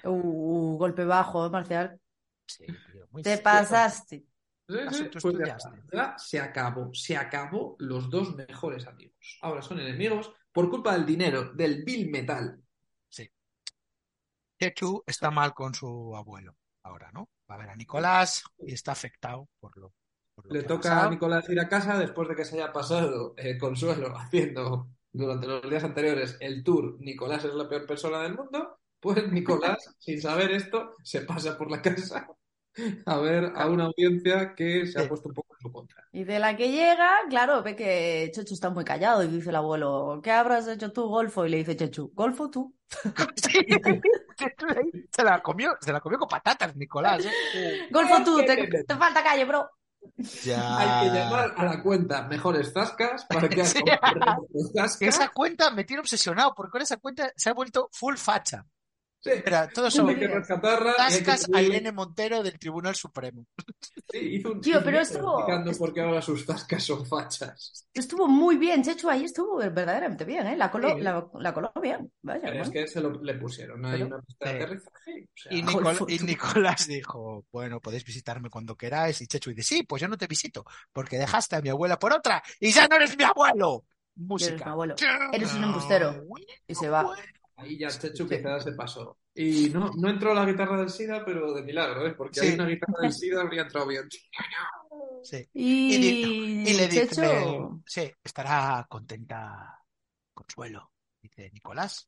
Uh, 0.03 0.75
golpe 0.77 1.05
bajo, 1.05 1.45
¿eh, 1.45 1.49
Marcial. 1.49 1.99
Sí, 2.45 2.65
tío, 2.65 3.07
muy 3.11 3.21
Te 3.21 3.37
pasaste. 3.37 4.25
Sí, 4.67 4.79
¿Acaso 4.79 5.03
sí, 5.03 5.09
pues 5.21 5.35
ya 5.93 6.15
se 6.17 6.39
acabó, 6.39 6.93
se 6.93 7.15
acabó 7.15 7.75
los 7.79 8.09
dos 8.09 8.35
mejores 8.35 8.87
amigos. 8.87 9.37
Ahora 9.41 9.61
son 9.61 9.79
enemigos 9.79 10.33
por 10.51 10.69
culpa 10.69 10.93
del 10.93 11.05
dinero, 11.05 11.53
del 11.53 11.83
bill 11.83 12.09
metal. 12.09 12.61
Chechu 14.59 15.03
está 15.05 15.29
mal 15.29 15.53
con 15.53 15.75
su 15.75 16.15
abuelo 16.15 16.57
ahora, 16.81 17.11
¿no? 17.11 17.29
Va 17.49 17.55
a 17.55 17.57
ver 17.59 17.69
a 17.69 17.75
Nicolás 17.75 18.43
y 18.57 18.73
está 18.73 18.93
afectado 18.93 19.47
por 19.59 19.77
lo, 19.77 19.93
por 20.33 20.47
lo 20.47 20.51
Le 20.51 20.61
que 20.61 20.65
ha 20.65 20.67
toca 20.67 21.05
a. 21.05 21.09
Nicolás 21.11 21.47
ir 21.47 21.59
a 21.59 21.69
casa 21.69 21.95
después 21.99 22.27
de 22.27 22.35
que 22.35 22.43
se 22.43 22.55
haya 22.55 22.73
pasado 22.73 23.35
eh, 23.37 23.55
Consuelo 23.59 24.17
haciendo 24.17 24.89
durante 25.17 25.47
los 25.47 25.67
días 25.67 25.83
anteriores 25.83 26.37
el 26.39 26.63
tour 26.63 26.97
Nicolás 26.99 27.43
es 27.43 27.53
la 27.53 27.67
peor 27.67 27.85
persona 27.85 28.21
del 28.21 28.35
mundo. 28.35 28.79
Pues 28.99 29.27
Nicolás, 29.31 29.95
sin 29.99 30.21
saber 30.21 30.51
esto, 30.51 30.95
se 31.03 31.21
pasa 31.21 31.57
por 31.57 31.71
la 31.71 31.81
casa 31.81 32.27
a 33.07 33.17
ver 33.17 33.51
a 33.55 33.67
una 33.67 33.85
audiencia 33.85 34.53
que 34.55 34.85
se 34.85 35.01
ha 35.01 35.07
puesto 35.07 35.29
un 35.29 35.33
poco 35.35 35.55
en 35.55 35.61
su 35.61 35.71
contra. 35.71 36.07
Y 36.11 36.23
de 36.23 36.37
la 36.37 36.55
que 36.55 36.71
llega, 36.71 37.21
claro, 37.27 37.63
ve 37.63 37.75
que 37.75 38.29
Chechu 38.31 38.53
está 38.53 38.69
muy 38.69 38.85
callado 38.85 39.23
y 39.23 39.27
dice 39.27 39.49
el 39.49 39.55
abuelo, 39.55 40.19
¿qué 40.23 40.31
habrás 40.31 40.67
hecho 40.67 40.91
tú, 40.91 41.07
Golfo? 41.07 41.45
Y 41.45 41.49
le 41.49 41.57
dice 41.57 41.75
Chechu, 41.75 42.11
¿Golfo 42.13 42.51
tú? 42.51 42.75
Sí. 43.35 43.59
Se 45.11 45.23
la 45.23 45.41
comió, 45.41 45.71
se 45.81 45.91
la 45.91 45.99
comió 45.99 46.19
con 46.19 46.27
patatas, 46.27 46.75
Nicolás. 46.75 47.25
¿eh? 47.25 47.87
Golfo 47.89 48.23
tú, 48.23 48.37
te 48.45 48.95
falta 48.95 49.23
calle, 49.23 49.45
bro. 49.45 49.67
Ya. 50.43 50.77
Hay 50.77 51.09
que 51.09 51.15
llamar 51.15 51.53
a 51.57 51.65
la 51.65 51.83
cuenta 51.83 52.23
mejores 52.23 52.73
zascas 52.73 53.25
para. 53.25 53.49
Que 53.49 53.61
esa 55.07 55.29
cuenta 55.29 55.71
me 55.71 55.83
tiene 55.83 56.01
obsesionado 56.01 56.53
porque 56.55 56.71
con 56.71 56.81
esa 56.81 56.97
cuenta 56.97 57.31
se 57.35 57.49
ha 57.49 57.53
vuelto 57.53 57.89
full 57.91 58.15
facha. 58.15 58.65
Sí, 59.19 59.31
Espera, 59.31 59.67
todos 59.67 59.93
son 59.93 60.07
hay 60.09 60.15
que 60.15 60.27
tascas 60.29 61.47
a 61.51 61.61
Irene 61.61 61.91
Montero 61.91 62.43
del 62.43 62.57
Tribunal 62.59 62.95
Supremo. 62.95 63.45
Sí, 64.11 64.19
hizo 64.19 64.51
un 64.51 64.61
Tío, 64.61 64.81
pero 64.83 64.99
esto- 64.99 65.39
explicando 65.39 65.71
por 65.77 65.93
qué 65.93 66.01
ahora 66.01 66.21
sus 66.21 66.45
zascas 66.45 66.83
son 66.83 67.05
fachas. 67.05 67.87
Estuvo 67.93 68.27
muy 68.27 68.57
bien, 68.57 68.83
Chechu, 68.83 69.09
ahí 69.09 69.25
estuvo 69.25 69.57
verdaderamente 69.57 70.23
bien, 70.23 70.45
¿eh? 70.47 70.55
La 70.55 70.69
coló, 70.69 70.95
Sí. 70.95 71.01
la, 71.01 71.27
la 71.33 71.53
coló 71.53 71.71
bien. 71.81 72.11
Vaya, 72.21 72.41
Pero 72.43 72.61
es 72.63 72.69
que 72.69 72.87
se 72.87 73.01
lo 73.01 73.11
le 73.21 73.33
pusieron 73.33 73.83
ahí 73.85 73.93
Pero- 74.03 74.05
una 74.05 74.21
pista 74.21 74.49
de 74.53 74.55
aterrizaje. 74.63 75.23
O 75.25 75.37
sea, 75.37 75.53
Y, 75.53 75.63
Nicol- 75.63 76.05
y. 76.07 76.19
Nicolás 76.19 76.87
dijo, 76.87 77.43
bueno, 77.51 77.79
podéis 77.81 78.05
visitarme 78.05 78.49
cuando 78.51 78.75
queráis. 78.75 79.19
Y 79.21 79.27
Chechu 79.27 79.49
dice, 79.49 79.63
sí, 79.63 79.83
pues 79.83 80.01
yo 80.01 80.07
no 80.07 80.17
te 80.17 80.27
visito, 80.27 80.63
porque 80.93 81.17
dejaste 81.17 81.55
a 81.55 81.61
mi 81.61 81.69
abuela 81.69 81.97
por 81.97 82.13
otra 82.13 82.41
y 82.59 82.71
ya 82.71 82.87
no 82.87 82.95
eres 82.97 83.17
mi 83.17 83.23
abuelo. 83.23 83.83
Música. 84.15 84.51
Eres 84.53 84.65
mi 84.65 84.71
abuelo. 84.71 84.95
Eres 85.33 85.53
un 85.53 85.63
embustero. 85.63 86.23
Y 86.67 86.75
se 86.75 86.87
va. 86.89 87.05
Ahí 87.57 87.77
ya 87.77 87.89
Chechu 87.89 88.27
Sí. 88.27 88.37
quizás 88.37 88.63
se 88.63 88.71
pasó. 88.73 89.17
Y 89.33 89.69
no, 89.69 89.91
no 89.95 90.09
entró 90.09 90.33
la 90.33 90.45
guitarra 90.45 90.77
del 90.79 90.89
SIDA, 90.89 91.25
pero 91.25 91.53
de 91.53 91.63
milagro, 91.63 92.05
¿eh? 92.07 92.13
Porque 92.15 92.39
Sí. 92.39 92.47
hay 92.47 92.53
una 92.53 92.67
guitarra 92.67 92.99
del 93.01 93.11
SIDA 93.13 93.41
habría 93.41 93.63
entrado 93.63 93.87
bien. 93.87 94.07
Sí. 95.23 95.47
Y, 95.53 95.95
Y, 95.95 96.73
le 96.73 96.87
dice, 96.87 97.07
sí, 97.85 98.11
estará 98.23 98.85
contenta 98.89 99.79
Consuelo, 100.33 100.91
dice 101.21 101.49
Nicolás, 101.51 102.07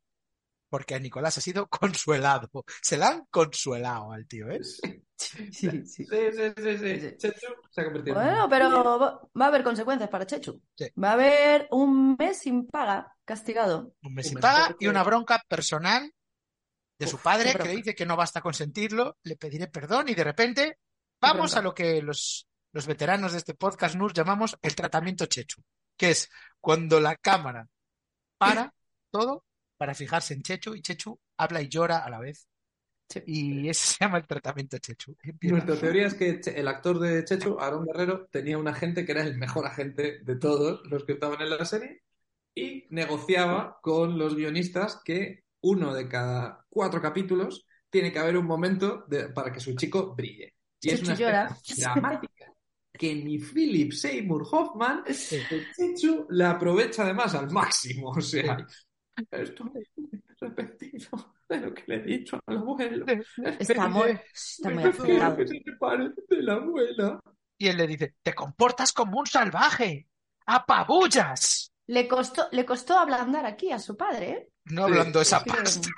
porque 0.69 0.95
a 0.95 0.99
Nicolás 0.99 1.37
ha 1.37 1.41
sido 1.41 1.67
consuelado. 1.69 2.49
Se 2.81 2.97
la 2.97 3.09
han 3.09 3.25
consuelado 3.29 4.11
al 4.11 4.27
tío, 4.27 4.49
¿eh? 4.49 4.63
Sí, 4.63 5.03
sí, 5.17 5.51
sí. 5.51 6.05
sí, 6.05 6.05
sí. 6.05 6.99
sí. 6.99 7.17
Chechu 7.17 7.47
se 7.71 7.81
ha 7.81 7.85
convertido 7.85 8.21
en 8.21 8.25
Bueno, 8.27 8.47
pero 8.49 8.99
va, 9.33 9.45
a 9.45 9.47
haber 9.47 9.63
consecuencias 9.63 10.09
para 10.09 10.25
Chechu. 10.25 10.61
Sí. 10.75 10.87
Va 11.01 11.09
a 11.09 11.13
haber 11.13 11.67
un 11.71 12.15
mes 12.17 12.39
sin 12.39 12.67
paga, 12.67 13.15
castigado. 13.25 13.93
Un 14.03 14.13
mes 14.13 14.25
Un 14.25 14.29
sin 14.29 14.35
mes 14.35 14.41
paga 14.41 14.67
porque- 14.67 14.85
y 14.85 14.87
una 14.87 15.03
bronca 15.03 15.43
personal 15.47 16.13
de 16.97 17.07
su 17.07 17.15
Uf, 17.15 17.23
padre 17.23 17.53
que 17.53 17.63
le 17.63 17.75
dice 17.77 17.95
que 17.95 18.05
no 18.05 18.15
basta 18.17 18.41
consentirlo, 18.41 19.17
le 19.23 19.37
pediré 19.37 19.67
perdón 19.67 20.09
y 20.09 20.15
de 20.15 20.23
repente 20.23 20.77
vamos 21.21 21.55
a 21.55 21.61
lo 21.61 21.73
que 21.73 22.01
los, 22.01 22.47
los 22.73 22.85
veteranos 22.87 23.31
de 23.31 23.37
este 23.37 23.53
podcast 23.53 23.95
NUR 23.95 24.13
llamamos 24.13 24.57
el 24.61 24.75
tratamiento 24.75 25.25
Chechu, 25.25 25.61
que 25.97 26.11
es 26.11 26.29
cuando 26.59 26.99
la 26.99 27.15
cámara 27.15 27.67
para 28.37 28.73
todo 29.11 29.45
para 29.79 29.95
fijarse 29.95 30.33
en 30.33 30.41
Chechu 30.43 30.75
y 30.75 30.81
Chechu 30.81 31.17
habla 31.37 31.61
y 31.61 31.69
llora 31.69 31.99
a 31.99 32.09
la 32.09 32.19
vez. 32.19 32.47
Sí. 33.07 33.21
Y 33.25 33.69
ese 33.69 33.93
se 33.93 33.97
llama 34.05 34.17
el 34.19 34.27
tratamiento 34.27 34.77
Chechu. 34.77 35.15
Nuestra 35.41 35.75
teoría 35.79 36.05
es 36.07 36.13
que 36.15 36.41
el 36.53 36.67
actor 36.67 36.99
de 36.99 37.23
Chechu, 37.25 37.57
Aaron 37.59 37.85
Guerrero, 37.85 38.27
tenía 38.29 38.57
un 38.57 38.67
agente 38.67 39.05
que 39.05 39.13
era 39.13 39.23
el 39.23 39.37
mejor 39.37 39.65
agente 39.65 40.19
de 40.21 40.35
todos 40.35 40.81
los 40.85 41.05
que 41.05 41.13
estaban 41.13 41.41
en 41.41 41.49
la 41.49 41.63
serie 41.65 42.03
y 42.53 42.85
negociaba 42.91 43.79
con 43.81 44.17
los 44.19 44.35
guionistas 44.35 45.01
que 45.03 45.43
uno 45.61 45.93
de 45.93 46.07
cada 46.07 46.65
cuatro 46.69 47.01
capítulos 47.01 47.65
tiene 47.89 48.11
que 48.11 48.19
haber 48.19 48.37
un 48.37 48.45
momento 48.45 49.05
de- 49.07 49.29
para 49.29 49.51
que 49.51 49.59
su 49.61 49.75
chico 49.75 50.13
brille. 50.13 50.53
Y 50.81 50.89
es 50.89 50.99
Chechu 50.99 51.05
una 51.11 51.15
llora. 51.19 51.57
escena 51.65 51.93
dramática 51.93 52.45
que 52.93 53.15
ni 53.15 53.39
Philip 53.39 53.93
Seymour 53.93 54.45
Hoffman, 54.51 55.03
Sí. 55.13 55.39
Chechu, 55.75 56.27
la 56.31 56.51
aprovecha 56.51 57.03
además 57.03 57.33
al 57.33 57.49
máximo. 57.49 58.09
O 58.11 58.21
sea, 58.21 58.57
esto 58.57 58.65
es 59.31 59.53
repetido 60.39 61.33
de 61.49 61.57
lo 61.59 61.73
que 61.73 61.83
le 61.87 61.95
he 61.95 62.03
dicho 62.03 62.39
al 62.45 62.57
abuelo. 62.57 63.05
Está 63.59 63.87
muy, 63.87 64.17
está 64.33 64.69
muy 64.69 64.83
Prefiero 64.83 65.23
afectado. 65.25 65.37
que 65.37 65.47
se 65.47 65.63
separe 65.63 66.09
de 66.29 66.43
la 66.43 66.53
abuela. 66.53 67.19
Y 67.57 67.67
él 67.67 67.77
le 67.77 67.87
dice, 67.87 68.15
te 68.23 68.33
comportas 68.33 68.93
como 68.93 69.19
un 69.19 69.25
salvaje. 69.25 70.07
¡Apabullas! 70.45 71.71
Le 71.87 72.07
costó, 72.07 72.47
le 72.51 72.65
costó 72.65 72.97
ablandar 72.97 73.45
aquí 73.45 73.71
a 73.71 73.79
su 73.79 73.97
padre, 73.97 74.29
¿eh? 74.29 74.49
No 74.65 74.85
Sí, 74.85 74.91
hablando 74.93 75.21
esa 75.21 75.37
Es 75.37 75.43
que- 75.43 75.49
pasta. 75.49 75.89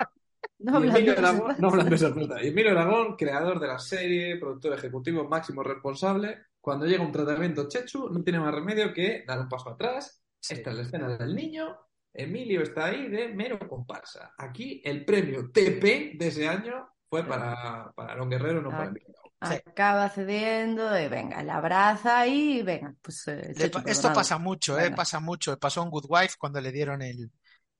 No 0.58 0.80
su 0.80 1.10
Aragón, 1.10 1.56
no 1.58 1.68
hablando 1.68 1.90
de 1.90 1.96
esa 1.96 2.14
puta. 2.14 2.42
Y 2.42 2.48
Emilio 2.48 2.70
Aragón, 2.70 3.16
creador 3.16 3.58
de 3.58 3.66
la 3.66 3.78
serie, 3.80 4.36
productor 4.38 4.74
ejecutivo 4.74 5.28
máximo 5.28 5.62
responsable, 5.62 6.38
cuando 6.60 6.86
llega 6.86 7.02
un 7.04 7.10
tratamiento 7.10 7.68
Chechu, 7.68 8.08
no 8.10 8.22
tiene 8.22 8.38
más 8.38 8.54
remedio 8.54 8.92
que 8.94 9.24
dar 9.26 9.40
un 9.40 9.48
paso 9.48 9.70
atrás. 9.70 10.22
Sí. 10.40 10.54
Esta 10.54 10.70
es 10.70 10.76
la 10.76 10.82
escena 10.82 11.16
del 11.16 11.34
niño. 11.34 11.76
Emilio 12.14 12.62
está 12.62 12.86
ahí 12.86 13.08
de 13.08 13.28
mero 13.28 13.58
comparsa. 13.68 14.32
Aquí 14.36 14.82
el 14.84 15.04
premio 15.04 15.50
TP 15.50 16.12
de 16.14 16.28
ese 16.28 16.48
año 16.48 16.88
fue 17.08 17.26
para, 17.26 17.92
para 17.94 18.12
Aaron 18.12 18.30
Guerrero, 18.30 18.62
no 18.62 18.70
para. 18.70 18.92
Sí. 18.92 19.54
Acaba 19.66 20.08
cediendo 20.08 20.96
y 20.98 21.08
venga, 21.08 21.42
la 21.42 21.56
abraza 21.56 22.26
y 22.28 22.62
venga, 22.62 22.94
pues 23.02 23.26
eh, 23.26 23.52
Le 23.56 23.70
Esto 23.90 24.12
pasa 24.12 24.38
mucho, 24.38 24.78
¿eh? 24.78 24.92
Pasa 24.92 25.18
mucho. 25.18 25.58
Pasó 25.58 25.82
en 25.82 25.90
Good 25.90 26.06
Wife 26.08 26.36
cuando 26.38 26.60
le 26.60 26.70
dieron 26.70 27.02
el, 27.02 27.32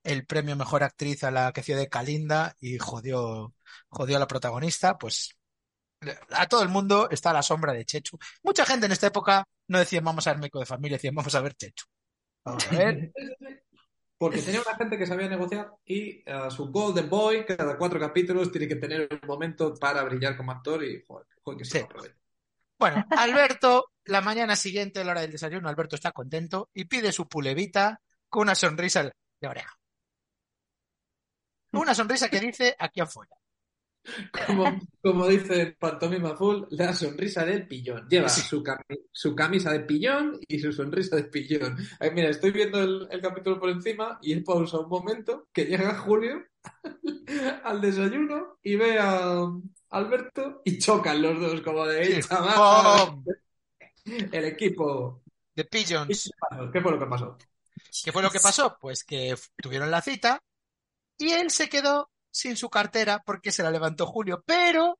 el 0.02 0.26
premio 0.26 0.56
Mejor 0.56 0.82
Actriz 0.82 1.22
a 1.22 1.30
la 1.30 1.52
que 1.52 1.60
hacía 1.60 1.76
de 1.76 1.88
Kalinda 1.88 2.56
y 2.58 2.78
jodió, 2.78 3.54
jodió 3.88 4.16
a 4.16 4.20
la 4.20 4.26
protagonista. 4.26 4.98
Pues 4.98 5.36
a 6.30 6.46
todo 6.48 6.62
el 6.62 6.68
mundo 6.68 7.08
está 7.10 7.30
a 7.30 7.34
la 7.34 7.42
sombra 7.42 7.72
de 7.72 7.84
Chechu. 7.84 8.18
Mucha 8.42 8.66
gente 8.66 8.86
en 8.86 8.92
esta 8.92 9.06
época 9.06 9.46
no 9.68 9.78
decía 9.78 10.00
vamos 10.00 10.26
a 10.26 10.30
ver 10.30 10.40
Médico 10.40 10.58
de 10.58 10.66
Familia, 10.66 10.96
decían 10.96 11.14
vamos 11.14 11.34
a 11.34 11.40
ver 11.40 11.54
Chechu. 11.54 11.84
Vamos 12.44 12.66
a 12.66 12.76
ver. 12.76 13.12
Porque 14.22 14.40
tenía 14.40 14.60
una 14.60 14.76
gente 14.76 14.96
que 14.96 15.04
sabía 15.04 15.28
negociar 15.28 15.74
y 15.84 16.22
a 16.30 16.48
su 16.48 16.70
Golden 16.70 17.10
Boy, 17.10 17.44
cada 17.44 17.76
cuatro 17.76 17.98
capítulos, 17.98 18.52
tiene 18.52 18.68
que 18.68 18.76
tener 18.76 19.08
un 19.10 19.26
momento 19.26 19.74
para 19.74 20.04
brillar 20.04 20.36
como 20.36 20.52
actor 20.52 20.84
y 20.84 21.02
joder, 21.04 21.26
joder 21.42 21.58
que 21.58 21.64
se 21.64 21.80
Sí. 21.80 21.86
Bueno, 22.78 23.04
Alberto, 23.10 23.90
la 24.04 24.20
mañana 24.20 24.54
siguiente, 24.54 25.00
a 25.00 25.04
la 25.04 25.10
hora 25.10 25.22
del 25.22 25.32
desayuno, 25.32 25.68
Alberto 25.68 25.96
está 25.96 26.12
contento 26.12 26.70
y 26.72 26.84
pide 26.84 27.10
su 27.10 27.26
pulevita 27.26 28.00
con 28.28 28.42
una 28.42 28.54
sonrisa 28.54 29.02
de 29.02 29.48
oreja. 29.48 29.76
Una 31.72 31.92
sonrisa 31.92 32.28
que 32.28 32.38
dice 32.38 32.76
aquí 32.78 33.00
afuera. 33.00 33.34
Como, 34.46 34.64
como 35.02 35.28
dice 35.28 35.76
Pantomima 35.78 36.36
Full, 36.36 36.64
la 36.70 36.92
sonrisa 36.92 37.44
del 37.44 37.66
pillón. 37.66 38.08
Lleva 38.08 38.28
Sí. 38.28 38.40
su, 38.42 38.62
cami- 38.62 39.00
su 39.12 39.34
camisa 39.34 39.72
de 39.72 39.80
pillón 39.80 40.38
y 40.48 40.58
su 40.58 40.72
sonrisa 40.72 41.16
de 41.16 41.24
pillón. 41.24 41.76
Ay, 42.00 42.10
mira, 42.12 42.30
estoy 42.30 42.50
viendo 42.50 42.80
el, 42.80 43.06
el 43.10 43.20
capítulo 43.20 43.58
por 43.60 43.70
encima 43.70 44.18
y 44.22 44.32
él 44.32 44.42
pausa 44.44 44.78
un 44.78 44.88
momento 44.88 45.48
que 45.52 45.64
llega 45.66 45.98
Julio 45.98 46.44
al 47.64 47.80
desayuno 47.80 48.58
y 48.62 48.76
ve 48.76 48.98
a 48.98 49.40
Alberto 49.90 50.62
y 50.64 50.78
chocan 50.78 51.20
los 51.22 51.40
dos 51.40 51.60
como 51.60 51.86
de 51.86 52.04
Sí. 52.04 52.12
"Ey, 52.14 52.20
chaval, 52.22 53.22
el 54.32 54.44
equipo. 54.44 55.22
The 55.54 55.64
Pigeons. 55.64 56.30
¿Qué 56.72 56.80
fue 56.80 56.92
lo 56.92 56.98
que 56.98 57.06
pasó? 57.06 57.36
¿Qué 58.04 58.10
fue 58.10 58.22
lo 58.22 58.30
que 58.30 58.40
pasó? 58.40 58.78
Pues 58.80 59.04
que 59.04 59.34
tuvieron 59.56 59.90
la 59.90 60.00
cita 60.00 60.42
y 61.18 61.30
él 61.32 61.50
se 61.50 61.68
quedó 61.68 62.10
sin 62.32 62.56
su 62.56 62.68
cartera 62.68 63.22
porque 63.24 63.52
se 63.52 63.62
la 63.62 63.70
levantó 63.70 64.06
Julio, 64.06 64.42
pero 64.44 64.98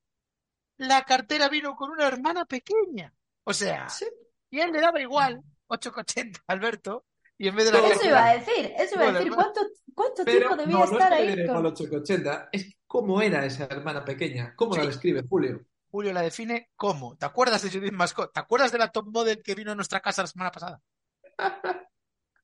la 0.76 1.02
cartera 1.02 1.48
vino 1.48 1.74
con 1.74 1.90
una 1.90 2.06
hermana 2.06 2.44
pequeña. 2.44 3.12
O 3.44 3.52
sea, 3.52 3.88
Sí. 3.88 4.06
y 4.50 4.60
él 4.60 4.70
le 4.70 4.80
daba 4.80 5.00
igual, 5.00 5.42
8,80 5.66 6.40
Alberto, 6.46 7.04
y 7.38 7.48
en 7.48 7.56
vez 7.56 7.64
de 7.66 7.72
la 7.72 7.78
Eso 7.78 7.88
cartera- 7.88 8.08
iba 8.10 8.24
a 8.26 8.34
decir, 8.34 8.72
eso 8.78 8.94
iba 8.94 9.08
a 9.08 9.12
decir. 9.12 9.32
¿Cuánto, 9.34 9.60
cuánto 9.94 10.24
Pero 10.24 10.38
tiempo 10.38 10.56
debía 10.56 10.72
no, 10.74 10.78
no 10.78 10.84
es 10.84 10.92
estar 10.92 11.08
que 11.18 11.24
le 11.24 11.30
ahí? 11.30 11.36
con- 11.36 11.44
igual 11.56 11.66
8,80, 11.66 12.48
es 12.52 12.76
cómo 12.86 13.22
era 13.22 13.44
esa 13.46 13.64
hermana 13.64 14.04
pequeña, 14.04 14.54
cómo 14.54 14.76
la 14.76 14.82
Sí. 14.82 14.86
describe 14.88 15.24
Julio. 15.28 15.64
Julio 15.90 16.12
la 16.12 16.22
define 16.22 16.70
como, 16.76 17.16
¿te 17.16 17.26
acuerdas 17.26 17.62
de 17.62 17.70
Judith 17.70 17.92
Mascot? 17.92 18.32
¿Te 18.32 18.40
acuerdas 18.40 18.70
de 18.72 18.78
la 18.78 18.90
top 18.90 19.08
model 19.08 19.42
que 19.42 19.54
vino 19.54 19.72
a 19.72 19.74
nuestra 19.74 20.00
casa 20.00 20.22
la 20.22 20.28
semana 20.28 20.50
pasada? 20.50 20.80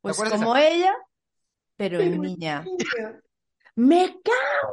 Pues 0.00 0.16
como 0.18 0.56
ella, 0.56 0.94
pero 1.76 2.00
en 2.00 2.20
niña. 2.20 2.64
Me 3.78 4.06
cago 4.24 4.72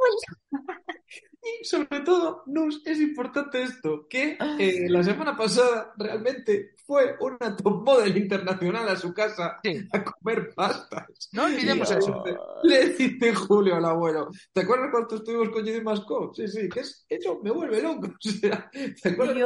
Y 1.60 1.64
sobre 1.64 2.00
todo, 2.00 2.42
Nus, 2.46 2.82
es 2.84 3.00
importante 3.00 3.62
esto, 3.62 4.08
que 4.08 4.36
eh, 4.58 4.88
la 4.88 5.04
semana 5.04 5.36
pasada 5.36 5.94
realmente 5.96 6.74
fue 6.86 7.16
una 7.20 7.56
top 7.56 7.84
model 7.84 8.16
internacional 8.16 8.88
a 8.88 8.96
su 8.96 9.12
casa 9.12 9.56
Sí. 9.62 9.86
a 9.92 10.04
comer 10.04 10.54
pastas. 10.54 11.04
No 11.32 11.44
olvidemos 11.44 11.90
eso. 11.90 12.22
Le 12.62 12.90
dice 12.90 13.34
Julio 13.34 13.76
al 13.76 13.84
abuelo, 13.84 14.28
¿te 14.52 14.60
acuerdas 14.60 14.88
cuando 14.92 15.16
estuvimos 15.16 15.48
con 15.50 15.62
Judith 15.62 15.82
Mascot? 15.82 16.34
Sí, 16.36 16.46
sí, 16.48 16.68
que 16.68 16.80
es, 16.80 17.04
eso 17.08 17.40
me 17.42 17.50
vuelve 17.50 17.82
loco. 17.82 18.06
O 18.16 18.30
sea, 18.30 18.70
¿te 19.02 19.08
acuerdas 19.08 19.36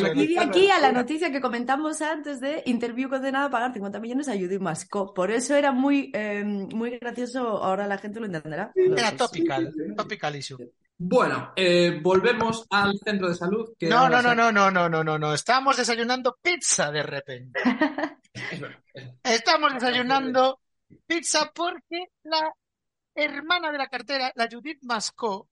cuando- 0.00 0.22
Y 0.22 0.34
de 0.34 0.38
aquí 0.40 0.70
a 0.70 0.80
la 0.80 0.92
noticia 0.92 1.30
que 1.30 1.40
comentamos 1.40 2.00
antes 2.02 2.40
de 2.40 2.62
interview 2.66 3.08
condenado 3.08 3.46
a 3.48 3.50
pagar 3.50 3.72
50 3.72 4.00
millones 4.00 4.28
a 4.28 4.32
Judith 4.32 4.60
Mascó. 4.60 5.12
Por 5.12 5.30
eso 5.30 5.54
era 5.54 5.72
muy, 5.72 6.10
eh, 6.14 6.44
muy 6.44 6.98
gracioso, 6.98 7.40
ahora 7.62 7.86
la 7.86 7.98
gente 7.98 8.20
lo 8.20 8.26
entenderá. 8.26 8.72
Era 8.74 9.16
topical, 9.16 9.72
topical 9.96 10.36
issue. 10.36 10.58
Bueno, 11.06 11.52
eh, 11.54 12.00
volvemos 12.02 12.66
al 12.70 12.98
centro 12.98 13.28
de 13.28 13.34
salud. 13.34 13.74
Que 13.78 13.88
No, 13.88 14.08
no, 14.08 14.22
no, 14.22 14.34
no, 14.34 14.50
no, 14.50 14.70
no, 14.70 14.88
no, 14.88 15.04
no, 15.04 15.18
no. 15.18 15.34
Estamos 15.34 15.76
desayunando 15.76 16.38
pizza 16.40 16.90
de 16.90 17.02
repente. 17.02 17.60
Estamos 19.22 19.74
desayunando 19.74 20.62
pizza 21.06 21.52
porque 21.54 22.06
la 22.22 22.50
hermana 23.14 23.70
de 23.70 23.76
la 23.76 23.88
cartera, 23.88 24.32
la 24.34 24.48
Judith 24.50 24.78
Mascó, 24.80 25.50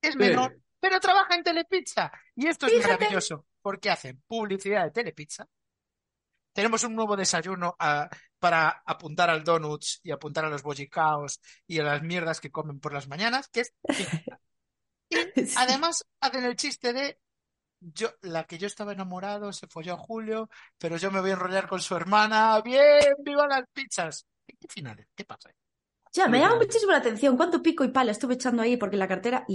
es 0.00 0.14
menor, 0.14 0.56
pero 0.78 1.00
trabaja 1.00 1.34
en 1.34 1.42
Telepizza. 1.42 2.12
Y 2.36 2.46
esto 2.46 2.66
es 2.66 2.74
Fíjate. 2.74 2.92
maravilloso 2.92 3.46
porque 3.60 3.90
hacen 3.90 4.22
publicidad 4.28 4.84
de 4.84 4.92
Telepizza. 4.92 5.48
Tenemos 6.52 6.84
un 6.84 6.94
nuevo 6.94 7.16
desayuno 7.16 7.74
ah, 7.80 8.08
para 8.38 8.82
apuntar 8.86 9.30
al 9.30 9.42
donuts 9.42 9.98
y 10.04 10.12
apuntar 10.12 10.44
a 10.44 10.48
los 10.48 10.62
bollicaos 10.62 11.40
y 11.66 11.80
a 11.80 11.82
las 11.82 12.02
mierdas 12.02 12.40
que 12.40 12.52
comen 12.52 12.78
por 12.78 12.92
las 12.92 13.08
mañanas, 13.08 13.48
que 13.48 13.62
es 13.62 13.74
pizza. 13.82 14.22
Y 15.12 15.16
Sí. 15.46 15.54
además 15.56 16.04
hacen 16.20 16.44
el 16.44 16.56
chiste 16.56 16.92
de 16.92 17.18
yo, 17.80 18.10
la 18.22 18.44
que 18.44 18.58
yo 18.58 18.66
estaba 18.66 18.92
enamorado 18.92 19.52
se 19.52 19.66
folló 19.66 19.94
a 19.94 19.98
Julio, 19.98 20.48
pero 20.78 20.96
yo 20.96 21.10
me 21.10 21.20
voy 21.20 21.30
a 21.30 21.32
enrollar 21.34 21.68
con 21.68 21.80
su 21.80 21.96
hermana. 21.96 22.60
¡Bien! 22.62 23.14
¡Viva 23.18 23.46
las 23.48 23.64
pizzas! 23.72 24.24
¿Qué 24.46 24.68
finales? 24.68 25.08
¿Qué 25.14 25.24
pasa? 25.24 25.50
Ya, 26.14 26.28
me 26.28 26.38
llama 26.38 26.56
muchísimo 26.56 26.92
la 26.92 26.98
atención 26.98 27.38
cuánto 27.38 27.62
pico 27.62 27.84
y 27.84 27.88
pala 27.88 28.12
estuve 28.12 28.34
echando 28.34 28.60
ahí, 28.60 28.76
porque 28.76 28.98
la 28.98 29.08
cartera 29.08 29.46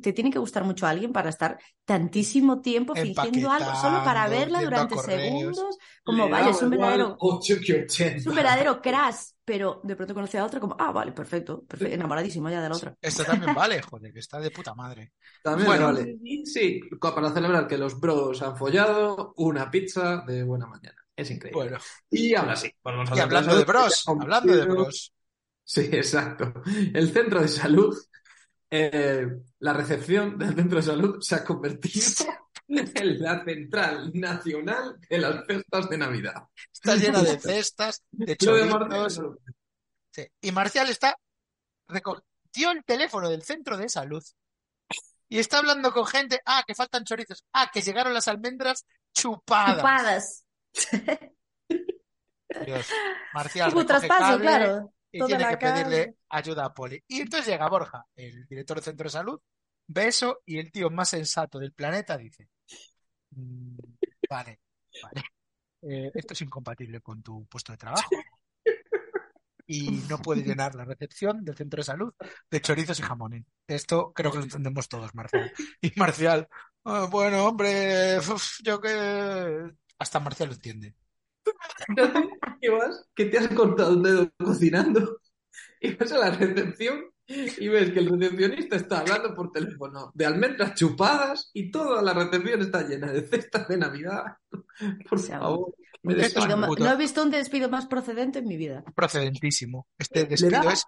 te 0.00 0.12
tiene 0.14 0.30
que 0.30 0.38
gustar 0.38 0.64
mucho 0.64 0.86
a 0.86 0.90
alguien 0.90 1.12
para 1.12 1.28
estar 1.28 1.58
tantísimo 1.84 2.62
tiempo 2.62 2.94
fingiendo 2.94 3.50
algo 3.50 3.74
solo 3.74 4.02
para 4.02 4.26
verla 4.26 4.62
durante 4.62 4.94
correos. 4.94 5.56
segundos. 5.56 5.78
Como, 6.02 6.28
vale, 6.30 6.44
daba 6.44 6.56
es 6.56 6.62
un 6.62 6.70
verdadero, 6.70 7.16
8 7.18 7.54
que 7.64 7.82
80. 7.82 8.16
es 8.16 8.26
un 8.26 8.34
verdadero 8.34 8.80
crash, 8.80 9.16
pero 9.44 9.80
de 9.84 9.94
pronto 9.94 10.14
conocí 10.14 10.38
a 10.38 10.44
otra 10.46 10.58
como, 10.58 10.74
ah, 10.78 10.90
vale, 10.90 11.12
perfecto, 11.12 11.62
perfecto, 11.64 11.94
enamoradísimo 11.94 12.48
ya 12.48 12.62
de 12.62 12.68
la 12.70 12.76
otra. 12.76 12.94
Esto 13.00 13.22
también 13.24 13.54
vale, 13.54 13.82
joder, 13.82 14.10
que 14.10 14.20
está 14.20 14.40
de 14.40 14.50
puta 14.50 14.74
madre. 14.74 15.12
También 15.42 15.66
Bueno. 15.66 15.86
vale. 15.86 16.16
Sí, 16.44 16.80
para 16.98 17.30
celebrar 17.30 17.66
que 17.66 17.76
los 17.76 18.00
bros 18.00 18.40
han 18.40 18.56
follado, 18.56 19.34
una 19.36 19.70
pizza 19.70 20.24
de 20.26 20.44
buena 20.44 20.66
mañana. 20.66 20.96
Es 21.14 21.30
increíble. 21.30 21.62
Bueno, 21.62 21.78
Y 22.10 22.34
ahora 22.34 22.56
sí, 22.56 22.70
volvemos 22.82 23.10
a 23.10 23.14
y 23.14 23.16
la 23.18 23.22
hablando 23.24 23.56
de 23.56 23.64
bros, 23.64 24.04
hablando 24.08 24.56
de 24.56 24.64
bros. 24.64 25.12
Sí, 25.66 25.80
exacto. 25.92 26.54
El 26.94 27.12
centro 27.12 27.40
de 27.42 27.48
salud, 27.48 27.94
eh, 28.70 29.26
la 29.58 29.72
recepción 29.72 30.38
del 30.38 30.54
centro 30.54 30.76
de 30.78 30.82
salud 30.82 31.20
se 31.20 31.34
ha 31.34 31.44
convertido 31.44 32.06
en 32.68 33.20
la 33.22 33.44
central 33.44 34.10
nacional 34.14 34.98
de 35.10 35.18
las 35.18 35.44
fiestas 35.44 35.88
de 35.88 35.98
Navidad. 35.98 36.44
Está 36.72 36.96
llena 36.96 37.20
de 37.22 37.38
cestas, 37.40 38.02
de. 38.12 38.36
Martín- 38.66 39.36
Sí. 40.12 40.26
Y 40.40 40.50
Marcial 40.52 40.88
está 40.88 41.14
reco- 41.88 42.22
dio 42.54 42.70
el 42.70 42.82
teléfono 42.84 43.28
del 43.28 43.42
centro 43.42 43.76
de 43.76 43.88
salud 43.90 44.24
y 45.28 45.38
está 45.38 45.58
hablando 45.58 45.92
con 45.92 46.06
gente. 46.06 46.40
Ah, 46.46 46.62
que 46.66 46.74
faltan 46.74 47.04
chorizos. 47.04 47.44
Ah, 47.52 47.70
que 47.72 47.82
llegaron 47.82 48.14
las 48.14 48.28
almendras 48.28 48.86
chupadas. 49.12 50.44
Chupadas. 50.72 51.06
Dios. 52.64 52.86
Marcial 53.34 53.70
recoge 53.70 53.86
traspaso, 53.86 54.20
cable 54.22 54.42
claro. 54.42 54.92
Y 55.12 55.18
toda 55.18 55.28
tiene 55.28 55.48
que 55.50 55.56
pedirle 55.56 56.14
ayuda 56.28 56.64
a 56.66 56.74
Poli. 56.74 57.02
Y 57.08 57.20
entonces 57.20 57.48
llega 57.48 57.68
Borja, 57.68 58.04
el 58.16 58.46
director 58.46 58.76
del 58.76 58.84
centro 58.84 59.04
de 59.04 59.10
salud, 59.10 59.40
ve 59.86 60.08
eso 60.08 60.42
y 60.44 60.58
el 60.58 60.70
tío 60.72 60.90
más 60.90 61.10
sensato 61.10 61.58
del 61.58 61.72
planeta 61.72 62.16
dice, 62.16 62.48
"Mm, 63.30 63.76
vale, 64.28 64.60
vale, 65.02 65.22
eh, 65.82 66.10
esto 66.14 66.32
es 66.34 66.40
incompatible 66.42 67.00
con 67.00 67.22
tu 67.22 67.46
puesto 67.46 67.72
de 67.72 67.78
trabajo 67.78 68.10
y 69.66 70.02
no 70.08 70.18
puede 70.18 70.42
llenar 70.42 70.74
la 70.74 70.84
recepción 70.84 71.44
del 71.44 71.56
centro 71.56 71.78
de 71.78 71.84
salud 71.84 72.14
de 72.50 72.60
chorizos 72.60 72.98
y 73.00 73.02
jamones. 73.02 73.44
Esto 73.66 74.12
creo 74.12 74.30
que 74.30 74.38
lo 74.38 74.44
entendemos 74.44 74.88
todos, 74.88 75.14
Marcial. 75.14 75.52
Y 75.80 75.92
Marcial, 75.96 76.48
"Ah, 76.84 77.08
bueno, 77.10 77.46
hombre, 77.46 78.18
uf, 78.18 78.60
yo 78.62 78.80
que... 78.80 79.70
Hasta 79.98 80.20
Marcial 80.20 80.50
lo 80.50 80.54
entiende. 80.54 80.94
Que 82.60 82.70
vas, 82.70 83.06
que 83.14 83.26
te 83.26 83.38
has 83.38 83.48
cortado 83.48 83.96
un 83.96 84.02
dedo 84.02 84.30
cocinando 84.38 85.18
y 85.80 85.94
vas 85.94 86.12
a 86.12 86.18
la 86.18 86.30
recepción 86.30 87.10
y 87.26 87.68
ves 87.68 87.90
que 87.90 87.98
el 87.98 88.08
recepcionista 88.08 88.76
está 88.76 89.00
hablando 89.00 89.34
por 89.34 89.50
teléfono 89.50 90.12
de 90.14 90.26
almendras 90.26 90.74
chupadas 90.74 91.50
y 91.52 91.70
toda 91.70 92.00
la 92.02 92.14
recepción 92.14 92.60
está 92.62 92.86
llena 92.86 93.12
de 93.12 93.22
cestas 93.22 93.68
de 93.68 93.76
Navidad. 93.76 94.22
Por 95.08 95.18
favor, 95.18 95.74
me 96.02 96.14
un 96.14 96.20
Despido 96.20 96.56
No 96.56 96.92
he 96.92 96.96
visto 96.96 97.22
un 97.22 97.30
despido 97.30 97.68
más 97.68 97.86
procedente 97.86 98.38
en 98.38 98.46
mi 98.46 98.56
vida. 98.56 98.84
Procedentísimo. 98.94 99.88
Este 99.98 100.24
despido 100.24 100.62
da, 100.62 100.72
es 100.72 100.84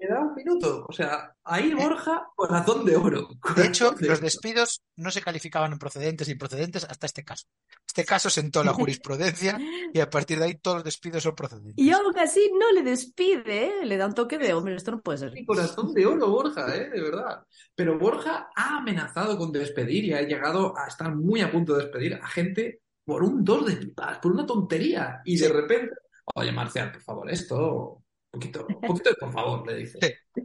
le 0.00 0.08
da 0.08 0.20
un 0.20 0.34
minuto. 0.34 0.86
O 0.88 0.92
sea, 0.92 1.34
ahí 1.44 1.74
Borja, 1.74 2.28
corazón 2.34 2.84
de 2.84 2.96
oro. 2.96 3.28
De 3.54 3.66
hecho, 3.66 3.90
de 3.92 4.08
los 4.08 4.20
despidos 4.20 4.82
no 4.96 5.10
se 5.10 5.20
calificaban 5.20 5.72
en 5.72 5.78
procedentes 5.78 6.28
y 6.28 6.32
improcedentes 6.32 6.84
hasta 6.84 7.06
este 7.06 7.22
caso. 7.22 7.46
Este 7.86 8.04
caso 8.04 8.30
sentó 8.30 8.64
la 8.64 8.72
jurisprudencia 8.72 9.58
y 9.92 10.00
a 10.00 10.08
partir 10.08 10.38
de 10.38 10.46
ahí 10.46 10.54
todos 10.54 10.78
los 10.78 10.84
despidos 10.84 11.22
son 11.22 11.34
procedentes. 11.34 11.74
Y 11.76 11.90
aún 11.90 12.18
así 12.18 12.50
no 12.58 12.72
le 12.72 12.82
despide, 12.82 13.64
¿eh? 13.64 13.84
le 13.84 13.96
da 13.96 14.06
un 14.06 14.14
toque 14.14 14.38
de 14.38 14.54
hombre, 14.54 14.74
esto 14.74 14.92
no 14.92 15.02
puede 15.02 15.18
ser. 15.18 15.34
Corazón 15.44 15.92
de 15.92 16.06
oro, 16.06 16.30
Borja, 16.30 16.74
¿eh? 16.74 16.88
de 16.88 17.00
verdad. 17.00 17.44
Pero 17.74 17.98
Borja 17.98 18.48
ha 18.56 18.78
amenazado 18.78 19.36
con 19.36 19.52
despedir 19.52 20.04
y 20.04 20.14
ha 20.14 20.22
llegado 20.22 20.76
a 20.78 20.86
estar 20.86 21.14
muy 21.14 21.42
a 21.42 21.50
punto 21.50 21.74
de 21.74 21.84
despedir 21.84 22.14
a 22.14 22.26
gente 22.26 22.80
por 23.04 23.22
un 23.22 23.44
dos 23.44 23.66
de 23.66 23.76
putas, 23.76 24.18
por 24.18 24.32
una 24.32 24.46
tontería. 24.46 25.20
Y 25.24 25.36
de 25.36 25.48
repente, 25.48 25.94
oye, 26.34 26.52
Marcial, 26.52 26.92
por 26.92 27.02
favor, 27.02 27.30
esto, 27.30 27.99
poquito, 28.30 28.66
un 28.66 28.80
poquito 28.80 29.10
de 29.10 29.16
por 29.16 29.32
favor, 29.32 29.66
le 29.66 29.76
dice. 29.76 29.98
Sí. 30.00 30.42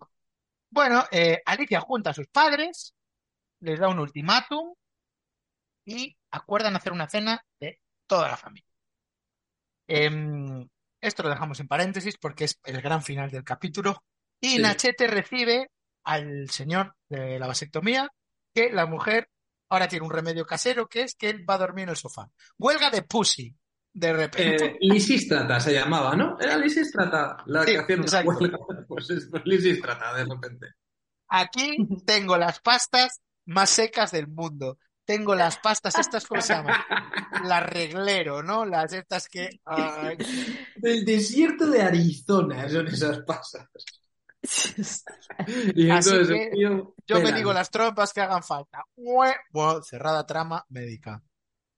Bueno, 0.69 1.03
eh, 1.11 1.41
Alicia 1.45 1.79
junta 1.79 2.09
a 2.09 2.13
sus 2.13 2.27
padres, 2.27 2.93
les 3.61 3.79
da 3.79 3.87
un 3.87 3.99
ultimátum 3.99 4.73
y 5.85 6.15
acuerdan 6.31 6.75
hacer 6.75 6.91
una 6.91 7.07
cena 7.07 7.45
de 7.59 7.79
toda 8.07 8.29
la 8.29 8.37
familia. 8.37 8.69
Em, 9.87 10.67
esto 10.99 11.23
lo 11.23 11.29
dejamos 11.29 11.59
en 11.59 11.67
paréntesis 11.67 12.17
porque 12.17 12.45
es 12.45 12.59
el 12.63 12.81
gran 12.81 13.03
final 13.03 13.29
del 13.29 13.43
capítulo. 13.43 14.03
Y 14.41 14.49
Sí. 14.55 14.61
Nachete 14.61 15.07
recibe 15.07 15.69
al 16.03 16.49
señor 16.49 16.95
de 17.07 17.39
la 17.39 17.47
vasectomía 17.47 18.09
que 18.53 18.71
la 18.71 18.85
mujer 18.85 19.29
ahora 19.69 19.87
tiene 19.87 20.05
un 20.05 20.11
remedio 20.11 20.45
casero 20.45 20.87
que 20.87 21.03
es 21.03 21.15
que 21.15 21.29
él 21.29 21.49
va 21.49 21.55
a 21.55 21.59
dormir 21.59 21.83
en 21.83 21.89
el 21.89 21.95
sofá. 21.95 22.29
Huelga 22.57 22.89
de 22.89 23.03
pussy, 23.03 23.55
de 23.95 24.11
repente. 24.11 24.65
Eh, 24.65 24.77
Lisístrata 24.81 25.57
se 25.59 25.73
llamaba, 25.73 26.15
¿no? 26.17 26.37
Era 26.37 26.57
Lisístrata 26.57 27.37
la 27.45 27.63
Sí, 27.63 27.71
que 27.71 27.93
hacía 27.93 28.21
una. 28.25 28.59
Pues 28.87 29.09
es 29.09 29.29
Lisístrata, 29.45 30.13
de 30.13 30.25
repente. 30.25 30.67
Aquí 31.29 31.77
tengo 32.05 32.37
las 32.37 32.59
pastas 32.59 33.21
más 33.45 33.69
secas 33.69 34.11
del 34.11 34.27
mundo. 34.27 34.77
Tengo 35.05 35.33
las 35.33 35.57
pastas 35.59 35.97
estas, 35.97 36.25
¿cómo 36.27 36.41
se 36.41 36.53
llaman? 36.53 36.75
Las 37.45 37.63
reglero, 37.63 38.41
¿no? 38.41 38.65
Las 38.65 38.91
estas 38.91 39.29
que... 39.29 39.61
ay, 39.63 40.17
Del 40.77 41.05
desierto 41.05 41.67
de 41.67 41.83
Arizona 41.83 42.67
son 42.67 42.87
esas 42.87 43.19
pasas. 43.19 43.67
Y 45.75 45.89
Así 45.91 46.09
entonces 46.09 46.27
que 46.27 46.43
el 46.45 46.51
tío 46.51 46.95
yo 47.05 47.21
me 47.21 47.31
digo 47.33 47.53
las 47.53 47.69
trompas 47.69 48.13
que 48.13 48.21
hagan 48.21 48.41
falta. 48.41 48.83
Cerrada 49.83 50.25
trama 50.25 50.65
médica. 50.69 51.21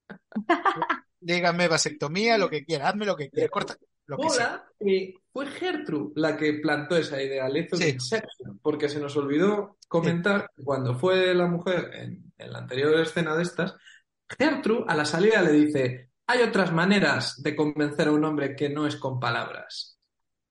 Dígame 1.20 1.68
vasectomía, 1.68 2.38
lo 2.38 2.50
que 2.50 2.64
quiera, 2.64 2.90
hazme 2.90 3.06
lo 3.06 3.16
que 3.16 3.30
quiera, 3.30 3.50
corta 3.50 3.76
lo 4.06 4.18
que 4.18 4.30
sea. 4.30 4.64
Que 4.80 5.14
fue 5.32 5.48
Gertrude 5.48 6.14
la 6.16 6.38
que 6.38 6.54
plantó 6.54 6.98
esa 6.98 7.22
idea, 7.22 7.48
le 7.50 7.62
hizo 7.62 7.76
Sí. 7.76 7.90
Inception, 7.90 8.60
porque 8.62 8.90
se 8.90 9.00
nos 9.00 9.16
olvidó 9.18 9.78
comentar 9.88 10.50
cuando 10.64 10.98
fue 10.98 11.34
la 11.34 11.48
mujer 11.48 11.92
en, 11.94 12.32
en 12.38 12.52
la 12.52 12.60
anterior 12.60 13.00
escena 13.00 13.36
de 13.36 13.44
estas, 13.44 13.76
Gertrude 14.30 14.86
a 14.88 14.96
la 14.96 15.06
salida 15.06 15.42
le 15.42 15.52
dice, 15.52 16.10
hay 16.28 16.42
otras 16.42 16.74
maneras 16.74 17.42
de 17.42 17.56
convencer 17.56 18.08
a 18.08 18.12
un 18.12 18.26
hombre 18.26 18.56
que 18.56 18.70
no 18.70 18.86
es 18.88 18.96
con 18.96 19.20
palabras. 19.20 19.98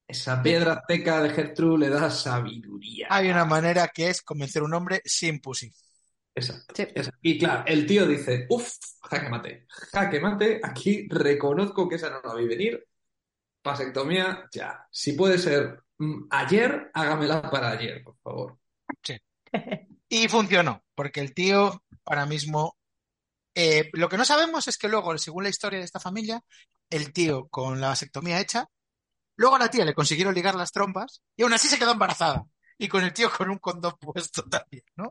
Esa 0.08 0.40
piedra 0.40 0.82
teca 0.86 1.20
de 1.20 1.30
Gertrude 1.30 1.86
le 1.86 1.90
da 1.90 2.10
sabiduría. 2.10 3.08
Hay 3.10 3.28
una 3.28 3.44
manera 3.44 3.88
que 3.88 4.08
es 4.08 4.22
convencer 4.22 4.62
a 4.62 4.66
un 4.66 4.74
hombre 4.74 5.02
sin 5.04 5.40
pussy. 5.40 5.72
Exacto. 6.36 6.74
Sí. 6.76 6.82
exacto. 6.82 7.18
Y 7.22 7.38
claro, 7.38 7.64
el 7.66 7.86
tío 7.86 8.06
dice, 8.06 8.46
uff, 8.50 8.70
jaque 9.02 9.28
mate, 9.30 9.66
jaque 9.68 10.20
mate, 10.20 10.60
aquí 10.62 11.08
reconozco 11.08 11.88
que 11.88 11.96
esa 11.96 12.10
no 12.10 12.20
la 12.22 12.34
vi 12.34 12.46
venir. 12.46 12.86
Vasectomía, 13.64 14.48
ya. 14.52 14.86
Si 14.90 15.12
puede 15.14 15.38
ser 15.38 15.82
mm, 15.98 16.28
ayer, 16.30 16.90
hágamela 16.94 17.42
para 17.50 17.70
ayer, 17.72 18.02
por 18.04 18.16
favor. 18.22 18.58
Y 20.08 20.28
funcionó, 20.28 20.84
porque 20.94 21.20
el 21.20 21.34
tío 21.34 21.82
ahora 22.04 22.26
mismo... 22.26 22.76
eh, 23.54 23.90
lo 23.94 24.08
que 24.08 24.16
no 24.18 24.24
sabemos 24.24 24.68
es 24.68 24.78
que 24.78 24.88
luego, 24.88 25.16
según 25.18 25.44
la 25.44 25.50
historia 25.50 25.80
de 25.80 25.84
esta 25.86 26.00
familia, 26.00 26.42
el 26.90 27.12
tío 27.12 27.48
con 27.48 27.80
la 27.80 27.88
vasectomía 27.88 28.40
hecha, 28.40 28.68
luego 29.36 29.56
a 29.56 29.60
la 29.60 29.70
tía 29.70 29.84
le 29.84 29.94
consiguieron 29.94 30.34
ligar 30.34 30.54
las 30.56 30.72
trompas 30.72 31.22
y 31.36 31.42
aún 31.44 31.54
así 31.54 31.68
se 31.68 31.78
quedó 31.78 31.92
embarazada. 31.92 32.44
Y 32.78 32.88
con 32.88 33.02
el 33.04 33.12
tío 33.12 33.30
con 33.30 33.48
un 33.50 33.58
condón 33.58 33.96
puesto 33.98 34.42
también, 34.44 34.84
¿no? 34.96 35.08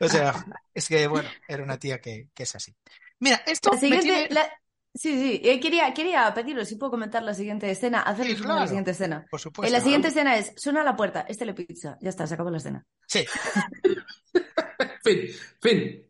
O 0.00 0.08
sea, 0.08 0.34
es 0.72 0.88
que, 0.88 1.06
bueno, 1.06 1.28
era 1.46 1.62
una 1.62 1.78
tía 1.78 2.00
que, 2.00 2.28
que 2.34 2.44
es 2.44 2.54
así. 2.56 2.74
Mira, 3.20 3.42
esto 3.46 3.70
La 3.72 3.78
siguiente, 3.78 4.06
tiene... 4.06 4.28
la- 4.30 4.50
Sí, 4.94 5.10
sí, 5.18 5.40
eh, 5.42 5.58
quería, 5.58 5.94
quería 5.94 6.34
pediros 6.34 6.68
si 6.68 6.76
puedo 6.76 6.90
comentar 6.90 7.22
la 7.22 7.32
siguiente 7.32 7.70
escena, 7.70 8.02
hacer 8.02 8.26
Sí, 8.26 8.34
claro. 8.36 8.60
la 8.60 8.66
siguiente 8.66 8.90
escena. 8.90 9.26
Por 9.30 9.40
Eh, 9.40 9.42
supuesto. 9.42 9.72
la 9.72 9.80
siguiente 9.80 10.08
escena 10.08 10.36
es, 10.36 10.52
suena 10.56 10.84
la 10.84 10.94
puerta, 10.96 11.22
es 11.26 11.38
telepizza, 11.38 11.96
ya 12.02 12.10
está, 12.10 12.26
se 12.26 12.34
acabó 12.34 12.50
la 12.50 12.58
escena. 12.58 12.84
Sí, 13.06 13.24
Fin, 15.02 15.28
fin. 15.62 16.04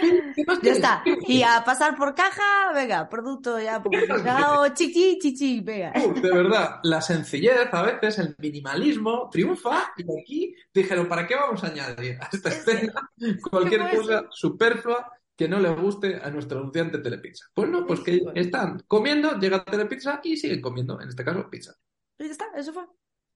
Fin, 0.00 0.32
¿qué 0.36 0.44
más 0.46 0.60
Ya 0.62 0.72
está. 0.72 1.02
¿Qué 1.04 1.16
Y 1.26 1.42
a 1.42 1.62
pasar 1.64 1.96
por 1.96 2.14
caja, 2.14 2.72
venga, 2.74 3.08
producto 3.08 3.58
ya 3.60 3.82
publicitado, 3.82 4.68
chichi, 4.74 5.18
chichi, 5.18 5.60
venga. 5.60 5.92
Uh, 6.04 6.14
De 6.20 6.30
verdad, 6.32 6.80
la 6.82 7.00
sencillez 7.00 7.68
a 7.72 7.82
veces, 7.82 8.18
el 8.18 8.34
minimalismo 8.38 9.28
triunfa 9.30 9.92
y 9.96 10.04
aquí 10.20 10.54
dijeron, 10.72 11.08
¿para 11.08 11.26
qué 11.26 11.34
vamos 11.34 11.62
a 11.64 11.68
añadir 11.68 12.18
a 12.20 12.28
esta 12.32 12.48
escena 12.50 12.92
cualquier 13.50 13.90
cosa 13.96 14.26
superflua 14.30 15.10
que 15.36 15.48
no 15.48 15.58
le 15.58 15.70
guste 15.70 16.16
a 16.22 16.30
nuestro 16.30 16.58
anunciante 16.60 16.98
Telepizza? 16.98 17.46
Pues 17.54 17.68
no, 17.68 17.86
pues 17.86 18.00
que 18.00 18.20
están 18.34 18.82
comiendo, 18.86 19.38
llega 19.38 19.64
Telepizza 19.64 20.20
y 20.22 20.36
siguen 20.36 20.60
comiendo, 20.60 21.00
en 21.00 21.08
este 21.08 21.24
caso 21.24 21.48
pizza. 21.50 21.74
Y 22.18 22.26
ya 22.26 22.30
está, 22.32 22.46
eso 22.54 22.72
fue. 22.72 22.84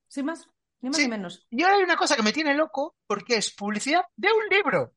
Sin 0.09 0.27
más, 0.27 0.49
ni 0.81 0.91
más 0.91 0.97
Sí. 0.97 1.03
ni 1.05 1.09
menos. 1.09 1.47
y 1.51 1.63
ahora 1.63 1.77
hay 1.77 1.83
una 1.83 1.97
cosa 1.97 2.15
que 2.15 2.23
me 2.23 2.33
tiene 2.33 2.55
loco 2.55 2.95
porque 3.07 3.37
es 3.37 3.53
publicidad 3.53 4.03
de 4.17 4.29
un 4.29 4.49
libro. 4.49 4.93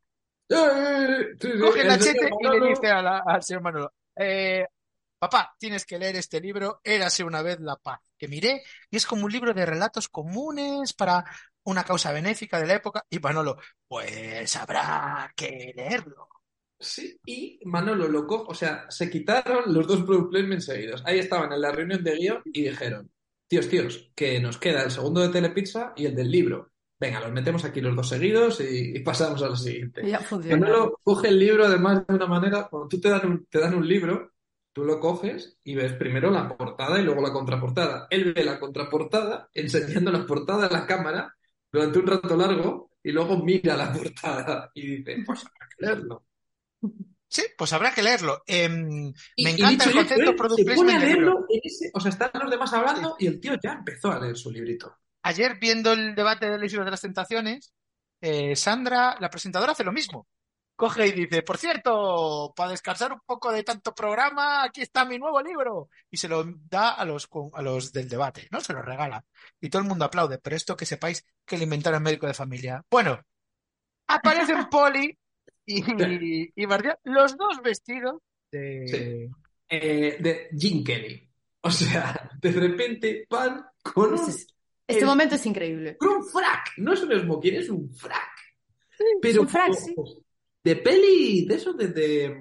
Coge 0.50 1.82
el 1.82 1.88
Nachete 1.88 2.20
señor 2.28 2.56
y 2.56 2.60
le 2.60 2.68
dice 2.70 2.88
a 2.88 3.02
la- 3.02 3.24
al 3.26 3.44
señor 3.44 3.62
Manolo, 3.62 3.94
eh, 4.16 4.66
papá, 5.18 5.56
tienes 5.60 5.86
que 5.86 6.00
leer 6.00 6.16
este 6.16 6.42
libro, 6.42 6.82
Érase 6.84 7.24
una 7.24 7.42
vez 7.42 7.60
la 7.60 7.76
paz, 7.76 8.00
que 8.18 8.28
miré, 8.28 8.64
y 8.90 8.98
es 8.98 9.06
como 9.06 9.26
un 9.26 9.32
libro 9.32 9.54
de 9.54 9.66
relatos 9.66 10.10
comunes 10.10 10.94
para 10.94 11.24
una 11.64 11.84
causa 11.84 12.12
benéfica 12.12 12.60
de 12.60 12.68
la 12.68 12.76
época, 12.76 13.06
y 13.10 13.20
Manolo, 13.20 13.58
pues 13.88 14.56
habrá 14.56 15.32
que 15.36 15.72
leerlo. 15.76 16.28
Sí, 16.80 17.20
y 17.26 17.60
Manolo 17.66 18.08
lo 18.08 18.26
coge, 18.26 18.46
o 18.48 18.54
sea, 18.56 18.86
se 18.90 19.10
quitaron 19.10 19.74
los 19.74 19.86
dos 19.86 20.04
product 20.04 20.32
placements 20.32 20.66
seguidos. 20.66 21.04
Ahí 21.06 21.20
estaban 21.20 21.52
en 21.52 21.62
la 21.62 21.72
reunión 21.74 22.02
de 22.04 22.16
guion 22.16 22.42
y 22.46 22.64
dijeron, 22.64 23.12
tíos, 23.48 23.68
tíos, 23.68 24.12
que 24.16 24.40
nos 24.40 24.58
queda 24.58 24.84
el 24.84 24.92
segundo 24.92 25.20
de 25.22 25.30
Telepizza 25.30 25.92
y 25.98 26.06
el 26.06 26.16
del 26.16 26.32
libro. 26.32 26.69
Venga, 27.00 27.20
los 27.22 27.32
metemos 27.32 27.64
aquí 27.64 27.80
los 27.80 27.96
dos 27.96 28.10
seguidos 28.10 28.60
y, 28.60 28.98
y 28.98 29.00
pasamos 29.00 29.42
a 29.42 29.50
la 29.50 29.56
siguiente. 29.56 30.02
Ya 30.06 30.20
funciona. 30.20 30.58
Manolo 30.58 31.00
coge 31.02 31.30
el 31.30 31.40
libro 31.40 31.66
además 31.66 32.06
de 32.06 32.14
una 32.14 32.26
manera, 32.28 32.68
cuando 32.70 32.90
tú 32.90 33.00
te 33.00 33.10
dan 33.10 33.26
un, 33.26 33.46
te 33.46 33.60
dan 33.60 33.74
un 33.76 33.88
libro, 33.88 34.34
tú 34.74 34.84
lo 34.84 35.00
coges 35.00 35.58
y 35.64 35.76
ves 35.76 35.94
primero 35.94 36.30
la 36.30 36.58
portada 36.58 37.00
y 37.00 37.04
luego 37.04 37.22
la 37.22 37.32
contraportada. 37.32 38.08
Él 38.10 38.34
ve 38.34 38.44
la 38.44 38.60
contraportada 38.60 39.50
enseñando 39.54 40.12
la 40.12 40.26
portada 40.26 40.68
a 40.68 40.72
la 40.72 40.86
cámara 40.86 41.34
durante 41.72 42.00
un 42.00 42.08
rato 42.08 42.36
largo 42.36 42.92
y 43.02 43.12
luego 43.14 43.38
mira 43.44 43.78
la 43.78 43.94
portada 43.94 44.70
y 44.74 44.98
dice, 44.98 45.24
pues 45.26 45.40
habrá 45.46 45.70
que 45.70 45.86
leerlo. 45.86 46.26
Sí, 47.32 47.44
pues 47.58 47.72
habrá 47.74 47.94
que 47.94 48.02
leerlo. 48.04 48.44
Em, 48.46 49.06
me 49.06 49.14
y 49.38 49.48
encanta 49.48 49.86
dicho 49.86 49.90
el 49.90 49.96
concepto 49.96 50.36
product 50.36 50.60
se 50.60 50.76
pone 50.76 50.94
a 50.94 50.98
placement 50.98 51.04
leerlo 51.04 51.46
en 51.50 51.60
ese- 51.64 51.92
o 51.94 52.00
sea, 52.02 52.10
están 52.12 52.32
los 52.42 52.52
demás 52.52 52.74
hablando 52.74 53.16
y 53.20 53.28
el 53.28 53.40
tío 53.40 53.54
ya 53.64 53.74
empezó 53.74 54.12
a 54.12 54.20
leer 54.20 54.36
su 54.36 54.52
librito. 54.52 54.98
Ayer 55.24 55.58
viendo 55.60 55.94
el 55.94 56.16
debate 56.16 56.50
de 56.50 56.58
las 56.58 56.72
Islas 56.72 56.86
de 56.86 56.92
las 56.92 57.02
Tentaciones, 57.02 57.74
eh, 58.22 58.56
Sandra, 58.56 59.16
la 59.20 59.30
presentadora, 59.30 59.74
hace 59.74 59.84
lo 59.84 59.92
mismo. 59.92 60.28
Coge 60.76 61.08
y 61.08 61.12
dice, 61.12 61.42
por 61.42 61.58
cierto, 61.58 62.54
para 62.56 62.72
descansar 62.72 63.12
un 63.12 63.20
poco 63.26 63.52
de 63.52 63.64
tanto 63.64 63.94
programa, 63.94 64.64
aquí 64.64 64.82
está 64.82 65.04
mi 65.04 65.20
nuevo 65.20 65.42
libro. 65.42 65.90
Y 66.10 66.16
se 66.16 66.30
lo 66.30 66.46
da 66.70 66.92
a 66.92 67.04
los, 67.04 67.28
con- 67.28 67.52
a 67.54 67.62
los 67.62 67.92
del 67.92 68.08
debate, 68.08 68.48
¿no? 68.50 68.62
Se 68.62 68.72
lo 68.72 68.82
regala. 68.82 69.26
Y 69.60 69.70
todo 69.70 69.82
el 69.82 69.88
mundo 69.90 70.06
aplaude. 70.06 70.38
Pero 70.38 70.56
esto 70.56 70.78
que 70.78 70.86
sepáis 70.86 71.26
que 71.46 71.58
le 71.58 71.66
inventaron 71.66 72.02
médico 72.02 72.28
de 72.28 72.34
familia. 72.34 72.82
Bueno, 72.90 73.20
aparecen 74.08 74.70
Poli 74.70 75.18
y, 75.66 76.62
y 76.62 76.66
Marcial, 76.68 76.98
los 77.04 77.36
dos 77.36 77.62
vestidos 77.62 78.22
de... 78.50 79.30
Eh, 79.68 80.18
de 80.20 80.50
Jim 80.58 80.84
Kelly. 80.84 81.30
O 81.62 81.70
sea, 81.70 82.32
de 82.42 82.52
repente 82.54 83.26
van 83.30 83.66
con 83.84 84.14
un, 84.14 84.36
Este, 84.90 85.06
momento 85.06 85.36
es 85.36 85.46
increíble. 85.46 85.98
con 85.98 86.10
un 86.10 86.26
frac. 86.28 86.74
No 86.78 86.94
es 86.94 87.02
un 87.04 87.12
smoking, 87.20 87.56
es 87.56 87.70
un 87.70 87.94
frac. 87.96 88.32
es 88.92 89.06
Pero 89.22 89.42
un 89.44 89.50
frac, 89.50 89.74
sí. 89.74 89.96
de 90.64 90.76
peli, 90.78 91.46
de 91.46 91.56
eso, 91.56 91.74
de, 91.74 91.88
de- 91.90 92.36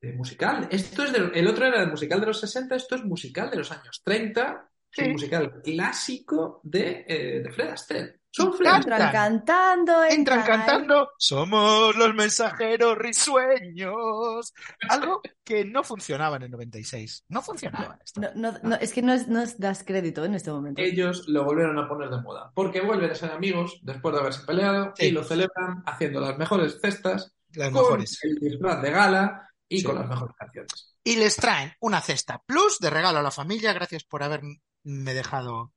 de 0.00 0.12
musical. 0.14 0.66
Esto 0.70 1.04
es 1.04 1.12
de- 1.12 1.30
el 1.38 1.46
otro 1.46 1.66
era 1.66 1.82
el 1.82 1.90
musical 1.90 2.20
de 2.20 2.26
los 2.26 2.40
60, 2.40 2.74
esto 2.74 2.94
es 2.96 3.04
musical 3.04 3.50
de 3.50 3.58
los 3.58 3.70
años 3.70 4.00
30. 4.02 4.66
Es 4.92 5.04
un 5.06 5.12
musical 5.12 5.60
clásico 5.62 6.60
de, 6.64 7.04
eh, 7.06 7.40
de 7.42 7.50
Fred 7.52 7.68
Astaire. 7.68 8.19
Son. 8.32 8.52
Entran 8.54 9.10
cantando, 9.12 10.04
Entran 10.04 10.42
cantando, 10.44 11.10
somos 11.18 11.96
los 11.96 12.14
mensajeros 12.14 12.96
risueños. 12.96 14.52
Algo 14.88 15.20
que 15.44 15.64
no 15.64 15.82
funcionaba 15.82 16.36
en 16.36 16.42
el 16.44 16.50
96. 16.50 17.24
No 17.28 17.42
funcionaba 17.42 17.98
esto. 18.04 18.20
No, 18.20 18.28
no, 18.34 18.58
no, 18.62 18.76
es 18.76 18.92
que 18.92 19.02
no, 19.02 19.12
es- 19.12 19.28
no 19.28 19.42
das 19.58 19.82
crédito 19.84 20.24
en 20.24 20.34
este 20.34 20.50
momento. 20.50 20.80
Ellos 20.80 21.24
lo 21.28 21.44
volvieron 21.44 21.78
a 21.78 21.88
poner 21.88 22.08
de 22.10 22.20
moda. 22.20 22.50
Porque 22.54 22.80
vuelven 22.80 23.10
a 23.10 23.14
ser 23.14 23.32
amigos 23.32 23.78
después 23.82 24.14
de 24.14 24.20
haberse 24.20 24.44
peleado 24.46 24.92
Sí. 24.96 25.06
y 25.06 25.10
lo 25.10 25.24
celebran 25.24 25.82
haciendo 25.86 26.20
las 26.20 26.38
mejores 26.38 26.78
cestas, 26.80 27.32
Las 27.52 27.70
con 27.70 27.82
mejores. 27.82 28.18
el 28.22 28.36
disfraz 28.36 28.80
de 28.82 28.90
gala 28.90 29.48
y 29.68 29.78
Sí. 29.80 29.84
con 29.84 29.96
las 29.96 30.08
mejores 30.08 30.36
canciones. 30.36 30.94
Y 31.02 31.16
les 31.16 31.36
traen 31.36 31.72
una 31.80 32.00
cesta 32.00 32.40
plus 32.46 32.78
de 32.78 32.90
regalo 32.90 33.18
a 33.18 33.22
la 33.22 33.30
familia. 33.30 33.72
Gracias 33.72 34.04
por 34.04 34.22
haberme 34.22 34.60
dejado 34.84 35.72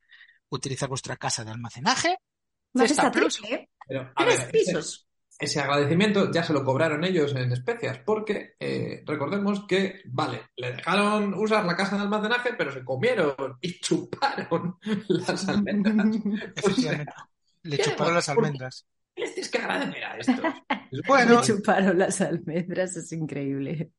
utilizar 0.49 0.89
vuestra 0.89 1.17
casa 1.17 1.43
de 1.43 1.51
almacenaje. 1.51 2.17
Cesta 2.75 3.11
plus. 3.11 3.37
triple, 3.37 3.55
¿eh? 3.55 3.69
Pero, 3.87 4.11
a 4.15 4.23
Tres 4.23 4.39
ver, 4.39 4.51
pisos. 4.51 5.07
ese 5.37 5.59
agradecimiento 5.59 6.31
ya 6.31 6.43
se 6.43 6.53
lo 6.53 6.63
cobraron 6.63 7.03
ellos 7.03 7.35
en 7.35 7.51
especias, 7.51 7.99
porque 7.99 8.55
eh, 8.59 9.03
recordemos 9.05 9.65
que, 9.67 10.01
vale, 10.05 10.47
le 10.55 10.73
dejaron 10.73 11.33
usar 11.33 11.65
la 11.65 11.75
casa 11.75 11.95
de 11.97 12.03
almacenaje, 12.03 12.53
pero 12.57 12.71
se 12.71 12.83
comieron 12.83 13.35
y 13.61 13.79
chuparon 13.81 14.77
las 15.07 15.47
almendras. 15.49 16.07
Le 17.63 17.77
chuparon 17.77 18.15
las 18.15 18.29
almendras. 18.29 18.87
¿Qué 19.15 19.21
les 19.23 19.33
tienes 19.33 19.51
que 19.51 19.57
agradecer 19.59 20.03
a 20.03 20.17
esto? 20.17 20.41
Bueno, 21.07 21.37
Me 21.37 21.41
chuparon 21.41 21.97
las 21.97 22.21
almendras, 22.21 22.95
es 22.97 23.11
increíble. 23.13 23.91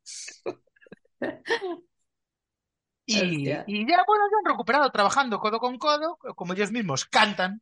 Y, 3.06 3.18
y 3.20 3.44
ya, 3.46 3.64
bueno, 4.06 4.24
ya 4.30 4.38
han 4.38 4.52
recuperado 4.52 4.90
trabajando 4.90 5.38
codo 5.38 5.58
con 5.58 5.76
codo, 5.78 6.16
como 6.36 6.52
ellos 6.54 6.72
mismos 6.72 7.04
cantan, 7.04 7.60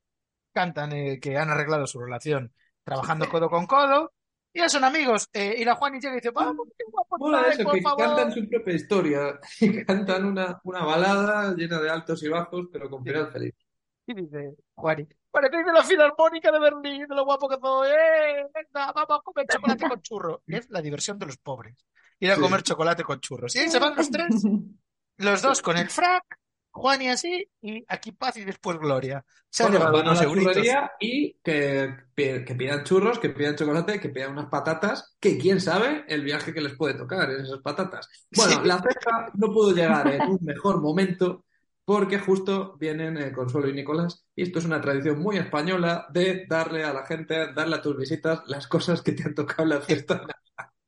cantan 0.52 0.92
eh, 0.92 1.18
que 1.20 1.36
han 1.36 1.50
arreglado 1.50 1.86
su 1.86 2.00
relación 2.00 2.52
trabajando 2.84 3.28
codo 3.28 3.48
con 3.48 3.66
codo, 3.66 4.12
y 4.52 4.58
ya 4.60 4.68
son 4.68 4.84
amigos. 4.84 5.28
eh, 5.32 5.54
y 5.58 5.64
la 5.64 5.74
Juani 5.76 5.98
llega 6.00 6.12
y 6.14 6.16
dice, 6.16 6.30
vamos, 6.30 6.66
qué 6.76 6.84
guapo 6.90 7.16
Mola 7.18 7.38
estáis, 7.38 7.58
eso, 7.60 7.64
por 7.64 7.74
que 7.74 7.82
favor. 7.82 8.04
cantan 8.06 8.32
su 8.32 8.48
propia 8.48 8.74
historia, 8.74 9.40
y 9.60 9.84
cantan 9.84 10.24
una, 10.26 10.60
una 10.64 10.84
balada 10.84 11.54
llena 11.54 11.80
de 11.80 11.90
altos 11.90 12.22
y 12.22 12.28
bajos, 12.28 12.66
pero 12.72 12.90
con 12.90 13.02
final 13.04 13.30
feliz. 13.32 13.54
Y 14.06 14.14
dice, 14.14 14.54
Juani, 14.74 15.06
parecéis 15.30 15.64
de 15.64 15.72
la 15.72 15.84
Filarmónica 15.84 16.50
de 16.50 16.58
Berlín, 16.58 17.06
de 17.08 17.14
lo 17.14 17.24
guapo 17.24 17.48
que 17.48 17.56
soy, 17.62 17.88
¡eh! 17.90 18.46
Venga, 18.52 18.92
vamos 18.92 19.18
a 19.18 19.22
comer 19.22 19.46
chocolate 19.48 19.88
con 19.88 20.02
churro. 20.02 20.42
Es 20.48 20.68
la 20.70 20.82
diversión 20.82 21.18
de 21.18 21.26
los 21.26 21.38
pobres. 21.38 21.76
Ir 22.18 22.30
a 22.32 22.34
Sí. 22.34 22.40
comer 22.40 22.62
chocolate 22.62 23.04
con 23.04 23.20
churros. 23.20 23.54
Y 23.56 23.60
ahí 23.60 23.68
se 23.70 23.78
van 23.78 23.94
los 23.96 24.10
tres, 24.10 24.28
los 25.18 25.40
dos 25.42 25.62
con 25.62 25.76
el 25.78 25.88
frac, 25.88 26.24
Juani 26.72 27.08
así, 27.08 27.46
y 27.60 27.84
aquí 27.86 28.12
paz 28.12 28.36
y 28.38 28.44
después 28.44 28.78
gloria. 28.78 29.24
Se 29.50 29.64
Bueno, 29.64 29.80
van 29.92 30.08
a 30.08 30.14
la 30.14 30.22
churrería 30.22 30.92
y 30.98 31.34
que, 31.44 31.94
que 32.16 32.54
pidan 32.54 32.82
churros, 32.84 33.18
que 33.18 33.28
pidan 33.28 33.56
chocolate, 33.56 34.00
que 34.00 34.08
pidan 34.08 34.32
unas 34.32 34.46
patatas, 34.46 35.14
que 35.20 35.36
quién 35.36 35.60
sabe 35.60 36.04
el 36.08 36.22
viaje 36.24 36.54
que 36.54 36.62
les 36.62 36.74
puede 36.74 36.94
tocar 36.94 37.30
en 37.30 37.42
esas 37.44 37.60
patatas. 37.60 38.08
Bueno, 38.34 38.52
Sí. 38.62 38.68
la 38.68 38.80
cesta 38.80 39.30
no 39.34 39.48
pudo 39.52 39.72
llegar 39.74 40.08
en 40.08 40.22
un 40.22 40.38
mejor 40.42 40.80
momento 40.80 41.44
porque 41.84 42.18
justo 42.18 42.76
vienen 42.78 43.18
eh, 43.18 43.32
Consuelo 43.32 43.68
y 43.68 43.74
Nicolás 43.74 44.24
y 44.34 44.44
esto 44.44 44.58
es 44.60 44.64
una 44.64 44.80
tradición 44.80 45.18
muy 45.20 45.36
española 45.36 46.06
de 46.10 46.46
darle 46.48 46.84
a 46.84 46.92
la 46.94 47.04
gente, 47.04 47.52
darle 47.52 47.76
a 47.76 47.82
tus 47.82 47.96
visitas 47.96 48.42
las 48.46 48.66
cosas 48.66 49.02
que 49.02 49.12
te 49.12 49.24
han 49.24 49.34
tocado 49.34 49.64
en 49.64 49.68
la 49.70 49.80
fiesta 49.80 50.24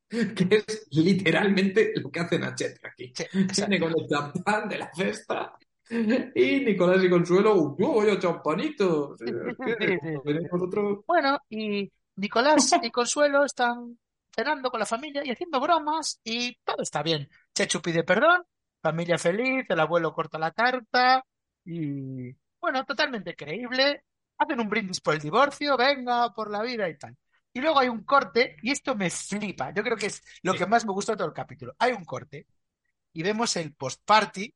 que 0.09 0.65
es 0.67 0.87
literalmente 0.93 1.93
lo 1.97 2.11
que 2.11 2.21
hace 2.21 2.39
Nachete 2.39 2.81
aquí. 2.87 3.13
Sí. 3.15 3.25
Viene 3.57 3.81
con 3.81 3.91
el 3.99 4.07
champán 4.09 4.69
de 4.69 4.79
la 4.79 4.91
cesta 4.95 5.55
y 6.35 6.61
Nicolás 6.65 7.03
y 7.05 7.11
Consuelo, 7.11 7.55
¡un 7.55 7.77
globo 7.77 8.05
yo 8.05 8.19
champanito! 8.19 9.17
Vosotros, 10.51 11.01
Bueno, 11.07 11.39
y 11.49 11.91
Nicolás 12.17 12.75
y 12.83 12.91
Consuelo 12.91 13.45
están 13.45 13.99
cenando 14.35 14.71
con 14.71 14.81
la 14.81 14.87
familia 14.87 15.23
y 15.25 15.31
haciendo 15.31 15.61
bromas 15.61 16.21
y 16.25 16.57
todo 16.65 16.83
está 16.83 17.03
bien. 17.03 17.29
Chechu 17.55 17.81
pide 17.81 18.03
perdón, 18.05 18.43
familia 18.83 19.19
feliz, 19.19 19.65
el 19.69 19.81
abuelo 19.81 20.13
corta 20.13 20.39
la 20.39 20.51
tarta 20.51 21.25
y 21.65 22.33
bueno, 22.61 22.85
totalmente 22.85 23.35
creíble. 23.37 24.03
Hacen 24.39 24.61
un 24.61 24.69
brindis 24.69 25.01
por 25.01 25.15
el 25.15 25.21
divorcio, 25.21 25.77
venga, 25.77 26.33
por 26.35 26.51
la 26.51 26.63
vida 26.63 26.89
y 26.89 26.99
tal. 26.99 27.17
Y 27.53 27.61
luego 27.61 27.79
hay 27.79 27.89
un 27.89 28.03
corte 28.05 28.57
y 28.63 28.73
esto 28.73 28.97
me 28.97 29.11
flipa. 29.11 29.73
Yo 29.73 29.83
creo 29.85 29.97
que 29.97 30.07
es 30.07 30.23
lo 30.43 30.53
Sí. 30.53 30.59
que 30.59 30.67
más 30.67 30.85
me 30.85 30.93
gusta 30.93 31.13
de 31.13 31.19
todo 31.19 31.29
el 31.29 31.35
capítulo. 31.35 31.73
Hay 31.79 31.93
un 31.93 32.05
corte 32.05 32.47
y 33.13 33.23
vemos 33.23 33.57
el 33.57 33.75
post-party 33.75 34.53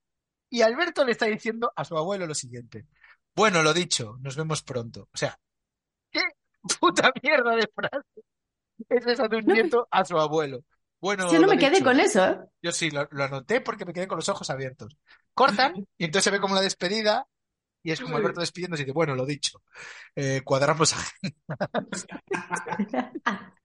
y 0.51 0.63
Alberto 0.63 1.05
le 1.05 1.13
está 1.13 1.27
diciendo 1.27 1.73
a 1.77 1.85
su 1.85 1.97
abuelo 1.97 2.27
lo 2.27 2.35
siguiente. 2.35 2.87
Bueno, 3.35 3.63
lo 3.63 3.73
dicho, 3.73 4.17
nos 4.21 4.37
vemos 4.37 4.63
pronto. 4.63 5.09
O 5.13 5.17
sea, 5.17 5.39
¿qué 6.11 6.21
puta 6.81 7.13
mierda 7.23 7.57
de 7.57 7.69
frase 7.75 8.23
es 8.89 9.07
esa 9.07 9.29
de 9.29 9.37
un 9.39 9.45
No 9.47 9.55
me- 9.55 9.63
nieto 9.63 9.89
a 9.91 10.05
su 10.05 10.19
abuelo? 10.19 10.65
Bueno, 11.01 11.31
Yo 11.33 11.39
no 11.39 11.47
me 11.47 11.57
quedé 11.59 11.73
dicho. 11.77 11.85
con 11.85 12.01
eso, 12.01 12.25
¿eh? 12.27 12.39
Yo 12.61 12.73
sí, 12.73 12.91
lo, 12.91 13.07
lo 13.13 13.25
anoté 13.25 13.61
porque 13.61 13.85
me 13.85 13.93
quedé 13.93 14.09
con 14.09 14.17
los 14.17 14.29
ojos 14.29 14.51
abiertos. 14.51 14.97
Cortan 15.35 15.75
y 15.97 16.05
entonces 16.05 16.25
se 16.25 16.31
ve 16.33 16.41
como 16.41 16.57
la 16.57 16.61
despedida 16.61 17.29
y 17.85 17.93
es 17.93 18.01
como. 18.01 18.17
Alberto 18.17 18.41
despidiéndose 18.41 18.83
y 18.83 18.87
dice, 18.87 18.95
bueno, 18.95 19.15
lo 19.15 19.25
dicho, 19.25 19.63
eh, 20.17 20.41
cuadramos 20.45 20.93
a... 20.95 20.99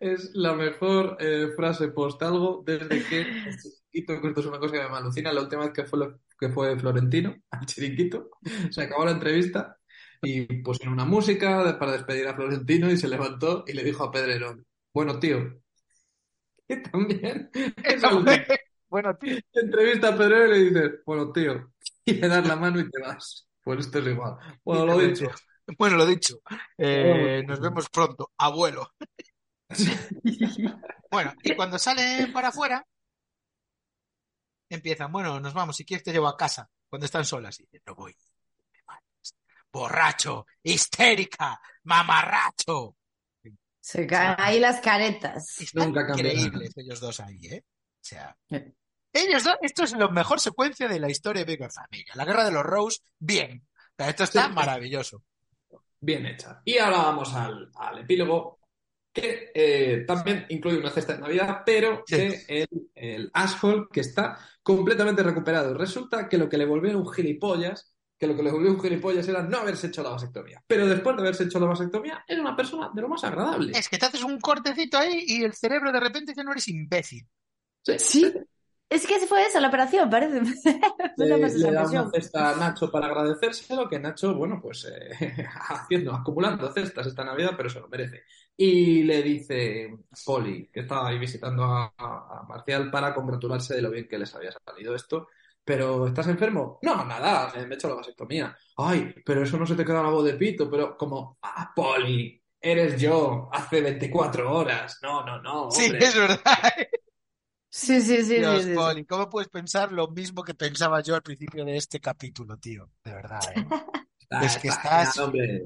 es 0.00 0.30
la 0.34 0.54
mejor 0.54 1.16
eh, 1.20 1.48
frase 1.56 1.88
post 1.88 2.22
algo 2.22 2.62
desde 2.66 3.06
que 3.06 3.20
el 3.44 3.56
chiringuito, 3.56 4.20
que 4.20 4.28
esto 4.28 4.40
es 4.40 4.46
una 4.46 4.58
cosa 4.58 4.74
que 4.74 4.88
me 4.88 4.96
alucina, 4.96 5.32
la 5.32 5.42
última 5.42 5.62
vez 5.64 5.72
que 5.72 5.84
fue, 5.86 5.98
lo- 5.98 6.20
que 6.38 6.48
fue 6.50 6.78
Florentino 6.78 7.34
al 7.50 7.66
chiringuito, 7.66 8.30
se 8.70 8.82
acabó 8.82 9.04
la 9.04 9.12
entrevista 9.12 9.78
y 10.22 10.42
pusieron 10.62 10.94
una 10.94 11.04
música 11.04 11.78
para 11.78 11.92
despedir 11.92 12.26
a 12.28 12.34
Florentino 12.34 12.90
y 12.90 12.96
se 12.96 13.08
levantó 13.08 13.64
y 13.66 13.72
le 13.74 13.84
dijo 13.84 14.04
a 14.04 14.10
Pedrerón, 14.12 14.66
bueno 14.92 15.18
tío, 15.18 15.60
que 16.68 16.76
también 16.78 17.50
es 17.84 18.04
algo 18.04 18.24
que 18.26 18.46
Bueno, 18.88 19.16
tío, 19.16 19.36
te 19.52 19.60
entrevista 19.60 20.08
a 20.08 20.16
Pedrero 20.16 20.56
y 20.56 20.70
le 20.70 20.80
dices, 20.82 21.00
bueno 21.04 21.32
tío, 21.32 21.72
y 22.04 22.14
le 22.14 22.28
das 22.28 22.46
la 22.46 22.56
mano 22.56 22.80
y 22.80 22.90
te 22.90 23.00
vas. 23.00 23.48
Pues 23.62 23.80
esto 23.80 23.98
es 23.98 24.06
igual. 24.08 24.36
Bueno, 24.64 24.84
lo 24.86 24.98
dicho. 24.98 25.26
bueno, 25.78 25.96
lo 25.96 26.06
dicho, 26.06 26.36
eh, 26.78 27.42
nos 27.46 27.60
vemos 27.60 27.88
pronto, 27.90 28.32
abuelo. 28.38 28.92
Bueno, 31.10 31.32
y 31.42 31.54
cuando 31.54 31.78
salen 31.78 32.32
para 32.32 32.48
afuera, 32.48 32.84
empiezan, 34.68 35.10
bueno, 35.12 35.38
nos 35.40 35.54
vamos, 35.54 35.76
si 35.76 35.84
quieres 35.84 36.04
te 36.04 36.12
llevo 36.12 36.28
a 36.28 36.36
casa, 36.36 36.68
cuando 36.88 37.06
están 37.06 37.24
solas. 37.24 37.58
Y 37.60 37.62
dicen, 37.64 37.82
no 37.86 37.94
voy. 37.94 38.14
Borracho, 39.72 40.46
histérica, 40.62 41.60
mamarracho. 41.84 42.96
Se 43.80 44.06
caen 44.06 44.34
ahí 44.38 44.58
las 44.58 44.80
caretas. 44.80 45.60
Están 45.60 45.92
Nunca 45.92 46.12
increíbles 46.12 46.72
ellos 46.76 46.98
dos 47.00 47.20
ahí, 47.20 47.38
¿eh? 47.46 47.62
O 47.66 47.98
sea, 48.08 48.36
Eh. 48.50 48.72
ellos 49.12 49.44
dos, 49.44 49.56
esto 49.62 49.84
es 49.84 49.92
la 49.92 50.08
mejor 50.08 50.40
secuencia 50.40 50.88
de 50.88 50.98
la 50.98 51.10
historia 51.10 51.44
de 51.44 51.52
Big 51.52 51.60
Bang 51.60 51.72
Familia. 51.72 52.12
La 52.14 52.24
guerra 52.24 52.44
de 52.44 52.52
los 52.52 52.64
Rose, 52.64 52.98
bien. 53.18 53.66
Esto 53.96 54.24
está 54.24 54.48
Sí. 54.48 54.52
maravilloso. 54.54 55.22
Bien 56.00 56.26
hecha. 56.26 56.60
Y 56.64 56.78
ahora 56.78 56.98
vamos 56.98 57.32
al, 57.34 57.70
al 57.76 57.98
epílogo, 57.98 58.58
que 59.16 59.50
eh, 59.54 60.04
también 60.06 60.44
incluye 60.50 60.78
una 60.78 60.90
cesta 60.90 61.14
de 61.14 61.20
Navidad, 61.20 61.62
pero 61.64 62.04
Sí. 62.06 62.28
el, 62.48 62.68
el 62.94 63.30
asshole 63.32 63.86
que 63.90 64.00
está 64.00 64.38
completamente 64.62 65.22
recuperado. 65.22 65.72
Resulta 65.74 66.28
que 66.28 66.36
lo 66.38 66.48
que 66.48 66.58
le 66.58 66.66
volvió 66.66 66.98
un 66.98 67.10
gilipollas, 67.10 67.94
que 68.18 68.26
lo 68.26 68.36
que 68.36 68.42
le 68.42 68.50
volvió 68.50 68.70
un 68.70 68.80
gilipollas 68.80 69.26
era 69.28 69.42
no 69.42 69.58
haberse 69.58 69.86
hecho 69.86 70.02
la 70.02 70.10
vasectomía. 70.10 70.62
Pero 70.66 70.86
después 70.86 71.16
de 71.16 71.22
haberse 71.22 71.44
hecho 71.44 71.58
la 71.60 71.66
vasectomía, 71.66 72.24
era 72.28 72.40
una 72.40 72.54
persona 72.56 72.90
de 72.94 73.02
lo 73.02 73.08
más 73.08 73.24
agradable. 73.24 73.72
Es 73.78 73.88
que 73.88 73.96
te 73.98 74.06
haces 74.06 74.22
un 74.22 74.38
cortecito 74.38 74.98
ahí 74.98 75.24
y 75.26 75.44
el 75.44 75.54
cerebro 75.54 75.92
de 75.92 76.00
repente 76.00 76.34
ya 76.36 76.42
no 76.44 76.52
eres 76.52 76.68
imbécil. 76.68 77.26
Sí. 77.96 78.32
Es 78.88 79.04
que 79.06 79.18
fue 79.26 79.44
eso, 79.44 79.58
la 79.58 79.68
operación, 79.68 80.08
parece. 80.08 80.40
Le, 81.16 81.38
le 81.38 81.72
da 81.72 81.88
una 81.88 82.10
cesta 82.10 82.50
a 82.50 82.56
Nacho 82.56 82.90
para 82.90 83.06
agradecérselo, 83.06 83.88
que 83.88 83.98
Nacho, 83.98 84.34
bueno, 84.34 84.60
pues 84.62 84.84
eh, 84.84 85.44
haciendo, 85.70 86.14
acumulando 86.14 86.70
cestas 86.72 87.06
esta 87.06 87.24
Navidad, 87.24 87.52
pero 87.56 87.68
se 87.68 87.80
lo 87.80 87.88
merece. 87.88 88.22
Y 88.58 89.02
le 89.02 89.22
dice 89.22 89.98
Poli, 90.24 90.68
que 90.72 90.80
estaba 90.80 91.08
ahí 91.08 91.18
visitando 91.18 91.64
a, 91.64 91.92
a- 91.96 92.42
Marcial 92.48 92.90
para 92.90 93.12
congratularse 93.14 93.74
de 93.74 93.82
lo 93.82 93.90
bien 93.90 94.08
que 94.08 94.18
les 94.18 94.34
había 94.34 94.50
salido 94.52 94.94
esto. 94.94 95.28
¿Pero 95.64 96.06
estás 96.06 96.28
enfermo? 96.28 96.78
No, 96.82 97.04
nada, 97.04 97.52
me 97.66 97.74
he 97.74 97.74
hecho 97.74 97.88
la 97.88 97.96
vasectomía. 97.96 98.56
Ay, 98.76 99.12
pero 99.24 99.42
eso 99.42 99.58
no 99.58 99.66
se 99.66 99.74
te 99.74 99.84
queda 99.84 100.02
la 100.02 100.10
voz 100.10 100.24
de 100.24 100.34
pito, 100.34 100.70
pero 100.70 100.96
como, 100.96 101.38
ah, 101.42 101.72
Poli, 101.74 102.40
eres 102.60 103.00
yo 103.00 103.48
hace 103.52 103.80
24 103.80 104.52
horas. 104.54 104.98
No, 105.02 105.24
no, 105.26 105.42
no. 105.42 105.70
Sí, 105.70 105.92
es 105.98 106.14
verdad. 106.16 106.38
Sí, 107.70 108.00
sí, 108.00 108.24
sí, 108.24 108.34
Dios, 108.34 108.62
sí, 108.62 108.62
sí, 108.62 108.70
sí. 108.74 108.74
Poli, 108.74 109.04
¿cómo 109.04 109.28
puedes 109.28 109.48
pensar 109.48 109.92
lo 109.92 110.08
mismo 110.08 110.42
que 110.42 110.54
pensaba 110.54 111.00
yo 111.00 111.14
al 111.14 111.22
principio 111.22 111.64
de 111.64 111.76
este 111.76 112.00
capítulo, 112.00 112.56
tío? 112.58 112.90
De 113.04 113.12
verdad, 113.14 113.40
¿eh? 113.52 113.66
Es 114.30 114.58
que 114.58 114.68
está 114.68 115.12
estás- 115.12 115.18
hombre. 115.18 115.62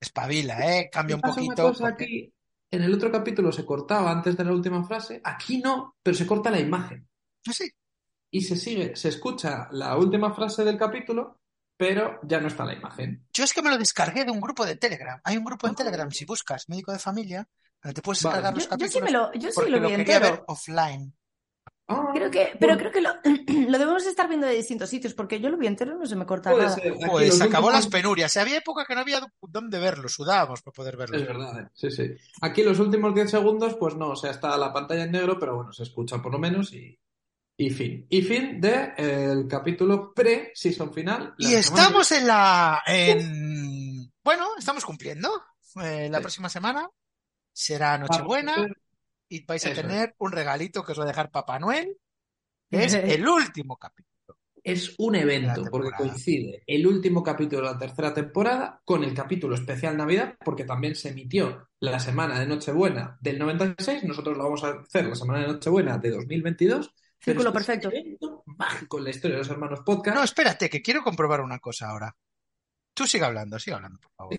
Espabila, 0.00 0.58
¿eh? 0.78 0.88
Cambia 0.92 1.16
un 1.16 1.22
pasa 1.22 1.40
una 1.40 1.46
poquito. 1.54 1.68
cosa 1.68 1.84
porque- 1.88 2.04
aquí, 2.04 2.32
en 2.70 2.82
el 2.82 2.94
otro 2.94 3.10
capítulo 3.10 3.50
se 3.52 3.64
cortaba 3.64 4.10
antes 4.10 4.36
de 4.36 4.44
la 4.44 4.52
última 4.52 4.84
frase, 4.84 5.20
aquí 5.24 5.58
no, 5.58 5.96
pero 6.02 6.16
se 6.16 6.26
corta 6.26 6.50
la 6.50 6.60
imagen. 6.60 7.08
Pues 7.44 7.56
sí, 7.56 7.70
Y 8.30 8.42
se 8.42 8.56
sigue, 8.56 8.94
se 8.94 9.08
escucha 9.08 9.68
la 9.72 9.96
última 9.96 10.34
frase 10.34 10.62
del 10.62 10.76
capítulo, 10.76 11.40
pero 11.78 12.20
ya 12.24 12.40
no 12.40 12.48
está 12.48 12.62
la 12.66 12.74
imagen. 12.74 13.26
Yo 13.32 13.44
es 13.44 13.54
que 13.54 13.62
me 13.62 13.70
lo 13.70 13.78
descargué 13.78 14.24
de 14.26 14.30
un 14.30 14.40
grupo 14.40 14.66
de 14.66 14.76
Telegram. 14.76 15.18
Hay 15.24 15.38
un 15.38 15.44
grupo 15.44 15.66
en 15.66 15.72
Ah. 15.72 15.76
Telegram, 15.76 16.10
si 16.10 16.26
buscas 16.26 16.68
médico 16.68 16.92
de 16.92 16.98
familia, 16.98 17.48
te 17.80 18.02
puedes 18.02 18.22
Vale. 18.22 18.36
descargar 18.42 18.52
Yo, 18.62 18.68
los 18.68 18.78
yo 18.78 18.88
sí 18.88 19.00
me 19.00 19.10
lo, 19.10 19.32
yo 19.32 19.50
sí 19.50 19.60
lo 19.70 19.78
lo 19.78 19.88
vi 19.88 19.96
quería 19.96 20.18
ver 20.18 20.28
entero. 20.30 20.44
offline. 20.48 21.14
Ah, 21.90 22.10
Creo 22.14 22.30
que, 22.30 22.50
pero 22.60 22.76
creo 22.76 22.92
que 22.92 23.00
lo, 23.00 23.10
lo 23.24 23.78
debemos 23.78 24.04
estar 24.06 24.28
viendo 24.28 24.46
de 24.46 24.54
distintos 24.54 24.90
sitios, 24.90 25.14
porque 25.14 25.40
yo 25.40 25.48
lo 25.48 25.56
vi 25.56 25.66
entero 25.66 25.94
y 25.94 25.98
no 25.98 26.06
se 26.06 26.16
me 26.16 26.26
corta 26.26 26.50
puede 26.50 26.64
nada. 26.64 26.76
ser. 26.76 26.92
Aquí 26.92 27.04
Pues 27.10 27.28
los 27.28 27.38
se 27.38 27.44
acabó 27.44 27.68
últimos- 27.68 27.84
las 27.84 27.92
penurias. 27.92 28.36
Había 28.36 28.58
época 28.58 28.84
que 28.86 28.94
no 28.94 29.00
había 29.00 29.20
dónde 29.40 29.78
verlo, 29.78 30.08
sudábamos 30.08 30.60
para 30.62 30.74
poder 30.74 30.96
verlo. 30.98 31.16
Es 31.16 31.26
verdad, 31.26 31.60
eh. 31.60 31.68
sí, 31.74 31.90
sí. 31.90 32.10
Aquí 32.42 32.62
los 32.62 32.78
últimos 32.78 33.14
10 33.14 33.30
segundos, 33.30 33.74
pues 33.76 33.94
no, 33.96 34.10
o 34.10 34.16
sea, 34.16 34.30
está 34.32 34.56
la 34.58 34.72
pantalla 34.72 35.04
en 35.04 35.12
negro, 35.12 35.38
pero 35.38 35.56
bueno, 35.56 35.72
se 35.72 35.84
escucha 35.84 36.20
por 36.20 36.30
lo 36.32 36.38
menos 36.38 36.72
y, 36.74 36.98
y 37.56 37.70
fin. 37.70 38.06
Y 38.10 38.20
fin 38.22 38.60
del 38.60 38.92
el 38.98 39.48
capítulo 39.48 40.12
pre-season 40.12 40.92
final. 40.92 41.34
Y 41.38 41.44
semana 41.46 41.60
estamos 41.60 42.12
en 42.12 42.26
la... 42.26 42.82
En... 42.86 44.12
Bueno, 44.22 44.46
estamos 44.58 44.84
cumpliendo. 44.84 45.30
Eh, 45.82 46.08
la 46.10 46.18
Sí. 46.18 46.22
próxima 46.22 46.48
semana 46.50 46.88
será 47.52 47.96
Nochebuena 47.98 48.66
y 49.28 49.44
vais 49.44 49.64
a 49.66 49.70
Eso 49.70 49.80
es. 49.80 49.86
tener 49.86 50.14
un 50.18 50.32
regalito 50.32 50.84
que 50.84 50.92
os 50.92 50.98
va 50.98 51.04
a 51.04 51.08
dejar 51.08 51.30
Papá 51.30 51.58
Noel, 51.58 51.96
que 52.70 52.84
es 52.84 52.94
el 52.94 53.26
último 53.28 53.76
capítulo. 53.76 54.08
Es 54.64 54.94
un 54.98 55.14
evento, 55.14 55.64
porque 55.70 55.92
coincide 55.96 56.62
el 56.66 56.86
último 56.86 57.22
capítulo 57.22 57.66
de 57.68 57.72
la 57.72 57.78
tercera 57.78 58.12
temporada 58.12 58.82
con 58.84 59.02
el 59.04 59.14
capítulo 59.14 59.54
especial 59.54 59.96
Navidad, 59.96 60.34
porque 60.44 60.64
también 60.64 60.94
se 60.94 61.10
emitió 61.10 61.68
la 61.80 61.98
semana 62.00 62.38
de 62.38 62.46
Nochebuena 62.46 63.16
del 63.20 63.38
96, 63.38 64.04
nosotros 64.04 64.36
lo 64.36 64.44
vamos 64.44 64.64
a 64.64 64.80
hacer 64.80 65.06
la 65.06 65.14
semana 65.14 65.40
de 65.42 65.46
Nochebuena 65.54 65.96
de 65.98 66.10
2022. 66.10 66.88
pero 67.24 67.40
Círculo 67.40 67.48
este 67.50 67.60
es 67.60 67.66
perfecto. 67.66 67.88
un 67.88 67.94
evento 67.94 68.42
mágico 68.46 68.98
en 68.98 69.04
la 69.04 69.10
historia 69.10 69.36
de 69.36 69.42
los 69.42 69.50
hermanos 69.50 69.80
podcast. 69.86 70.16
No, 70.16 70.24
espérate, 70.24 70.68
que 70.68 70.82
quiero 70.82 71.02
comprobar 71.02 71.40
una 71.40 71.60
cosa 71.60 71.88
ahora. 71.88 72.14
Tú 72.92 73.06
sigue 73.06 73.24
hablando, 73.24 73.58
sigue 73.58 73.76
hablando, 73.76 73.98
por 74.00 74.12
favor. 74.12 74.36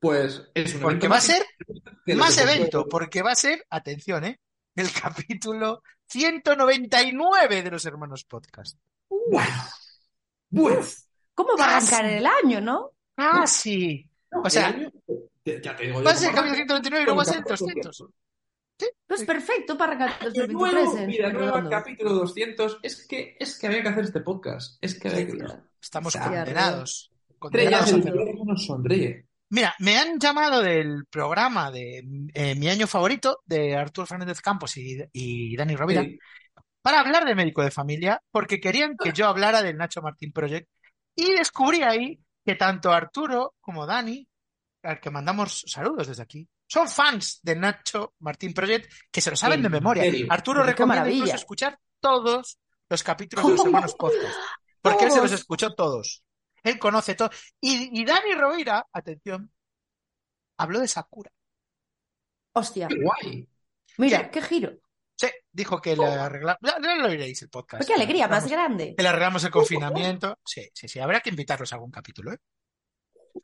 Pues 0.00 0.42
es 0.54 0.74
un 0.74 0.80
Porque 0.82 1.08
va 1.08 1.16
a 1.16 1.20
ser 1.20 1.44
más 2.16 2.38
evento, 2.38 2.86
porque 2.88 3.22
va 3.22 3.32
a 3.32 3.36
ser, 3.36 3.66
atención, 3.70 4.24
¿eh? 4.24 4.40
El 4.76 4.88
capítulo 5.02 5.82
199 6.08 7.62
de 7.62 7.70
los 7.70 7.84
hermanos 7.84 8.24
podcast. 8.24 8.78
Bueno, 9.08 9.54
bueno. 10.50 10.86
¿Cómo 11.34 11.56
va 11.58 11.64
a 11.64 11.68
Casi. 11.80 11.94
arrancar 11.94 12.12
el 12.18 12.26
año, 12.26 12.60
no? 12.60 12.90
Ah, 13.16 13.46
sí. 13.46 14.08
O 14.32 14.48
sea, 14.48 14.68
año- 14.68 14.90
ya- 15.44 15.60
ya 15.60 15.76
te 15.76 15.84
digo 15.84 15.98
yo 15.98 16.04
va 16.04 16.10
a 16.12 16.14
ser 16.16 16.30
el 16.30 16.34
capítulo 16.34 16.54
arranca, 16.74 16.74
199 16.74 17.02
y 17.02 17.04
luego 17.04 17.16
va 17.16 17.22
a 17.22 17.24
ser 17.24 17.36
el 17.38 17.42
con 17.44 17.52
el 17.52 17.58
200. 17.58 18.04
Pues 19.08 19.24
perfecto 19.24 19.76
para 19.76 19.92
arrancar 19.94 20.18
el 20.20 20.40
Año 20.42 20.52
nuevo, 20.52 20.76
2023. 20.76 21.02
en 21.02 21.06
vida 21.10 21.32
nueva, 21.32 21.46
redondo. 21.56 21.70
capítulo 21.70 22.12
200. 22.14 22.78
Es 22.82 23.06
que, 23.08 23.36
es 23.40 23.58
que 23.58 23.66
había 23.66 23.82
que 23.82 23.88
hacer 23.88 24.04
este 24.04 24.20
podcast. 24.20 24.78
Es 24.80 24.98
que 25.00 25.08
había 25.08 25.26
que... 25.26 25.38
Estamos 25.80 26.14
condenados. 26.16 27.10
Estrellas, 27.10 27.38
Condenados 27.38 27.92
a 27.92 27.94
el 27.94 28.00
hacerlo. 28.00 28.56
sonríe. 28.56 29.27
Mira, 29.50 29.74
me 29.78 29.96
han 29.98 30.18
llamado 30.18 30.60
del 30.60 31.06
programa 31.06 31.70
de 31.70 32.04
eh, 32.34 32.54
Mi 32.54 32.68
Año 32.68 32.86
Favorito 32.86 33.40
de 33.46 33.76
Arturo 33.76 34.06
Fernández 34.06 34.40
Campos 34.40 34.76
y, 34.76 34.98
y 35.12 35.56
Dani 35.56 35.74
Rovira 35.74 36.02
Sí. 36.02 36.18
para 36.82 37.00
hablar 37.00 37.24
de 37.24 37.34
médico 37.34 37.62
de 37.62 37.70
familia 37.70 38.22
porque 38.30 38.60
querían 38.60 38.96
que 39.02 39.12
yo 39.12 39.26
hablara 39.26 39.62
del 39.62 39.76
Nacho 39.76 40.02
Martín 40.02 40.32
Project 40.32 40.68
y 41.14 41.32
descubrí 41.32 41.82
ahí 41.82 42.20
que 42.44 42.54
tanto 42.56 42.92
Arturo 42.92 43.54
como 43.60 43.86
Dani, 43.86 44.26
al 44.82 45.00
que 45.00 45.10
mandamos 45.10 45.64
saludos 45.66 46.06
desde 46.08 46.22
aquí, 46.22 46.48
son 46.66 46.88
fans 46.88 47.40
de 47.42 47.56
Nacho 47.56 48.14
Martín 48.20 48.52
Project 48.52 48.92
que 49.10 49.20
se 49.22 49.30
lo 49.30 49.36
saben 49.36 49.58
¿En 49.60 49.62
de 49.64 49.68
memoria. 49.70 50.04
Arturo 50.28 50.62
recomienda 50.62 51.10
incluso 51.10 51.34
escuchar 51.36 51.78
todos 52.00 52.58
los 52.88 53.02
capítulos 53.02 53.46
de 53.46 53.52
los 53.52 53.60
hermanos 53.66 53.94
podcast 53.94 54.36
porque 54.82 55.06
él 55.06 55.10
se 55.10 55.20
los 55.22 55.32
escuchó 55.32 55.74
todos. 55.74 56.22
Él 56.68 56.78
conoce 56.78 57.14
todo. 57.14 57.30
Y, 57.60 58.00
y 58.00 58.04
Dani 58.04 58.34
Rovira, 58.34 58.86
atención, 58.92 59.50
habló 60.56 60.80
de 60.80 60.88
Sakura. 60.88 61.30
Hostia, 62.52 62.88
Qué 62.88 62.96
guay. 63.02 63.48
mira, 63.98 64.30
qué 64.30 64.42
giro. 64.42 64.72
Sí, 65.16 65.26
dijo 65.50 65.80
que 65.80 65.96
le 65.96 66.06
arreglamos. 66.06 66.60
Ya, 66.62 66.76
ya 66.80 66.94
lo 66.96 67.06
oiréis 67.08 67.42
el 67.42 67.48
podcast. 67.48 67.86
Qué 67.86 67.94
alegría 67.94 68.28
más 68.28 68.48
grande. 68.48 68.94
Que 68.96 69.02
le 69.02 69.08
arreglamos 69.08 69.42
el 69.44 69.50
confinamiento. 69.50 70.38
Sí, 70.44 70.68
sí, 70.72 70.86
sí. 70.88 71.00
Habrá 71.00 71.20
que 71.20 71.30
invitarlos 71.30 71.72
a 71.72 71.76
algún 71.76 71.90
capítulo, 71.90 72.32
¿eh? 72.32 72.38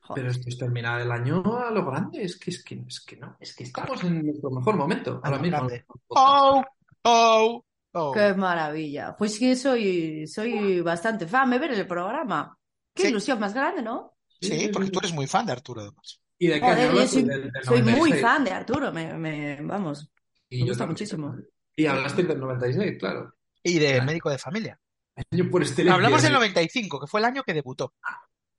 Joder. 0.00 0.22
Pero 0.22 0.30
esto 0.30 0.48
es 0.48 0.58
terminar 0.58 1.00
el 1.00 1.10
año 1.10 1.42
a 1.58 1.70
lo 1.70 1.84
grande. 1.84 2.22
Es 2.22 2.36
que, 2.38 2.50
es 2.50 2.62
que, 2.64 2.76
es 2.86 3.00
que 3.00 3.16
no. 3.16 3.36
Es 3.40 3.54
que 3.56 3.64
estamos 3.64 4.02
en 4.04 4.24
nuestro 4.26 4.50
mejor 4.50 4.76
momento. 4.76 5.20
A 5.22 5.26
Ahora 5.26 5.36
lo 5.36 5.42
mismo. 5.42 5.56
grande. 5.58 5.84
Oh, 6.08 6.62
oh, 7.02 7.64
oh. 7.92 8.12
Qué 8.12 8.34
maravilla. 8.34 9.14
Pues 9.16 9.38
que 9.38 9.54
soy, 9.56 10.26
soy 10.28 10.80
bastante 10.80 11.26
fan. 11.26 11.48
Me 11.48 11.58
ver 11.58 11.72
el 11.72 11.86
programa. 11.86 12.56
Qué 12.94 13.02
Sí. 13.02 13.08
ilusión 13.08 13.38
más 13.40 13.52
grande, 13.54 13.82
¿no? 13.82 14.16
Sí, 14.40 14.68
porque 14.72 14.90
tú 14.90 14.98
eres 15.00 15.12
muy 15.12 15.26
fan 15.26 15.46
de 15.46 15.52
Arturo, 15.52 15.80
además. 15.82 16.20
¿Y 16.38 16.48
de 16.48 16.54
qué 16.54 16.60
Joder, 16.60 16.74
año 16.78 16.84
yo 16.84 16.90
hablas? 16.90 17.10
soy, 17.10 17.22
Del- 17.22 17.52
del 17.52 17.64
soy 17.64 17.82
muy 17.82 17.92
96. 17.92 18.22
fan 18.22 18.44
de 18.44 18.50
Arturo. 18.50 18.92
Me, 18.92 19.14
me- 19.14 19.58
vamos. 19.62 20.10
Y 20.48 20.58
me 20.62 20.68
gusta 20.68 20.78
también. 20.84 20.88
muchísimo. 20.92 21.36
Y 21.76 21.86
hablaste 21.86 22.22
del 22.22 22.38
96, 22.40 22.98
claro. 22.98 23.34
Y 23.62 23.78
de 23.78 23.98
Ah. 24.00 24.04
médico 24.04 24.30
de 24.30 24.38
familia. 24.38 24.78
Año 25.30 25.48
por 25.50 25.62
excelencia. 25.62 25.94
Hablamos 25.94 26.22
del 26.22 26.32
95, 26.32 27.00
que 27.00 27.06
fue 27.06 27.20
el 27.20 27.26
año 27.26 27.42
que 27.44 27.54
debutó. 27.54 27.94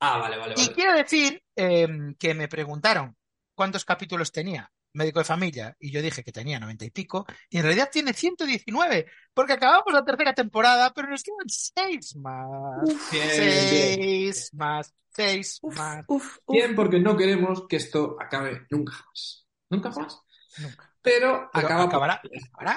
Ah, 0.00 0.18
vale, 0.18 0.36
vale, 0.36 0.54
Y 0.56 0.60
vale. 0.62 0.72
quiero 0.74 0.92
decir 0.94 1.42
eh, 1.54 1.86
que 2.18 2.34
me 2.34 2.48
preguntaron 2.48 3.16
cuántos 3.54 3.84
capítulos 3.84 4.30
tenía 4.32 4.70
médico 4.96 5.20
de 5.20 5.24
familia 5.24 5.76
y 5.78 5.90
yo 5.92 6.02
dije 6.02 6.24
que 6.24 6.32
tenía 6.32 6.58
90 6.58 6.84
y 6.86 6.90
pico 6.90 7.26
y 7.50 7.58
en 7.58 7.62
realidad 7.64 7.90
tiene 7.92 8.12
119 8.12 9.06
porque 9.34 9.52
acabamos 9.54 9.92
la 9.92 10.04
tercera 10.04 10.34
temporada 10.34 10.92
pero 10.94 11.08
nos 11.08 11.22
quedan 11.22 11.48
seis 11.48 12.16
más. 12.16 12.88
Bien, 13.10 13.28
bien. 13.70 13.98
seis 13.98 14.54
más, 14.54 14.94
seis 15.14 15.58
Uf, 15.62 15.76
más. 15.76 16.04
uf, 16.08 16.38
uf. 16.46 16.52
Bien, 16.54 16.74
porque 16.74 16.98
no 16.98 17.16
queremos 17.16 17.66
que 17.68 17.76
esto 17.76 18.16
acabe 18.20 18.66
nunca 18.70 18.92
más. 19.06 19.46
Nunca 19.70 19.90
más. 19.90 20.20
Nunca. 20.58 20.92
Pero, 21.02 21.50
Pero 21.52 21.66
acaba 21.66 21.84
por- 21.88 21.88
acabará, 21.88 22.22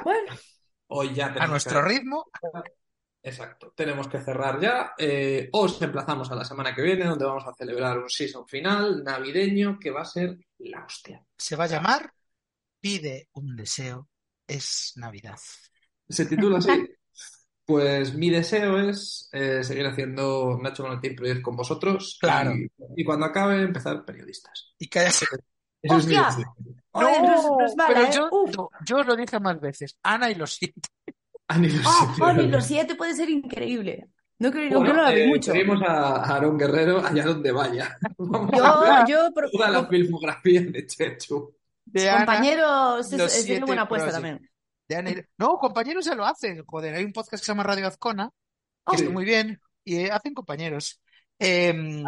Bueno, 0.04 0.34
Hoy 0.92 1.14
ya 1.14 1.28
a 1.28 1.48
nuestro 1.48 1.82
que... 1.82 1.88
ritmo. 1.88 2.26
Exacto. 3.22 3.74
Tenemos 3.76 4.08
que 4.08 4.20
cerrar 4.20 4.60
ya. 4.60 4.94
Eh, 4.98 5.50
os 5.52 5.82
emplazamos 5.82 6.32
a 6.32 6.36
la 6.36 6.46
semana 6.46 6.74
que 6.74 6.82
viene, 6.82 7.06
donde 7.06 7.26
vamos 7.26 7.46
a 7.46 7.54
celebrar 7.54 7.98
un 7.98 8.10
season 8.10 8.48
final 8.48 9.04
navideño 9.04 9.78
que 9.80 9.92
va 9.92 10.02
a 10.02 10.06
ser 10.06 10.38
la 10.60 10.86
hostia. 10.86 11.24
Se 11.38 11.56
va 11.56 11.66
a 11.66 11.68
llamar 11.68 12.14
Pide 12.82 13.28
un 13.34 13.58
deseo, 13.58 14.08
es 14.48 14.94
Navidad. 14.96 15.38
Se 16.08 16.26
titula 16.26 16.60
así. 16.60 16.72
Pues 17.70 18.16
mi 18.16 18.32
deseo 18.32 18.80
es 18.80 19.30
eh, 19.32 19.64
seguir 19.64 19.86
haciendo 19.86 20.58
Nacho 20.60 20.82
Valentín 20.82 21.16
Project 21.16 21.44
con 21.44 21.56
vosotros. 21.56 22.18
Claro. 22.20 22.56
Y, 22.56 22.68
y 22.96 23.04
cuando 23.04 23.28
acabe, 23.28 23.62
empezar 23.62 24.04
periodistas. 24.04 24.74
Y 24.80 24.90
cállate. 24.90 25.28
Eso 25.80 25.98
es 25.98 26.08
mi 26.08 26.16
¡Hostia! 26.16 26.26
deseo. 26.26 26.56
No 26.96 27.02
no 27.02 27.66
es 27.66 27.76
mala, 27.76 27.94
pero 27.94 28.08
¿eh? 28.08 28.12
yo, 28.12 28.30
yo, 28.84 28.98
os 28.98 29.06
lo 29.06 29.16
dije 29.16 29.40
más 29.40 29.60
veces. 29.62 29.96
Ana 30.02 30.32
y 30.32 30.36
los 30.36 30.56
siete. 30.56 30.82
A 31.50 31.58
nivel 31.58 31.82
Oh, 31.86 32.08
sitio. 32.10 32.26
oh, 32.26 32.34
ni 32.34 32.48
los 32.48 32.66
siete 32.66 32.96
puede 32.96 33.14
ser 33.16 33.30
increíble. 33.30 34.10
No 34.40 34.52
creo, 34.52 34.80
Bueno, 34.80 35.04
aunque 35.04 35.12
no 35.12 35.16
vi 35.16 35.22
eh, 35.22 35.28
mucho. 35.28 35.52
Pedimos 35.52 35.82
a 35.82 36.16
a 36.24 36.36
Aaron 36.38 36.58
Guerrero 36.58 37.06
allá 37.06 37.26
donde 37.26 37.52
vaya. 37.52 37.98
Vamos 38.18 38.52
Yo, 38.56 39.06
yo, 39.08 39.34
pro- 39.34 39.50
toda 39.52 39.70
la 39.70 39.86
filmografía 39.88 40.62
de 40.62 40.86
Chechu. 40.88 41.54
De 41.86 42.10
Ana, 42.10 42.26
compañeros, 42.26 43.12
es, 43.14 43.50
es- 43.50 43.60
buena 43.62 43.82
apuesta 43.82 44.12
también. 44.12 44.50
de 44.88 44.96
Ana 44.96 45.10
y- 45.10 45.22
No, 45.38 45.58
compañeros 45.58 46.06
ya 46.06 46.16
lo 46.16 46.26
hacen. 46.26 46.64
Joder, 46.66 46.96
hay 46.96 47.04
un 47.04 47.12
podcast 47.12 47.42
que 47.42 47.46
se 47.46 47.52
llama 47.52 47.64
Radio 47.64 47.88
Azcona, 47.88 48.30
que 48.30 48.34
Oh, 48.86 48.94
está 48.94 49.10
muy 49.10 49.26
bien, 49.26 49.60
y 49.84 49.98
eh, 49.98 50.12
hacen 50.12 50.34
compañeros. 50.34 51.02
Eh, 51.40 52.04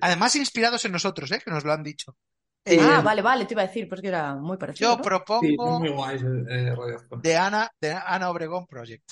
además, 0.00 0.36
inspirados 0.36 0.84
en 0.84 0.92
nosotros, 0.92 1.30
¿eh? 1.32 1.40
que 1.44 1.50
nos 1.50 1.64
lo 1.64 1.72
han 1.72 1.82
dicho. 1.82 2.16
Eh, 2.64 2.78
ah, 2.80 3.02
vale, 3.02 3.20
vale, 3.20 3.44
te 3.44 3.54
iba 3.54 3.62
a 3.62 3.66
decir, 3.66 3.88
pues 3.88 4.00
que 4.00 4.08
era 4.08 4.34
muy 4.34 4.56
parecido. 4.56 4.90
yo 4.90 4.96
¿no? 4.96 5.02
Sí, 5.02 5.08
propongo 5.08 5.80
muy 5.80 5.90
guay 5.90 6.18
eh, 6.48 6.74
de 7.22 7.36
Ana, 7.36 7.70
de 7.80 7.92
Ana 7.92 8.30
Obregón 8.30 8.66
Project. 8.66 9.04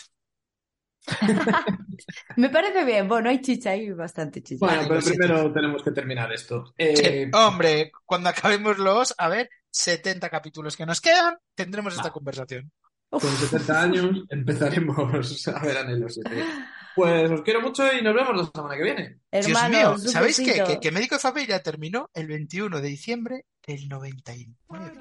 Me 2.37 2.49
parece 2.49 2.85
bien. 2.85 3.09
Bueno, 3.09 3.29
hay 3.29 3.41
chicha 3.41 3.71
ahí, 3.71 3.91
bastante 3.91 4.43
chicha. 4.43 4.65
Bueno, 4.65 4.85
pero 4.89 5.01
primero 5.01 5.53
tenemos 5.53 5.83
que 5.83 5.91
terminar 5.91 6.33
esto. 6.33 6.73
Eh, 6.79 6.97
Sí, 6.97 7.31
hombre, 7.37 7.93
cuando 8.07 8.29
acabemos 8.29 8.79
los, 8.79 9.15
a 9.19 9.29
ver, 9.29 9.51
70 9.71 10.31
capítulos 10.31 10.77
que 10.77 10.87
nos 10.87 11.01
quedan, 11.01 11.37
tendremos 11.55 11.95
esta 11.95 12.11
conversación. 12.11 12.71
Uf. 13.11 13.23
con 13.23 13.37
70 13.37 13.83
años 13.83 14.25
empezaremos 14.31 15.49
a 15.49 15.59
ver 15.61 15.77
anhelos. 15.77 16.19
Pues 16.95 17.31
os 17.31 17.43
quiero 17.43 17.61
mucho 17.63 17.85
y 17.93 18.03
nos 18.03 18.15
vemos 18.15 18.37
la 18.37 18.51
semana 18.55 18.77
que 18.77 18.83
viene. 18.83 19.19
Dios 19.31 19.47
Hermanos, 19.47 20.03
mío, 20.03 20.11
¿sabéis 20.11 20.37
qué? 20.39 20.63
Que, 20.65 20.81
que 20.81 20.91
Médico 20.91 21.15
de 21.15 21.21
Familia 21.21 21.63
terminó 21.63 22.11
el 22.13 22.27
21 22.27 22.81
de 22.81 22.89
diciembre 22.89 23.47
del 23.67 23.89
99. 23.89 24.93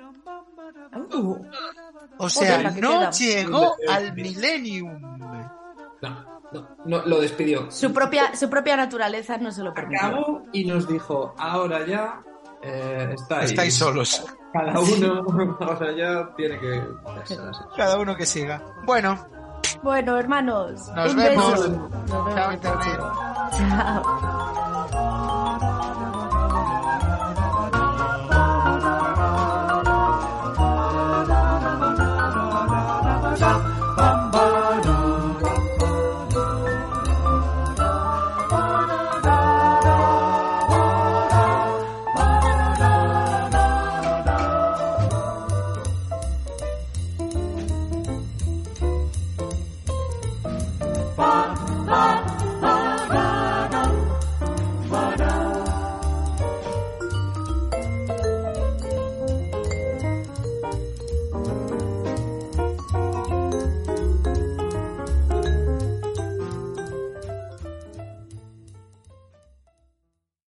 Uh, 1.13 1.45
O 2.18 2.30
sea, 2.30 2.72
no 2.72 2.99
queda. 2.99 3.11
llegó 3.11 3.76
al 3.89 4.13
millennium. 4.13 5.01
No, 6.01 6.41
no, 6.51 6.77
no, 6.85 7.05
lo 7.05 7.22
despidió. 7.22 7.69
su, 7.69 7.93
propia, 7.93 8.35
su 8.35 8.49
propia 8.49 8.76
naturaleza 8.76 9.38
no 9.38 9.51
se 9.51 9.63
lo 9.63 9.73
permite. 9.73 10.03
Acabó 10.03 10.43
y 10.51 10.65
nos 10.65 10.88
dijo, 10.88 11.35
ahora 11.38 11.85
ya 11.85 12.23
eh, 12.63 13.09
estáis, 13.13 13.51
Estáis 13.51 13.76
solos. 13.76 14.26
Cada 14.53 14.80
uno, 14.80 15.57
ahora 15.59 15.95
ya 15.95 16.35
tiene 16.35 16.59
que... 16.59 16.84
Cada 17.77 17.97
uno 17.99 18.15
que 18.15 18.26
siga. 18.26 18.63
Bueno, 18.85 19.27
Bueno, 19.84 20.18
hermanos, 20.18 20.88
Nos 20.95 21.12
un 21.12 21.18
vemos. 21.18 21.52
beso. 21.52 21.70
Nos 21.70 22.26
vemos 22.26 22.36
Chao, 22.36 22.52
Internet. 22.53 22.99
Chao. 33.38 33.62